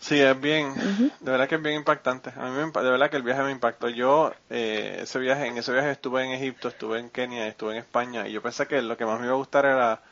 Sí, 0.00 0.20
es 0.20 0.38
bien, 0.38 0.74
de 1.20 1.30
verdad 1.30 1.48
que 1.48 1.54
es 1.54 1.62
bien 1.62 1.76
impactante. 1.76 2.30
A 2.36 2.50
mí 2.50 2.56
de 2.58 2.90
verdad 2.90 3.08
que 3.08 3.16
el 3.16 3.22
viaje 3.22 3.42
me 3.42 3.52
impactó. 3.52 3.88
Yo, 3.88 4.34
eh, 4.50 4.98
ese 5.00 5.18
viaje, 5.18 5.46
en 5.46 5.56
ese 5.56 5.72
viaje 5.72 5.92
estuve 5.92 6.24
en 6.24 6.32
Egipto, 6.32 6.68
estuve 6.68 6.98
en 6.98 7.08
Kenia, 7.08 7.46
estuve 7.46 7.72
en 7.72 7.78
España 7.78 8.28
y 8.28 8.32
yo 8.32 8.42
pensé 8.42 8.66
que 8.66 8.82
lo 8.82 8.98
que 8.98 9.06
más 9.06 9.18
me 9.18 9.24
iba 9.24 9.34
a 9.34 9.38
gustar 9.38 9.64
era 9.64 10.02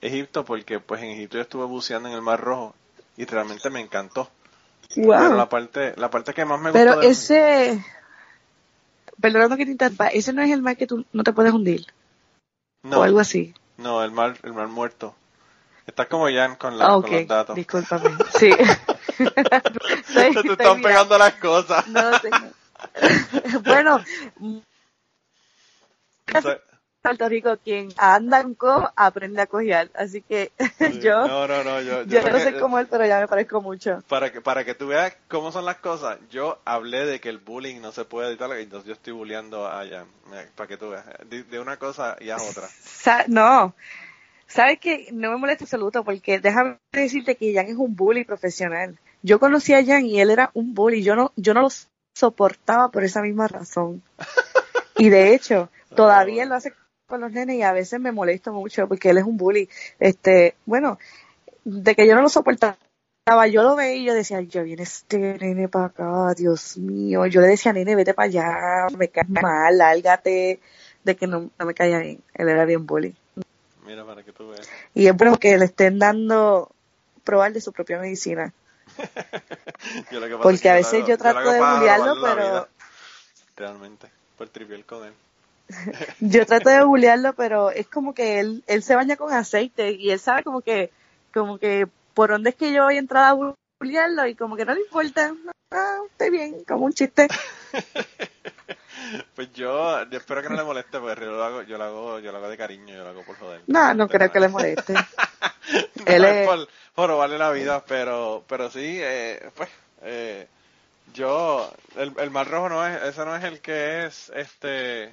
Egipto 0.00 0.46
porque 0.46 0.80
pues 0.80 1.02
en 1.02 1.10
Egipto 1.10 1.36
yo 1.36 1.42
estuve 1.42 1.66
buceando 1.66 2.08
en 2.08 2.14
el 2.14 2.22
Mar 2.22 2.40
Rojo 2.40 2.74
y 3.18 3.26
realmente 3.26 3.68
me 3.68 3.80
encantó. 3.80 4.30
Pero 4.94 5.34
la 5.36 5.48
parte, 5.48 5.94
la 5.96 6.10
parte 6.10 6.34
que 6.34 6.44
más 6.44 6.60
me 6.60 6.70
gustó. 6.70 6.84
Pero 6.84 7.02
ese, 7.02 7.82
perdonando 9.20 9.56
que 9.56 9.64
te 9.64 9.72
interrumpa, 9.72 10.08
ese 10.08 10.32
no 10.32 10.42
es 10.42 10.50
el 10.50 10.62
mar 10.62 10.76
que 10.76 10.86
tú 10.86 11.04
no 11.12 11.22
te 11.22 11.32
puedes 11.32 11.52
hundir. 11.52 11.86
No. 12.82 13.00
O 13.00 13.02
algo 13.02 13.20
así. 13.20 13.54
No, 13.78 14.02
el 14.02 14.10
mar, 14.10 14.36
el 14.42 14.52
mar 14.52 14.68
muerto. 14.68 15.14
Estás 15.86 16.06
como 16.06 16.28
Jan 16.28 16.56
con, 16.56 16.78
la, 16.78 16.88
con 16.88 17.10
los 17.10 17.26
datos. 17.26 17.56
Discúlpame. 17.56 18.10
Sí. 18.38 18.50
te 19.16 20.52
están 20.52 20.82
pegando 20.82 21.18
las 21.18 21.34
cosas. 21.34 21.86
No, 21.88 22.00
bueno, 23.64 24.02
Puerto 27.02 27.28
Rico 27.28 27.58
quien 27.62 27.88
anda 27.96 28.40
en 28.40 28.54
co 28.54 28.90
aprende 28.94 29.42
a 29.42 29.46
cojear. 29.46 29.90
Así 29.94 30.22
que 30.22 30.52
yo, 31.02 31.26
no, 31.26 31.48
no, 31.48 31.64
no, 31.64 31.80
yo, 31.82 32.04
yo, 32.04 32.22
no 32.22 32.38
sé 32.38 32.58
cómo 32.58 32.78
él, 32.78 32.86
pero 32.88 33.04
ya 33.04 33.20
me 33.20 33.26
parezco 33.26 33.60
mucho. 33.60 34.02
Para 34.08 34.30
que, 34.30 34.40
para 34.40 34.64
que 34.64 34.74
tú 34.74 34.86
veas 34.86 35.16
cómo 35.28 35.50
son 35.50 35.64
las 35.64 35.78
cosas, 35.78 36.18
yo 36.30 36.60
hablé 36.64 37.04
de 37.04 37.20
que 37.20 37.28
el 37.28 37.38
bullying 37.38 37.80
no 37.80 37.90
se 37.90 38.04
puede 38.04 38.28
editar, 38.30 38.50
entonces 38.52 38.86
yo 38.86 38.94
estoy 38.94 39.12
bulleando 39.12 39.66
a 39.66 39.84
Jan, 39.86 40.06
para 40.54 40.68
que 40.68 40.76
tú 40.76 40.90
veas, 40.90 41.04
de, 41.28 41.58
una 41.58 41.76
cosa 41.76 42.16
y 42.20 42.30
a 42.30 42.36
otra. 42.36 42.68
no, 43.26 43.74
sabes 44.46 44.78
que 44.78 45.08
no 45.12 45.32
me 45.32 45.38
molesta 45.38 45.64
absoluto 45.64 46.04
porque 46.04 46.38
déjame 46.38 46.78
decirte 46.92 47.34
que 47.34 47.52
Jan 47.52 47.66
es 47.66 47.76
un 47.76 47.96
bully 47.96 48.24
profesional. 48.24 48.96
Yo 49.22 49.40
conocí 49.40 49.74
a 49.74 49.84
Jan 49.84 50.06
y 50.06 50.20
él 50.20 50.30
era 50.30 50.50
un 50.54 50.72
bully, 50.72 51.02
yo 51.02 51.16
no, 51.16 51.32
yo 51.34 51.52
no 51.52 51.62
lo 51.62 51.68
soportaba 52.14 52.90
por 52.90 53.02
esa 53.02 53.22
misma 53.22 53.48
razón. 53.48 54.02
Y 54.94 55.08
de 55.08 55.34
hecho, 55.34 55.68
todavía 55.96 56.44
lo 56.44 56.54
hace 56.54 56.72
con 57.12 57.20
los 57.20 57.30
nenes 57.30 57.56
y 57.56 57.62
a 57.62 57.74
veces 57.74 58.00
me 58.00 58.10
molesto 58.10 58.54
mucho 58.54 58.88
porque 58.88 59.10
él 59.10 59.18
es 59.18 59.24
un 59.24 59.36
bully. 59.36 59.68
Este, 60.00 60.54
bueno, 60.64 60.98
de 61.62 61.94
que 61.94 62.06
yo 62.06 62.14
no 62.14 62.22
lo 62.22 62.30
soportaba, 62.30 62.78
yo 63.50 63.62
lo 63.62 63.76
veía 63.76 63.96
y 63.96 64.04
yo 64.06 64.14
decía, 64.14 64.40
yo 64.40 64.64
viene 64.64 64.84
este 64.84 65.36
nene 65.38 65.68
para 65.68 65.84
acá, 65.84 66.32
Dios 66.34 66.78
mío. 66.78 67.26
Yo 67.26 67.42
le 67.42 67.48
decía, 67.48 67.74
nene, 67.74 67.96
vete 67.96 68.14
para 68.14 68.28
allá, 68.28 68.96
me 68.96 69.08
caes 69.08 69.28
mal, 69.28 69.76
lárgate, 69.76 70.58
de 71.04 71.14
que 71.14 71.26
no, 71.26 71.50
me 71.58 71.74
caía 71.74 71.98
bien. 71.98 72.22
Él 72.32 72.48
era 72.48 72.64
bien 72.64 72.86
bully. 72.86 73.14
Mira, 73.84 74.06
para 74.06 74.22
que 74.22 74.32
tú 74.32 74.48
veas. 74.48 74.66
Y 74.94 75.06
es 75.06 75.14
bueno 75.14 75.36
que 75.36 75.58
le 75.58 75.66
estén 75.66 75.98
dando 75.98 76.70
probar 77.24 77.52
de 77.52 77.60
su 77.60 77.74
propia 77.74 77.98
medicina. 77.98 78.54
Porque 80.42 80.70
a 80.70 80.74
veces 80.76 81.06
yo, 81.06 81.18
trato 81.18 81.50
de 81.50 81.60
bullearlo, 81.60 82.14
pero... 82.22 82.68
Realmente, 83.54 84.08
por 84.38 84.48
trivial 84.48 84.86
con 84.86 85.04
él. 85.04 85.12
Yo 86.20 86.46
trato 86.46 86.70
de 86.70 86.84
bulearlo, 86.84 87.32
pero 87.34 87.70
es 87.70 87.86
como 87.88 88.14
que 88.14 88.40
él, 88.40 88.64
él 88.66 88.82
se 88.82 88.94
baña 88.94 89.16
con 89.16 89.32
aceite 89.32 89.92
y 89.92 90.10
él 90.10 90.18
sabe 90.18 90.42
como 90.42 90.60
que, 90.60 90.90
como 91.32 91.58
que 91.58 91.86
por 92.14 92.30
dónde 92.30 92.50
es 92.50 92.56
que 92.56 92.72
yo 92.72 92.84
voy 92.84 92.96
a 92.96 93.00
entrar 93.00 93.24
a 93.24 93.54
bulearlo 93.80 94.26
y 94.26 94.34
como 94.34 94.56
que 94.56 94.64
no 94.64 94.74
le 94.74 94.80
importa. 94.80 95.34
Ah, 95.70 95.98
estoy 96.10 96.30
bien, 96.30 96.64
como 96.64 96.84
un 96.84 96.92
chiste. 96.92 97.28
pues 99.34 99.52
yo, 99.52 100.00
espero 100.02 100.42
que 100.42 100.48
no 100.50 100.56
le 100.56 100.64
moleste, 100.64 100.98
porque 100.98 101.24
yo 101.24 101.32
lo 101.32 101.44
hago, 101.44 101.62
yo 101.62 101.78
lo 101.78 101.84
hago, 101.84 102.18
yo 102.18 102.30
lo 102.30 102.38
hago 102.38 102.48
de 102.48 102.56
cariño, 102.56 102.94
yo 102.94 103.04
lo 103.04 103.10
hago 103.10 103.24
por 103.24 103.36
joder. 103.38 103.62
No, 103.66 103.94
no 103.94 104.08
creo 104.08 104.30
que 104.30 104.40
le 104.40 104.48
moleste. 104.48 104.94
él 106.06 106.24
es... 106.24 106.46
por, 106.46 106.68
por 106.94 107.08
robarle 107.08 107.38
la 107.38 107.50
vida, 107.50 107.84
pero, 107.86 108.44
pero 108.46 108.70
sí, 108.70 108.98
eh, 109.00 109.50
pues, 109.54 109.70
eh, 110.02 110.46
yo, 111.14 111.72
el, 111.96 112.12
el 112.18 112.30
mar 112.30 112.48
rojo 112.48 112.68
no 112.68 112.86
es, 112.86 113.02
ese 113.02 113.24
no 113.24 113.34
es 113.36 113.44
el 113.44 113.60
que 113.60 114.06
es, 114.06 114.30
este, 114.34 115.12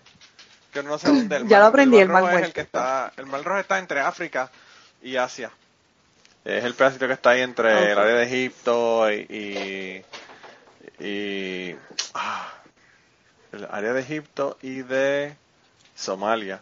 que 0.71 0.83
no 0.83 0.97
se 0.97 1.09
hunde. 1.11 1.37
El 1.37 1.47
ya 1.47 1.59
lo 1.59 1.65
aprendí, 1.65 1.97
el 1.97 2.09
mar, 2.09 2.23
rojo 2.23 2.37
es 2.37 2.45
el 2.45 2.53
que 2.53 2.61
está, 2.61 3.11
el 3.17 3.25
mar 3.25 3.43
rojo 3.43 3.59
está 3.59 3.79
entre 3.79 3.99
África 3.99 4.51
y 5.01 5.15
Asia. 5.15 5.51
Es 6.45 6.63
el 6.63 6.73
pedacito 6.73 7.07
que 7.07 7.13
está 7.13 7.31
ahí 7.31 7.41
entre 7.41 7.91
el 7.91 7.97
área 7.97 8.15
de 8.15 8.23
Egipto 8.23 9.11
y, 9.11 10.03
y, 10.99 11.75
ah, 12.13 12.53
el 13.51 13.67
área 13.69 13.93
de 13.93 14.01
Egipto 14.01 14.57
y 14.61 14.81
de 14.81 15.35
Somalia. 15.95 16.61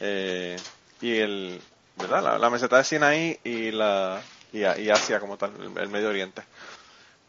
Eh, 0.00 0.56
y 1.00 1.18
el, 1.18 1.62
¿verdad? 1.96 2.38
La, 2.38 2.50
meseta 2.50 2.76
de 2.76 2.84
Sinaí 2.84 3.40
y 3.42 3.70
la 3.70 4.20
y, 4.52 4.60
y 4.60 4.90
Asia 4.90 5.18
como 5.18 5.38
tal, 5.38 5.52
el 5.76 5.88
Medio 5.88 6.10
Oriente. 6.10 6.42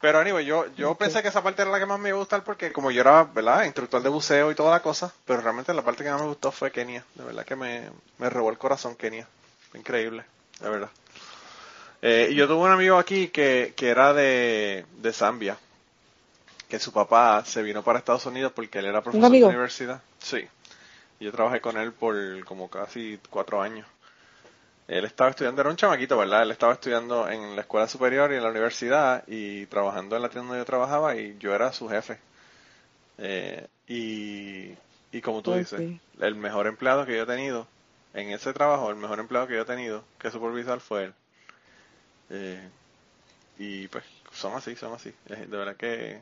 Pero 0.01 0.19
anyway, 0.19 0.45
yo, 0.45 0.65
yo 0.75 0.95
pensé 0.95 1.21
que 1.21 1.29
esa 1.29 1.41
parte 1.41 1.61
era 1.61 1.71
la 1.71 1.79
que 1.79 1.85
más 1.85 1.99
me 1.99 2.09
iba 2.09 2.17
a 2.17 2.19
gustar 2.19 2.43
porque 2.43 2.71
como 2.71 2.91
yo 2.91 3.01
era, 3.01 3.23
¿verdad? 3.23 3.63
Instructor 3.63 4.03
de 4.03 4.09
buceo 4.09 4.51
y 4.51 4.55
toda 4.55 4.71
la 4.71 4.81
cosa, 4.81 5.13
pero 5.25 5.41
realmente 5.41 5.73
la 5.73 5.81
parte 5.81 6.03
que 6.03 6.11
más 6.11 6.21
me 6.21 6.27
gustó 6.27 6.51
fue 6.51 6.71
Kenia. 6.71 7.03
De 7.15 7.23
verdad 7.23 7.45
que 7.45 7.55
me, 7.55 7.89
me 8.17 8.29
robó 8.29 8.49
el 8.49 8.57
corazón 8.57 8.95
Kenia. 8.95 9.27
Increíble, 9.73 10.23
de 10.59 10.69
verdad. 10.69 10.89
Eh, 12.01 12.29
y 12.31 12.35
yo 12.35 12.47
tuve 12.47 12.65
un 12.65 12.71
amigo 12.71 12.97
aquí 12.97 13.29
que, 13.29 13.73
que 13.75 13.89
era 13.89 14.13
de, 14.13 14.85
de 14.97 15.13
Zambia, 15.13 15.57
que 16.67 16.77
su 16.77 16.91
papá 16.91 17.43
se 17.45 17.63
vino 17.63 17.83
para 17.83 17.99
Estados 17.99 18.25
Unidos 18.25 18.51
porque 18.55 18.79
él 18.79 18.85
era 18.85 19.01
profesor 19.01 19.31
de 19.31 19.43
universidad. 19.43 20.01
Sí. 20.19 20.47
Y 21.19 21.25
yo 21.25 21.31
trabajé 21.31 21.61
con 21.61 21.77
él 21.77 21.93
por 21.93 22.15
como 22.45 22.69
casi 22.69 23.19
cuatro 23.29 23.61
años. 23.61 23.87
Él 24.87 25.03
estaba 25.05 25.31
estudiando, 25.31 25.61
era 25.61 25.69
un 25.71 25.77
chamaquito, 25.77 26.17
¿verdad? 26.17 26.43
Él 26.43 26.51
estaba 26.51 26.73
estudiando 26.73 27.27
en 27.27 27.55
la 27.55 27.61
escuela 27.61 27.87
superior 27.87 28.31
y 28.31 28.35
en 28.35 28.43
la 28.43 28.49
universidad 28.49 29.23
y 29.27 29.65
trabajando 29.65 30.15
en 30.15 30.21
la 30.21 30.29
tienda 30.29 30.47
donde 30.47 30.61
yo 30.61 30.65
trabajaba 30.65 31.15
y 31.15 31.37
yo 31.39 31.55
era 31.55 31.73
su 31.73 31.89
jefe. 31.89 32.19
Eh, 33.17 33.65
y, 33.87 34.73
y 35.11 35.21
como 35.21 35.41
tú 35.41 35.55
dices, 35.55 35.99
el 36.19 36.35
mejor 36.35 36.67
empleado 36.67 37.05
que 37.05 37.15
yo 37.15 37.23
he 37.23 37.25
tenido 37.25 37.67
en 38.13 38.29
ese 38.29 38.53
trabajo, 38.53 38.89
el 38.89 38.95
mejor 38.95 39.19
empleado 39.19 39.47
que 39.47 39.55
yo 39.55 39.61
he 39.61 39.65
tenido 39.65 40.03
que 40.19 40.29
supervisar 40.29 40.79
fue 40.79 41.05
él. 41.05 41.13
Eh, 42.29 42.69
y 43.57 43.87
pues 43.87 44.03
son 44.33 44.53
así, 44.53 44.75
son 44.75 44.93
así. 44.93 45.13
de 45.27 45.45
verdad 45.45 45.75
que 45.75 46.19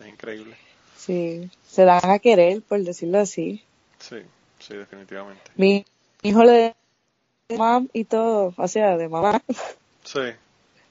es 0.00 0.06
increíble. 0.06 0.56
Sí, 0.96 1.50
se 1.66 1.84
dan 1.84 2.10
a 2.10 2.18
querer, 2.18 2.62
por 2.62 2.80
decirlo 2.82 3.18
así. 3.18 3.62
Sí, 3.98 4.22
sí, 4.58 4.74
definitivamente. 4.74 5.50
Mi 5.56 5.84
hijo 6.22 6.44
le 6.44 6.74
mamá 7.56 7.86
y 7.92 8.04
todo, 8.04 8.54
o 8.56 8.68
sea, 8.68 8.96
de 8.96 9.08
mamá. 9.08 9.42
Sí, 10.04 10.20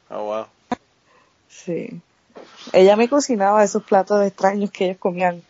oh 0.10 0.24
wow. 0.24 0.46
Sí. 1.50 2.02
Ella 2.72 2.96
me 2.96 3.10
cocinaba 3.10 3.64
esos 3.64 3.84
platos 3.84 4.26
extraños 4.26 4.72
que 4.72 4.86
ellos 4.86 4.98
comían 4.98 5.42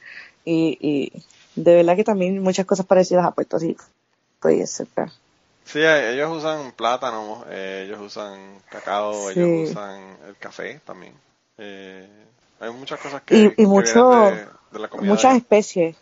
y, 0.45 0.77
y 0.81 1.23
de 1.55 1.75
verdad 1.75 1.95
que 1.95 2.03
también 2.03 2.41
muchas 2.41 2.65
cosas 2.65 2.85
parecidas 2.85 3.25
a 3.25 3.31
Puerto 3.31 3.59
Rico. 3.59 3.83
Pues, 4.39 4.81
Sí, 5.65 5.79
ellos 5.79 6.35
usan 6.35 6.71
plátano, 6.71 7.45
eh, 7.49 7.83
ellos 7.85 7.99
usan 8.01 8.39
cacao, 8.69 9.29
ellos 9.29 9.69
usan 9.69 10.17
el 10.27 10.35
café 10.37 10.79
también. 10.83 11.13
Eh, 11.59 12.07
hay 12.59 12.71
muchas 12.71 12.99
cosas 12.99 13.21
que, 13.21 13.53
y, 13.55 13.65
mucho, 13.67 14.31
de, 14.71 14.79
la 14.79 14.87
comida 14.87 15.11
muchas 15.11 15.35
especies. 15.35 15.95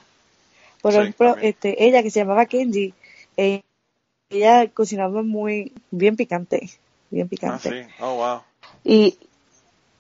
Por 0.81 0.93
ejemplo, 0.93 1.35
este, 1.41 1.83
ella 1.83 2.01
que 2.01 2.11
se 2.11 2.19
llamaba 2.21 2.45
Kenji, 2.45 2.93
eh, 3.35 3.61
ella 4.29 4.69
cocinaba 4.69 5.21
muy 5.23 5.73
bien 5.91 6.15
picante, 6.15 6.69
bien 7.09 7.27
picante. 7.27 7.69
Ah, 7.69 7.87
sí, 7.87 7.93
oh 7.99 8.15
wow. 8.15 8.41
Y, 8.83 9.17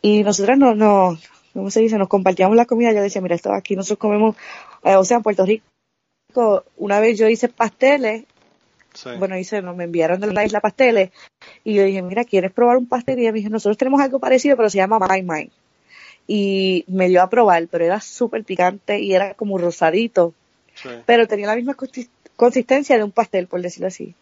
y 0.01 0.23
nosotras 0.23 0.57
no, 0.57 0.75
no, 0.75 1.17
¿cómo 1.53 1.69
se 1.69 1.81
dice? 1.81 1.97
Nos 1.97 2.07
compartíamos 2.07 2.55
la 2.55 2.65
comida. 2.65 2.91
Yo 2.93 3.01
decía, 3.01 3.21
mira, 3.21 3.35
esto 3.35 3.53
aquí 3.53 3.75
nosotros 3.75 3.99
comemos, 3.99 4.35
eh, 4.83 4.95
o 4.95 5.05
sea, 5.05 5.17
en 5.17 5.23
Puerto 5.23 5.45
Rico, 5.45 6.63
una 6.77 6.99
vez 6.99 7.17
yo 7.17 7.27
hice 7.27 7.49
pasteles 7.49 8.25
bueno, 9.17 9.37
hice, 9.37 9.61
no, 9.61 9.75
me 9.75 9.83
enviaron 9.83 10.19
de 10.19 10.33
la 10.33 10.45
isla 10.45 10.59
pasteles 10.59 11.11
y 11.63 11.75
yo 11.75 11.83
dije, 11.83 12.01
mira, 12.01 12.23
¿quieres 12.23 12.51
probar 12.51 12.77
un 12.77 12.87
pastel? 12.87 13.19
Y 13.19 13.23
ella 13.23 13.31
me 13.31 13.39
dijo, 13.39 13.49
nosotros 13.49 13.77
tenemos 13.77 14.01
algo 14.01 14.19
parecido, 14.19 14.57
pero 14.57 14.69
se 14.69 14.77
llama 14.77 14.99
My 14.99 15.21
My. 15.21 15.51
Y 16.27 16.83
me 16.87 17.07
dio 17.07 17.21
a 17.21 17.29
probar, 17.29 17.67
pero 17.67 17.85
era 17.85 18.01
súper 18.01 18.43
picante 18.43 18.99
y 18.99 19.13
era 19.13 19.33
como 19.35 19.57
rosadito. 19.57 20.33
Pero 21.05 21.27
tenía 21.27 21.47
la 21.47 21.55
misma 21.55 21.75
consistencia 22.35 22.97
de 22.97 23.03
un 23.03 23.11
pastel, 23.11 23.47
por 23.47 23.61
decirlo 23.61 23.87
así. 23.87 24.15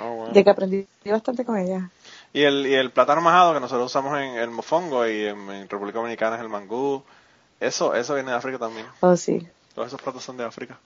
Oh, 0.00 0.28
de 0.32 0.44
que 0.44 0.50
aprendí 0.50 0.86
bastante 1.04 1.44
con 1.44 1.58
ella. 1.58 1.90
Y 2.32 2.42
el, 2.42 2.66
y 2.66 2.74
el 2.74 2.90
plátano 2.90 3.20
majado 3.20 3.54
que 3.54 3.60
nosotros 3.60 3.86
usamos 3.86 4.18
en 4.18 4.36
el 4.36 4.50
mofongo 4.50 5.06
y 5.06 5.26
en, 5.26 5.68
República 5.68 5.98
Dominicana 5.98 6.36
es 6.36 6.42
el 6.42 6.48
mangú, 6.48 7.02
eso, 7.58 7.94
eso 7.94 8.14
viene 8.14 8.30
de 8.30 8.36
África 8.36 8.58
también. 8.58 8.86
Oh, 9.00 9.16
sí. 9.16 9.46
Todos 9.74 9.88
esos 9.88 10.00
platos 10.00 10.22
son 10.22 10.36
de 10.36 10.44
África. 10.44 10.78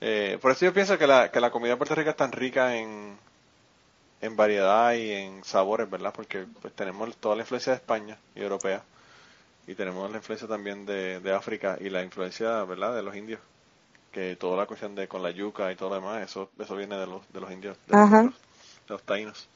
Eh, 0.00 0.38
por 0.40 0.52
eso 0.52 0.64
yo 0.64 0.72
pienso 0.72 0.96
que 0.96 1.06
la, 1.06 1.30
que 1.30 1.40
la 1.40 1.50
comida 1.50 1.72
de 1.72 1.76
Puerto 1.76 1.94
Rico 1.94 2.10
es 2.10 2.16
tan 2.16 2.32
rica 2.32 2.76
en, 2.76 3.18
en 4.22 4.36
variedad 4.36 4.94
y 4.94 5.10
en 5.10 5.44
sabores, 5.44 5.90
¿verdad? 5.90 6.12
Porque 6.14 6.46
pues 6.62 6.72
tenemos 6.74 7.14
toda 7.16 7.36
la 7.36 7.42
influencia 7.42 7.72
de 7.72 7.76
España 7.76 8.16
y 8.34 8.40
europea 8.40 8.82
y 9.66 9.74
tenemos 9.74 10.10
la 10.10 10.16
influencia 10.16 10.48
también 10.48 10.86
de, 10.86 11.20
de 11.20 11.34
África 11.34 11.76
y 11.80 11.90
la 11.90 12.02
influencia, 12.02 12.64
¿verdad? 12.64 12.94
De 12.94 13.02
los 13.02 13.14
indios. 13.14 13.40
Que 14.12 14.36
toda 14.36 14.56
la 14.56 14.66
cuestión 14.66 14.94
de 14.94 15.06
con 15.06 15.22
la 15.22 15.30
yuca 15.30 15.70
y 15.70 15.76
todo 15.76 15.90
lo 15.90 15.94
demás, 15.96 16.22
eso, 16.22 16.50
eso 16.58 16.76
viene 16.76 16.96
de 16.96 17.06
los, 17.06 17.32
de 17.32 17.40
los 17.40 17.50
indios, 17.52 17.76
de, 17.86 18.30
Los, 18.88 19.02
taínos. 19.02 19.48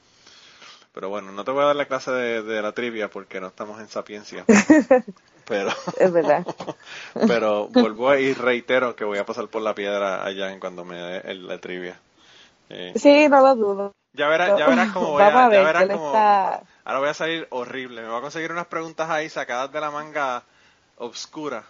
Pero 0.93 1.09
bueno, 1.09 1.33
no 1.33 1.43
te 1.43 1.51
voy 1.51 1.63
a 1.63 1.67
dar 1.67 1.75
la 1.75 1.87
clase 1.87 2.11
de, 2.11 2.41
de 2.41 2.61
la 2.61 2.71
trivia 2.71 3.09
porque 3.09 3.41
no 3.41 3.47
estamos 3.47 3.81
en 3.81 3.89
sapiencia. 3.89 4.45
pero 5.47 5.69
es 5.99 6.11
verdad. 6.11 6.45
pero 7.27 7.67
vuelvo 7.67 8.15
y 8.15 8.33
reitero 8.33 8.95
que 8.95 9.03
voy 9.03 9.17
a 9.17 9.25
pasar 9.25 9.47
por 9.47 9.61
la 9.61 9.75
piedra 9.75 10.25
allá 10.25 10.51
en 10.51 10.59
cuando 10.59 10.83
me 10.83 10.95
dé 10.95 11.33
la 11.35 11.57
trivia. 11.59 11.99
Eh, 12.69 12.93
sí 12.95 13.29
no 13.29 13.41
lo 13.41 13.55
dudo. 13.55 13.91
Ya 14.13 14.27
verás 14.27 14.57
ya 14.57 14.67
verás 14.67 14.91
cómo 14.91 15.11
voy 15.11 15.23
a, 15.23 15.29
ya 15.29 15.47
verás 15.49 15.87
cómo 15.87 16.15
ahora 16.15 16.99
voy 16.99 17.09
a 17.09 17.13
salir 17.13 17.47
horrible. 17.51 18.01
Me 18.01 18.07
voy 18.07 18.17
a 18.17 18.21
conseguir 18.21 18.51
unas 18.51 18.67
preguntas 18.67 19.09
ahí 19.09 19.29
sacadas 19.29 19.71
de 19.71 19.81
la 19.81 19.91
manga 19.91 20.43
obscura 20.97 21.63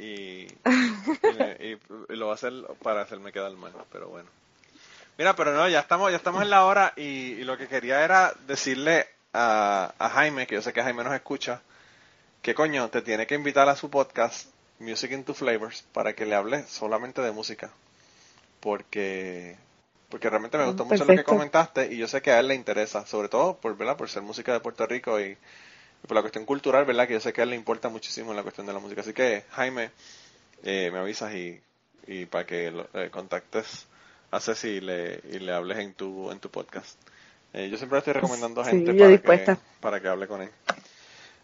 y, 0.00 0.46
y, 1.60 1.78
lo 2.08 2.26
voy 2.26 2.32
a 2.32 2.34
hacer 2.34 2.52
para 2.82 3.02
hacerme 3.02 3.32
quedar 3.32 3.52
mal 3.52 3.72
pero 3.92 4.08
bueno 4.08 4.28
mira 5.18 5.36
pero 5.36 5.52
no 5.52 5.68
ya 5.68 5.80
estamos 5.80 6.10
ya 6.10 6.16
estamos 6.16 6.42
en 6.42 6.50
la 6.50 6.64
hora 6.64 6.92
y, 6.96 7.44
lo 7.44 7.56
que 7.58 7.68
quería 7.68 8.04
era 8.04 8.34
decirle 8.46 9.06
a, 9.32 9.94
a 9.98 10.08
Jaime 10.10 10.46
que 10.46 10.56
yo 10.56 10.62
sé 10.62 10.72
que 10.72 10.82
Jaime 10.82 11.04
nos 11.04 11.14
escucha 11.14 11.62
¿Qué 12.42 12.54
coño 12.54 12.88
te 12.88 13.02
tiene 13.02 13.26
que 13.26 13.34
invitar 13.34 13.68
a 13.68 13.76
su 13.76 13.90
podcast 13.90 14.48
Music 14.78 15.12
into 15.12 15.34
Flavors 15.34 15.82
para 15.92 16.14
que 16.14 16.24
le 16.24 16.34
hable 16.34 16.62
solamente 16.66 17.20
de 17.20 17.32
música. 17.32 17.70
Porque 18.60 19.58
porque 20.08 20.30
realmente 20.30 20.56
me 20.56 20.64
gustó 20.64 20.86
mucho 20.86 21.04
lo 21.04 21.14
que 21.14 21.22
comentaste 21.22 21.92
y 21.92 21.98
yo 21.98 22.08
sé 22.08 22.22
que 22.22 22.32
a 22.32 22.40
él 22.40 22.48
le 22.48 22.54
interesa, 22.54 23.06
sobre 23.06 23.28
todo 23.28 23.58
por 23.58 23.76
¿verdad? 23.76 23.96
por 23.96 24.08
ser 24.08 24.22
música 24.22 24.54
de 24.54 24.60
Puerto 24.60 24.86
Rico 24.86 25.20
y, 25.20 25.36
por 26.06 26.14
la 26.14 26.22
cuestión 26.22 26.44
cultural, 26.44 26.84
¿verdad? 26.84 27.06
Que 27.06 27.14
yo 27.14 27.20
sé 27.20 27.32
que 27.32 27.40
a 27.40 27.44
él 27.44 27.50
le 27.50 27.56
importa 27.56 27.88
muchísimo 27.88 28.34
la 28.34 28.42
cuestión 28.42 28.66
de 28.66 28.72
la 28.72 28.78
música. 28.78 29.00
Así 29.00 29.12
que, 29.12 29.44
Jaime, 29.50 29.90
eh, 30.62 30.90
me 30.92 30.98
avisas 30.98 31.34
y, 31.34 31.60
y 32.06 32.26
para 32.26 32.46
que 32.46 32.70
lo, 32.70 32.88
eh, 32.94 33.10
contactes 33.10 33.86
a 34.30 34.40
Ceci 34.40 34.68
y 34.68 34.80
le, 34.80 35.20
y 35.30 35.38
le 35.38 35.52
hables 35.52 35.78
en 35.78 35.94
tu, 35.94 36.30
en 36.30 36.38
tu 36.38 36.50
podcast. 36.50 36.98
Eh, 37.52 37.68
yo 37.68 37.76
siempre 37.76 37.98
estoy 37.98 38.12
recomendando 38.12 38.60
a 38.60 38.64
gente 38.64 38.94
para, 38.94 39.44
que, 39.44 39.56
para 39.80 40.00
que 40.00 40.08
hable 40.08 40.26
con 40.26 40.42
él. 40.42 40.50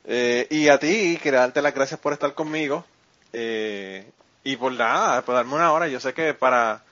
Eh, 0.04 0.46
y 0.50 0.68
a 0.68 0.78
ti, 0.78 1.18
quería 1.20 1.40
darte 1.40 1.60
las 1.60 1.74
gracias 1.74 1.98
por 1.98 2.12
estar 2.12 2.32
conmigo. 2.34 2.84
Eh, 3.32 4.08
y 4.44 4.56
por 4.56 4.72
nada, 4.72 5.22
por 5.22 5.34
darme 5.34 5.54
una 5.54 5.72
hora. 5.72 5.88
Yo 5.88 5.98
sé 5.98 6.14
que 6.14 6.32
para 6.32 6.82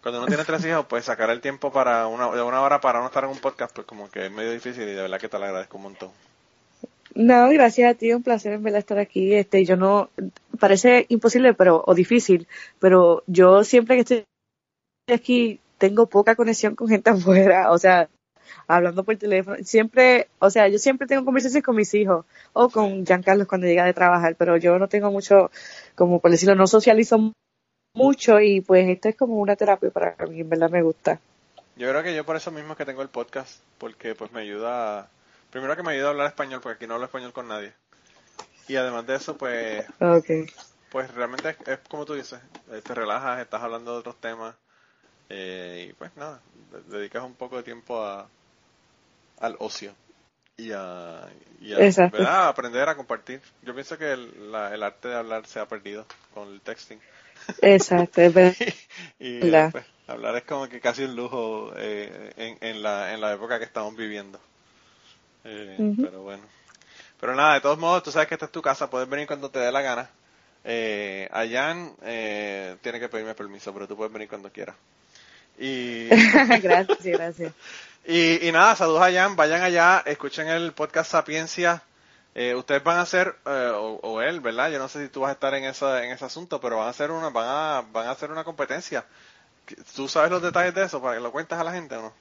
cuando 0.00 0.20
uno 0.20 0.28
tiene 0.28 0.44
tres 0.44 0.64
hijos, 0.66 0.86
pues 0.88 1.04
sacar 1.04 1.30
el 1.30 1.40
tiempo 1.40 1.72
para 1.72 2.06
una, 2.06 2.30
de 2.30 2.42
una 2.42 2.60
hora 2.60 2.80
para 2.80 3.00
no 3.00 3.06
estar 3.06 3.24
en 3.24 3.30
un 3.30 3.38
podcast, 3.38 3.74
pues 3.74 3.86
como 3.86 4.08
que 4.10 4.26
es 4.26 4.32
medio 4.32 4.52
difícil 4.52 4.84
y 4.84 4.92
de 4.92 5.02
verdad 5.02 5.18
que 5.18 5.28
te 5.28 5.38
lo 5.38 5.44
agradezco 5.44 5.76
un 5.76 5.82
montón. 5.82 6.10
No, 7.14 7.48
gracias 7.50 7.90
a 7.90 7.94
ti, 7.94 8.12
un 8.12 8.22
placer 8.22 8.54
en 8.54 8.62
verdad 8.62 8.78
estar 8.78 8.98
aquí. 8.98 9.34
Este, 9.34 9.64
yo 9.64 9.76
no, 9.76 10.10
parece 10.58 11.06
imposible, 11.08 11.54
pero, 11.54 11.82
o 11.86 11.94
difícil, 11.94 12.46
pero 12.78 13.22
yo 13.26 13.64
siempre 13.64 13.96
que 13.96 14.00
estoy 14.00 14.24
aquí 15.12 15.60
tengo 15.78 16.06
poca 16.06 16.36
conexión 16.36 16.74
con 16.74 16.88
gente 16.88 17.10
afuera, 17.10 17.70
o 17.70 17.78
sea, 17.78 18.08
hablando 18.66 19.04
por 19.04 19.16
teléfono. 19.16 19.56
Siempre, 19.62 20.28
o 20.38 20.50
sea, 20.50 20.68
yo 20.68 20.78
siempre 20.78 21.06
tengo 21.06 21.24
conversaciones 21.24 21.64
con 21.64 21.76
mis 21.76 21.92
hijos 21.94 22.24
o 22.52 22.68
con 22.70 23.04
Giancarlo 23.04 23.46
cuando 23.46 23.66
llega 23.66 23.84
de 23.84 23.94
trabajar, 23.94 24.36
pero 24.36 24.56
yo 24.56 24.78
no 24.78 24.88
tengo 24.88 25.10
mucho, 25.10 25.50
como 25.94 26.20
por 26.20 26.30
decirlo, 26.30 26.54
no 26.54 26.66
socializo 26.66 27.32
mucho 27.94 28.40
y 28.40 28.60
pues 28.60 28.88
esto 28.88 29.08
es 29.08 29.16
como 29.16 29.36
una 29.36 29.56
terapia 29.56 29.90
para 29.90 30.16
mí, 30.26 30.40
en 30.40 30.48
verdad 30.48 30.70
me 30.70 30.82
gusta. 30.82 31.20
Yo 31.76 31.88
creo 31.88 32.02
que 32.02 32.14
yo 32.14 32.24
por 32.24 32.36
eso 32.36 32.50
mismo 32.50 32.76
que 32.76 32.84
tengo 32.84 33.02
el 33.02 33.08
podcast, 33.08 33.60
porque 33.78 34.14
pues 34.14 34.30
me 34.32 34.40
ayuda, 34.40 35.08
primero 35.52 35.76
que 35.76 35.82
me 35.82 35.92
ayuda 35.92 36.06
a 36.06 36.10
hablar 36.10 36.26
español, 36.28 36.60
porque 36.60 36.76
aquí 36.76 36.86
no 36.88 36.94
hablo 36.94 37.06
español 37.06 37.32
con 37.32 37.46
nadie. 37.46 37.72
Y 38.66 38.76
además 38.76 39.06
de 39.06 39.16
eso, 39.16 39.36
pues, 39.36 39.84
pues 40.90 41.14
realmente 41.14 41.56
es, 41.66 41.78
como 41.88 42.06
tú 42.06 42.14
dices, 42.14 42.40
eh, 42.72 42.80
te 42.82 42.94
relajas, 42.94 43.40
estás 43.40 43.62
hablando 43.62 43.92
de 43.92 43.98
otros 43.98 44.20
temas, 44.20 44.54
eh, 45.28 45.88
y 45.90 45.92
pues 45.92 46.10
nada, 46.16 46.40
dedicas 46.88 47.22
un 47.22 47.34
poco 47.34 47.58
de 47.58 47.62
tiempo 47.62 48.02
a, 48.02 48.28
al 49.40 49.56
ocio 49.58 49.94
y 50.56 50.72
a, 50.72 51.28
aprender 52.48 52.88
a 52.88 52.96
compartir. 52.96 53.42
Yo 53.62 53.74
pienso 53.74 53.98
que 53.98 54.10
el, 54.12 54.54
el, 54.54 54.82
arte 54.82 55.08
de 55.08 55.16
hablar 55.16 55.46
se 55.46 55.60
ha 55.60 55.66
perdido 55.66 56.06
con 56.32 56.48
el 56.48 56.60
texting. 56.62 57.00
Exacto, 57.60 58.22
es 58.22 58.32
verdad. 58.32 58.54
y, 59.18 59.50
pues, 59.70 59.84
hablar 60.06 60.36
es 60.36 60.44
como 60.44 60.68
que 60.68 60.80
casi 60.80 61.04
un 61.04 61.16
lujo 61.16 61.72
eh, 61.76 62.32
en, 62.36 62.58
en, 62.60 62.82
la, 62.82 63.12
en 63.12 63.20
la 63.20 63.34
época 63.34 63.58
que 63.58 63.64
estamos 63.64 63.94
viviendo. 63.96 64.40
Eh, 65.44 65.94
pero 66.00 66.22
bueno. 66.22 66.42
Pero 67.20 67.34
nada, 67.36 67.54
de 67.54 67.60
todos 67.60 67.78
modos, 67.78 68.02
tú 68.02 68.10
sabes 68.10 68.28
que 68.28 68.34
esta 68.34 68.46
es 68.46 68.52
tu 68.52 68.62
casa, 68.62 68.90
puedes 68.90 69.08
venir 69.08 69.26
cuando 69.26 69.50
te 69.50 69.58
dé 69.58 69.70
la 69.70 69.82
gana. 69.82 70.10
Eh, 70.64 71.28
Ayan 71.32 71.92
eh, 72.02 72.76
tiene 72.82 73.00
que 73.00 73.08
pedirme 73.08 73.34
permiso, 73.34 73.72
pero 73.72 73.88
tú 73.88 73.96
puedes 73.96 74.12
venir 74.12 74.28
cuando 74.28 74.50
quieras. 74.50 74.76
Y... 75.58 76.08
gracias, 76.62 76.98
gracias. 77.04 77.52
Y, 78.04 78.48
y 78.48 78.52
nada, 78.52 78.74
saludos 78.74 79.02
a 79.02 79.12
Jan, 79.12 79.36
vayan 79.36 79.62
allá, 79.62 80.02
escuchen 80.06 80.48
el 80.48 80.72
podcast 80.72 81.12
Sapiencia. 81.12 81.82
Eh, 82.34 82.54
ustedes 82.54 82.82
van 82.82 82.96
a 82.96 83.02
hacer, 83.02 83.36
eh, 83.44 83.72
o, 83.74 84.22
él, 84.22 84.40
¿verdad? 84.40 84.70
Yo 84.70 84.78
no 84.78 84.88
sé 84.88 85.04
si 85.04 85.08
tú 85.10 85.20
vas 85.20 85.30
a 85.30 85.34
estar 85.34 85.54
en, 85.54 85.64
esa, 85.64 86.02
en 86.02 86.12
ese 86.12 86.24
asunto, 86.24 86.60
pero 86.60 86.78
van 86.78 86.86
a 86.86 86.90
hacer 86.90 87.10
una, 87.10 87.28
van 87.28 87.46
a, 87.46 87.84
van 87.92 88.06
a 88.06 88.12
hacer 88.12 88.30
una 88.30 88.42
competencia. 88.42 89.04
¿Tú 89.94 90.08
sabes 90.08 90.30
los 90.30 90.42
detalles 90.42 90.74
de 90.74 90.84
eso 90.84 91.00
para 91.00 91.16
que 91.16 91.20
lo 91.20 91.30
cuentes 91.30 91.58
a 91.58 91.64
la 91.64 91.72
gente 91.72 91.94
o 91.94 92.02
no? 92.02 92.14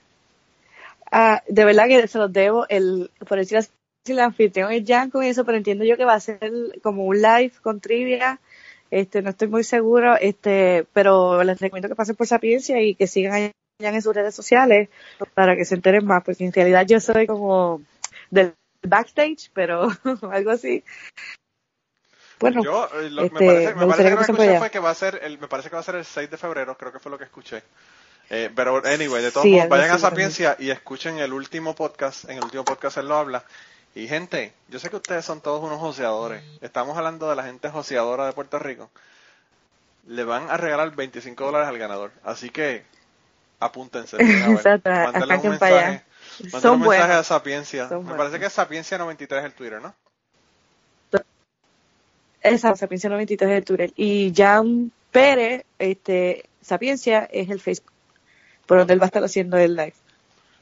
Ah, 1.11 1.43
de 1.47 1.65
verdad 1.65 1.87
que 1.87 2.07
se 2.07 2.17
los 2.17 2.31
debo, 2.31 2.65
el, 2.69 3.11
por 3.27 3.37
decir 3.37 3.57
así, 3.57 3.69
el 4.05 4.19
anfitrión 4.19 4.71
es 4.71 4.83
Jan 4.87 5.11
con 5.11 5.23
eso, 5.23 5.45
pero 5.45 5.57
entiendo 5.57 5.83
yo 5.83 5.97
que 5.97 6.05
va 6.05 6.13
a 6.13 6.19
ser 6.19 6.39
como 6.81 7.05
un 7.05 7.21
live 7.21 7.53
con 7.61 7.81
trivia. 7.81 8.39
Este, 8.89 9.21
no 9.21 9.29
estoy 9.29 9.47
muy 9.47 9.63
seguro, 9.63 10.15
este, 10.19 10.85
pero 10.93 11.43
les 11.43 11.59
recomiendo 11.59 11.87
que 11.87 11.95
pasen 11.95 12.15
por 12.15 12.27
Sapiencia 12.27 12.81
y 12.81 12.95
que 12.95 13.07
sigan 13.07 13.33
allá 13.33 13.51
en 13.79 14.01
sus 14.01 14.15
redes 14.15 14.35
sociales 14.35 14.89
para 15.33 15.55
que 15.55 15.65
se 15.65 15.75
enteren 15.75 16.05
más, 16.05 16.23
porque 16.23 16.45
en 16.45 16.53
realidad 16.53 16.85
yo 16.85 16.99
soy 16.99 17.27
como 17.27 17.81
del 18.29 18.53
backstage, 18.81 19.51
pero 19.53 19.87
algo 20.31 20.51
así. 20.51 20.83
Bueno, 22.39 22.63
yo, 22.63 22.89
eh, 22.95 23.09
me 23.11 23.25
este, 23.25 23.45
parece, 23.45 23.75
me, 23.75 23.87
parece 23.87 24.09
que, 24.09 24.47
que 24.47 24.57
fue 24.57 24.71
que 24.71 24.79
va 24.79 24.89
a 24.89 24.95
ser 24.95 25.19
el, 25.21 25.37
me 25.37 25.47
parece 25.47 25.69
que 25.69 25.75
va 25.75 25.81
a 25.81 25.83
ser 25.83 25.95
el 25.95 26.05
6 26.05 26.31
de 26.31 26.37
febrero, 26.37 26.75
creo 26.75 26.91
que 26.91 26.99
fue 26.99 27.11
lo 27.11 27.17
que 27.17 27.25
escuché. 27.25 27.63
Eh, 28.33 28.49
pero, 28.55 28.81
anyway, 28.85 29.21
de 29.21 29.29
todos 29.29 29.45
modos, 29.45 29.67
vayan 29.67 29.91
a 29.91 29.97
Sapiencia 29.97 30.55
y 30.57 30.69
escuchen 30.69 31.19
el 31.19 31.33
último 31.33 31.75
podcast. 31.75 32.29
En 32.29 32.37
el 32.37 32.43
último 32.45 32.63
podcast 32.63 32.97
él 32.97 33.09
lo 33.09 33.17
habla. 33.17 33.43
Y 33.93 34.07
gente, 34.07 34.53
yo 34.69 34.79
sé 34.79 34.89
que 34.89 34.95
ustedes 34.95 35.25
son 35.25 35.41
todos 35.41 35.61
unos 35.61 35.79
joseadores. 35.79 36.41
Estamos 36.61 36.97
hablando 36.97 37.29
de 37.29 37.35
la 37.35 37.43
gente 37.43 37.69
joseadora 37.69 38.25
de 38.25 38.31
Puerto 38.31 38.57
Rico. 38.57 38.89
Le 40.07 40.23
van 40.23 40.49
a 40.49 40.55
regalar 40.55 40.95
25 40.95 41.43
dólares 41.43 41.67
al 41.67 41.77
ganador. 41.77 42.13
Así 42.23 42.49
que 42.49 42.85
apúntense. 43.59 44.15
Mándale 44.23 45.35
un 45.35 45.49
mensaje. 45.49 46.03
un 46.63 46.79
mensaje 46.79 47.13
a 47.13 47.23
Sapiencia. 47.23 47.89
Me 47.89 48.15
parece 48.15 48.39
que 48.39 48.45
es 48.45 48.53
Sapiencia 48.53 48.97
93 48.97 49.43
el 49.43 49.53
Twitter, 49.53 49.81
¿no? 49.81 49.93
Exacto, 52.43 52.77
Sapiencia 52.77 53.09
93 53.09 53.51
es 53.51 53.57
el 53.57 53.65
Twitter. 53.65 53.91
Y 53.97 54.31
Jan 54.33 54.89
Pérez, 55.11 55.65
este, 55.79 56.45
Sapiencia 56.61 57.27
es 57.29 57.49
el 57.49 57.59
Facebook, 57.59 57.91
por 58.71 58.77
donde 58.77 58.93
él 58.93 59.01
va 59.01 59.03
a 59.03 59.07
estar 59.07 59.21
haciendo 59.21 59.57
el 59.57 59.75
live. 59.75 59.95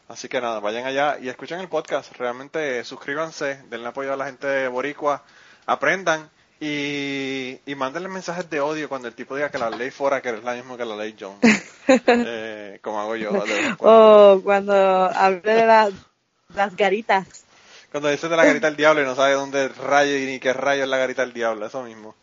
Así 0.08 0.28
que 0.28 0.42
nada, 0.42 0.60
vayan 0.60 0.84
allá 0.88 1.20
y 1.22 1.30
escuchen 1.30 1.60
el 1.60 1.68
podcast. 1.68 2.12
Realmente 2.18 2.84
suscríbanse, 2.84 3.62
denle 3.70 3.90
apoyo 3.90 4.12
a 4.12 4.16
la 4.16 4.26
gente 4.26 4.48
de 4.48 4.68
boricua, 4.68 5.22
aprendan 5.68 6.28
y, 6.60 7.60
y 7.68 7.76
mándenle 7.76 8.10
mensajes 8.10 8.50
de 8.50 8.62
odio 8.62 8.90
cuando 8.90 9.08
el 9.08 9.14
tipo 9.14 9.36
diga 9.36 9.52
que 9.52 9.60
la 9.60 9.70
ley 9.70 9.92
fuera 9.92 10.24
que 10.24 10.30
es 10.30 10.44
la 10.44 10.56
misma 10.56 10.76
que 10.76 10.86
la 10.86 10.96
ley 10.96 11.16
John. 11.20 11.38
eh, 11.88 12.80
como 12.82 13.00
hago 13.00 13.16
yo. 13.16 13.30
O 13.78 14.42
cuando 14.44 14.74
hable 14.74 15.54
de 15.54 15.68
las 15.68 16.76
garitas. 16.76 17.46
Cuando 17.92 18.10
dice 18.10 18.28
de 18.28 18.38
la 18.38 18.44
garita 18.44 18.66
del 18.66 18.76
diablo 18.76 19.04
y 19.04 19.06
no 19.06 19.14
sabe 19.14 19.34
dónde 19.34 19.68
rayo 19.68 20.18
y 20.18 20.26
ni 20.26 20.40
qué 20.40 20.52
rayo 20.52 20.82
es 20.82 20.90
la 20.90 20.98
garita 20.98 21.22
del 21.22 21.34
diablo, 21.34 21.64
eso 21.64 21.84
mismo. 21.84 22.16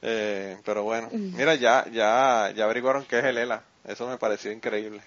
Eh, 0.00 0.56
pero 0.64 0.84
bueno, 0.84 1.10
mm. 1.12 1.36
mira, 1.36 1.54
ya, 1.54 1.84
ya, 1.92 2.50
ya 2.56 2.64
averiguaron 2.64 3.04
qué 3.04 3.18
es 3.18 3.26
el 3.26 3.36
ELA. 3.36 3.62
Eso 3.84 4.08
me 4.08 4.16
pareció 4.16 4.50
increíble. 4.52 5.02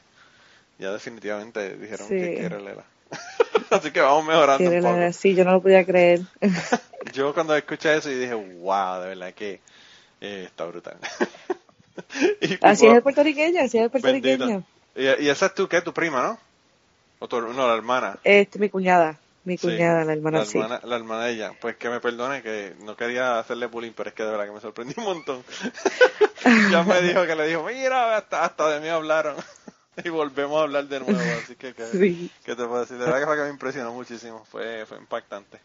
Ya 0.81 0.91
definitivamente 0.91 1.77
dijeron 1.77 2.07
que, 2.07 2.43
era 2.43 2.57
el 2.57 2.67
ELA. 2.67 2.83
Así 3.69 3.91
que 3.91 4.01
vamos 4.01 4.25
mejorando 4.25 4.67
un 4.67 4.81
poco. 4.81 5.13
Sí, 5.13 5.35
yo 5.35 5.45
no 5.45 5.51
lo 5.51 5.61
podía 5.61 5.85
creer. 5.85 6.21
yo 7.13 7.35
cuando 7.35 7.55
escuché 7.55 7.95
eso 7.95 8.09
y 8.09 8.15
dije, 8.15 8.33
wow, 8.33 8.99
de 8.99 9.09
verdad 9.09 9.31
que 9.35 9.59
eh, 10.21 10.45
está 10.47 10.65
brutal. 10.65 10.97
así 12.61 12.87
es 12.87 12.93
el 12.95 13.03
puertorriqueño, 13.03 13.61
así 13.61 13.77
es 13.77 13.83
el 13.83 13.89
puertorriqueño. 13.91 14.63
Y, 14.95 15.03
y, 15.03 15.29
esa 15.29 15.45
es 15.45 15.53
tú, 15.53 15.67
¿qué? 15.67 15.81
Tu 15.81 15.93
prima, 15.93 16.23
¿no? 16.23 16.39
O 17.19 17.27
tu, 17.27 17.39
no, 17.39 17.67
la 17.67 17.75
hermana. 17.75 18.17
Este, 18.23 18.57
mi 18.57 18.69
cuñada. 18.69 19.19
Mi 19.43 19.59
cuñada, 19.59 20.03
la 20.03 20.13
hermana, 20.13 20.39
la 20.39 20.43
hermana, 20.45 20.81
la 20.83 20.95
hermana 20.95 21.25
de 21.25 21.33
ella. 21.33 21.51
Pues 21.61 21.75
que 21.75 21.89
me 21.89 21.99
perdone 21.99 22.41
que 22.41 22.73
no 22.83 22.95
quería 22.95 23.37
hacerle 23.37 23.67
bullying, 23.67 23.91
pero 23.95 24.09
es 24.09 24.15
que 24.15 24.23
de 24.23 24.31
verdad 24.31 24.45
que 24.45 24.51
me 24.51 24.61
sorprendí 24.61 24.95
un 24.97 25.03
montón. 25.03 25.43
ya 26.71 26.83
me 26.83 27.01
dijo 27.03 27.23
que 27.27 27.35
le 27.35 27.47
dijo, 27.47 27.63
mira, 27.63 28.17
hasta, 28.17 28.45
hasta 28.45 28.69
de 28.71 28.79
mí 28.79 28.87
hablaron. 28.87 29.35
y 30.03 30.09
volvemos 30.09 30.59
a 30.59 30.63
hablar 30.63 30.85
de 30.87 30.99
nuevo, 30.99 31.19
así 31.43 31.55
que, 31.55 31.73
que, 31.73 31.85
te 31.85 32.55
puedo 32.55 32.81
decir? 32.81 32.97
De 32.97 33.05
verdad 33.05 33.19
que 33.19 33.25
fue 33.25 33.35
que 33.37 33.43
me 33.43 33.49
impresionó 33.49 33.93
muchísimo, 33.93 34.45
fue, 34.49 34.85
fue 34.85 34.97
impactante. 34.97 35.59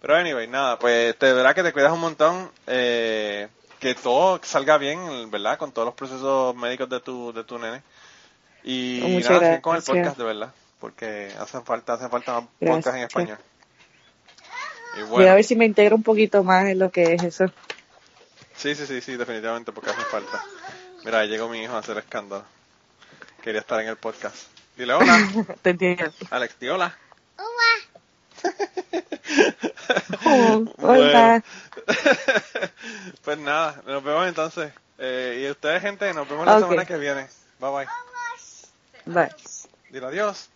Pero 0.00 0.16
anyway, 0.16 0.48
nada, 0.48 0.78
pues 0.78 1.18
de 1.18 1.32
verdad 1.32 1.54
que 1.54 1.62
te 1.62 1.72
cuidas 1.72 1.92
un 1.92 2.00
montón, 2.00 2.50
eh, 2.66 3.48
que 3.78 3.94
todo 3.94 4.40
salga 4.42 4.78
bien, 4.78 5.30
¿verdad? 5.30 5.58
Con 5.58 5.72
todos 5.72 5.86
los 5.86 5.94
procesos 5.94 6.56
médicos 6.56 6.88
de 6.88 7.00
tu, 7.00 7.32
de 7.32 7.44
tu 7.44 7.58
nene. 7.58 7.82
Y 8.64 9.20
nada, 9.28 9.60
con 9.60 9.76
el 9.76 9.82
podcast, 9.82 10.16
de 10.16 10.24
verdad 10.24 10.52
porque 10.80 11.30
hacen 11.38 11.64
falta, 11.64 11.92
hacen 11.92 12.10
falta 12.10 12.40
más 12.40 12.44
podcasts 12.58 12.96
en 12.96 13.02
español. 13.02 13.38
Voy 15.08 15.26
a 15.26 15.34
ver 15.34 15.44
si 15.44 15.54
me 15.54 15.66
integro 15.66 15.94
un 15.94 16.02
poquito 16.02 16.42
más 16.42 16.66
en 16.66 16.78
lo 16.78 16.90
que 16.90 17.14
es 17.14 17.22
eso. 17.22 17.46
Sí, 18.56 18.74
sí, 18.74 18.86
sí, 18.86 19.00
sí, 19.00 19.16
definitivamente, 19.16 19.70
porque 19.72 19.90
hace 19.90 20.02
falta. 20.02 20.42
Mira, 21.04 21.24
llegó 21.26 21.48
mi 21.48 21.62
hijo 21.62 21.74
a 21.74 21.78
hacer 21.78 21.98
escándalo. 21.98 22.44
Quería 23.42 23.60
estar 23.60 23.80
en 23.80 23.88
el 23.88 23.96
podcast. 23.96 24.36
Dile 24.76 24.92
hola. 24.92 25.28
Te 25.62 25.70
entiendo. 25.70 26.12
Alex, 26.30 26.58
di 26.58 26.68
hola. 26.68 26.96
Hola. 27.36 28.52
Oh, 30.26 30.64
hola. 30.78 31.42
pues 33.22 33.38
nada, 33.40 33.82
nos 33.86 34.04
vemos 34.04 34.28
entonces. 34.28 34.72
Eh, 34.98 35.44
y 35.44 35.50
ustedes, 35.50 35.80
gente, 35.80 36.12
nos 36.12 36.28
vemos 36.28 36.46
la 36.46 36.60
semana 36.60 36.84
que 36.84 36.98
viene. 36.98 37.28
Bye 37.58 37.70
bye. 37.70 37.86
Bye. 39.06 39.34
Dile 39.90 40.06
adiós. 40.06 40.50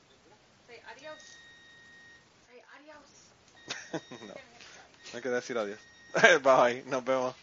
no, 3.92 4.26
no 4.26 4.34
hay 5.14 5.22
que 5.22 5.28
decir 5.28 5.56
adiós. 5.56 5.78
Bye, 6.42 6.82
nos 6.86 7.04
vemos. 7.04 7.34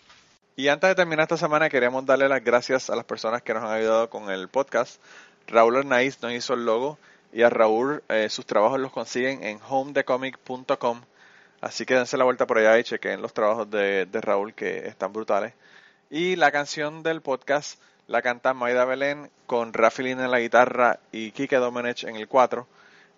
Y 0.56 0.68
antes 0.68 0.90
de 0.90 0.96
terminar 0.96 1.24
esta 1.24 1.38
semana, 1.38 1.70
queremos 1.70 2.06
darle 2.06 2.28
las 2.28 2.44
gracias 2.44 2.90
a 2.90 2.96
las 2.96 3.06
personas 3.06 3.42
que 3.42 3.54
nos 3.54 3.64
han 3.64 3.72
ayudado 3.72 4.10
con 4.10 4.30
el 4.30 4.48
podcast. 4.50 5.02
Raúl 5.52 5.76
Arnaiz 5.76 6.22
nos 6.22 6.32
hizo 6.32 6.54
el 6.54 6.66
logo 6.66 6.98
y 7.34 7.44
a 7.44 7.50
Raúl 7.50 8.04
eh, 8.08 8.30
sus 8.30 8.46
trabajos 8.46 8.80
los 8.80 8.92
consiguen 8.92 9.44
en 9.44 9.60
homedecomic.com. 9.70 11.02
Así 11.60 11.86
que 11.86 11.96
dense 11.96 12.18
la 12.18 12.24
vuelta 12.24 12.48
por 12.48 12.58
allá 12.58 12.80
y 12.80 12.84
chequen 12.84 13.22
los 13.22 13.34
trabajos 13.34 13.70
de, 13.70 14.08
Raúl 14.14 14.54
que 14.54 14.88
están 14.88 15.12
brutales. 15.12 15.54
Y 16.10 16.38
la 16.38 16.52
canción 16.52 17.04
del 17.04 17.22
podcast 17.22 17.80
la 18.08 18.22
canta 18.22 18.54
Maida 18.54 18.86
Belén 18.86 19.30
con 19.46 19.74
Rafaelín 19.74 20.20
en 20.22 20.32
la 20.32 20.40
guitarra 20.40 21.00
y 21.12 21.32
Kike 21.32 21.58
Domenech 21.58 22.06
en 22.06 22.16
el 22.16 22.28
4. 22.28 22.66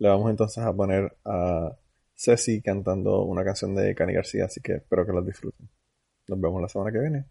le 0.00 0.08
vamos 0.08 0.30
entonces 0.30 0.64
a 0.64 0.72
poner 0.72 1.16
a 1.26 1.76
Ceci 2.16 2.62
cantando 2.62 3.22
una 3.22 3.44
canción 3.44 3.74
de 3.74 3.94
Cani 3.94 4.14
García, 4.14 4.46
así 4.46 4.60
que 4.60 4.76
espero 4.76 5.06
que 5.06 5.12
la 5.12 5.20
disfruten. 5.20 5.68
Nos 6.28 6.40
vemos 6.40 6.62
la 6.62 6.68
semana 6.68 6.90
que 6.90 6.98
viene. 7.00 7.26